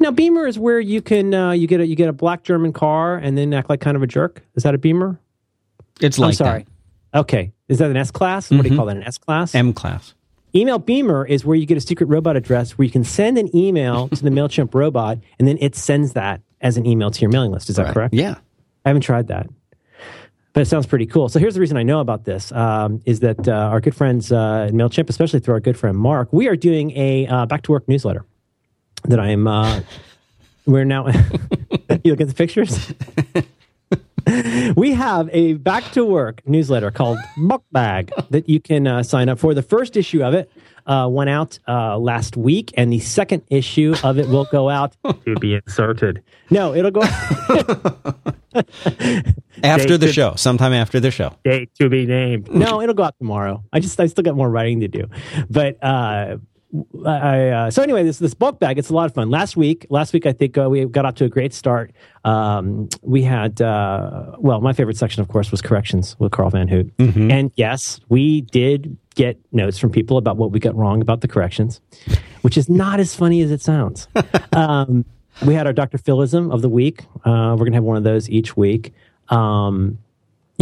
Now, 0.01 0.11
Beamer 0.11 0.47
is 0.47 0.59
where 0.59 0.81
you 0.81 1.01
can 1.01 1.33
uh, 1.33 1.53
you 1.53 1.67
get 1.67 1.81
a 1.81 1.87
you 1.87 1.97
get 1.97 2.09
a 2.09 2.13
black 2.13 2.43
German 2.43 2.73
car 2.73 3.17
and 3.17 3.37
then 3.37 3.55
act 3.55 3.69
like 3.69 3.81
kind 3.81 3.97
of 3.97 4.03
a 4.03 4.07
jerk. 4.07 4.43
Is 4.55 4.63
that 4.65 4.75
a 4.75 4.79
Beamer? 4.79 5.19
It's 6.01 6.19
like 6.19 6.29
I'm 6.29 6.35
sorry. 6.35 6.67
Okay, 7.15 7.53
is 7.69 7.79
that 7.79 7.91
an 7.91 7.97
S 7.97 8.11
class? 8.11 8.51
What 8.51 8.63
do 8.63 8.69
you 8.69 8.77
call 8.77 8.87
that? 8.87 8.97
An 8.97 9.03
S 9.03 9.19
class? 9.19 9.55
M 9.55 9.73
class. 9.73 10.15
email 10.55 10.79
Beamer 10.79 11.27
is 11.27 11.45
where 11.45 11.57
you 11.57 11.67
get 11.67 11.77
a 11.77 11.81
secret 11.81 12.07
robot 12.07 12.37
address 12.37 12.73
where 12.73 12.85
you 12.85 12.91
can 12.91 13.05
send 13.05 13.39
an 13.39 13.55
email 13.57 14.09
to 14.17 14.23
the 14.23 14.31
Mailchimp 14.31 14.75
robot 14.75 15.19
and 15.39 15.47
then 15.47 15.59
it 15.61 15.75
sends 15.75 16.13
that 16.15 16.41
as 16.61 16.77
an 16.77 16.87
email 16.87 17.11
to 17.11 17.21
your 17.21 17.31
mailing 17.31 17.51
list. 17.51 17.69
Is 17.69 17.77
that 17.77 17.93
correct? 17.93 18.15
Yeah. 18.15 18.37
I 18.85 18.89
haven't 18.89 19.03
tried 19.03 19.29
that. 19.29 19.49
But 20.55 20.61
it 20.61 20.67
sounds 20.67 20.87
pretty 20.87 21.07
cool. 21.07 21.29
So 21.31 21.39
here's 21.39 21.55
the 21.55 21.61
reason 21.61 21.79
I 21.79 21.83
know 21.83 22.01
about 22.01 22.25
this 22.25 22.53
um, 22.53 23.01
is 23.07 23.21
that 23.21 23.49
uh, 23.49 23.53
our 23.53 23.81
good 23.81 23.95
friends 23.95 24.31
uh, 24.31 24.67
at 24.69 24.75
MailChimp, 24.75 25.09
especially 25.09 25.41
through 25.41 25.55
our 25.55 25.61
good 25.61 25.79
friend 25.79 25.97
Mark, 25.97 26.31
we 26.31 26.47
are 26.47 26.57
doing 26.57 26.91
a 26.97 27.27
uh, 27.27 27.47
back 27.47 27.63
to 27.63 27.73
work 27.73 27.89
newsletter 27.89 28.27
that 29.05 29.19
I 29.21 29.29
am, 29.31 29.47
uh, 29.47 29.81
we're 30.67 30.85
now, 30.85 31.07
you 32.05 32.13
look 32.13 32.21
at 32.21 32.29
the 32.29 32.35
pictures? 32.35 32.93
we 34.77 34.93
have 34.93 35.29
a 35.33 35.55
back 35.55 35.85
to 35.93 36.05
work 36.05 36.41
newsletter 36.47 36.91
called 36.91 37.19
Book 37.37 37.65
Bag 37.73 38.13
that 38.31 38.49
you 38.49 38.61
can 38.61 38.87
uh, 38.87 39.03
sign 39.03 39.29
up 39.29 39.39
for. 39.39 39.55
The 39.55 39.63
first 39.63 39.97
issue 39.97 40.23
of 40.23 40.35
it 40.35 40.51
uh, 40.87 41.09
went 41.11 41.31
out 41.31 41.59
uh, 41.67 41.99
last 41.99 42.37
week, 42.37 42.73
and 42.77 42.93
the 42.93 43.01
second 43.01 43.43
issue 43.51 43.95
of 44.05 44.19
it 44.19 44.29
will 44.29 44.45
go 44.47 44.69
out 44.69 44.97
to 45.25 45.35
be 45.41 45.55
inserted. 45.55 46.23
No, 46.51 46.75
it'll 46.75 46.91
go. 46.93 47.03
After 49.65 49.97
the 49.99 50.07
should- 50.07 50.15
show, 50.15 50.35
sometime 50.37 50.73
after 50.73 51.01
the 51.01 51.11
show. 51.11 51.35
date 51.45 51.71
to 51.77 51.89
be 51.89 52.07
named. 52.07 52.53
No, 52.53 52.81
it'll 52.81 52.95
go 52.95 53.05
out 53.05 53.17
tomorrow. 53.19 53.65
I 53.73 53.81
just 53.81 53.99
I 54.01 54.07
still 54.07 54.25
got 54.25 54.35
more 54.37 54.51
writing 54.51 54.81
to 54.81 54.89
do, 54.89 55.09
but 55.51 55.83
uh, 55.83 56.37
I 57.07 57.49
uh, 57.49 57.71
so 57.71 57.83
anyway, 57.83 58.03
this 58.03 58.19
this 58.19 58.33
bulk 58.33 58.59
bag 58.59 58.79
it's 58.79 58.89
a 58.89 58.95
lot 58.95 59.05
of 59.07 59.15
fun. 59.15 59.29
Last 59.29 59.57
week, 59.57 59.87
last 59.91 60.13
week 60.15 60.25
I 60.25 60.33
think 60.33 60.57
uh, 60.57 60.71
we 60.71 60.85
got 60.87 61.05
off 61.05 61.17
to 61.17 61.25
a 61.25 61.29
great 61.29 61.53
start. 61.53 61.93
Um, 62.25 62.89
we 63.03 63.23
had 63.23 63.61
uh, 63.61 64.37
well, 64.39 64.61
my 64.61 64.73
favorite 64.73 64.97
section 64.97 65.21
of 65.21 65.29
course 65.29 65.51
was 65.51 65.61
corrections 65.61 66.17
with 66.19 66.33
Carl 66.33 66.49
Van 66.51 66.69
Hoot, 66.69 66.91
and 67.31 67.53
yes, 67.57 68.01
we 68.09 68.41
did 68.41 68.97
get 69.15 69.39
notes 69.53 69.79
from 69.79 69.91
people 69.91 70.17
about 70.17 70.39
what 70.39 70.51
we 70.51 70.59
got 70.59 70.75
wrong 70.75 71.03
about 71.03 71.21
the 71.21 71.29
corrections, 71.29 71.83
which 72.41 72.57
is 72.57 72.71
not 72.71 73.01
as 73.01 73.15
funny 73.15 73.43
as 73.43 73.51
it 73.51 73.61
sounds. 73.61 74.09
um, 74.53 75.05
we 75.45 75.53
had 75.55 75.67
our 75.67 75.75
Dr. 75.75 75.99
Philism 75.99 76.51
of 76.51 76.63
the 76.63 76.71
week. 76.71 77.03
Uh, 77.25 77.55
we're 77.59 77.67
gonna 77.67 77.77
have 77.77 77.85
one 77.85 77.99
of 77.99 78.05
those 78.05 78.31
each 78.31 78.57
week. 78.57 78.95
Um, 79.29 79.99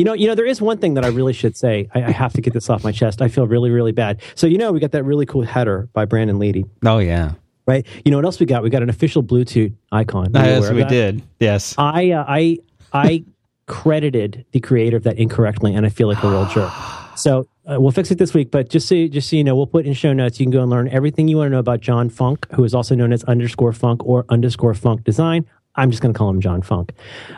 you 0.00 0.04
know, 0.04 0.14
you 0.14 0.26
know, 0.26 0.34
there 0.34 0.46
is 0.46 0.62
one 0.62 0.78
thing 0.78 0.94
that 0.94 1.04
I 1.04 1.08
really 1.08 1.34
should 1.34 1.56
say. 1.58 1.88
I, 1.94 2.04
I 2.04 2.10
have 2.10 2.32
to 2.32 2.40
get 2.40 2.54
this 2.54 2.70
off 2.70 2.82
my 2.82 2.90
chest. 2.90 3.20
I 3.20 3.28
feel 3.28 3.46
really, 3.46 3.68
really 3.70 3.92
bad. 3.92 4.22
So, 4.34 4.46
you 4.46 4.56
know, 4.56 4.72
we 4.72 4.80
got 4.80 4.92
that 4.92 5.04
really 5.04 5.26
cool 5.26 5.42
header 5.42 5.90
by 5.92 6.06
Brandon 6.06 6.38
Leedy, 6.38 6.66
Oh, 6.86 6.98
yeah. 6.98 7.32
right? 7.66 7.86
You 8.02 8.10
know 8.10 8.16
what 8.16 8.24
else 8.24 8.40
we 8.40 8.46
got? 8.46 8.62
We 8.62 8.70
got 8.70 8.82
an 8.82 8.88
official 8.88 9.22
Bluetooth 9.22 9.74
icon. 9.92 10.32
You 10.34 10.40
Yes, 10.40 10.70
we 10.70 10.84
did. 10.84 11.22
Yes. 11.38 11.74
I, 11.76 12.12
uh, 12.12 12.24
I, 12.26 12.58
I 12.94 13.24
credited 13.66 14.46
the 14.52 14.60
creator 14.60 14.96
of 14.96 15.04
that 15.04 15.18
incorrectly, 15.18 15.74
and 15.74 15.84
I 15.84 15.90
feel 15.90 16.08
like 16.08 16.22
a 16.24 16.30
real 16.30 16.46
jerk. 16.46 16.72
So 17.16 17.48
uh, 17.70 17.78
we'll 17.78 17.90
fix 17.90 18.10
it 18.10 18.16
this 18.16 18.32
week. 18.32 18.50
But 18.50 18.70
just 18.70 18.88
so 18.88 19.06
just 19.06 19.28
so 19.28 19.36
you 19.36 19.44
know, 19.44 19.54
we'll 19.54 19.66
put 19.66 19.84
in 19.84 19.92
show 19.92 20.14
notes. 20.14 20.40
You 20.40 20.46
can 20.46 20.52
go 20.52 20.62
and 20.62 20.70
learn 20.70 20.88
everything 20.88 21.28
you 21.28 21.36
want 21.36 21.48
to 21.48 21.50
know 21.50 21.58
about 21.58 21.80
John 21.80 22.08
Funk, 22.08 22.46
who 22.54 22.64
is 22.64 22.72
also 22.72 22.94
known 22.94 23.12
as 23.12 23.22
underscore 23.24 23.74
Funk 23.74 24.06
or 24.06 24.24
underscore 24.30 24.72
Funk 24.72 25.04
Design. 25.04 25.44
I'm 25.74 25.90
just 25.90 26.02
going 26.02 26.14
to 26.14 26.18
call 26.18 26.30
him 26.30 26.40
John 26.40 26.62
Funk. 26.62 26.92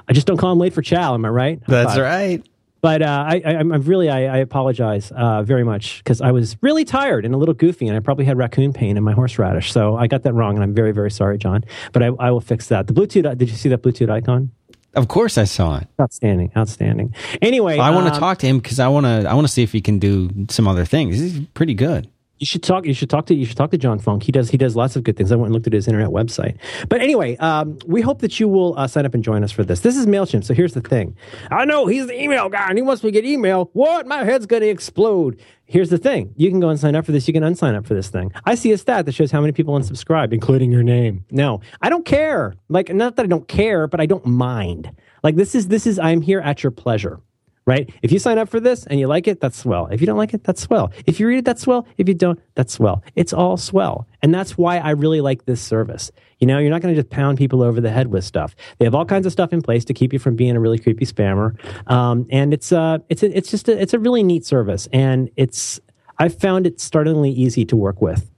I 0.09 0.13
just 0.13 0.29
don't 0.29 0.37
call 0.37 0.53
him 0.53 0.59
late 0.61 0.73
for 0.73 0.83
chow. 0.83 1.15
Am 1.15 1.25
I 1.25 1.31
right? 1.31 1.63
That's 1.67 1.99
right. 1.99 2.45
But 2.83 3.01
uh, 3.01 3.24
I, 3.28 3.43
I, 3.45 3.51
I'm 3.55 3.72
I'm 3.72 3.83
really, 3.83 4.11
I, 4.11 4.24
I 4.24 4.37
apologize 4.39 5.12
uh, 5.12 5.45
very 5.45 5.62
much 5.62 5.99
because 5.99 6.20
I 6.20 6.33
was 6.33 6.57
really 6.62 6.85
tired 6.85 7.24
and 7.24 7.33
a 7.33 7.39
little 7.39 7.55
goofy, 7.55 7.87
and 7.87 7.97
I 7.97 8.01
probably 8.01 8.24
had 8.24 8.37
raccoon 8.37 8.72
pain 8.72 8.97
in 8.97 9.05
my 9.05 9.12
horseradish. 9.12 9.72
So 9.72 9.97
I 9.97 10.09
got 10.09 10.24
that 10.24 10.33
wrong, 10.33 10.57
and 10.57 10.64
I'm 10.64 10.74
very, 10.74 10.91
very 10.91 11.11
sorry, 11.11 11.39
John. 11.39 11.64
But 11.93 12.03
I, 12.03 12.07
I 12.18 12.33
will 12.33 12.41
fix 12.41 12.66
that. 12.68 12.89
The 12.89 12.93
Bluetooth. 12.93 13.39
Did 13.39 13.49
you 13.49 13.57
see 13.57 13.68
that 13.68 13.83
Bluetooth 13.83 14.11
icon? 14.11 14.51
Of 14.95 15.07
course, 15.07 15.39
I 15.39 15.45
saw 15.45 15.78
it. 15.78 15.87
Outstanding, 16.01 16.51
outstanding. 16.57 17.14
Anyway, 17.41 17.78
I 17.78 17.91
want 17.91 18.09
to 18.09 18.14
um, 18.14 18.18
talk 18.18 18.39
to 18.39 18.47
him 18.47 18.59
because 18.59 18.80
I 18.80 18.89
want 18.89 19.07
to. 19.07 19.30
I 19.30 19.35
want 19.35 19.47
to 19.47 19.53
see 19.53 19.62
if 19.62 19.70
he 19.70 19.80
can 19.80 20.01
do 20.01 20.47
some 20.51 20.66
other 20.66 20.85
things. 20.85 21.18
He's 21.18 21.47
pretty 21.55 21.74
good. 21.74 22.11
You 22.43 22.47
should 22.47 22.64
talk. 22.64 22.86
You 22.86 22.93
should 22.93 23.09
talk 23.09 23.26
to. 23.26 23.36
You 23.36 23.47
should 23.47 23.57
talk 23.57 23.70
to 23.70 23.78
John 23.78 24.01
Funk. 24.01 24.24
He 24.24 24.32
does. 24.32 24.51
He 24.51 24.57
does 24.57 24.74
lots 24.74 24.97
of 24.97 25.05
good 25.05 25.16
things. 25.16 25.30
I 25.30 25.36
went 25.36 25.47
and 25.47 25.55
looked 25.55 25.68
at 25.68 25.72
his 25.72 25.86
internet 25.86 26.09
website. 26.09 26.57
But 26.88 27.01
anyway, 27.01 27.36
um, 27.36 27.78
we 27.86 28.01
hope 28.01 28.18
that 28.18 28.40
you 28.40 28.49
will 28.49 28.76
uh, 28.76 28.88
sign 28.88 29.07
up 29.07 29.14
and 29.14 29.22
join 29.22 29.45
us 29.45 29.53
for 29.53 29.62
this. 29.62 29.78
This 29.78 29.97
is 29.97 30.07
Mailchimp. 30.07 30.43
So 30.43 30.53
here's 30.53 30.74
the 30.74 30.80
thing. 30.80 31.16
I 31.53 31.64
know 31.64 31.86
he's 31.86 32.09
the 32.09 32.20
email 32.20 32.49
guy, 32.49 32.66
and 32.68 32.76
he 32.76 32.82
wants 32.82 33.05
me 33.05 33.12
to 33.12 33.12
get 33.12 33.24
email. 33.24 33.70
What? 33.74 34.09
My 34.09 34.24
head's 34.24 34.47
going 34.47 34.62
to 34.62 34.68
explode. 34.68 35.40
Here's 35.66 35.88
the 35.88 35.99
thing. 35.99 36.34
You 36.36 36.51
can 36.51 36.59
go 36.59 36.68
and 36.68 36.80
sign 36.80 36.97
up 36.97 37.07
for 37.07 37.12
this. 37.12 37.28
You 37.28 37.32
can 37.32 37.45
unsign 37.45 37.76
up 37.76 37.86
for 37.86 37.95
this 37.95 38.09
thing. 38.09 38.32
I 38.45 38.57
see 38.57 38.72
a 38.72 38.78
stat 38.78 39.07
that 39.07 39.12
shows 39.12 39.30
how 39.30 39.40
many 39.40 39.53
people 39.53 39.78
unsubscribed, 39.78 40.32
including 40.32 40.72
your 40.72 40.82
name. 40.82 41.24
No, 41.30 41.61
I 41.80 41.90
don't 41.90 42.05
care. 42.05 42.55
Like, 42.68 42.93
not 42.93 43.14
that 43.14 43.22
I 43.22 43.28
don't 43.28 43.47
care, 43.47 43.86
but 43.86 44.01
I 44.01 44.07
don't 44.07 44.26
mind. 44.26 44.90
Like, 45.22 45.36
this 45.36 45.55
is 45.55 45.68
this 45.68 45.86
is. 45.86 46.01
I'm 46.01 46.20
here 46.20 46.40
at 46.40 46.64
your 46.64 46.72
pleasure 46.72 47.20
right? 47.67 47.89
If 48.03 48.13
you 48.13 48.19
sign 48.19 48.39
up 48.39 48.49
for 48.49 48.61
this 48.61 48.87
and 48.87 48.99
you 48.99 49.07
like 49.07 49.29
it, 49.29 49.41
that's 49.41 49.57
swell. 49.57 49.87
If 49.87 50.01
you 50.01 50.07
don't 50.07 50.19
like 50.19 50.35
it, 50.35 50.45
that's 50.45 50.61
swell. 50.61 50.93
If 51.07 51.21
you 51.21 51.27
read 51.27 51.39
it, 51.39 51.45
that's 51.45 51.63
swell. 51.63 51.87
If 51.97 52.09
you 52.09 52.15
don't, 52.15 52.41
that's 52.55 52.73
swell. 52.73 53.03
It's 53.15 53.33
all 53.33 53.57
swell. 53.57 54.07
And 54.23 54.35
that's 54.35 54.59
why 54.59 54.79
I 54.79 54.91
really 54.91 55.21
like 55.21 55.45
this 55.45 55.61
service. 55.61 56.11
You 56.41 56.47
know, 56.47 56.59
you're 56.59 56.71
not 56.71 56.83
going 56.83 56.95
to 56.95 57.01
just 57.01 57.11
pound 57.11 57.39
people 57.39 57.63
over 57.63 57.81
the 57.81 57.91
head 57.91 58.09
with 58.09 58.25
stuff. 58.25 58.57
They 58.79 58.85
have 58.85 58.95
all 58.95 59.05
kinds 59.05 59.27
of 59.27 59.33
stuff 59.33 59.53
in 59.53 59.63
place 59.63 59.85
to 59.87 59.95
keep 59.95 60.13
you 60.13 60.19
from 60.19 60.35
being 60.35 60.57
a 60.57 60.61
really 60.61 60.79
creepy 60.79 61.07
spammer. 61.07 61.57
Um, 61.91 62.27
and 62.31 62.53
it's, 62.53 62.73
uh, 62.73 62.99
it's, 63.09 63.23
a, 63.23 63.37
it's 63.37 63.51
just, 63.51 63.69
a, 63.69 63.81
it's 63.81 63.95
a 63.95 63.99
really 63.99 64.23
neat 64.23 64.45
service. 64.45 64.89
And 64.93 65.31
it's, 65.37 65.81
I 66.19 66.29
found 66.29 66.67
it 66.67 66.81
startlingly 66.81 67.31
easy 67.31 67.65
to 67.67 67.77
work 67.77 68.01
with. 68.01 68.29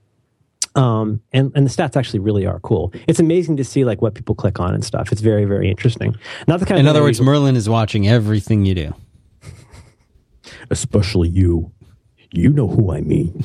Um, 0.75 1.21
and, 1.31 1.51
and 1.55 1.65
the 1.65 1.71
stats 1.71 1.95
actually 1.95 2.19
really 2.19 2.45
are 2.45 2.59
cool. 2.59 2.93
It's 3.07 3.19
amazing 3.19 3.57
to 3.57 3.63
see 3.63 3.85
like 3.85 4.01
what 4.01 4.13
people 4.13 4.35
click 4.35 4.59
on 4.59 4.73
and 4.73 4.83
stuff. 4.83 5.11
It's 5.11 5.21
very, 5.21 5.45
very 5.45 5.69
interesting. 5.69 6.15
Not 6.47 6.59
the 6.59 6.65
kind 6.65 6.79
In 6.79 6.87
other 6.87 7.01
words, 7.01 7.21
Merlin 7.21 7.55
is 7.55 7.69
watching 7.69 8.07
everything 8.07 8.65
you 8.65 8.75
do. 8.75 8.93
Especially 10.69 11.29
you. 11.29 11.71
You 12.31 12.49
know 12.49 12.67
who 12.67 12.91
I 12.91 12.99
mean. 12.99 13.43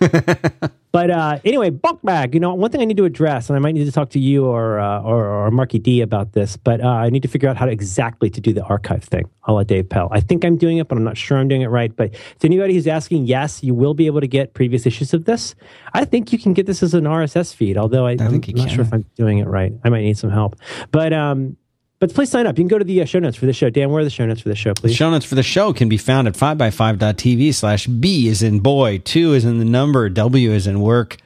but 0.92 1.10
uh, 1.10 1.38
anyway, 1.44 1.70
bulk 1.70 2.00
bag. 2.02 2.34
You 2.34 2.40
know, 2.40 2.54
one 2.54 2.72
thing 2.72 2.80
I 2.80 2.84
need 2.84 2.96
to 2.96 3.04
address, 3.04 3.48
and 3.48 3.56
I 3.56 3.60
might 3.60 3.72
need 3.72 3.84
to 3.84 3.92
talk 3.92 4.10
to 4.10 4.18
you 4.18 4.46
or 4.46 4.80
uh, 4.80 5.00
or, 5.02 5.26
or 5.26 5.50
Marky 5.52 5.78
D 5.78 6.00
about 6.00 6.32
this. 6.32 6.56
But 6.56 6.80
uh, 6.80 6.88
I 6.88 7.10
need 7.10 7.22
to 7.22 7.28
figure 7.28 7.48
out 7.48 7.56
how 7.56 7.66
to 7.66 7.72
exactly 7.72 8.30
to 8.30 8.40
do 8.40 8.52
the 8.52 8.64
archive 8.64 9.04
thing, 9.04 9.30
a 9.44 9.52
la 9.52 9.62
Dave 9.62 9.88
Pell. 9.88 10.08
I 10.10 10.18
think 10.18 10.44
I'm 10.44 10.56
doing 10.56 10.78
it, 10.78 10.88
but 10.88 10.98
I'm 10.98 11.04
not 11.04 11.16
sure 11.16 11.38
I'm 11.38 11.46
doing 11.46 11.62
it 11.62 11.68
right. 11.68 11.94
But 11.94 12.14
to 12.14 12.46
anybody 12.46 12.74
who's 12.74 12.88
asking, 12.88 13.26
yes, 13.26 13.62
you 13.62 13.74
will 13.74 13.94
be 13.94 14.06
able 14.06 14.20
to 14.20 14.28
get 14.28 14.54
previous 14.54 14.86
issues 14.86 15.14
of 15.14 15.24
this. 15.24 15.54
I 15.94 16.04
think 16.04 16.32
you 16.32 16.38
can 16.38 16.52
get 16.52 16.66
this 16.66 16.82
as 16.82 16.94
an 16.94 17.04
RSS 17.04 17.54
feed, 17.54 17.76
although 17.76 18.06
I, 18.06 18.12
I 18.12 18.16
think 18.16 18.48
am 18.48 18.56
you 18.56 18.64
not 18.64 18.72
sure 18.72 18.82
if 18.82 18.92
I'm 18.92 19.04
doing 19.14 19.38
it 19.38 19.46
right. 19.46 19.72
I 19.84 19.88
might 19.88 20.02
need 20.02 20.18
some 20.18 20.30
help. 20.30 20.56
But 20.90 21.12
um, 21.12 21.56
but 22.02 22.12
please 22.12 22.30
sign 22.30 22.48
up. 22.48 22.58
You 22.58 22.64
can 22.64 22.68
go 22.68 22.78
to 22.80 22.84
the 22.84 23.00
uh, 23.00 23.04
show 23.04 23.20
notes 23.20 23.36
for 23.36 23.46
this 23.46 23.54
show. 23.54 23.70
Dan, 23.70 23.90
where 23.90 24.00
are 24.00 24.04
the 24.04 24.10
show 24.10 24.26
notes 24.26 24.40
for 24.40 24.48
this 24.48 24.58
show, 24.58 24.74
please? 24.74 24.96
Show 24.96 25.08
notes 25.08 25.24
for 25.24 25.36
the 25.36 25.42
show 25.44 25.72
can 25.72 25.88
be 25.88 25.96
found 25.96 26.26
at 26.26 26.34
5by5.tv 26.34 27.54
slash 27.54 27.86
B 27.86 28.26
is 28.26 28.42
in 28.42 28.58
boy, 28.58 28.98
2 28.98 29.34
is 29.34 29.44
in 29.44 29.60
the 29.60 29.64
number, 29.64 30.08
W 30.08 30.50
is 30.50 30.66
in 30.66 30.80
work, 30.80 31.18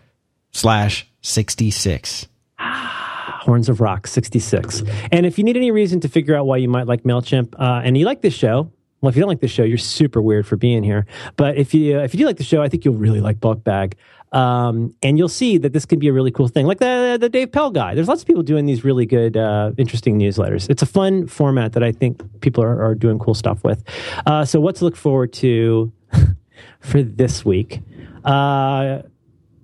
slash 0.53 1.09
66. 1.23 2.27
Horns 2.59 3.71
of 3.71 3.81
Rock 3.81 4.07
66. 4.07 4.83
And 5.11 5.25
if 5.25 5.39
you 5.39 5.45
need 5.45 5.57
any 5.57 5.71
reason 5.71 6.01
to 6.01 6.11
figure 6.11 6.37
out 6.37 6.45
why 6.45 6.59
you 6.59 6.69
might 6.69 6.87
like 6.87 7.05
MailChimp 7.05 7.55
uh, 7.59 7.81
and 7.83 7.97
you 7.97 8.05
like 8.05 8.21
this 8.21 8.35
show, 8.35 8.71
well, 9.01 9.09
if 9.09 9.17
you 9.17 9.21
don't 9.21 9.29
like 9.29 9.41
this 9.41 9.51
show, 9.51 9.63
you're 9.63 9.79
super 9.79 10.21
weird 10.21 10.47
for 10.47 10.57
being 10.57 10.83
here. 10.83 11.07
But 11.37 11.57
if 11.57 11.73
you 11.73 11.99
uh, 11.99 12.03
if 12.03 12.13
you 12.13 12.19
do 12.19 12.27
like 12.27 12.37
the 12.39 12.45
show, 12.45 12.63
I 12.63 12.69
think 12.69 12.85
you'll 12.85 12.95
really 12.95 13.21
like 13.21 13.41
Bulk 13.41 13.63
Bag. 13.65 13.97
Um, 14.37 14.95
and 15.03 15.17
you'll 15.17 15.31
see 15.31 15.57
that 15.57 15.73
this 15.73 15.87
can 15.87 15.99
be 15.99 16.09
a 16.09 16.13
really 16.13 16.31
cool 16.31 16.47
thing, 16.47 16.67
like 16.67 16.79
the 16.79 17.17
the 17.19 17.31
Dave 17.31 17.53
Pell 17.53 17.71
guy. 17.71 17.95
There's 17.95 18.07
lots 18.07 18.21
of 18.21 18.27
people 18.27 18.43
doing 18.43 18.67
these 18.67 18.85
really 18.85 19.07
good, 19.07 19.35
uh, 19.35 19.73
interesting 19.79 20.19
newsletters. 20.19 20.69
It's 20.69 20.83
a 20.83 20.87
fun 20.87 21.27
format 21.27 21.73
that 21.73 21.83
I 21.83 21.91
think 21.91 22.21
people 22.43 22.63
are, 22.63 22.85
are 22.85 22.95
doing 22.95 23.19
cool 23.19 23.33
stuff 23.33 23.65
with. 23.65 23.83
Uh, 24.27 24.45
so, 24.45 24.61
what 24.61 24.77
to 24.77 24.85
look 24.85 24.95
forward 24.95 25.33
to 25.35 25.91
for 26.81 27.03
this 27.03 27.47
week? 27.47 27.81
Uh, 28.27 29.03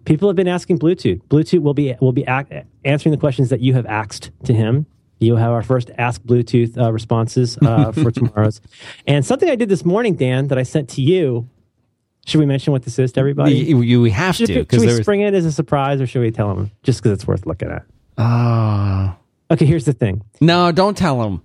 people 0.06 0.26
have 0.30 0.36
been 0.36 0.48
asking 0.48 0.78
Bluetooth. 0.78 1.20
Bluetooth 1.24 1.60
will 1.60 1.74
be 1.74 1.94
will 2.00 2.12
be 2.12 2.24
ac- 2.26 2.62
answering 2.86 3.10
the 3.10 3.20
questions 3.20 3.50
that 3.50 3.60
you 3.60 3.74
have 3.74 3.84
asked 3.84 4.30
to 4.44 4.54
him. 4.54 4.86
You'll 5.18 5.36
have 5.36 5.52
our 5.52 5.62
first 5.62 5.90
Ask 5.98 6.22
Bluetooth 6.22 6.76
uh, 6.76 6.92
responses 6.92 7.56
uh, 7.58 7.92
for 7.92 8.10
tomorrow's. 8.10 8.60
And 9.06 9.24
something 9.24 9.48
I 9.48 9.54
did 9.54 9.68
this 9.68 9.84
morning, 9.84 10.16
Dan, 10.16 10.48
that 10.48 10.58
I 10.58 10.64
sent 10.64 10.88
to 10.90 11.02
you. 11.02 11.48
Should 12.26 12.38
we 12.38 12.46
mention 12.46 12.72
what 12.72 12.82
this 12.82 12.98
is 12.98 13.12
to 13.12 13.20
everybody? 13.20 13.54
You, 13.54 13.80
you 13.80 14.04
have 14.04 14.36
should 14.36 14.46
to 14.46 14.54
should 14.54 14.80
we 14.80 14.86
was. 14.86 14.98
spring 14.98 15.20
it 15.20 15.34
as 15.34 15.44
a 15.44 15.52
surprise, 15.52 16.00
or 16.00 16.06
should 16.06 16.20
we 16.20 16.30
tell 16.30 16.54
them 16.54 16.70
just 16.82 17.02
because 17.02 17.12
it's 17.12 17.26
worth 17.26 17.46
looking 17.46 17.70
at? 17.70 17.84
Oh. 18.18 19.16
Okay, 19.50 19.66
here's 19.66 19.84
the 19.84 19.92
thing. 19.92 20.22
No, 20.40 20.72
don't 20.72 20.96
tell 20.96 21.20
them. 21.20 21.42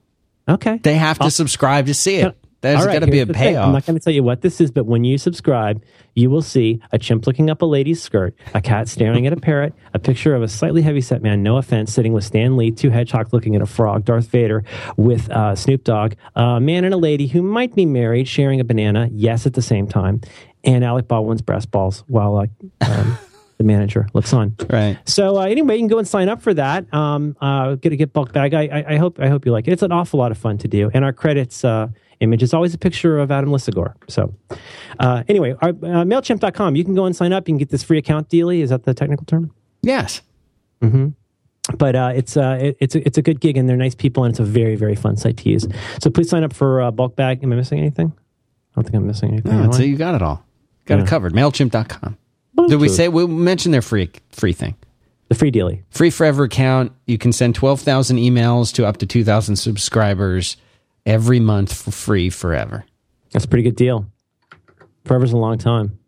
Okay, 0.49 0.79
They 0.81 0.95
have 0.95 1.19
to 1.19 1.29
subscribe 1.29 1.87
to 1.87 1.93
see 1.93 2.17
it. 2.17 2.37
There's 2.61 2.85
right, 2.85 2.93
got 2.93 3.05
to 3.05 3.11
be 3.11 3.19
a 3.19 3.25
the 3.25 3.33
thing. 3.33 3.55
I'm 3.57 3.71
not 3.71 3.85
going 3.85 3.99
to 3.99 4.03
tell 4.03 4.13
you 4.13 4.23
what 4.23 4.41
this 4.41 4.59
is, 4.59 4.71
but 4.71 4.85
when 4.85 5.03
you 5.03 5.19
subscribe, 5.19 5.83
you 6.15 6.31
will 6.31 6.41
see 6.41 6.81
a 6.91 6.97
chimp 6.97 7.27
looking 7.27 7.51
up 7.51 7.61
a 7.61 7.65
lady's 7.65 8.01
skirt, 8.01 8.35
a 8.55 8.61
cat 8.61 8.87
staring 8.87 9.27
at 9.27 9.33
a 9.33 9.37
parrot, 9.37 9.73
a 9.93 9.99
picture 9.99 10.33
of 10.33 10.41
a 10.41 10.47
slightly 10.47 10.81
heavyset 10.81 11.21
man, 11.21 11.43
no 11.43 11.57
offense, 11.57 11.93
sitting 11.93 12.13
with 12.13 12.23
Stan 12.23 12.57
Lee, 12.57 12.71
two 12.71 12.89
hedgehogs 12.89 13.31
looking 13.31 13.55
at 13.55 13.61
a 13.61 13.67
frog, 13.67 14.05
Darth 14.05 14.29
Vader 14.29 14.63
with 14.95 15.29
uh, 15.29 15.55
Snoop 15.55 15.83
Dogg, 15.83 16.13
a 16.35 16.59
man 16.59 16.83
and 16.83 16.95
a 16.95 16.97
lady 16.97 17.27
who 17.27 17.43
might 17.43 17.75
be 17.75 17.85
married, 17.85 18.27
sharing 18.27 18.59
a 18.59 18.63
banana, 18.63 19.07
yes, 19.11 19.45
at 19.45 19.53
the 19.53 19.61
same 19.61 19.85
time, 19.85 20.21
and 20.67 20.83
Alec 20.83 21.07
Baldwin's 21.07 21.41
breast 21.41 21.71
balls 21.71 22.03
while 22.07 22.37
um, 22.81 23.17
the 23.57 23.63
manager 23.63 24.07
looks 24.13 24.33
on. 24.33 24.55
Right. 24.69 24.99
So 25.05 25.37
uh, 25.37 25.45
anyway, 25.45 25.75
you 25.75 25.79
can 25.79 25.87
go 25.87 25.97
and 25.97 26.07
sign 26.07 26.29
up 26.29 26.41
for 26.41 26.53
that. 26.53 26.93
Um, 26.93 27.35
uh, 27.41 27.75
get 27.75 27.93
a 27.93 27.95
get 27.95 28.13
bulk 28.13 28.33
bag. 28.33 28.53
I, 28.53 28.63
I, 28.67 28.85
I 28.93 28.97
hope 28.97 29.19
I 29.19 29.29
hope 29.29 29.45
you 29.45 29.51
like 29.51 29.67
it. 29.67 29.71
It's 29.71 29.81
an 29.81 29.91
awful 29.91 30.19
lot 30.19 30.31
of 30.31 30.37
fun 30.37 30.57
to 30.59 30.67
do, 30.67 30.91
and 30.93 31.03
our 31.03 31.13
credits 31.13 31.63
uh, 31.63 31.87
image 32.19 32.43
is 32.43 32.53
always 32.53 32.73
a 32.73 32.77
picture 32.77 33.17
of 33.17 33.31
Adam 33.31 33.49
Lisagor. 33.49 33.93
So 34.09 34.33
uh, 34.99 35.23
anyway, 35.27 35.55
our, 35.61 35.69
uh, 35.69 36.03
Mailchimp.com. 36.03 36.75
You 36.75 36.83
can 36.83 36.93
go 36.93 37.05
and 37.05 37.15
sign 37.15 37.33
up. 37.33 37.47
You 37.47 37.53
can 37.53 37.59
get 37.59 37.69
this 37.69 37.83
free 37.83 37.97
account 37.97 38.29
dealy. 38.29 38.61
Is 38.61 38.69
that 38.69 38.83
the 38.83 38.93
technical 38.93 39.25
term? 39.25 39.51
Yes. 39.81 40.21
Hmm. 40.81 41.09
But 41.77 41.95
uh, 41.95 42.13
it's 42.15 42.37
uh, 42.37 42.59
it, 42.61 42.77
it's 42.79 42.95
a, 42.95 43.05
it's 43.05 43.17
a 43.17 43.21
good 43.21 43.39
gig, 43.39 43.57
and 43.57 43.67
they're 43.67 43.77
nice 43.77 43.95
people, 43.95 44.25
and 44.25 44.31
it's 44.31 44.39
a 44.39 44.43
very 44.43 44.75
very 44.75 44.95
fun 44.95 45.15
site 45.15 45.37
to 45.37 45.49
use. 45.49 45.65
So 46.01 46.09
please 46.09 46.29
sign 46.29 46.43
up 46.43 46.53
for 46.53 46.81
uh, 46.81 46.91
bulk 46.91 47.15
bag. 47.15 47.43
Am 47.43 47.53
I 47.53 47.55
missing 47.55 47.79
anything? 47.79 48.13
I 48.15 48.75
don't 48.75 48.83
think 48.83 48.95
I'm 48.95 49.07
missing 49.07 49.31
anything. 49.31 49.63
No, 49.63 49.71
so 49.71 49.83
you 49.83 49.97
got 49.97 50.13
it 50.13 50.21
all. 50.21 50.46
Got 50.87 50.99
it 50.99 51.07
covered. 51.07 51.33
Mailchimp.com. 51.33 52.17
Did 52.67 52.79
we 52.79 52.89
say 52.89 53.07
we 53.07 53.27
mentioned 53.27 53.73
their 53.73 53.81
free 53.81 54.09
free 54.31 54.53
thing? 54.53 54.75
the 55.29 55.35
free 55.35 55.51
dealy? 55.51 55.83
Free 55.89 56.09
forever 56.09 56.43
account. 56.43 56.91
You 57.05 57.17
can 57.17 57.33
send 57.33 57.55
12,000 57.55 58.17
emails 58.17 58.73
to 58.73 58.85
up 58.85 58.97
to 58.97 59.05
2,000 59.05 59.55
subscribers 59.55 60.57
every 61.05 61.39
month 61.39 61.73
for 61.73 61.91
free 61.91 62.29
forever. 62.29 62.85
That's 63.31 63.45
a 63.45 63.47
pretty 63.47 63.63
good 63.63 63.75
deal. 63.75 64.05
Forever's 65.05 65.33
a 65.33 65.37
long 65.37 65.57
time. 65.57 65.99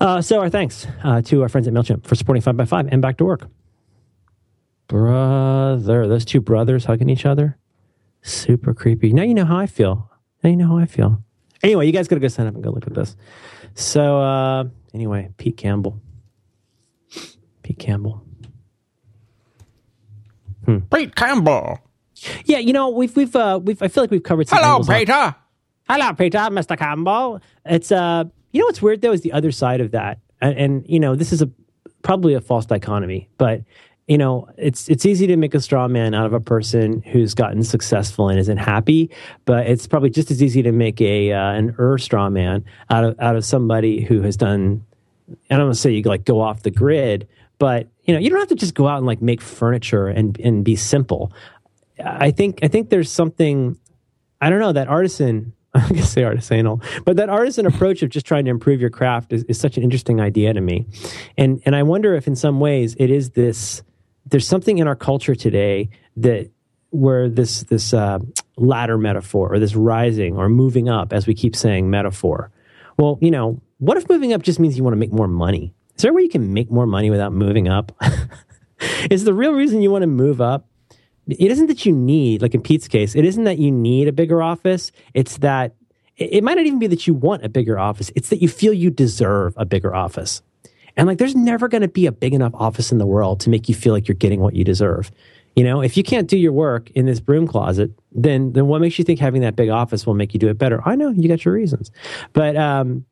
Uh, 0.00 0.20
so 0.20 0.40
our 0.40 0.50
thanks 0.50 0.86
uh, 1.04 1.22
to 1.22 1.42
our 1.42 1.48
friends 1.48 1.66
at 1.66 1.74
MailChimp 1.74 2.06
for 2.06 2.14
supporting 2.14 2.42
5by5 2.42 2.88
and 2.90 3.00
Back 3.00 3.16
to 3.18 3.24
Work. 3.24 3.48
Brother, 4.88 6.06
those 6.06 6.24
two 6.24 6.40
brothers 6.40 6.84
hugging 6.84 7.08
each 7.08 7.26
other. 7.26 7.56
Super 8.22 8.74
creepy. 8.74 9.12
Now 9.12 9.22
you 9.22 9.34
know 9.34 9.44
how 9.44 9.56
I 9.56 9.66
feel. 9.66 10.10
Now 10.42 10.50
you 10.50 10.56
know 10.56 10.68
how 10.68 10.78
I 10.78 10.86
feel. 10.86 11.22
Anyway, 11.66 11.84
you 11.84 11.92
guys 11.92 12.06
got 12.06 12.14
to 12.14 12.20
go 12.20 12.28
sign 12.28 12.46
up 12.46 12.54
and 12.54 12.62
go 12.62 12.70
look 12.70 12.86
at 12.86 12.94
this. 12.94 13.16
So, 13.74 14.20
uh, 14.20 14.66
anyway, 14.94 15.30
Pete 15.36 15.56
Campbell. 15.56 16.00
Pete 17.64 17.78
Campbell. 17.80 18.22
Pete 20.92 21.16
Campbell. 21.16 21.80
Yeah, 22.44 22.58
you 22.58 22.72
know, 22.72 22.90
we've, 22.90 23.16
we've, 23.16 23.34
uh, 23.34 23.58
we've, 23.60 23.82
I 23.82 23.88
feel 23.88 24.04
like 24.04 24.12
we've 24.12 24.22
covered 24.22 24.46
some 24.46 24.60
Hello, 24.62 24.80
Peter. 24.84 25.34
Hello, 25.88 26.12
Peter, 26.12 26.38
Mr. 26.38 26.78
Campbell. 26.78 27.40
It's 27.64 27.90
uh, 27.90 28.24
you 28.52 28.60
know 28.60 28.66
what's 28.66 28.80
weird 28.80 29.02
though 29.02 29.12
is 29.12 29.22
the 29.22 29.32
other 29.32 29.50
side 29.50 29.80
of 29.80 29.90
that, 29.90 30.20
and, 30.40 30.56
and 30.56 30.86
you 30.88 31.00
know 31.00 31.14
this 31.14 31.32
is 31.32 31.42
a 31.42 31.50
probably 32.02 32.34
a 32.34 32.40
false 32.40 32.66
dichotomy, 32.66 33.28
but 33.38 33.62
you 34.06 34.18
know 34.18 34.48
it's 34.56 34.88
it's 34.88 35.04
easy 35.04 35.26
to 35.26 35.36
make 35.36 35.54
a 35.54 35.60
straw 35.60 35.88
man 35.88 36.14
out 36.14 36.26
of 36.26 36.32
a 36.32 36.40
person 36.40 37.02
who's 37.02 37.34
gotten 37.34 37.64
successful 37.64 38.28
and 38.28 38.38
isn't 38.38 38.58
happy, 38.58 39.10
but 39.44 39.66
it's 39.66 39.86
probably 39.86 40.10
just 40.10 40.30
as 40.30 40.42
easy 40.42 40.62
to 40.62 40.72
make 40.72 41.00
a 41.00 41.32
uh, 41.32 41.52
an 41.52 41.74
er 41.78 41.98
straw 41.98 42.30
man 42.30 42.64
out 42.90 43.04
of 43.04 43.20
out 43.20 43.36
of 43.36 43.44
somebody 43.44 44.02
who 44.02 44.22
has 44.22 44.36
done. 44.36 44.84
I 45.50 45.56
don't 45.56 45.66
want 45.66 45.74
to 45.74 45.80
say 45.80 45.90
you 45.90 46.02
like 46.02 46.24
go 46.24 46.40
off 46.40 46.62
the 46.62 46.70
grid, 46.70 47.26
but 47.58 47.88
you 48.04 48.14
know 48.14 48.20
you 48.20 48.30
don't 48.30 48.38
have 48.38 48.48
to 48.48 48.54
just 48.54 48.74
go 48.74 48.86
out 48.86 48.98
and 48.98 49.06
like 49.06 49.20
make 49.20 49.40
furniture 49.40 50.06
and 50.06 50.38
and 50.40 50.64
be 50.64 50.76
simple. 50.76 51.32
I 52.02 52.30
think 52.30 52.60
I 52.62 52.68
think 52.68 52.90
there's 52.90 53.10
something 53.10 53.78
I 54.40 54.50
don't 54.50 54.60
know 54.60 54.72
that 54.72 54.88
artisan. 54.88 55.52
I 55.74 55.88
can 55.88 56.04
say 56.04 56.22
artisanal, 56.22 56.82
but 57.04 57.16
that 57.16 57.28
artisan 57.28 57.66
approach 57.66 58.02
of 58.02 58.08
just 58.08 58.24
trying 58.24 58.46
to 58.46 58.50
improve 58.50 58.80
your 58.80 58.88
craft 58.88 59.32
is, 59.32 59.44
is 59.44 59.60
such 59.60 59.76
an 59.76 59.82
interesting 59.82 60.20
idea 60.20 60.54
to 60.54 60.60
me, 60.60 60.86
and 61.36 61.60
and 61.66 61.76
I 61.76 61.82
wonder 61.82 62.14
if 62.14 62.26
in 62.26 62.36
some 62.36 62.60
ways 62.60 62.96
it 62.98 63.10
is 63.10 63.30
this. 63.30 63.82
There's 64.26 64.46
something 64.46 64.78
in 64.78 64.88
our 64.88 64.96
culture 64.96 65.34
today 65.34 65.88
that 66.16 66.50
where 66.90 67.28
this 67.28 67.62
this 67.64 67.94
uh, 67.94 68.18
ladder 68.56 68.98
metaphor 68.98 69.52
or 69.52 69.58
this 69.58 69.74
rising 69.74 70.36
or 70.36 70.48
moving 70.48 70.88
up, 70.88 71.12
as 71.12 71.26
we 71.26 71.34
keep 71.34 71.54
saying, 71.56 71.90
metaphor. 71.90 72.50
Well, 72.98 73.18
you 73.20 73.30
know, 73.30 73.60
what 73.78 73.96
if 73.96 74.08
moving 74.08 74.32
up 74.32 74.42
just 74.42 74.58
means 74.58 74.76
you 74.76 74.84
want 74.84 74.94
to 74.94 74.98
make 74.98 75.12
more 75.12 75.28
money? 75.28 75.74
Is 75.96 76.02
there 76.02 76.10
a 76.10 76.14
way 76.14 76.22
you 76.22 76.28
can 76.28 76.52
make 76.52 76.70
more 76.70 76.86
money 76.86 77.10
without 77.10 77.32
moving 77.32 77.68
up? 77.68 77.92
is 79.10 79.24
the 79.24 79.34
real 79.34 79.52
reason 79.52 79.82
you 79.82 79.90
want 79.90 80.02
to 80.02 80.06
move 80.06 80.40
up 80.40 80.66
it 81.28 81.50
isn't 81.50 81.66
that 81.66 81.84
you 81.84 81.92
need, 81.92 82.42
like 82.42 82.54
in 82.54 82.62
Pete's 82.62 82.88
case, 82.88 83.14
it 83.14 83.24
isn't 83.24 83.44
that 83.44 83.58
you 83.58 83.72
need 83.72 84.08
a 84.08 84.12
bigger 84.12 84.42
office. 84.42 84.92
It's 85.12 85.38
that 85.38 85.74
it 86.16 86.34
it 86.34 86.44
might 86.44 86.54
not 86.54 86.66
even 86.66 86.78
be 86.78 86.86
that 86.86 87.06
you 87.06 87.14
want 87.14 87.44
a 87.44 87.48
bigger 87.48 87.78
office. 87.78 88.10
It's 88.14 88.28
that 88.28 88.40
you 88.40 88.48
feel 88.48 88.72
you 88.72 88.90
deserve 88.90 89.54
a 89.56 89.64
bigger 89.64 89.94
office. 89.94 90.42
And 90.96 91.06
like, 91.06 91.18
there's 91.18 91.34
never 91.34 91.68
going 91.68 91.82
to 91.82 91.88
be 91.88 92.06
a 92.06 92.12
big 92.12 92.32
enough 92.32 92.52
office 92.54 92.90
in 92.90 92.98
the 92.98 93.06
world 93.06 93.40
to 93.40 93.50
make 93.50 93.68
you 93.68 93.74
feel 93.74 93.92
like 93.92 94.08
you're 94.08 94.14
getting 94.14 94.40
what 94.40 94.54
you 94.54 94.64
deserve. 94.64 95.10
You 95.54 95.64
know, 95.64 95.80
if 95.80 95.96
you 95.96 96.02
can't 96.02 96.28
do 96.28 96.36
your 96.36 96.52
work 96.52 96.90
in 96.90 97.06
this 97.06 97.20
broom 97.20 97.46
closet, 97.46 97.90
then 98.12 98.52
then 98.52 98.66
what 98.66 98.80
makes 98.82 98.98
you 98.98 99.04
think 99.04 99.20
having 99.20 99.40
that 99.40 99.56
big 99.56 99.70
office 99.70 100.06
will 100.06 100.14
make 100.14 100.34
you 100.34 100.40
do 100.40 100.48
it 100.48 100.58
better? 100.58 100.86
I 100.86 100.96
know 100.96 101.08
you 101.08 101.28
got 101.28 101.46
your 101.46 101.54
reasons, 101.54 101.90
but 102.34 102.56
um, 102.56 103.06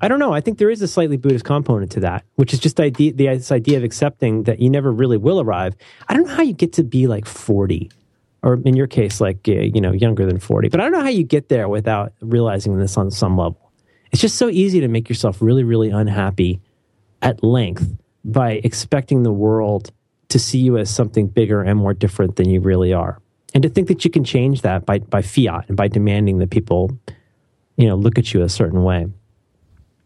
I 0.00 0.06
don't 0.06 0.20
know. 0.20 0.32
I 0.32 0.40
think 0.40 0.58
there 0.58 0.70
is 0.70 0.82
a 0.82 0.88
slightly 0.88 1.16
Buddhist 1.16 1.44
component 1.44 1.90
to 1.92 2.00
that, 2.00 2.24
which 2.36 2.52
is 2.52 2.60
just 2.60 2.78
idea, 2.78 3.12
the, 3.12 3.26
this 3.26 3.50
idea 3.50 3.78
of 3.78 3.84
accepting 3.84 4.44
that 4.44 4.60
you 4.60 4.70
never 4.70 4.92
really 4.92 5.16
will 5.16 5.40
arrive. 5.40 5.74
I 6.08 6.14
don't 6.14 6.26
know 6.26 6.34
how 6.34 6.42
you 6.42 6.52
get 6.52 6.74
to 6.74 6.84
be 6.84 7.06
like 7.06 7.26
40, 7.26 7.90
or 8.42 8.60
in 8.64 8.76
your 8.76 8.86
case, 8.86 9.20
like, 9.20 9.48
you 9.48 9.80
know, 9.80 9.92
younger 9.92 10.26
than 10.26 10.38
40, 10.38 10.68
but 10.68 10.78
I 10.78 10.84
don't 10.84 10.92
know 10.92 11.00
how 11.00 11.08
you 11.08 11.24
get 11.24 11.48
there 11.48 11.68
without 11.68 12.12
realizing 12.20 12.78
this 12.78 12.96
on 12.96 13.10
some 13.10 13.36
level. 13.36 13.72
It's 14.12 14.20
just 14.20 14.36
so 14.36 14.48
easy 14.48 14.78
to 14.80 14.88
make 14.88 15.08
yourself 15.08 15.40
really, 15.40 15.64
really 15.64 15.90
unhappy 15.90 16.60
at 17.24 17.42
length 17.42 17.96
by 18.24 18.60
expecting 18.62 19.24
the 19.24 19.32
world 19.32 19.90
to 20.28 20.38
see 20.38 20.58
you 20.58 20.78
as 20.78 20.90
something 20.90 21.26
bigger 21.26 21.62
and 21.62 21.78
more 21.78 21.94
different 21.94 22.36
than 22.36 22.48
you 22.48 22.60
really 22.60 22.92
are. 22.92 23.20
And 23.54 23.62
to 23.62 23.68
think 23.68 23.88
that 23.88 24.04
you 24.04 24.10
can 24.10 24.24
change 24.24 24.62
that 24.62 24.84
by, 24.84 24.98
by 24.98 25.22
fiat 25.22 25.66
and 25.68 25.76
by 25.76 25.88
demanding 25.88 26.38
that 26.38 26.50
people, 26.50 26.96
you 27.76 27.88
know, 27.88 27.94
look 27.94 28.18
at 28.18 28.32
you 28.32 28.42
a 28.42 28.48
certain 28.48 28.82
way. 28.82 29.06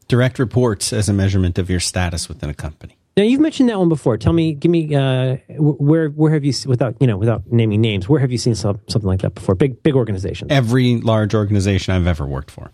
Direct 0.06 0.38
reports 0.38 0.92
as 0.92 1.08
a 1.08 1.12
measurement 1.12 1.58
of 1.58 1.68
your 1.68 1.80
status 1.80 2.28
within 2.28 2.48
a 2.50 2.54
company. 2.54 2.96
Now 3.16 3.24
you've 3.24 3.40
mentioned 3.40 3.68
that 3.68 3.78
one 3.78 3.88
before. 3.88 4.16
Tell 4.16 4.32
me, 4.32 4.52
give 4.52 4.70
me 4.70 4.94
uh, 4.94 5.38
where 5.58 6.08
where 6.10 6.32
have 6.32 6.44
you 6.44 6.52
without 6.66 6.94
you 7.00 7.06
know 7.08 7.16
without 7.16 7.50
naming 7.50 7.80
names? 7.80 8.08
Where 8.08 8.20
have 8.20 8.30
you 8.30 8.38
seen 8.38 8.54
some, 8.54 8.80
something 8.88 9.08
like 9.08 9.22
that 9.22 9.34
before? 9.34 9.56
Big 9.56 9.82
big 9.82 9.96
organization. 9.96 10.52
Every 10.52 11.00
large 11.00 11.34
organization 11.34 11.94
I've 11.94 12.06
ever 12.06 12.24
worked 12.24 12.52
for. 12.52 12.70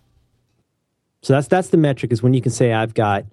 So 1.22 1.32
that's 1.32 1.48
that's 1.48 1.68
the 1.68 1.78
metric 1.78 2.12
is 2.12 2.22
when 2.22 2.34
you 2.34 2.42
can 2.42 2.52
say 2.52 2.74
I've 2.74 2.92
got 2.92 3.24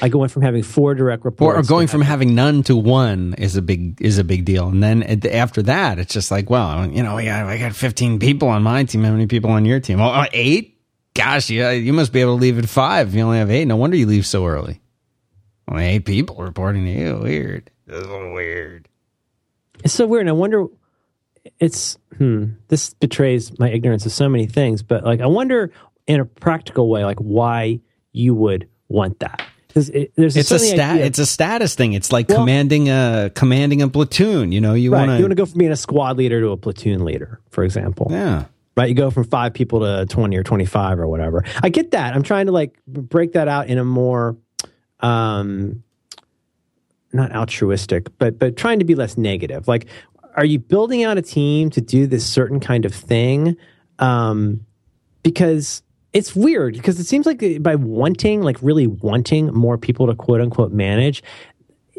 I 0.00 0.08
go 0.08 0.22
in 0.22 0.28
from 0.28 0.42
having 0.42 0.62
four 0.62 0.94
direct 0.94 1.24
reports 1.24 1.58
Or, 1.58 1.62
going 1.68 1.88
from 1.88 2.00
having 2.00 2.34
none 2.34 2.62
to 2.64 2.76
one 2.76 3.34
is 3.38 3.56
a 3.56 3.62
big 3.62 4.00
is 4.00 4.18
a 4.18 4.24
big 4.24 4.44
deal. 4.44 4.68
And 4.68 4.82
then 4.82 5.02
after 5.26 5.62
that, 5.62 5.98
it's 5.98 6.12
just 6.12 6.30
like, 6.30 6.48
well, 6.48 6.88
you 6.90 7.02
know, 7.02 7.16
we 7.16 7.24
got, 7.24 7.44
I 7.44 7.58
got 7.58 7.74
15 7.74 8.18
people 8.18 8.48
on 8.48 8.62
my 8.62 8.84
team. 8.84 9.04
How 9.04 9.10
many 9.12 9.26
people 9.26 9.50
on 9.50 9.64
your 9.64 9.80
team? 9.80 10.00
Oh, 10.00 10.08
uh. 10.08 10.26
Gosh, 11.14 11.50
yeah, 11.50 11.72
you 11.72 11.92
must 11.92 12.12
be 12.12 12.22
able 12.22 12.36
to 12.36 12.40
leave 12.40 12.58
at 12.58 12.68
five. 12.68 13.14
You 13.14 13.22
only 13.22 13.38
have 13.38 13.50
eight, 13.50 13.66
no 13.66 13.76
wonder 13.76 13.96
you 13.96 14.06
leave 14.06 14.26
so 14.26 14.46
early. 14.46 14.80
Only 15.68 15.84
eight 15.84 16.06
people 16.06 16.36
reporting 16.36 16.84
to 16.86 16.90
you. 16.90 17.18
Weird. 17.18 17.70
This 17.86 18.00
is 18.00 18.06
weird. 18.08 18.88
It's 19.84 19.92
so 19.92 20.06
weird. 20.06 20.22
And 20.22 20.30
I 20.30 20.32
wonder, 20.32 20.66
it's, 21.58 21.98
hmm, 22.16 22.52
this 22.68 22.94
betrays 22.94 23.58
my 23.58 23.70
ignorance 23.70 24.06
of 24.06 24.12
so 24.12 24.28
many 24.28 24.46
things, 24.46 24.82
but 24.82 25.04
like, 25.04 25.20
I 25.20 25.26
wonder 25.26 25.70
in 26.06 26.20
a 26.20 26.24
practical 26.24 26.88
way, 26.88 27.04
like 27.04 27.18
why 27.18 27.80
you 28.12 28.34
would 28.34 28.68
want 28.88 29.20
that. 29.20 29.42
Because 29.72 29.88
it, 29.88 30.12
there's 30.16 30.36
It's 30.36 30.50
a 30.50 30.58
stat. 30.58 30.96
idea- 30.96 31.06
It's 31.06 31.18
a 31.18 31.24
status 31.24 31.74
thing. 31.74 31.94
It's 31.94 32.12
like 32.12 32.28
Well- 32.28 32.38
commanding 32.40 32.90
a 32.90 33.30
commanding 33.34 33.80
a 33.80 33.88
platoon. 33.88 34.52
You 34.52 34.60
know, 34.60 34.74
you 34.74 34.92
right. 34.92 35.06
want 35.06 35.18
You 35.18 35.24
want 35.24 35.30
to. 35.30 35.36
to 35.36 35.42
go 35.42 35.46
from 35.46 35.58
being 35.58 35.72
a 35.72 35.76
squad 35.76 36.18
leader 36.18 36.40
to 36.42 36.50
a 36.50 36.56
platoon 36.58 37.04
leader, 37.04 37.40
for 37.50 37.64
example. 37.64 38.08
Yeah. 38.10 38.44
right? 38.76 38.88
You 38.88 38.94
go 38.94 39.10
from 39.10 39.24
five 39.24 39.52
people 39.54 39.80
to 39.80 40.06
20 40.06 40.36
or 40.36 40.42
25 40.42 40.98
or 40.98 41.06
whatever. 41.08 41.44
I 41.62 41.68
get 41.70 41.90
that. 41.92 42.14
I'm 42.14 42.22
trying 42.22 42.46
to 42.46 42.52
like 42.52 42.74
break 42.86 43.32
that 43.32 43.46
out 43.48 43.68
in 43.68 43.78
a 43.78 43.84
more, 43.84 44.36
um, 45.00 45.82
not 47.12 47.34
altruistic, 47.34 48.06
but, 48.18 48.38
but 48.38 48.56
trying 48.56 48.78
to 48.78 48.84
be 48.86 48.94
less 48.94 49.18
negative. 49.18 49.68
Like, 49.68 49.86
are 50.36 50.44
you 50.44 50.58
building 50.58 51.02
out 51.04 51.18
a 51.18 51.22
team 51.22 51.68
to 51.70 51.80
do 51.82 52.06
this 52.06 52.24
certain 52.26 52.60
kind 52.60 52.84
of 52.86 52.94
thing? 52.94 53.56
Um, 53.98 54.64
because 55.22 55.82
it's 56.12 56.36
weird 56.36 56.74
because 56.74 57.00
it 57.00 57.06
seems 57.06 57.26
like 57.26 57.62
by 57.62 57.74
wanting, 57.74 58.42
like 58.42 58.58
really 58.62 58.86
wanting 58.86 59.46
more 59.52 59.78
people 59.78 60.06
to 60.06 60.14
quote 60.14 60.40
unquote 60.40 60.72
manage, 60.72 61.22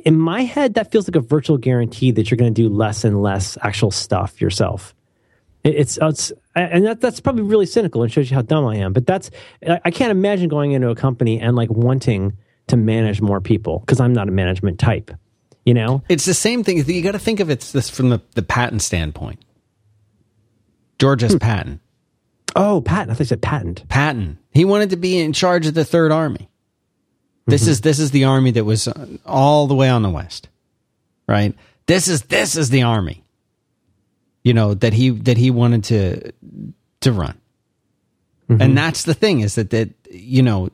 in 0.06 0.18
my 0.18 0.41
head, 0.44 0.73
that 0.73 0.91
feels 0.91 1.07
like 1.07 1.15
a 1.15 1.22
virtual 1.22 1.57
guarantee 1.57 2.11
that 2.11 2.30
you're 2.30 2.38
going 2.38 2.53
to 2.53 2.61
do 2.61 2.69
less 2.69 3.03
and 3.03 3.22
less 3.22 3.57
actual 3.61 3.90
stuff 3.91 4.41
yourself. 4.41 4.94
It's, 5.64 5.98
it's 6.02 6.31
and 6.56 6.85
that, 6.85 6.99
that's 6.99 7.22
probably 7.22 7.44
really 7.44 7.65
cynical 7.65 8.03
and 8.03 8.11
shows 8.11 8.30
you 8.30 8.35
how 8.35 8.41
dumb 8.41 8.65
I 8.65 8.76
am. 8.77 8.91
But 8.91 9.07
that's 9.07 9.31
I 9.65 9.91
can't 9.91 10.11
imagine 10.11 10.49
going 10.49 10.73
into 10.73 10.90
a 10.90 10.95
company 10.95 11.40
and 11.40 11.56
like 11.56 11.69
wanting 11.69 12.38
to 12.68 12.76
manage 12.77 13.22
more 13.22 13.40
people 13.40 13.80
because 13.80 14.02
I'm 14.02 14.11
not 14.14 14.27
a 14.27 14.31
management 14.31 14.77
type. 14.77 15.11
You 15.65 15.73
know, 15.73 16.03
It's 16.10 16.26
the 16.26 16.34
same 16.34 16.65
thing. 16.65 16.84
You 16.85 17.02
got 17.02 17.14
to 17.14 17.19
think 17.19 17.40
of 17.40 17.49
it 17.49 17.61
this 17.61 17.90
from 17.90 18.10
the, 18.10 18.22
the 18.35 18.41
patent 18.41 18.81
standpoint. 18.81 19.40
George 20.99 21.23
Hmm. 21.23 21.38
Patton. 21.38 21.80
Oh, 22.55 22.81
Patton. 22.81 23.09
I 23.09 23.13
thought 23.13 23.19
you 23.21 23.25
said 23.25 23.41
patent. 23.41 23.88
Patton. 23.89 24.38
He 24.51 24.65
wanted 24.65 24.91
to 24.91 24.97
be 24.97 25.19
in 25.19 25.34
charge 25.34 25.65
of 25.65 25.73
the 25.73 25.85
Third 25.85 26.11
Army. 26.11 26.49
This 27.45 27.67
is 27.67 27.81
this 27.81 27.99
is 27.99 28.11
the 28.11 28.23
army 28.23 28.51
that 28.51 28.63
was 28.63 28.88
uh, 28.88 29.07
all 29.25 29.67
the 29.67 29.75
way 29.75 29.89
on 29.89 30.01
the 30.01 30.09
west, 30.09 30.47
right? 31.27 31.53
This 31.88 32.07
is 32.07 32.21
this 32.23 32.55
is 32.55 32.69
the 32.69 32.84
army, 32.84 33.23
you 34.43 34.53
know 34.53 34.73
that 34.75 34.93
he 34.93 35.09
that 35.09 35.38
he 35.38 35.51
wanted 35.51 35.84
to 35.85 36.31
to 37.01 37.11
run, 37.11 37.38
and 38.47 38.77
that's 38.77 39.03
the 39.03 39.13
thing 39.13 39.41
is 39.41 39.55
that 39.55 39.71
that 39.71 39.89
you 40.09 40.41
know 40.41 40.69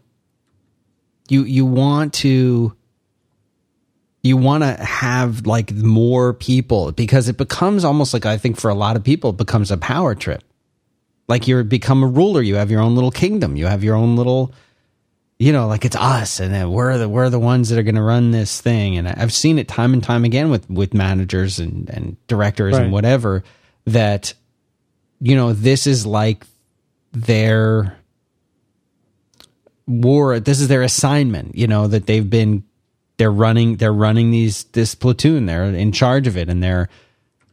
you 1.27 1.43
you 1.43 1.65
want 1.65 2.14
to 2.15 2.76
you 4.22 4.38
want 4.38 4.64
to 4.64 4.73
have 4.73 5.47
like 5.47 5.73
more 5.73 6.34
people 6.34 6.91
because 6.91 7.30
it 7.30 7.38
becomes 7.38 7.84
almost 7.84 8.14
like 8.14 8.27
I 8.27 8.38
think 8.38 8.60
for 8.60 8.69
a 8.69 8.76
lot 8.76 8.95
of 8.95 9.03
people 9.03 9.31
it 9.31 9.38
becomes 9.38 9.72
a 9.72 9.77
power 9.77 10.14
trip 10.14 10.43
like 11.30 11.47
you're 11.47 11.64
become 11.64 12.03
a 12.03 12.07
ruler. 12.07 12.41
You 12.41 12.56
have 12.56 12.69
your 12.72 12.81
own 12.81 12.95
little 12.95 13.11
kingdom. 13.11 13.56
You 13.56 13.68
have 13.68 13.84
your 13.84 13.95
own 13.95 14.18
little 14.18 14.53
you 15.38 15.53
know 15.53 15.68
like 15.68 15.85
it's 15.85 15.95
us 15.95 16.41
and 16.41 16.53
then 16.53 16.69
we're 16.69 16.97
the 16.97 17.07
we're 17.07 17.30
the 17.30 17.39
ones 17.39 17.69
that 17.69 17.80
are 17.80 17.84
going 17.84 17.95
to 17.95 18.01
run 18.01 18.31
this 18.31 18.60
thing. 18.60 18.97
And 18.97 19.07
i've 19.07 19.31
seen 19.31 19.57
it 19.57 19.69
time 19.69 19.93
and 19.93 20.03
time 20.03 20.26
again 20.26 20.49
with 20.49 20.69
with 20.69 20.93
managers 20.93 21.60
and 21.60 21.89
and 21.89 22.18
directors 22.27 22.73
Right. 22.73 22.84
and 22.84 22.91
whatever 22.91 23.45
that 23.85 24.34
you 25.22 25.38
know 25.38 25.53
this 25.53 25.88
is 25.88 26.06
like 26.06 26.45
their 27.14 27.95
war 29.88 30.39
this 30.39 30.60
is 30.60 30.68
their 30.68 30.84
assignment 30.84 31.56
you 31.56 31.68
know 31.68 31.88
that 31.88 32.06
they've 32.06 32.30
been 32.30 32.64
they're 33.18 33.31
running 33.31 33.77
they're 33.77 33.93
running 33.93 34.31
these 34.31 34.64
this 34.65 34.95
platoon. 34.95 35.45
They're 35.45 35.65
in 35.65 35.91
charge 35.91 36.26
of 36.27 36.38
it 36.38 36.49
and 36.49 36.64
they're 36.64 36.89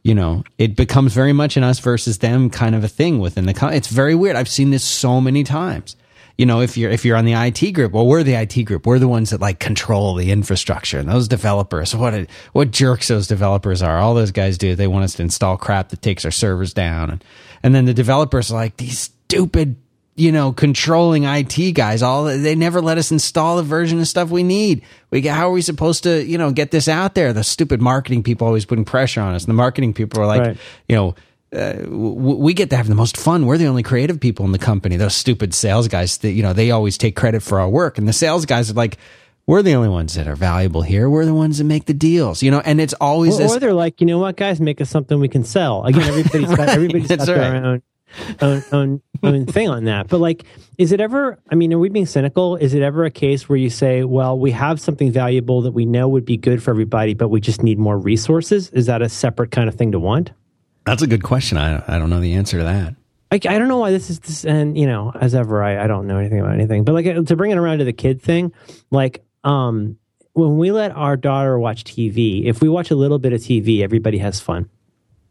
you 0.07 0.15
know 0.15 0.43
it 0.57 0.75
becomes 0.75 1.13
very 1.13 1.33
much 1.33 1.57
an 1.57 1.63
us 1.63 1.79
versus 1.79 2.19
them 2.19 2.49
kind 2.49 2.75
of 2.75 2.83
a 2.83 2.87
thing 2.87 3.19
within 3.19 3.45
the 3.45 3.53
co- 3.53 3.67
it's 3.67 3.89
very 3.89 4.15
weird. 4.15 4.37
I've 4.37 4.47
seen 4.47 4.69
this 4.69 4.83
so 4.83 5.19
many 5.19 5.43
times. 5.43 5.97
You 6.37 6.45
know 6.45 6.61
if 6.61 6.77
you're 6.77 6.89
if 6.91 7.03
you're 7.03 7.17
on 7.17 7.25
the 7.25 7.33
IT 7.33 7.73
group 7.73 7.91
well 7.91 8.07
we're 8.07 8.23
the 8.23 8.35
IT 8.35 8.63
group. 8.63 8.85
We're 8.85 8.99
the 8.99 9.07
ones 9.07 9.31
that 9.31 9.41
like 9.41 9.59
control 9.59 10.15
the 10.15 10.31
infrastructure. 10.31 10.97
And 10.97 11.09
those 11.09 11.27
developers 11.27 11.93
what 11.93 12.13
a, 12.13 12.27
what 12.53 12.71
jerks 12.71 13.09
those 13.09 13.27
developers 13.27 13.81
are. 13.81 13.97
All 13.97 14.13
those 14.13 14.31
guys 14.31 14.57
do 14.57 14.75
they 14.75 14.87
want 14.87 15.03
us 15.03 15.15
to 15.15 15.23
install 15.23 15.57
crap 15.57 15.89
that 15.89 16.01
takes 16.01 16.23
our 16.23 16.31
servers 16.31 16.73
down. 16.73 17.09
And 17.09 17.23
and 17.61 17.75
then 17.75 17.83
the 17.83 17.93
developers 17.93 18.49
are 18.49 18.55
like 18.55 18.77
these 18.77 18.99
stupid 18.99 19.75
you 20.17 20.31
know, 20.31 20.51
controlling 20.51 21.23
IT 21.23 21.71
guys. 21.73 22.01
All 22.01 22.25
they 22.25 22.55
never 22.55 22.81
let 22.81 22.97
us 22.97 23.11
install 23.11 23.57
the 23.57 23.63
version 23.63 23.99
of 23.99 24.07
stuff 24.07 24.29
we 24.29 24.43
need. 24.43 24.81
We 25.11 25.21
get, 25.21 25.35
how 25.35 25.47
are 25.49 25.51
we 25.53 25.61
supposed 25.61 26.03
to, 26.03 26.23
you 26.25 26.37
know, 26.37 26.51
get 26.51 26.71
this 26.71 26.87
out 26.87 27.15
there? 27.15 27.31
The 27.33 27.43
stupid 27.43 27.81
marketing 27.81 28.23
people 28.23 28.47
always 28.47 28.65
putting 28.65 28.83
pressure 28.83 29.21
on 29.21 29.35
us. 29.35 29.43
And 29.43 29.49
the 29.49 29.53
marketing 29.55 29.93
people 29.93 30.19
are 30.21 30.25
like, 30.27 30.41
Right. 30.41 30.57
you 30.89 30.95
know, 30.95 31.15
uh, 31.53 31.73
w- 31.73 32.35
we 32.37 32.53
get 32.53 32.69
to 32.71 32.75
have 32.77 32.87
the 32.87 32.95
most 32.95 33.15
fun. 33.15 33.45
We're 33.45 33.57
the 33.57 33.67
only 33.67 33.83
creative 33.83 34.19
people 34.19 34.45
in 34.45 34.51
the 34.51 34.57
company. 34.59 34.97
Those 34.97 35.15
stupid 35.15 35.53
sales 35.53 35.87
guys, 35.87 36.17
that, 36.17 36.31
you 36.31 36.43
know, 36.43 36.51
they 36.53 36.71
always 36.71 36.97
take 36.97 37.15
credit 37.15 37.41
for 37.43 37.59
our 37.59 37.69
work. 37.69 37.97
And 37.97 38.07
the 38.07 38.11
sales 38.13 38.45
guys 38.45 38.69
are 38.71 38.73
like, 38.73 38.97
we're 39.45 39.61
the 39.61 39.75
only 39.75 39.87
ones 39.87 40.15
that 40.15 40.27
are 40.27 40.35
valuable 40.35 40.81
here. 40.81 41.09
We're 41.09 41.23
the 41.25 41.33
ones 41.33 41.59
that 41.59 41.63
make 41.63 41.85
the 41.85 41.93
deals, 41.93 42.43
you 42.43 42.51
know. 42.51 42.59
And 42.65 42.81
it's 42.81 42.93
always 42.95 43.35
Or, 43.35 43.43
this. 43.43 43.55
or 43.55 43.59
they're 43.61 43.73
like, 43.73 44.01
you 44.01 44.07
know 44.07 44.19
what, 44.19 44.35
guys, 44.35 44.59
make 44.59 44.81
us 44.81 44.89
something 44.89 45.19
we 45.21 45.29
can 45.29 45.45
sell. 45.45 45.85
Again, 45.85 46.01
everybody's 46.03 46.49
got 46.55 46.57
Right, 46.59 46.69
everybody's 46.69 47.07
got 47.07 47.19
that's 47.19 47.27
their 47.27 47.55
own 47.55 47.81
own, 48.41 48.63
own 48.71 49.01
own 49.23 49.45
thing 49.45 49.69
on 49.69 49.85
that. 49.85 50.07
But 50.07 50.19
like, 50.19 50.45
is 50.77 50.91
it 50.91 51.01
ever? 51.01 51.39
I 51.49 51.55
mean, 51.55 51.73
are 51.73 51.79
we 51.79 51.89
being 51.89 52.05
cynical? 52.05 52.55
Is 52.55 52.73
it 52.73 52.81
ever 52.81 53.05
a 53.05 53.11
case 53.11 53.49
where 53.49 53.57
you 53.57 53.69
say, 53.69 54.03
well, 54.03 54.37
we 54.37 54.51
have 54.51 54.79
something 54.79 55.11
valuable 55.11 55.61
that 55.61 55.71
we 55.71 55.85
know 55.85 56.07
would 56.07 56.25
be 56.25 56.37
good 56.37 56.61
for 56.61 56.71
everybody, 56.71 57.13
but 57.13 57.29
we 57.29 57.41
just 57.41 57.63
need 57.63 57.77
more 57.79 57.97
resources? 57.97 58.69
Is 58.69 58.85
that 58.85 59.01
a 59.01 59.09
separate 59.09 59.51
kind 59.51 59.69
of 59.69 59.75
thing 59.75 59.91
to 59.91 59.99
want? 59.99 60.31
That's 60.85 61.01
a 61.01 61.07
good 61.07 61.23
question. 61.23 61.57
I 61.57 61.83
I 61.87 61.99
don't 61.99 62.09
know 62.09 62.19
the 62.19 62.33
answer 62.33 62.57
to 62.59 62.63
that. 62.63 62.95
I, 63.29 63.35
I 63.35 63.59
don't 63.59 63.67
know 63.67 63.77
why 63.77 63.91
this 63.91 64.09
is 64.09 64.19
this, 64.19 64.45
and 64.45 64.77
you 64.77 64.87
know, 64.87 65.11
as 65.19 65.35
ever, 65.35 65.61
I, 65.61 65.83
I 65.83 65.87
don't 65.87 66.07
know 66.07 66.17
anything 66.17 66.39
about 66.39 66.53
anything. 66.53 66.83
But 66.85 66.93
like 66.93 67.25
to 67.25 67.35
bring 67.35 67.51
it 67.51 67.57
around 67.57 67.79
to 67.79 67.83
the 67.83 67.93
kid 67.93 68.21
thing, 68.21 68.53
like 68.89 69.23
um, 69.43 69.97
when 70.33 70.57
we 70.57 70.71
let 70.71 70.91
our 70.91 71.17
daughter 71.17 71.59
watch 71.59 71.83
TV, 71.83 72.45
if 72.45 72.61
we 72.61 72.69
watch 72.69 72.91
a 72.91 72.95
little 72.95 73.19
bit 73.19 73.33
of 73.33 73.41
TV, 73.41 73.81
everybody 73.81 74.19
has 74.19 74.39
fun. 74.39 74.69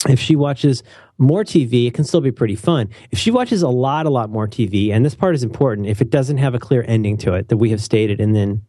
If 0.09 0.21
she 0.21 0.37
watches 0.37 0.83
more 1.19 1.45
TV, 1.45 1.87
it 1.87 1.95
can 1.95 2.05
still 2.05 2.21
be 2.21 2.33
pretty 2.33 2.57
fun. 2.57 2.89
If 3.11 3.19
she 3.19 3.31
watches 3.31 3.63
a 3.63 3.69
lot, 3.69 4.07
a 4.07 4.11
lot 4.11 4.31
more 4.31 4.47
TV, 4.47 4.93
and 4.93 5.05
this 5.05 5.15
part 5.15 5.35
is 5.35 5.43
important, 5.43 5.89
if 5.89 6.01
it 6.01 6.11
doesn't 6.11 6.39
have 6.39 6.55
a 6.55 6.59
clear 6.59 6.85
ending 6.87 7.17
to 7.19 7.35
it 7.35 7.49
that 7.49 7.57
we 7.57 7.71
have 7.71 7.83
stated 7.83 8.21
and 8.21 8.35
then, 8.35 8.63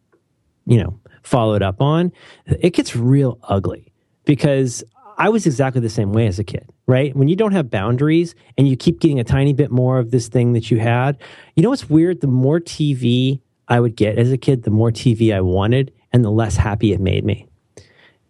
you 0.66 0.82
know, 0.82 0.98
followed 1.22 1.62
up 1.62 1.80
on, 1.80 2.12
it 2.46 2.70
gets 2.70 2.96
real 2.96 3.38
ugly 3.42 3.92
because 4.24 4.82
I 5.18 5.28
was 5.30 5.46
exactly 5.46 5.80
the 5.80 5.90
same 5.90 6.12
way 6.12 6.26
as 6.26 6.38
a 6.38 6.44
kid, 6.44 6.70
right? 6.86 7.14
When 7.14 7.28
you 7.28 7.34
don't 7.34 7.52
have 7.52 7.70
boundaries 7.70 8.34
and 8.56 8.68
you 8.68 8.76
keep 8.76 9.00
getting 9.00 9.18
a 9.18 9.24
tiny 9.24 9.52
bit 9.52 9.70
more 9.70 9.98
of 9.98 10.10
this 10.10 10.28
thing 10.28 10.52
that 10.52 10.70
you 10.70 10.78
had, 10.78 11.18
you 11.56 11.62
know 11.62 11.70
what's 11.70 11.90
weird? 11.90 12.20
The 12.20 12.28
more 12.28 12.60
TV 12.60 13.40
I 13.66 13.80
would 13.80 13.96
get 13.96 14.16
as 14.16 14.30
a 14.30 14.38
kid, 14.38 14.62
the 14.62 14.70
more 14.70 14.90
TV 14.90 15.34
I 15.34 15.40
wanted 15.40 15.92
and 16.12 16.24
the 16.24 16.30
less 16.30 16.56
happy 16.56 16.92
it 16.92 17.00
made 17.00 17.24
me. 17.24 17.47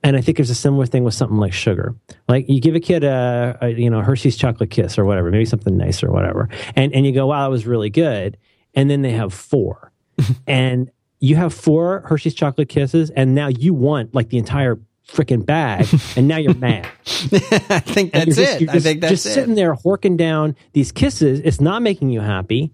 And 0.04 0.16
I 0.16 0.20
think 0.20 0.36
there's 0.38 0.50
a 0.50 0.54
similar 0.54 0.86
thing 0.86 1.02
with 1.04 1.14
something 1.14 1.38
like 1.38 1.52
sugar. 1.52 1.94
Like 2.28 2.48
you 2.48 2.60
give 2.60 2.74
a 2.76 2.80
kid 2.80 3.02
a, 3.04 3.58
a 3.60 3.68
you 3.70 3.90
know 3.90 4.00
Hershey's 4.00 4.36
chocolate 4.36 4.70
kiss 4.70 4.98
or 4.98 5.04
whatever, 5.04 5.30
maybe 5.30 5.44
something 5.44 5.76
nice 5.76 6.02
or 6.02 6.10
whatever, 6.12 6.48
and 6.76 6.92
and 6.94 7.04
you 7.04 7.12
go, 7.12 7.26
wow, 7.26 7.44
that 7.44 7.50
was 7.50 7.66
really 7.66 7.90
good, 7.90 8.36
and 8.74 8.88
then 8.88 9.02
they 9.02 9.10
have 9.12 9.34
four, 9.34 9.92
and 10.46 10.90
you 11.20 11.34
have 11.36 11.52
four 11.52 12.02
Hershey's 12.06 12.34
chocolate 12.34 12.68
kisses, 12.68 13.10
and 13.10 13.34
now 13.34 13.48
you 13.48 13.74
want 13.74 14.14
like 14.14 14.28
the 14.28 14.38
entire 14.38 14.78
freaking 15.08 15.44
bag, 15.44 15.86
and 16.16 16.28
now 16.28 16.36
you're 16.36 16.54
mad. 16.54 16.84
I 17.06 17.80
think 17.80 18.12
that's 18.12 18.36
just- 18.36 18.38
it. 18.38 18.60
you're 18.62 18.70
I 18.70 18.78
think 18.78 19.00
that's 19.00 19.10
just 19.12 19.26
it. 19.26 19.30
sitting 19.34 19.56
there 19.56 19.74
horking 19.74 20.16
down 20.16 20.54
these 20.74 20.92
kisses. 20.92 21.40
It's 21.40 21.60
not 21.60 21.82
making 21.82 22.10
you 22.10 22.20
happy. 22.20 22.72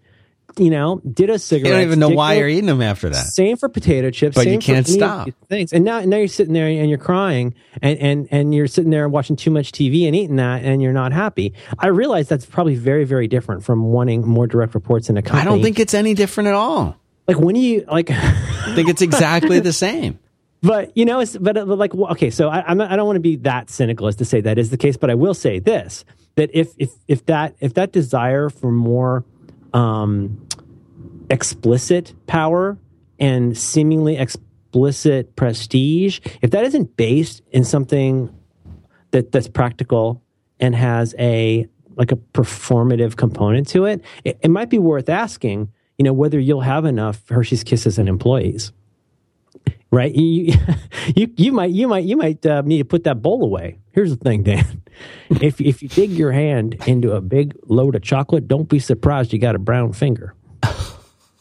You 0.57 0.71
know, 0.71 1.01
did 1.01 1.31
a 1.31 1.39
cigarette. 1.39 1.67
You 1.67 1.73
don't 1.73 1.83
even 1.83 1.99
know 1.99 2.11
why 2.11 2.35
you're 2.35 2.49
eating 2.49 2.67
them 2.67 2.83
after 2.83 3.09
that. 3.09 3.27
Same 3.27 3.57
for 3.57 3.69
potato 3.69 4.11
chips. 4.11 4.37
But 4.37 4.47
you 4.47 4.59
can't 4.59 4.87
stop. 4.87 5.29
Things. 5.49 5.73
And 5.73 5.85
now, 5.85 6.01
now 6.01 6.17
you're 6.19 6.29
sitting 6.29 6.53
there 6.55 6.67
and 6.67 6.89
you're 6.89 6.99
crying, 6.99 7.55
and, 7.83 7.99
and 7.99 8.29
and 8.31 8.55
you're 8.55 8.67
sitting 8.69 8.91
there 8.91 9.09
watching 9.09 9.37
too 9.37 9.51
much 9.51 9.73
TV 9.73 10.07
and 10.07 10.15
eating 10.15 10.37
that, 10.37 10.65
and 10.65 10.81
you're 10.81 10.93
not 10.93 11.13
happy. 11.13 11.55
I 11.79 11.89
realize 11.89 12.29
that's 12.29 12.47
probably 12.47 12.77
very, 12.77 13.05
very 13.05 13.27
different 13.27 13.65
from 13.65 13.85
wanting 13.85 14.27
more 14.27 14.47
direct 14.47 14.75
reports 14.75 15.11
in 15.11 15.17
a 15.17 15.23
company. 15.23 15.43
I 15.43 15.45
don't 15.45 15.63
think 15.63 15.79
it's 15.79 15.95
any 15.95 16.15
different 16.15 16.49
at 16.49 16.55
all. 16.55 16.97
like 17.27 17.39
when 17.39 17.57
you 17.57 17.85
like. 17.91 18.11
I 18.11 18.75
think 18.75 18.89
it's 18.89 19.03
exactly 19.03 19.61
the 19.61 19.73
same. 19.73 20.19
But 20.63 20.97
you 20.97 21.05
know, 21.05 21.21
it's 21.21 21.37
but 21.37 21.69
like 21.69 21.95
okay. 21.95 22.31
So 22.31 22.49
I, 22.49 22.63
I'm 22.67 22.79
not, 22.79 22.91
I 22.91 22.97
don't 22.97 23.05
want 23.05 23.17
to 23.17 23.21
be 23.21 23.37
that 23.37 23.69
cynical 23.69 24.07
as 24.07 24.17
to 24.17 24.25
say 24.25 24.41
that 24.41 24.57
is 24.57 24.71
the 24.71 24.79
case, 24.79 24.97
but 24.97 25.11
I 25.11 25.15
will 25.15 25.35
say 25.35 25.59
this: 25.59 26.07
that 26.37 26.49
if 26.55 26.73
if 26.79 26.91
if 27.07 27.27
that 27.27 27.55
if 27.61 27.75
that 27.75 27.93
desire 27.93 28.49
for 28.49 28.73
more 28.73 29.27
um, 29.75 30.44
explicit 31.31 32.15
power 32.27 32.79
and 33.19 33.57
seemingly 33.57 34.17
explicit 34.17 35.37
prestige, 35.37 36.21
if 36.43 36.51
that 36.51 36.65
isn't 36.65 36.97
based 36.97 37.43
in 37.51 37.65
something 37.65 38.35
that 39.11 39.33
that's 39.33 39.49
practical 39.49 40.23
and 40.61 40.75
has 40.75 41.15
a 41.19 41.69
like 41.97 42.11
a 42.11 42.17
performative 42.17 43.17
component 43.17 43.69
to 43.69 43.85
it, 43.85 44.03
it, 44.25 44.39
it 44.43 44.51
might 44.51 44.71
be 44.71 44.79
worth 44.79 45.09
asking. 45.09 45.71
You 45.97 46.05
know 46.05 46.13
whether 46.13 46.41
you'll 46.41 46.61
have 46.61 46.87
enough 46.87 47.23
Hershey's 47.29 47.63
Kisses 47.63 47.99
and 47.99 48.09
employees 48.09 48.73
right? 49.95 50.15
You, 50.15 50.55
you, 51.15 51.33
you 51.37 51.53
might, 51.53 51.71
you 51.71 51.89
might, 51.89 52.05
you 52.05 52.17
might 52.17 52.45
uh, 52.45 52.63
need 52.63 52.79
to 52.79 52.85
put 52.85 53.05
that 53.05 53.23
bowl 53.23 53.45
away. 53.45 53.79
Here's 53.93 54.11
the 54.11 54.17
thing, 54.17 54.43
Dan. 54.43 54.83
if 55.31 55.61
if 55.61 55.83
you 55.83 55.89
dig 55.89 56.11
your 56.11 56.33
hand 56.33 56.77
into 56.87 57.13
a 57.13 57.21
big 57.21 57.57
load 57.67 57.95
of 57.95 58.03
chocolate, 58.03 58.49
don't 58.49 58.69
be 58.69 58.79
surprised 58.79 59.33
you 59.33 59.39
got 59.39 59.55
a 59.55 59.59
brown 59.59 59.93
finger. 59.93 60.35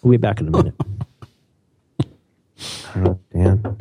We'll 0.03 0.11
be 0.11 0.17
back 0.17 0.39
in 0.41 0.49
a 0.49 0.51
minute. 0.51 0.75
I 2.95 2.99
don't 2.99 3.03
know, 3.03 3.19
Dan. 3.34 3.77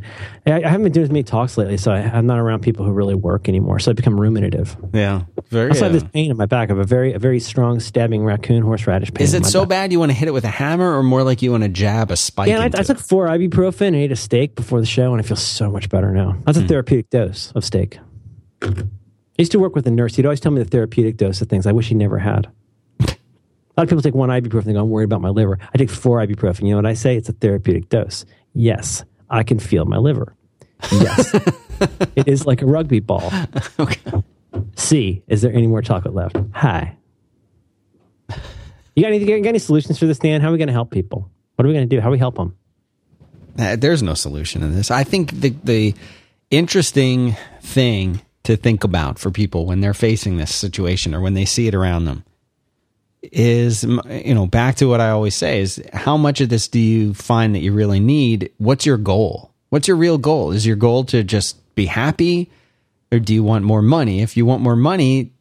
I, 0.47 0.53
I 0.65 0.69
haven't 0.69 0.85
been 0.85 0.93
doing 0.93 1.05
as 1.05 1.11
many 1.11 1.23
talks 1.23 1.59
lately, 1.59 1.77
so 1.77 1.93
I, 1.93 1.99
I'm 1.99 2.27
not 2.27 2.39
around 2.39 2.63
people 2.63 2.85
who 2.87 2.91
really 2.93 3.15
work 3.15 3.49
anymore. 3.49 3.79
So 3.79 3.91
I 3.91 3.95
become 3.95 4.19
ruminative. 4.19 4.75
Yeah, 4.95 5.23
very. 5.51 5.69
Also, 5.71 5.83
I 5.83 5.85
have 5.85 5.93
this 5.93 6.03
pain 6.11 6.31
in 6.31 6.37
my 6.37 6.47
back. 6.47 6.71
I 6.71 6.73
have 6.73 6.79
a 6.79 6.85
very, 6.85 7.13
a 7.13 7.19
very 7.19 7.39
strong 7.39 7.79
stabbing 7.79 8.25
raccoon 8.25 8.63
horseradish 8.63 9.13
pain. 9.13 9.23
is 9.25 9.35
it 9.35 9.45
so 9.45 9.61
back. 9.61 9.69
bad 9.69 9.93
you 9.93 9.99
want 9.99 10.11
to 10.11 10.17
hit 10.17 10.27
it 10.29 10.33
with 10.33 10.45
a 10.45 10.49
hammer, 10.49 10.97
or 10.97 11.03
more 11.03 11.23
like 11.23 11.43
you 11.43 11.51
want 11.51 11.63
to 11.65 11.69
jab 11.69 12.11
a 12.11 12.17
spike? 12.17 12.49
Yeah, 12.49 12.61
I, 12.61 12.65
I 12.67 12.83
took 12.83 12.99
four 12.99 13.27
ibuprofen 13.29 13.89
and 13.89 13.97
ate 13.97 14.11
a 14.13 14.17
steak 14.17 14.55
before 14.55 14.81
the 14.81 14.87
show, 14.87 15.13
and 15.13 15.21
I 15.21 15.25
feel 15.27 15.37
so 15.37 15.71
much 15.71 15.89
better 15.91 16.11
now. 16.13 16.37
That's 16.47 16.57
Hmm. 16.59 16.65
a 16.65 16.69
therapeutic 16.69 17.11
dose 17.11 17.53
of 17.55 17.65
steak. 17.65 17.99
I 18.63 18.73
used 19.39 19.53
to 19.53 19.59
work 19.59 19.75
with 19.77 19.87
a 19.87 19.91
nurse. 19.91 20.17
He'd 20.17 20.25
always 20.27 20.41
tell 20.41 20.53
me 20.53 20.63
the 20.63 20.69
therapeutic 20.69 21.19
dose 21.19 21.43
of 21.43 21.49
things 21.49 21.67
I 21.67 21.73
wish 21.73 21.89
he 21.89 21.95
never 21.95 22.19
had. 22.19 22.49
A 23.75 23.81
lot 23.81 23.85
of 23.85 23.89
people 23.89 24.03
take 24.03 24.15
one 24.15 24.29
ibuprofen 24.29 24.67
and 24.67 24.75
go, 24.75 24.81
I'm 24.81 24.91
worried 24.91 25.05
about 25.05 25.23
my 25.23 25.31
liver. 25.31 25.59
I 25.75 25.79
take 25.79 25.89
four 25.89 26.19
ibuprofen. 26.19 26.65
You 26.65 26.71
know 26.71 26.77
what 26.77 26.87
I 26.87 26.93
say? 26.93 27.17
It's 27.17 27.31
a 27.31 27.33
therapeutic 27.33 27.89
dose. 27.89 28.27
Yes, 28.53 29.03
I 29.31 29.43
can 29.45 29.59
feel 29.59 29.87
my 29.87 29.97
liver. 29.97 30.35
Yes, 30.91 31.35
it 32.17 32.29
is 32.29 32.45
like 32.45 32.61
a 32.61 32.67
rugby 32.67 33.01
ball. 33.01 33.33
okay. 33.79 34.23
C, 34.77 35.23
is 35.27 35.41
there 35.41 35.53
any 35.53 35.67
more 35.67 35.81
chocolate 35.81 36.15
left? 36.15 36.37
Hi. 36.53 36.97
You 38.95 39.03
got 39.03 39.13
any, 39.13 39.19
you 39.21 39.43
got 39.43 39.49
any 39.49 39.59
solutions 39.59 39.99
for 39.99 40.05
this, 40.05 40.19
Dan? 40.19 40.43
How 40.43 40.49
are 40.49 40.53
we 40.53 40.59
going 40.59 40.67
to 40.69 40.75
help 40.75 40.91
people? 40.91 41.31
What 41.57 41.65
are 41.65 41.69
we 41.69 41.75
going 41.75 41.89
to 41.89 41.97
do? 41.97 42.01
How 42.01 42.09
do 42.09 42.13
we 42.13 42.19
help 42.19 42.35
them? 42.35 42.55
Uh, 43.59 43.77
there's 43.77 44.03
no 44.03 44.13
solution 44.13 44.63
in 44.63 44.75
this. 44.75 44.91
I 44.91 45.05
think 45.05 45.31
the 45.33 45.55
the 45.65 45.95
interesting 46.51 47.37
thing 47.63 48.21
to 48.43 48.57
think 48.57 48.85
about 48.85 49.19
for 49.19 49.31
people 49.31 49.65
when 49.65 49.81
they're 49.81 49.95
facing 49.95 50.37
this 50.37 50.55
situation 50.55 51.15
or 51.15 51.21
when 51.21 51.33
they 51.35 51.47
see 51.47 51.69
it 51.69 51.75
around 51.75 52.05
them 52.05 52.25
is 53.23 53.85
you 53.85 54.35
know 54.35 54.47
back 54.47 54.77
to 54.77 54.87
what 54.87 55.01
I 55.01 55.11
always 55.11 55.37
say 55.37 55.61
is 55.61 55.83
how 55.93 56.17
much 56.17 56.41
of 56.41 56.49
this 56.49 56.69
do 56.69 56.81
you 56.81 57.15
find 57.15 57.55
that 57.55 57.61
you 57.61 57.73
really 57.73 58.01
need? 58.01 58.51
What's 58.59 58.85
your 58.85 58.97
goal? 58.97 59.51
What's 59.71 59.89
your 59.89 59.97
real 59.97 60.19
goal? 60.19 60.53
Is 60.53 60.67
your 60.67 60.77
goal 60.77 61.05
to 61.05 61.23
just 61.23 61.57
be 61.75 61.87
happy, 61.87 62.51
or 63.11 63.19
do 63.19 63.33
you 63.33 63.43
want 63.43 63.65
more 63.65 63.83
money? 63.83 64.21
If 64.21 64.37
you 64.37 64.45
want 64.45 64.63
more 64.63 64.77
money, 64.77 65.33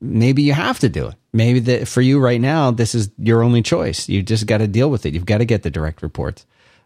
maybe 0.00 0.42
you 0.42 0.52
have 0.52 0.78
to 0.80 0.88
do 0.88 1.08
it. 1.08 1.14
Maybe 1.32 1.60
that 1.60 1.88
for 1.88 2.02
you 2.02 2.20
right 2.20 2.40
now, 2.40 2.70
this 2.70 2.94
is 2.94 3.10
your 3.18 3.42
only 3.42 3.62
choice. 3.62 4.08
You 4.08 4.22
just 4.22 4.46
got 4.46 4.58
to 4.58 4.66
deal 4.66 4.90
with 4.90 5.06
it. 5.06 5.14
You've 5.14 5.24
got 5.24 5.38
to 5.38 5.46
get 5.46 5.62
the 5.62 5.70
direct 5.70 6.02
reports. 6.02 6.44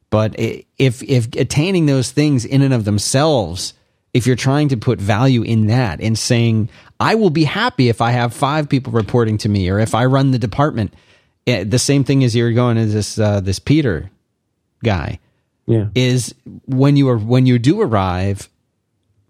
But 0.08 0.36
if 0.38 1.02
if 1.02 1.26
attaining 1.34 1.86
those 1.86 2.12
things 2.12 2.44
in 2.44 2.62
and 2.62 2.72
of 2.72 2.84
themselves, 2.84 3.74
if 4.16 4.26
you're 4.26 4.36
trying 4.36 4.68
to 4.68 4.76
put 4.76 4.98
value 4.98 5.42
in 5.42 5.66
that 5.66 6.00
and 6.00 6.18
saying, 6.18 6.68
I 6.98 7.14
will 7.16 7.30
be 7.30 7.44
happy 7.44 7.88
if 7.90 8.00
I 8.00 8.12
have 8.12 8.32
five 8.32 8.68
people 8.68 8.92
reporting 8.92 9.36
to 9.38 9.48
me, 9.48 9.68
or 9.68 9.78
if 9.78 9.94
I 9.94 10.06
run 10.06 10.30
the 10.30 10.38
department, 10.38 10.94
eh, 11.46 11.64
the 11.64 11.78
same 11.78 12.02
thing 12.02 12.24
as 12.24 12.34
you're 12.34 12.52
going 12.52 12.76
to 12.76 12.86
this 12.86 13.18
uh, 13.18 13.40
this 13.40 13.58
Peter 13.58 14.10
guy 14.82 15.18
Yeah. 15.66 15.88
is 15.94 16.34
when 16.66 16.96
you 16.96 17.08
are 17.10 17.18
when 17.18 17.44
you 17.44 17.58
do 17.58 17.80
arrive, 17.82 18.48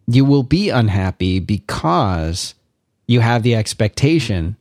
you 0.07 0.25
will 0.25 0.45
be 0.45 0.71
unhappy 0.71 1.41
because 1.41 2.55
you 3.09 3.21
have 3.21 3.43
the 3.43 3.57
expectation 3.57 4.57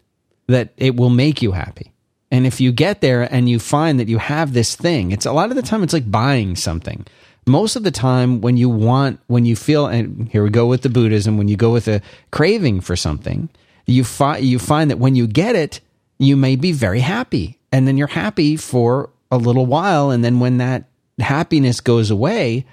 that 0.47 0.69
it 0.77 0.95
will 0.95 1.09
make 1.11 1.41
you 1.43 1.51
happy. 1.51 1.91
And 2.31 2.47
if 2.47 2.59
you 2.59 2.71
get 2.71 3.01
there 3.01 3.21
and 3.31 3.47
you 3.47 3.59
find 3.59 3.99
that 3.99 4.07
you 4.07 4.17
have 4.17 4.53
this 4.53 4.75
thing, 4.75 5.11
it's 5.11 5.25
a 5.27 5.31
lot 5.33 5.49
of 5.51 5.55
the 5.55 5.61
time 5.61 5.83
it's 5.83 5.93
like 5.93 6.09
buying 6.09 6.55
something. 6.55 7.05
Most 7.45 7.75
of 7.75 7.83
the 7.83 7.91
time 7.91 8.41
when 8.41 8.57
you 8.57 8.69
want 8.69 9.19
when 9.27 9.45
you 9.45 9.55
feel 9.55 9.85
and 9.85 10.27
here 10.29 10.43
we 10.43 10.49
go 10.49 10.65
with 10.65 10.81
the 10.81 10.89
Buddhism, 10.89 11.37
when 11.37 11.47
you 11.47 11.55
go 11.55 11.71
with 11.71 11.87
a 11.87 12.01
craving 12.31 12.81
for 12.81 12.95
something, 12.95 13.49
you 13.85 14.03
find 14.03 14.43
you 14.43 14.59
find 14.59 14.89
that 14.89 14.97
when 14.97 15.15
you 15.15 15.27
get 15.27 15.55
it, 15.55 15.79
you 16.17 16.35
may 16.35 16.55
be 16.55 16.71
very 16.71 17.01
happy. 17.01 17.59
And 17.71 17.87
then 17.87 17.97
you're 17.97 18.07
happy 18.07 18.55
for 18.55 19.09
a 19.29 19.37
little 19.37 19.65
while 19.65 20.11
and 20.11 20.23
then 20.23 20.39
when 20.39 20.57
that 20.57 20.85
happiness 21.19 21.81
goes 21.81 22.09
away, 22.11 22.65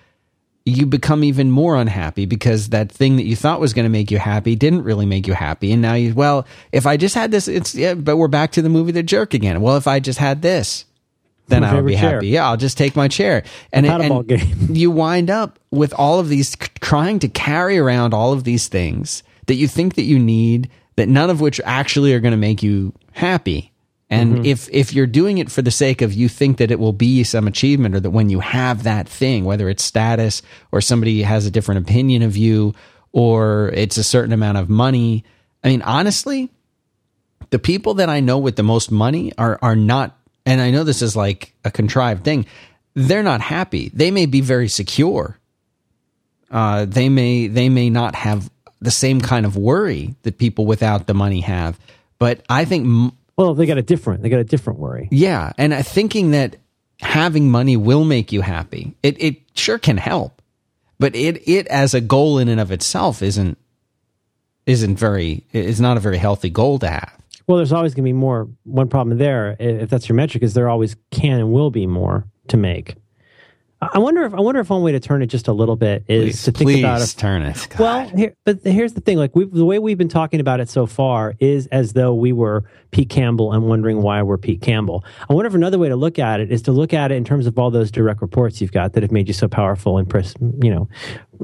you 0.64 0.86
become 0.86 1.24
even 1.24 1.50
more 1.50 1.76
unhappy 1.76 2.26
because 2.26 2.68
that 2.68 2.90
thing 2.90 3.16
that 3.16 3.24
you 3.24 3.34
thought 3.34 3.60
was 3.60 3.74
going 3.74 3.84
to 3.84 3.90
make 3.90 4.10
you 4.10 4.18
happy 4.18 4.54
didn't 4.54 4.84
really 4.84 5.06
make 5.06 5.26
you 5.26 5.34
happy. 5.34 5.72
And 5.72 5.82
now 5.82 5.94
you, 5.94 6.14
well, 6.14 6.46
if 6.70 6.86
I 6.86 6.96
just 6.96 7.14
had 7.14 7.30
this, 7.30 7.48
it's, 7.48 7.74
yeah, 7.74 7.94
but 7.94 8.16
we're 8.16 8.28
back 8.28 8.52
to 8.52 8.62
the 8.62 8.68
movie 8.68 8.92
The 8.92 9.02
Jerk 9.02 9.34
again. 9.34 9.60
Well, 9.60 9.76
if 9.76 9.88
I 9.88 9.98
just 9.98 10.18
had 10.18 10.42
this, 10.42 10.84
then 11.48 11.64
I'll 11.64 11.82
be 11.82 11.94
chair. 11.96 12.14
happy. 12.14 12.28
Yeah, 12.28 12.48
I'll 12.48 12.56
just 12.56 12.78
take 12.78 12.96
my 12.96 13.08
chair. 13.08 13.42
And, 13.72 13.84
it- 13.86 13.90
and 13.92 14.26
game. 14.28 14.56
you 14.70 14.90
wind 14.90 15.28
up 15.30 15.58
with 15.70 15.92
all 15.94 16.18
of 16.20 16.28
these, 16.28 16.56
trying 16.80 17.18
to 17.20 17.28
carry 17.28 17.78
around 17.78 18.14
all 18.14 18.32
of 18.32 18.44
these 18.44 18.68
things 18.68 19.22
that 19.46 19.54
you 19.54 19.66
think 19.68 19.94
that 19.96 20.04
you 20.04 20.18
need, 20.18 20.70
that 20.96 21.08
none 21.08 21.30
of 21.30 21.40
which 21.40 21.60
actually 21.64 22.14
are 22.14 22.20
going 22.20 22.32
to 22.32 22.36
make 22.38 22.62
you 22.62 22.92
happy. 23.12 23.68
And 24.08 24.34
Mm-hmm. 24.34 24.44
if 24.44 24.68
if 24.70 24.92
you're 24.92 25.06
doing 25.06 25.38
it 25.38 25.50
for 25.50 25.62
the 25.62 25.70
sake 25.70 26.02
of 26.02 26.12
you 26.12 26.28
think 26.28 26.58
that 26.58 26.70
it 26.70 26.78
will 26.78 26.92
be 26.92 27.24
some 27.24 27.48
achievement 27.48 27.94
or 27.94 28.00
that 28.00 28.10
when 28.10 28.28
you 28.28 28.40
have 28.40 28.82
that 28.82 29.08
thing, 29.08 29.46
whether 29.46 29.70
it's 29.70 29.82
status 29.82 30.42
or 30.70 30.82
somebody 30.82 31.22
has 31.22 31.46
a 31.46 31.50
different 31.50 31.88
opinion 31.88 32.20
of 32.22 32.36
you 32.36 32.74
or 33.12 33.70
it's 33.74 33.96
a 33.96 34.04
certain 34.04 34.32
amount 34.34 34.58
of 34.58 34.68
money, 34.68 35.24
I 35.64 35.68
mean 35.68 35.80
honestly, 35.80 36.50
the 37.50 37.58
people 37.58 37.94
that 37.94 38.10
I 38.10 38.20
know 38.20 38.36
with 38.38 38.56
the 38.56 38.62
most 38.62 38.90
money 38.90 39.32
are 39.38 39.58
are 39.62 39.76
not 39.76 40.18
and 40.46 40.60
I 40.60 40.70
know 40.70 40.84
this 40.84 41.02
is 41.02 41.14
like 41.16 41.52
a 41.64 41.70
contrived 41.70 42.24
thing. 42.24 42.46
They're 42.94 43.22
not 43.22 43.40
happy. 43.40 43.90
They 43.94 44.10
may 44.10 44.26
be 44.26 44.40
very 44.40 44.68
secure. 44.68 45.38
Uh, 46.50 46.84
they 46.84 47.08
may 47.08 47.46
they 47.46 47.68
may 47.68 47.88
not 47.90 48.14
have 48.14 48.50
the 48.80 48.90
same 48.90 49.20
kind 49.20 49.46
of 49.46 49.56
worry 49.56 50.14
that 50.22 50.38
people 50.38 50.66
without 50.66 51.06
the 51.06 51.14
money 51.14 51.40
have. 51.40 51.78
But 52.18 52.42
I 52.48 52.64
think 52.66 52.84
m- 52.84 53.12
Well, 53.36 53.54
they 53.54 53.64
got 53.66 53.78
a 53.78 53.82
different. 53.82 54.22
They 54.22 54.28
got 54.28 54.40
a 54.40 54.44
different 54.44 54.78
worry. 54.78 55.08
yeah, 55.10 55.52
and 55.56 55.72
I 55.72 55.82
thinking 55.82 56.32
that 56.32 56.56
having 57.00 57.50
money 57.50 57.76
will 57.76 58.04
make 58.04 58.32
you 58.32 58.42
happy. 58.42 58.94
It 59.02 59.20
it 59.22 59.36
sure 59.54 59.78
can 59.78 59.96
help, 59.96 60.42
but 60.98 61.16
it 61.16 61.48
it 61.48 61.66
as 61.68 61.94
a 61.94 62.00
goal 62.00 62.38
in 62.38 62.48
and 62.48 62.60
of 62.60 62.70
itself 62.70 63.22
isn't 63.22 63.56
isn't 64.66 64.96
very 64.96 65.44
is 65.52 65.80
not 65.80 65.96
a 65.96 66.00
very 66.00 66.18
healthy 66.18 66.50
goal 66.50 66.78
to 66.80 66.88
have. 66.88 67.18
Well, 67.46 67.56
there's 67.56 67.72
always 67.72 67.94
going 67.94 68.04
to 68.04 68.08
be 68.08 68.12
more. 68.12 68.48
One 68.64 68.88
problem 68.88 69.18
there, 69.18 69.56
if 69.58 69.90
that's 69.90 70.08
your 70.08 70.16
metric, 70.16 70.42
is 70.42 70.54
there 70.54 70.68
always 70.68 70.96
can 71.10 71.38
and 71.40 71.52
will 71.52 71.70
be 71.70 71.86
more 71.86 72.26
to 72.48 72.56
make. 72.56 72.96
I 73.92 73.98
wonder 73.98 74.22
if 74.22 74.32
I 74.32 74.40
wonder 74.40 74.60
if 74.60 74.70
one 74.70 74.82
way 74.82 74.92
to 74.92 75.00
turn 75.00 75.22
it 75.22 75.26
just 75.26 75.48
a 75.48 75.52
little 75.52 75.74
bit 75.74 76.04
is 76.06 76.24
Please, 76.24 76.42
to 76.44 76.52
think 76.52 76.68
please 76.68 76.78
about 76.84 77.02
if 77.02 77.16
turn 77.16 77.42
it. 77.42 77.66
God. 77.70 77.80
Well, 77.80 78.08
here, 78.16 78.36
but 78.44 78.60
here's 78.62 78.92
the 78.92 79.00
thing: 79.00 79.18
like 79.18 79.32
the 79.32 79.64
way 79.64 79.80
we've 79.80 79.98
been 79.98 80.08
talking 80.08 80.38
about 80.38 80.60
it 80.60 80.68
so 80.68 80.86
far 80.86 81.34
is 81.40 81.66
as 81.68 81.94
though 81.94 82.14
we 82.14 82.32
were 82.32 82.62
Pete 82.92 83.10
Campbell 83.10 83.52
and 83.52 83.64
wondering 83.64 84.00
why 84.00 84.22
we're 84.22 84.38
Pete 84.38 84.60
Campbell. 84.62 85.04
I 85.28 85.34
wonder 85.34 85.48
if 85.48 85.54
another 85.54 85.80
way 85.80 85.88
to 85.88 85.96
look 85.96 86.20
at 86.20 86.38
it 86.38 86.52
is 86.52 86.62
to 86.62 86.72
look 86.72 86.94
at 86.94 87.10
it 87.10 87.16
in 87.16 87.24
terms 87.24 87.48
of 87.48 87.58
all 87.58 87.72
those 87.72 87.90
direct 87.90 88.22
reports 88.22 88.60
you've 88.60 88.70
got 88.70 88.92
that 88.92 89.02
have 89.02 89.10
made 89.10 89.26
you 89.26 89.34
so 89.34 89.48
powerful 89.48 89.98
and 89.98 90.08
pres- 90.08 90.36
you 90.62 90.72
know, 90.72 90.88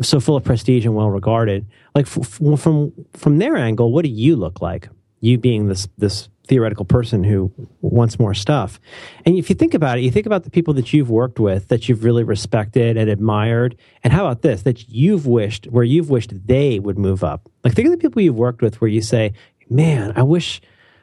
so 0.00 0.20
full 0.20 0.36
of 0.36 0.44
prestige 0.44 0.84
and 0.86 0.94
well 0.94 1.10
regarded. 1.10 1.66
Like 1.96 2.06
f- 2.06 2.18
f- 2.40 2.60
from 2.60 2.92
from 3.14 3.38
their 3.38 3.56
angle, 3.56 3.90
what 3.90 4.04
do 4.04 4.10
you 4.12 4.36
look 4.36 4.60
like? 4.60 4.88
You 5.20 5.38
being 5.38 5.68
this 5.68 5.88
this 5.98 6.28
theoretical 6.48 6.84
person 6.84 7.22
who 7.22 7.52
wants 7.82 8.18
more 8.18 8.34
stuff. 8.34 8.80
And 9.24 9.36
if 9.36 9.50
you 9.50 9.54
think 9.54 9.74
about 9.74 9.98
it, 9.98 10.00
you 10.00 10.10
think 10.10 10.26
about 10.26 10.44
the 10.44 10.50
people 10.50 10.74
that 10.74 10.92
you've 10.92 11.10
worked 11.10 11.38
with 11.38 11.68
that 11.68 11.88
you've 11.88 12.04
really 12.04 12.24
respected 12.24 12.96
and 12.96 13.08
admired. 13.10 13.76
And 14.02 14.12
how 14.12 14.26
about 14.26 14.42
this? 14.42 14.62
That 14.62 14.88
you've 14.88 15.26
wished, 15.26 15.66
where 15.66 15.84
you've 15.84 16.10
wished 16.10 16.32
they 16.46 16.78
would 16.78 16.98
move 16.98 17.22
up. 17.22 17.48
Like 17.62 17.74
think 17.74 17.86
of 17.86 17.92
the 17.92 17.98
people 17.98 18.22
you've 18.22 18.34
worked 18.34 18.62
with 18.62 18.80
where 18.80 18.88
you 18.88 19.02
say, 19.02 19.34
man, 19.70 20.12
I 20.16 20.22
wish. 20.22 20.60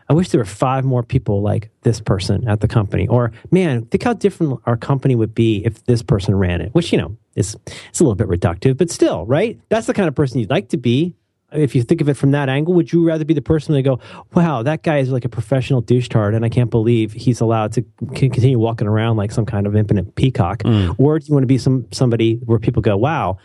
I 0.08 0.14
wish 0.14 0.30
there 0.30 0.40
were 0.40 0.46
five 0.46 0.86
more 0.86 1.02
people 1.02 1.42
like 1.42 1.72
this 1.82 2.00
person 2.00 2.48
at 2.48 2.62
the 2.62 2.68
company. 2.68 3.08
Or, 3.08 3.32
man, 3.50 3.86
think 3.86 4.04
how 4.04 4.14
different 4.14 4.60
our 4.68 4.78
company 4.78 5.16
would 5.16 5.34
be 5.34 5.66
if 5.66 5.84
this 5.86 6.04
person 6.04 6.36
ran 6.36 6.62
it. 6.62 6.76
Which, 6.76 6.92
you 6.92 7.00
know, 7.00 7.18
is 7.34 7.58
it's 7.66 8.00
a 8.00 8.04
little 8.04 8.14
bit 8.14 8.28
reductive, 8.28 8.78
but 8.78 8.92
still, 8.92 9.26
right? 9.26 9.60
That's 9.70 9.88
the 9.88 9.96
kind 9.96 10.08
of 10.08 10.14
person 10.14 10.40
you'd 10.40 10.52
like 10.52 10.70
to 10.70 10.78
be 10.78 11.16
if 11.56 11.76
you 11.76 11.84
think 11.84 12.02
of 12.02 12.10
it 12.10 12.16
from 12.16 12.32
that 12.32 12.50
angle, 12.50 12.74
would 12.74 12.92
you 12.92 13.06
rather 13.06 13.26
be 13.26 13.34
the 13.34 13.42
person 13.42 13.74
that 13.76 13.82
go, 13.82 14.00
"Wow, 14.34 14.64
that 14.64 14.84
guy 14.84 15.00
is 15.00 15.12
like 15.12 15.26
a 15.26 15.30
professional 15.30 15.82
douche-tard, 15.82 16.34
and 16.36 16.46
I 16.46 16.50
can't 16.50 16.70
believe 16.70 17.14
he's 17.14 17.42
allowed 17.42 17.74
to 17.74 17.86
c- 18.16 18.30
continue 18.30 18.60
walking 18.60 18.88
around 18.88 19.18
like 19.18 19.32
some 19.32 19.46
kind 19.46 19.68
of 19.68 19.76
impotent 19.76 20.16
peacock," 20.16 20.64
mm. 20.64 20.96
or 20.98 21.20
do 21.20 21.26
you 21.28 21.34
want 21.34 21.44
to 21.44 21.48
be 21.48 21.58
some 21.58 21.86
somebody 21.92 22.40
where 22.46 22.60
people 22.60 22.82
go, 22.82 22.98
"Wow, 22.98 23.38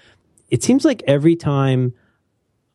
it 0.51 0.63
seems 0.63 0.85
like 0.85 1.03
every 1.07 1.37
time 1.37 1.93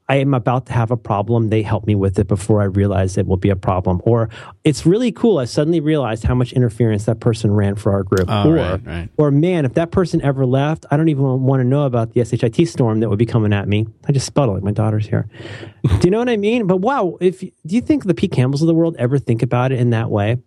I 0.07 0.17
am 0.17 0.33
about 0.33 0.67
to 0.67 0.73
have 0.73 0.91
a 0.91 0.97
problem, 0.97 1.49
they 1.49 1.63
help 1.63 1.87
me 1.87 1.95
with 1.95 2.19
it 2.19 2.27
before 2.27 2.61
I 2.61 2.65
realize 2.65 3.17
it 3.17 3.25
will 3.25 3.37
be 3.37 3.49
a 3.49 3.55
problem," 3.55 4.01
or 4.05 4.29
"It's 4.63 4.85
really 4.85 5.11
cool. 5.11 5.39
I 5.39 5.45
suddenly 5.45 5.79
realized 5.79 6.23
how 6.23 6.35
much 6.35 6.53
interference 6.53 7.05
that 7.05 7.19
person 7.19 7.51
ran 7.51 7.75
for 7.75 7.91
our 7.91 8.03
group," 8.03 8.25
Oh, 8.29 8.49
or 8.49 8.55
right, 8.55 8.81
right. 8.85 9.09
or 9.17 9.31
man, 9.31 9.65
if 9.65 9.73
that 9.73 9.91
person 9.91 10.21
ever 10.21 10.45
left, 10.45 10.85
I 10.91 10.97
don't 10.97 11.09
even 11.09 11.43
want 11.43 11.61
to 11.61 11.63
know 11.63 11.85
about 11.85 12.13
the 12.13 12.23
SHIT 12.23 12.67
storm 12.67 12.99
that 12.99 13.09
would 13.09 13.19
be 13.19 13.25
coming 13.25 13.51
at 13.51 13.67
me. 13.67 13.87
I 14.07 14.11
just 14.11 14.27
sputtered 14.27 14.55
like 14.55 14.63
my 14.63 14.71
daughter's 14.71 15.07
here. 15.07 15.27
do 15.83 15.99
you 16.03 16.11
know 16.11 16.19
what 16.19 16.29
I 16.29 16.37
mean? 16.37 16.67
But 16.67 16.77
wow, 16.77 17.17
if 17.19 17.39
do 17.39 17.49
you 17.65 17.81
think 17.81 18.05
the 18.05 18.13
Pete 18.13 18.31
Campbells 18.31 18.61
of 18.61 18.67
the 18.67 18.75
world 18.75 18.95
ever 18.99 19.17
think 19.17 19.41
about 19.41 19.71
it 19.71 19.79
in 19.79 19.89
that 19.89 20.11
way? 20.11 20.37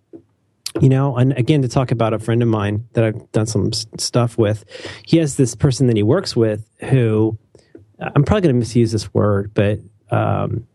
You 0.81 0.89
know, 0.91 1.17
and 1.17 1.33
again, 1.33 1.63
to 1.63 1.69
talk 1.69 1.91
about 1.91 2.13
a 2.13 2.19
friend 2.19 2.43
of 2.43 2.49
mine 2.49 2.85
that 2.93 3.03
I've 3.03 3.33
done 3.33 3.47
some 3.47 3.73
stuff 3.73 4.39
with, 4.39 4.65
he 5.05 5.17
has 5.17 5.37
this 5.37 5.57
person 5.57 5.89
that 5.89 5.97
he 5.97 6.03
works 6.05 6.37
with 6.37 6.69
who 6.91 7.39
I'm 8.01 8.25
probably 8.25 8.43
going 8.43 8.55
to 8.55 8.59
misuse 8.59 8.93
this 8.93 9.13
word, 9.13 9.53
but 9.55 9.81
um, 10.11 10.67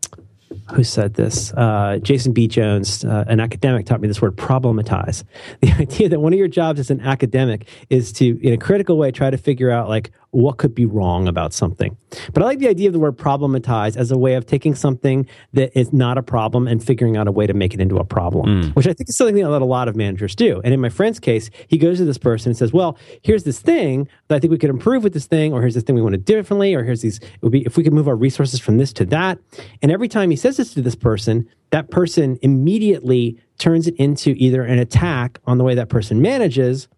who 0.72 0.84
said 0.84 1.14
this? 1.14 1.52
Uh, 1.52 1.98
Jason 2.02 2.32
B. 2.32 2.48
Jones, 2.48 3.04
uh, 3.04 3.24
an 3.26 3.40
academic, 3.40 3.86
taught 3.86 4.00
me 4.00 4.08
this 4.08 4.22
word 4.22 4.36
problematize. 4.36 5.24
The 5.60 5.72
idea 5.72 6.08
that 6.10 6.20
one 6.20 6.32
of 6.32 6.38
your 6.38 6.48
jobs 6.48 6.80
as 6.80 6.90
an 6.90 7.00
academic 7.00 7.68
is 7.88 8.12
to, 8.14 8.38
in 8.46 8.52
a 8.52 8.58
critical 8.58 8.98
way, 8.98 9.10
try 9.10 9.30
to 9.30 9.38
figure 9.38 9.70
out 9.70 9.88
like 9.88 10.10
what 10.34 10.58
could 10.58 10.74
be 10.74 10.84
wrong 10.84 11.28
about 11.28 11.52
something. 11.52 11.96
But 12.32 12.42
I 12.42 12.46
like 12.46 12.58
the 12.58 12.68
idea 12.68 12.88
of 12.88 12.92
the 12.92 12.98
word 12.98 13.16
problematize 13.16 13.96
as 13.96 14.10
a 14.10 14.18
way 14.18 14.34
of 14.34 14.46
taking 14.46 14.74
something 14.74 15.26
that 15.52 15.76
is 15.78 15.92
not 15.92 16.18
a 16.18 16.22
problem 16.22 16.66
and 16.66 16.82
figuring 16.82 17.16
out 17.16 17.28
a 17.28 17.32
way 17.32 17.46
to 17.46 17.54
make 17.54 17.74
it 17.74 17.80
into 17.80 17.98
a 17.98 18.04
problem, 18.04 18.62
hmm. 18.62 18.68
which 18.70 18.86
I 18.86 18.92
think 18.92 19.08
is 19.08 19.16
something 19.16 19.36
that 19.36 19.44
a 19.44 19.64
lot 19.64 19.88
of 19.88 19.96
managers 19.96 20.34
do. 20.34 20.60
And 20.64 20.74
in 20.74 20.80
my 20.80 20.88
friend's 20.88 21.20
case, 21.20 21.50
he 21.68 21.78
goes 21.78 21.98
to 21.98 22.04
this 22.04 22.18
person 22.18 22.50
and 22.50 22.56
says, 22.56 22.72
"Well, 22.72 22.98
here's 23.22 23.44
this 23.44 23.60
thing 23.60 24.08
that 24.28 24.36
I 24.36 24.38
think 24.38 24.50
we 24.50 24.58
could 24.58 24.70
improve 24.70 25.04
with 25.04 25.12
this 25.12 25.26
thing, 25.26 25.52
or 25.52 25.60
here's 25.60 25.74
this 25.74 25.84
thing 25.84 25.94
we 25.94 26.02
want 26.02 26.14
to 26.14 26.18
do 26.18 26.34
differently, 26.34 26.74
or 26.74 26.82
here's 26.82 27.02
these. 27.02 27.18
It 27.18 27.42
would 27.42 27.52
be 27.52 27.62
if 27.62 27.76
we 27.76 27.84
could 27.84 27.92
move 27.92 28.08
our 28.08 28.16
resources 28.16 28.60
from 28.60 28.78
this 28.78 28.92
to 28.94 29.04
that." 29.06 29.38
And 29.82 29.92
every 29.92 30.08
time 30.08 30.30
he 30.30 30.36
says 30.36 30.56
this 30.56 30.74
to 30.74 30.82
this 30.82 30.96
person, 30.96 31.48
that 31.70 31.90
person 31.90 32.38
immediately 32.42 33.38
turns 33.58 33.86
it 33.86 33.94
into 33.96 34.34
either 34.36 34.62
an 34.62 34.78
attack 34.78 35.38
on 35.46 35.58
the 35.58 35.64
way 35.64 35.74
that 35.74 35.88
person 35.88 36.20
manages 36.20 36.88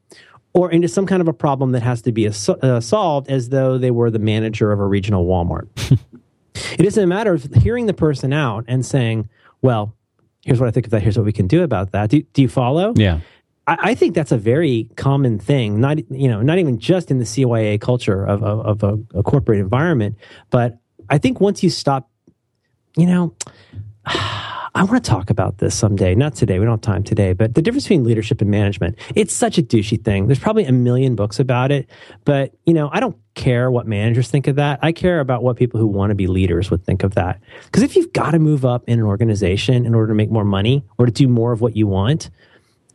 or 0.57 0.71
into 0.71 0.89
some 0.89 1.07
kind 1.07 1.21
of 1.21 1.29
a 1.29 1.35
problem 1.35 1.73
that 1.73 1.83
has 1.83 2.01
to 2.01 2.13
be 2.13 2.25
as- 2.25 2.49
uh, 2.49 2.81
solved 2.81 3.29
as 3.29 3.51
though 3.51 3.77
they 3.77 3.91
were 3.91 4.11
the 4.11 4.19
manager 4.19 4.73
of 4.73 4.81
a 4.81 4.87
regional 4.87 5.27
Walmart. 5.27 5.69
it 6.55 6.81
isn't 6.87 7.05
a 7.05 7.07
matter 7.07 7.35
of 7.35 7.45
hearing 7.57 7.85
the 7.85 7.93
person 7.93 8.33
out 8.33 8.65
and 8.67 8.85
saying, 8.85 9.29
well, 9.61 9.95
here's 10.47 10.59
what 10.59 10.67
I 10.67 10.71
think 10.71 10.87
of 10.87 10.93
that. 10.93 11.03
Here's 11.03 11.19
what 11.19 11.27
we 11.27 11.33
can 11.33 11.47
do 11.47 11.63
about 11.63 11.93
that. 11.93 12.09
Do, 12.09 12.23
do 12.33 12.41
you 12.41 12.49
follow? 12.49 12.95
Yeah. 12.97 13.21
I, 13.67 13.91
I 13.91 13.95
think 13.95 14.15
that's 14.15 14.33
a 14.33 14.39
very 14.39 14.89
common 14.97 15.39
thing. 15.39 15.79
Not 15.79 16.11
you 16.11 16.29
know, 16.29 16.41
not 16.41 16.59
even 16.59 16.79
just 16.79 17.11
in 17.11 17.19
the 17.19 17.27
CYA 17.27 17.79
culture 17.79 18.25
of 18.25 18.43
of, 18.43 18.83
of 18.83 18.83
a, 19.15 19.19
a 19.19 19.23
corporate 19.23 19.61
environment, 19.61 20.17
but 20.49 20.79
I 21.11 21.19
think 21.19 21.39
once 21.39 21.63
you 21.63 21.69
stop, 21.69 22.09
you 22.97 23.07
know, 23.07 23.35
I 24.77 24.83
want 24.83 25.03
to 25.03 25.11
talk 25.11 25.31
about 25.31 25.57
this 25.57 25.75
someday. 25.75 26.15
Not 26.15 26.35
today. 26.35 26.59
We 26.59 26.67
don't 26.67 26.75
have 26.75 26.81
time 26.83 27.03
today, 27.03 27.33
but 27.33 27.55
the 27.55 27.63
difference 27.63 27.85
between 27.85 28.05
leadership 28.05 28.43
and 28.43 28.51
management. 28.51 28.99
It's 29.15 29.35
such 29.35 29.57
a 29.57 29.63
douchey 29.63 30.05
thing. 30.05 30.27
There's 30.27 30.39
probably 30.39 30.67
a 30.67 30.73
million 30.73 31.15
books 31.15 31.41
about 31.41 31.73
it, 31.73 31.89
but 32.27 32.53
you 32.67 32.75
know, 32.75 32.91
I 32.93 33.01
don't 33.01 33.17
care 33.33 33.71
what 33.71 33.87
managers 33.87 34.31
think 34.31 34.47
of 34.49 34.57
that. 34.57 34.79
I 34.83 34.93
care 34.93 35.21
about 35.21 35.43
what 35.43 35.57
people 35.57 35.81
who 35.81 35.87
want 35.87 36.11
to 36.11 36.15
be 36.15 36.27
leaders 36.27 36.71
would 36.71 36.85
think 36.85 37.05
of 37.05 37.15
that. 37.15 37.41
Because 37.65 37.85
if 37.85 37.97
you've 37.97 38.13
got 38.13 38.33
to 38.33 38.39
move 38.39 38.67
up 38.67 38.85
in 38.87 38.99
an 38.99 39.07
organization 39.07 39.87
in 39.87 39.95
order 39.95 40.09
to 40.09 40.15
make 40.15 40.31
more 40.31 40.45
money 40.45 40.85
or 40.99 41.07
to 41.07 41.13
do 41.13 41.27
more 41.27 41.53
of 41.53 41.63
what 41.63 41.75
you 41.75 41.87
want, 41.87 42.29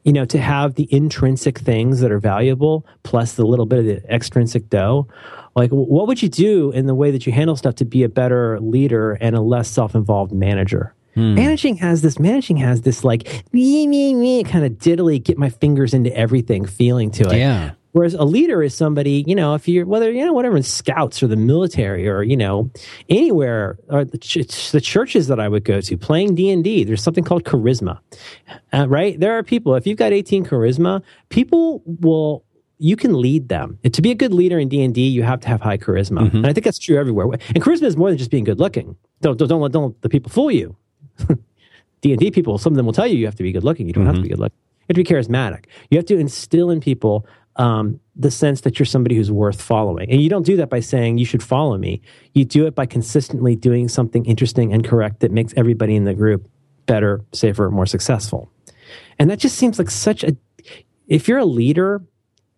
you 0.03 0.13
know, 0.13 0.25
to 0.25 0.39
have 0.39 0.75
the 0.75 0.87
intrinsic 0.93 1.57
things 1.57 1.99
that 2.01 2.11
are 2.11 2.19
valuable 2.19 2.85
plus 3.01 3.33
the 3.33 3.43
little 3.43 3.65
bit 3.65 3.79
of 3.79 3.85
the 3.85 4.13
extrinsic 4.13 4.69
dough. 4.69 5.07
Like, 5.55 5.71
what 5.71 6.05
would 6.05 6.21
you 6.21 6.29
do 6.29 6.71
in 6.73 6.85
the 6.85 6.93
way 6.93 7.09
that 7.09 7.25
you 7.25 7.33
handle 7.33 7.55
stuff 7.55 7.73
to 7.75 7.85
be 7.85 8.03
a 8.03 8.09
better 8.09 8.59
leader 8.59 9.13
and 9.13 9.35
a 9.35 9.41
less 9.41 9.67
self-involved 9.67 10.31
manager? 10.31 10.93
Managing 11.15 11.75
has 11.77 12.01
this. 12.01 12.19
Managing 12.19 12.57
has 12.57 12.81
this 12.81 13.03
like 13.03 13.43
me 13.53 13.87
me 13.87 14.13
me 14.13 14.43
kind 14.43 14.65
of 14.65 14.73
diddly 14.73 15.21
get 15.21 15.37
my 15.37 15.49
fingers 15.49 15.93
into 15.93 16.15
everything 16.15 16.65
feeling 16.65 17.11
to 17.11 17.29
it. 17.29 17.37
Yeah. 17.37 17.71
Whereas 17.93 18.13
a 18.13 18.23
leader 18.23 18.63
is 18.63 18.73
somebody, 18.73 19.25
you 19.27 19.35
know, 19.35 19.53
if 19.53 19.67
you're 19.67 19.85
whether 19.85 20.09
you 20.11 20.25
know 20.25 20.31
whatever 20.31 20.55
in 20.55 20.63
scouts 20.63 21.21
or 21.21 21.27
the 21.27 21.35
military 21.35 22.07
or 22.07 22.23
you 22.23 22.37
know 22.37 22.71
anywhere 23.09 23.77
or 23.89 24.05
the, 24.05 24.17
ch- 24.17 24.71
the 24.71 24.79
churches 24.79 25.27
that 25.27 25.39
I 25.41 25.49
would 25.49 25.65
go 25.65 25.81
to 25.81 25.97
playing 25.97 26.35
D 26.35 26.49
and 26.49 26.63
D, 26.63 26.85
there's 26.85 27.03
something 27.03 27.23
called 27.23 27.43
charisma, 27.43 27.99
uh, 28.71 28.87
right? 28.87 29.19
There 29.19 29.37
are 29.37 29.43
people. 29.43 29.75
If 29.75 29.85
you've 29.85 29.97
got 29.97 30.13
18 30.13 30.45
charisma, 30.45 31.01
people 31.29 31.81
will. 31.85 32.45
You 32.83 32.95
can 32.95 33.21
lead 33.21 33.47
them. 33.49 33.77
And 33.83 33.93
to 33.93 34.01
be 34.01 34.09
a 34.09 34.15
good 34.15 34.33
leader 34.33 34.57
in 34.57 34.67
D 34.67 34.81
and 34.81 34.95
D, 34.95 35.07
you 35.07 35.21
have 35.21 35.39
to 35.41 35.47
have 35.49 35.61
high 35.61 35.77
charisma, 35.77 36.33
and 36.33 36.47
I 36.47 36.53
think 36.53 36.63
that's 36.63 36.79
true 36.79 36.97
everywhere. 36.97 37.27
And 37.53 37.61
charisma 37.63 37.83
is 37.83 37.95
more 37.95 38.09
than 38.09 38.17
just 38.17 38.31
being 38.31 38.43
good 38.43 38.59
looking. 38.59 38.95
Don't 39.19 39.37
don't 39.37 39.49
don't 39.49 39.61
let 39.61 39.71
don't 39.71 39.83
let 39.83 40.01
the 40.01 40.09
people 40.09 40.31
fool 40.31 40.49
you. 40.49 40.75
D 42.01 42.11
and 42.11 42.19
D 42.19 42.31
people, 42.31 42.57
some 42.57 42.73
of 42.73 42.77
them 42.77 42.85
will 42.85 42.93
tell 42.93 43.07
you 43.07 43.17
you 43.17 43.25
have 43.25 43.35
to 43.35 43.43
be 43.43 43.51
good 43.51 43.63
looking. 43.63 43.87
You 43.87 43.93
don't 43.93 44.05
have 44.05 44.15
to 44.15 44.21
be 44.21 44.29
good 44.29 44.39
looking. 44.39 44.57
You 44.81 44.95
have 44.95 44.95
to 44.95 45.03
be 45.03 45.15
charismatic. 45.15 45.65
You 45.89 45.97
have 45.97 46.05
to 46.07 46.17
instill 46.17 46.71
in 46.71 46.81
people 46.81 47.25
um, 47.57 47.99
the 48.15 48.31
sense 48.31 48.61
that 48.61 48.79
you're 48.79 48.85
somebody 48.85 49.15
who's 49.15 49.31
worth 49.31 49.61
following. 49.61 50.09
And 50.09 50.21
you 50.21 50.29
don't 50.29 50.45
do 50.45 50.57
that 50.57 50.69
by 50.69 50.79
saying 50.79 51.17
you 51.17 51.25
should 51.25 51.43
follow 51.43 51.77
me. 51.77 52.01
You 52.33 52.45
do 52.45 52.65
it 52.65 52.75
by 52.75 52.85
consistently 52.85 53.55
doing 53.55 53.87
something 53.87 54.25
interesting 54.25 54.73
and 54.73 54.83
correct 54.83 55.19
that 55.19 55.31
makes 55.31 55.53
everybody 55.55 55.95
in 55.95 56.05
the 56.05 56.13
group 56.13 56.49
better, 56.85 57.21
safer, 57.33 57.69
more 57.69 57.85
successful. 57.85 58.51
And 59.19 59.29
that 59.29 59.39
just 59.39 59.57
seems 59.57 59.77
like 59.77 59.89
such 59.89 60.23
a. 60.23 60.35
If 61.07 61.27
you're 61.27 61.39
a 61.39 61.45
leader, 61.45 62.01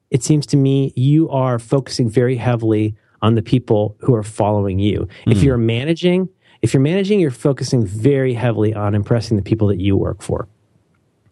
it 0.09 0.23
seems 0.23 0.45
to 0.47 0.57
me 0.57 0.93
you 0.95 1.29
are 1.29 1.59
focusing 1.59 2.09
very 2.09 2.35
heavily 2.35 2.95
on 3.21 3.35
the 3.35 3.41
people 3.41 3.97
who 3.99 4.13
are 4.13 4.23
following 4.23 4.79
you. 4.79 5.07
If 5.25 5.43
you're 5.43 5.57
managing, 5.57 6.29
if 6.63 6.73
you're 6.73 6.81
managing, 6.81 7.19
you're 7.19 7.29
focusing 7.29 7.85
very 7.85 8.33
heavily 8.33 8.73
on 8.73 8.95
impressing 8.95 9.35
the 9.35 9.43
people 9.43 9.67
that 9.67 9.81
you 9.81 9.97
work 9.97 10.23
for. 10.23 10.47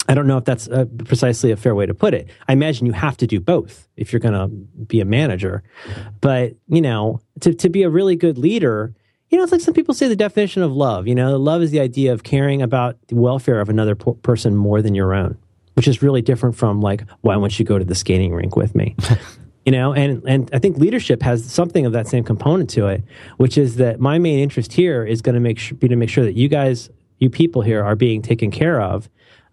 I 0.09 0.13
don't 0.13 0.27
know 0.27 0.37
if 0.37 0.43
that's 0.43 0.67
uh, 0.67 0.85
precisely 1.05 1.51
a 1.51 1.55
fair 1.55 1.73
way 1.73 1.85
to 1.85 1.93
put 1.93 2.13
it. 2.13 2.29
I 2.49 2.53
imagine 2.53 2.85
you 2.85 2.91
have 2.91 3.15
to 3.17 3.27
do 3.27 3.39
both 3.39 3.87
if 3.95 4.11
you're 4.11 4.19
going 4.19 4.33
to 4.33 4.47
be 4.49 4.99
a 4.99 5.05
manager. 5.05 5.63
But, 6.19 6.55
you 6.67 6.81
know, 6.81 7.21
to, 7.39 7.53
to 7.53 7.69
be 7.69 7.83
a 7.83 7.89
really 7.89 8.17
good 8.17 8.37
leader, 8.37 8.93
you 9.29 9.37
know, 9.37 9.43
it's 9.43 9.53
like 9.53 9.61
some 9.61 9.73
people 9.73 9.93
say 9.93 10.09
the 10.09 10.17
definition 10.17 10.63
of 10.63 10.73
love. 10.73 11.07
You 11.07 11.15
know, 11.15 11.37
love 11.37 11.61
is 11.61 11.71
the 11.71 11.79
idea 11.79 12.11
of 12.11 12.23
caring 12.23 12.61
about 12.61 12.97
the 13.07 13.15
welfare 13.15 13.61
of 13.61 13.69
another 13.69 13.95
po- 13.95 14.15
person 14.15 14.57
more 14.57 14.81
than 14.81 14.95
your 14.95 15.13
own, 15.13 15.37
which 15.75 15.87
is 15.87 16.01
really 16.01 16.21
different 16.21 16.57
from 16.57 16.81
like, 16.81 17.05
why 17.21 17.37
won't 17.37 17.57
you 17.57 17.63
go 17.63 17.79
to 17.79 17.85
the 17.85 17.95
skating 17.95 18.33
rink 18.33 18.57
with 18.57 18.75
me? 18.75 18.97
you 19.65 19.71
know, 19.71 19.93
and, 19.93 20.23
and 20.27 20.49
I 20.53 20.59
think 20.59 20.77
leadership 20.77 21.21
has 21.21 21.45
something 21.45 21.85
of 21.85 21.93
that 21.93 22.07
same 22.07 22.23
component 22.23 22.69
to 22.71 22.88
it, 22.88 23.03
which 23.38 23.57
is 23.57 23.75
that 23.75 23.99
my 23.99 24.17
main 24.17 24.39
interest 24.39 24.73
here 24.73 25.05
is 25.05 25.21
going 25.21 25.35
to 25.35 25.41
make 25.41 25.59
sure, 25.59 25.77
be 25.77 25.88
to 25.88 25.95
make 25.95 26.09
sure 26.09 26.23
that 26.23 26.35
you 26.35 26.47
guys, 26.47 26.89
you 27.19 27.29
people 27.29 27.61
here 27.61 27.83
are 27.83 27.95
being 27.95 28.21
taken 28.21 28.49
care 28.49 28.81
of 28.81 29.09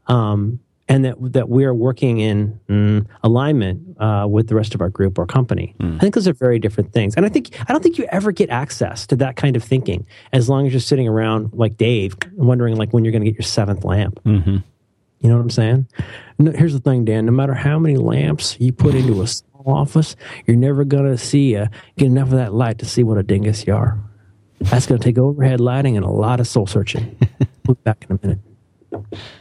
um, 0.07 0.61
and 0.89 1.05
that 1.05 1.17
that 1.33 1.49
we're 1.49 1.75
working 1.75 2.19
in 2.19 2.59
mm, 2.69 3.07
alignment 3.23 4.01
uh, 4.01 4.27
with 4.29 4.49
the 4.49 4.55
rest 4.55 4.75
of 4.75 4.81
our 4.81 4.89
group 4.89 5.19
or 5.19 5.27
company. 5.27 5.75
I 5.97 5.99
think 5.99 6.15
those 6.15 6.27
are 6.27 6.33
very 6.33 6.59
different 6.59 6.93
things, 6.93 7.15
and 7.15 7.27
I 7.27 7.29
think 7.29 7.51
I 7.69 7.73
don't 7.73 7.83
think 7.83 7.99
you 7.99 8.07
ever 8.11 8.33
get 8.33 8.49
access 8.49 9.07
to 9.09 9.17
that 9.17 9.37
kind 9.37 9.55
of 9.55 9.63
thinking 9.63 10.07
as 10.33 10.49
long 10.49 10.67
as 10.67 10.73
you're 10.73 10.81
sitting 10.81 11.07
around 11.07 11.51
like 11.53 11.77
Dave, 11.77 12.17
wondering 12.33 12.77
like 12.77 12.93
when 12.93 13.05
you're 13.05 13.13
going 13.13 13.25
to 13.25 13.31
get 13.31 13.39
your 13.39 13.47
seventh 13.47 13.85
lamp. 13.85 14.19
Mm-hmm. 14.25 14.57
You 15.21 15.29
know 15.29 15.37
what 15.37 15.43
I'm 15.43 15.51
saying? 15.51 15.89
No, 16.39 16.53
here's 16.53 16.73
the 16.73 16.81
thing, 16.81 17.05
Dan. 17.05 17.27
No 17.27 17.33
matter 17.33 17.55
how 17.55 17.79
many 17.79 17.97
lamps 17.97 18.57
you 18.61 18.73
put 18.73 18.95
into 18.95 19.21
a 19.21 19.27
office, 19.67 20.17
you're 20.47 20.57
never 20.57 20.85
going 20.85 21.05
to 21.05 21.19
see 21.19 21.57
uh, 21.57 21.67
get 21.97 22.07
enough 22.07 22.29
of 22.29 22.35
that 22.35 22.55
light 22.55 22.79
to 22.79 22.87
see 22.87 23.03
what 23.03 23.19
a 23.19 23.23
dingus 23.23 23.67
you 23.67 23.75
are. 23.75 23.99
That's 24.61 24.87
going 24.87 25.01
to 25.01 25.05
take 25.05 25.19
overhead 25.19 25.61
lighting 25.61 25.97
and 25.97 26.05
a 26.05 26.11
lot 26.11 26.41
of 26.41 26.49
soul 26.49 26.67
searching. 26.67 27.17
we'll 27.67 27.75
be 27.75 27.81
back 27.85 28.05
in 28.09 28.17
a 28.17 28.27
minute. 28.27 28.39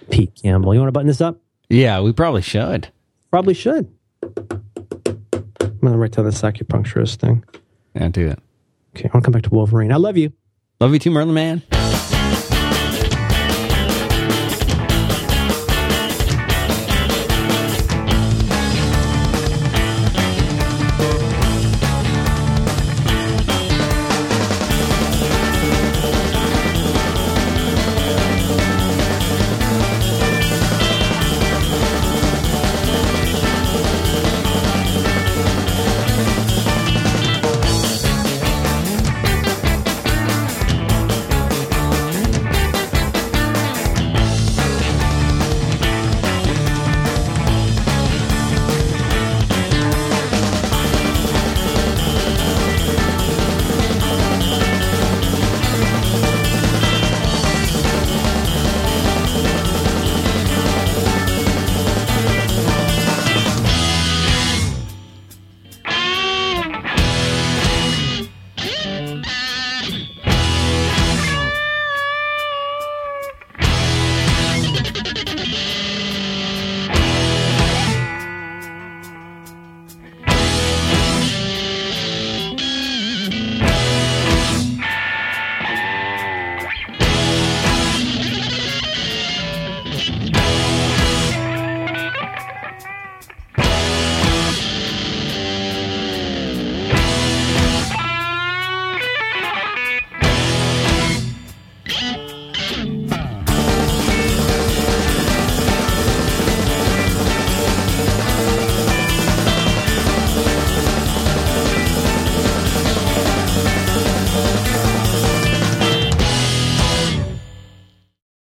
Pete 0.09 0.33
Campbell. 0.41 0.73
You 0.73 0.79
want 0.79 0.89
to 0.89 0.91
button 0.91 1.07
this 1.07 1.21
up? 1.21 1.39
Yeah, 1.69 2.01
we 2.01 2.13
probably 2.13 2.41
should. 2.41 2.89
Probably 3.31 3.53
should. 3.53 3.91
I'm 4.23 5.79
going 5.81 5.93
to 5.93 5.97
write 5.97 6.11
down 6.11 6.25
this 6.25 6.41
acupuncturist 6.41 7.17
thing. 7.17 7.43
Yeah, 7.95 8.09
do 8.09 8.29
that. 8.29 8.39
Okay, 8.95 9.09
I'll 9.13 9.21
come 9.21 9.31
back 9.31 9.43
to 9.43 9.49
Wolverine. 9.49 9.91
I 9.91 9.97
love 9.97 10.17
you. 10.17 10.33
Love 10.79 10.93
you 10.93 10.99
too, 10.99 11.11
Merlin 11.11 11.33
Mann. 11.33 11.76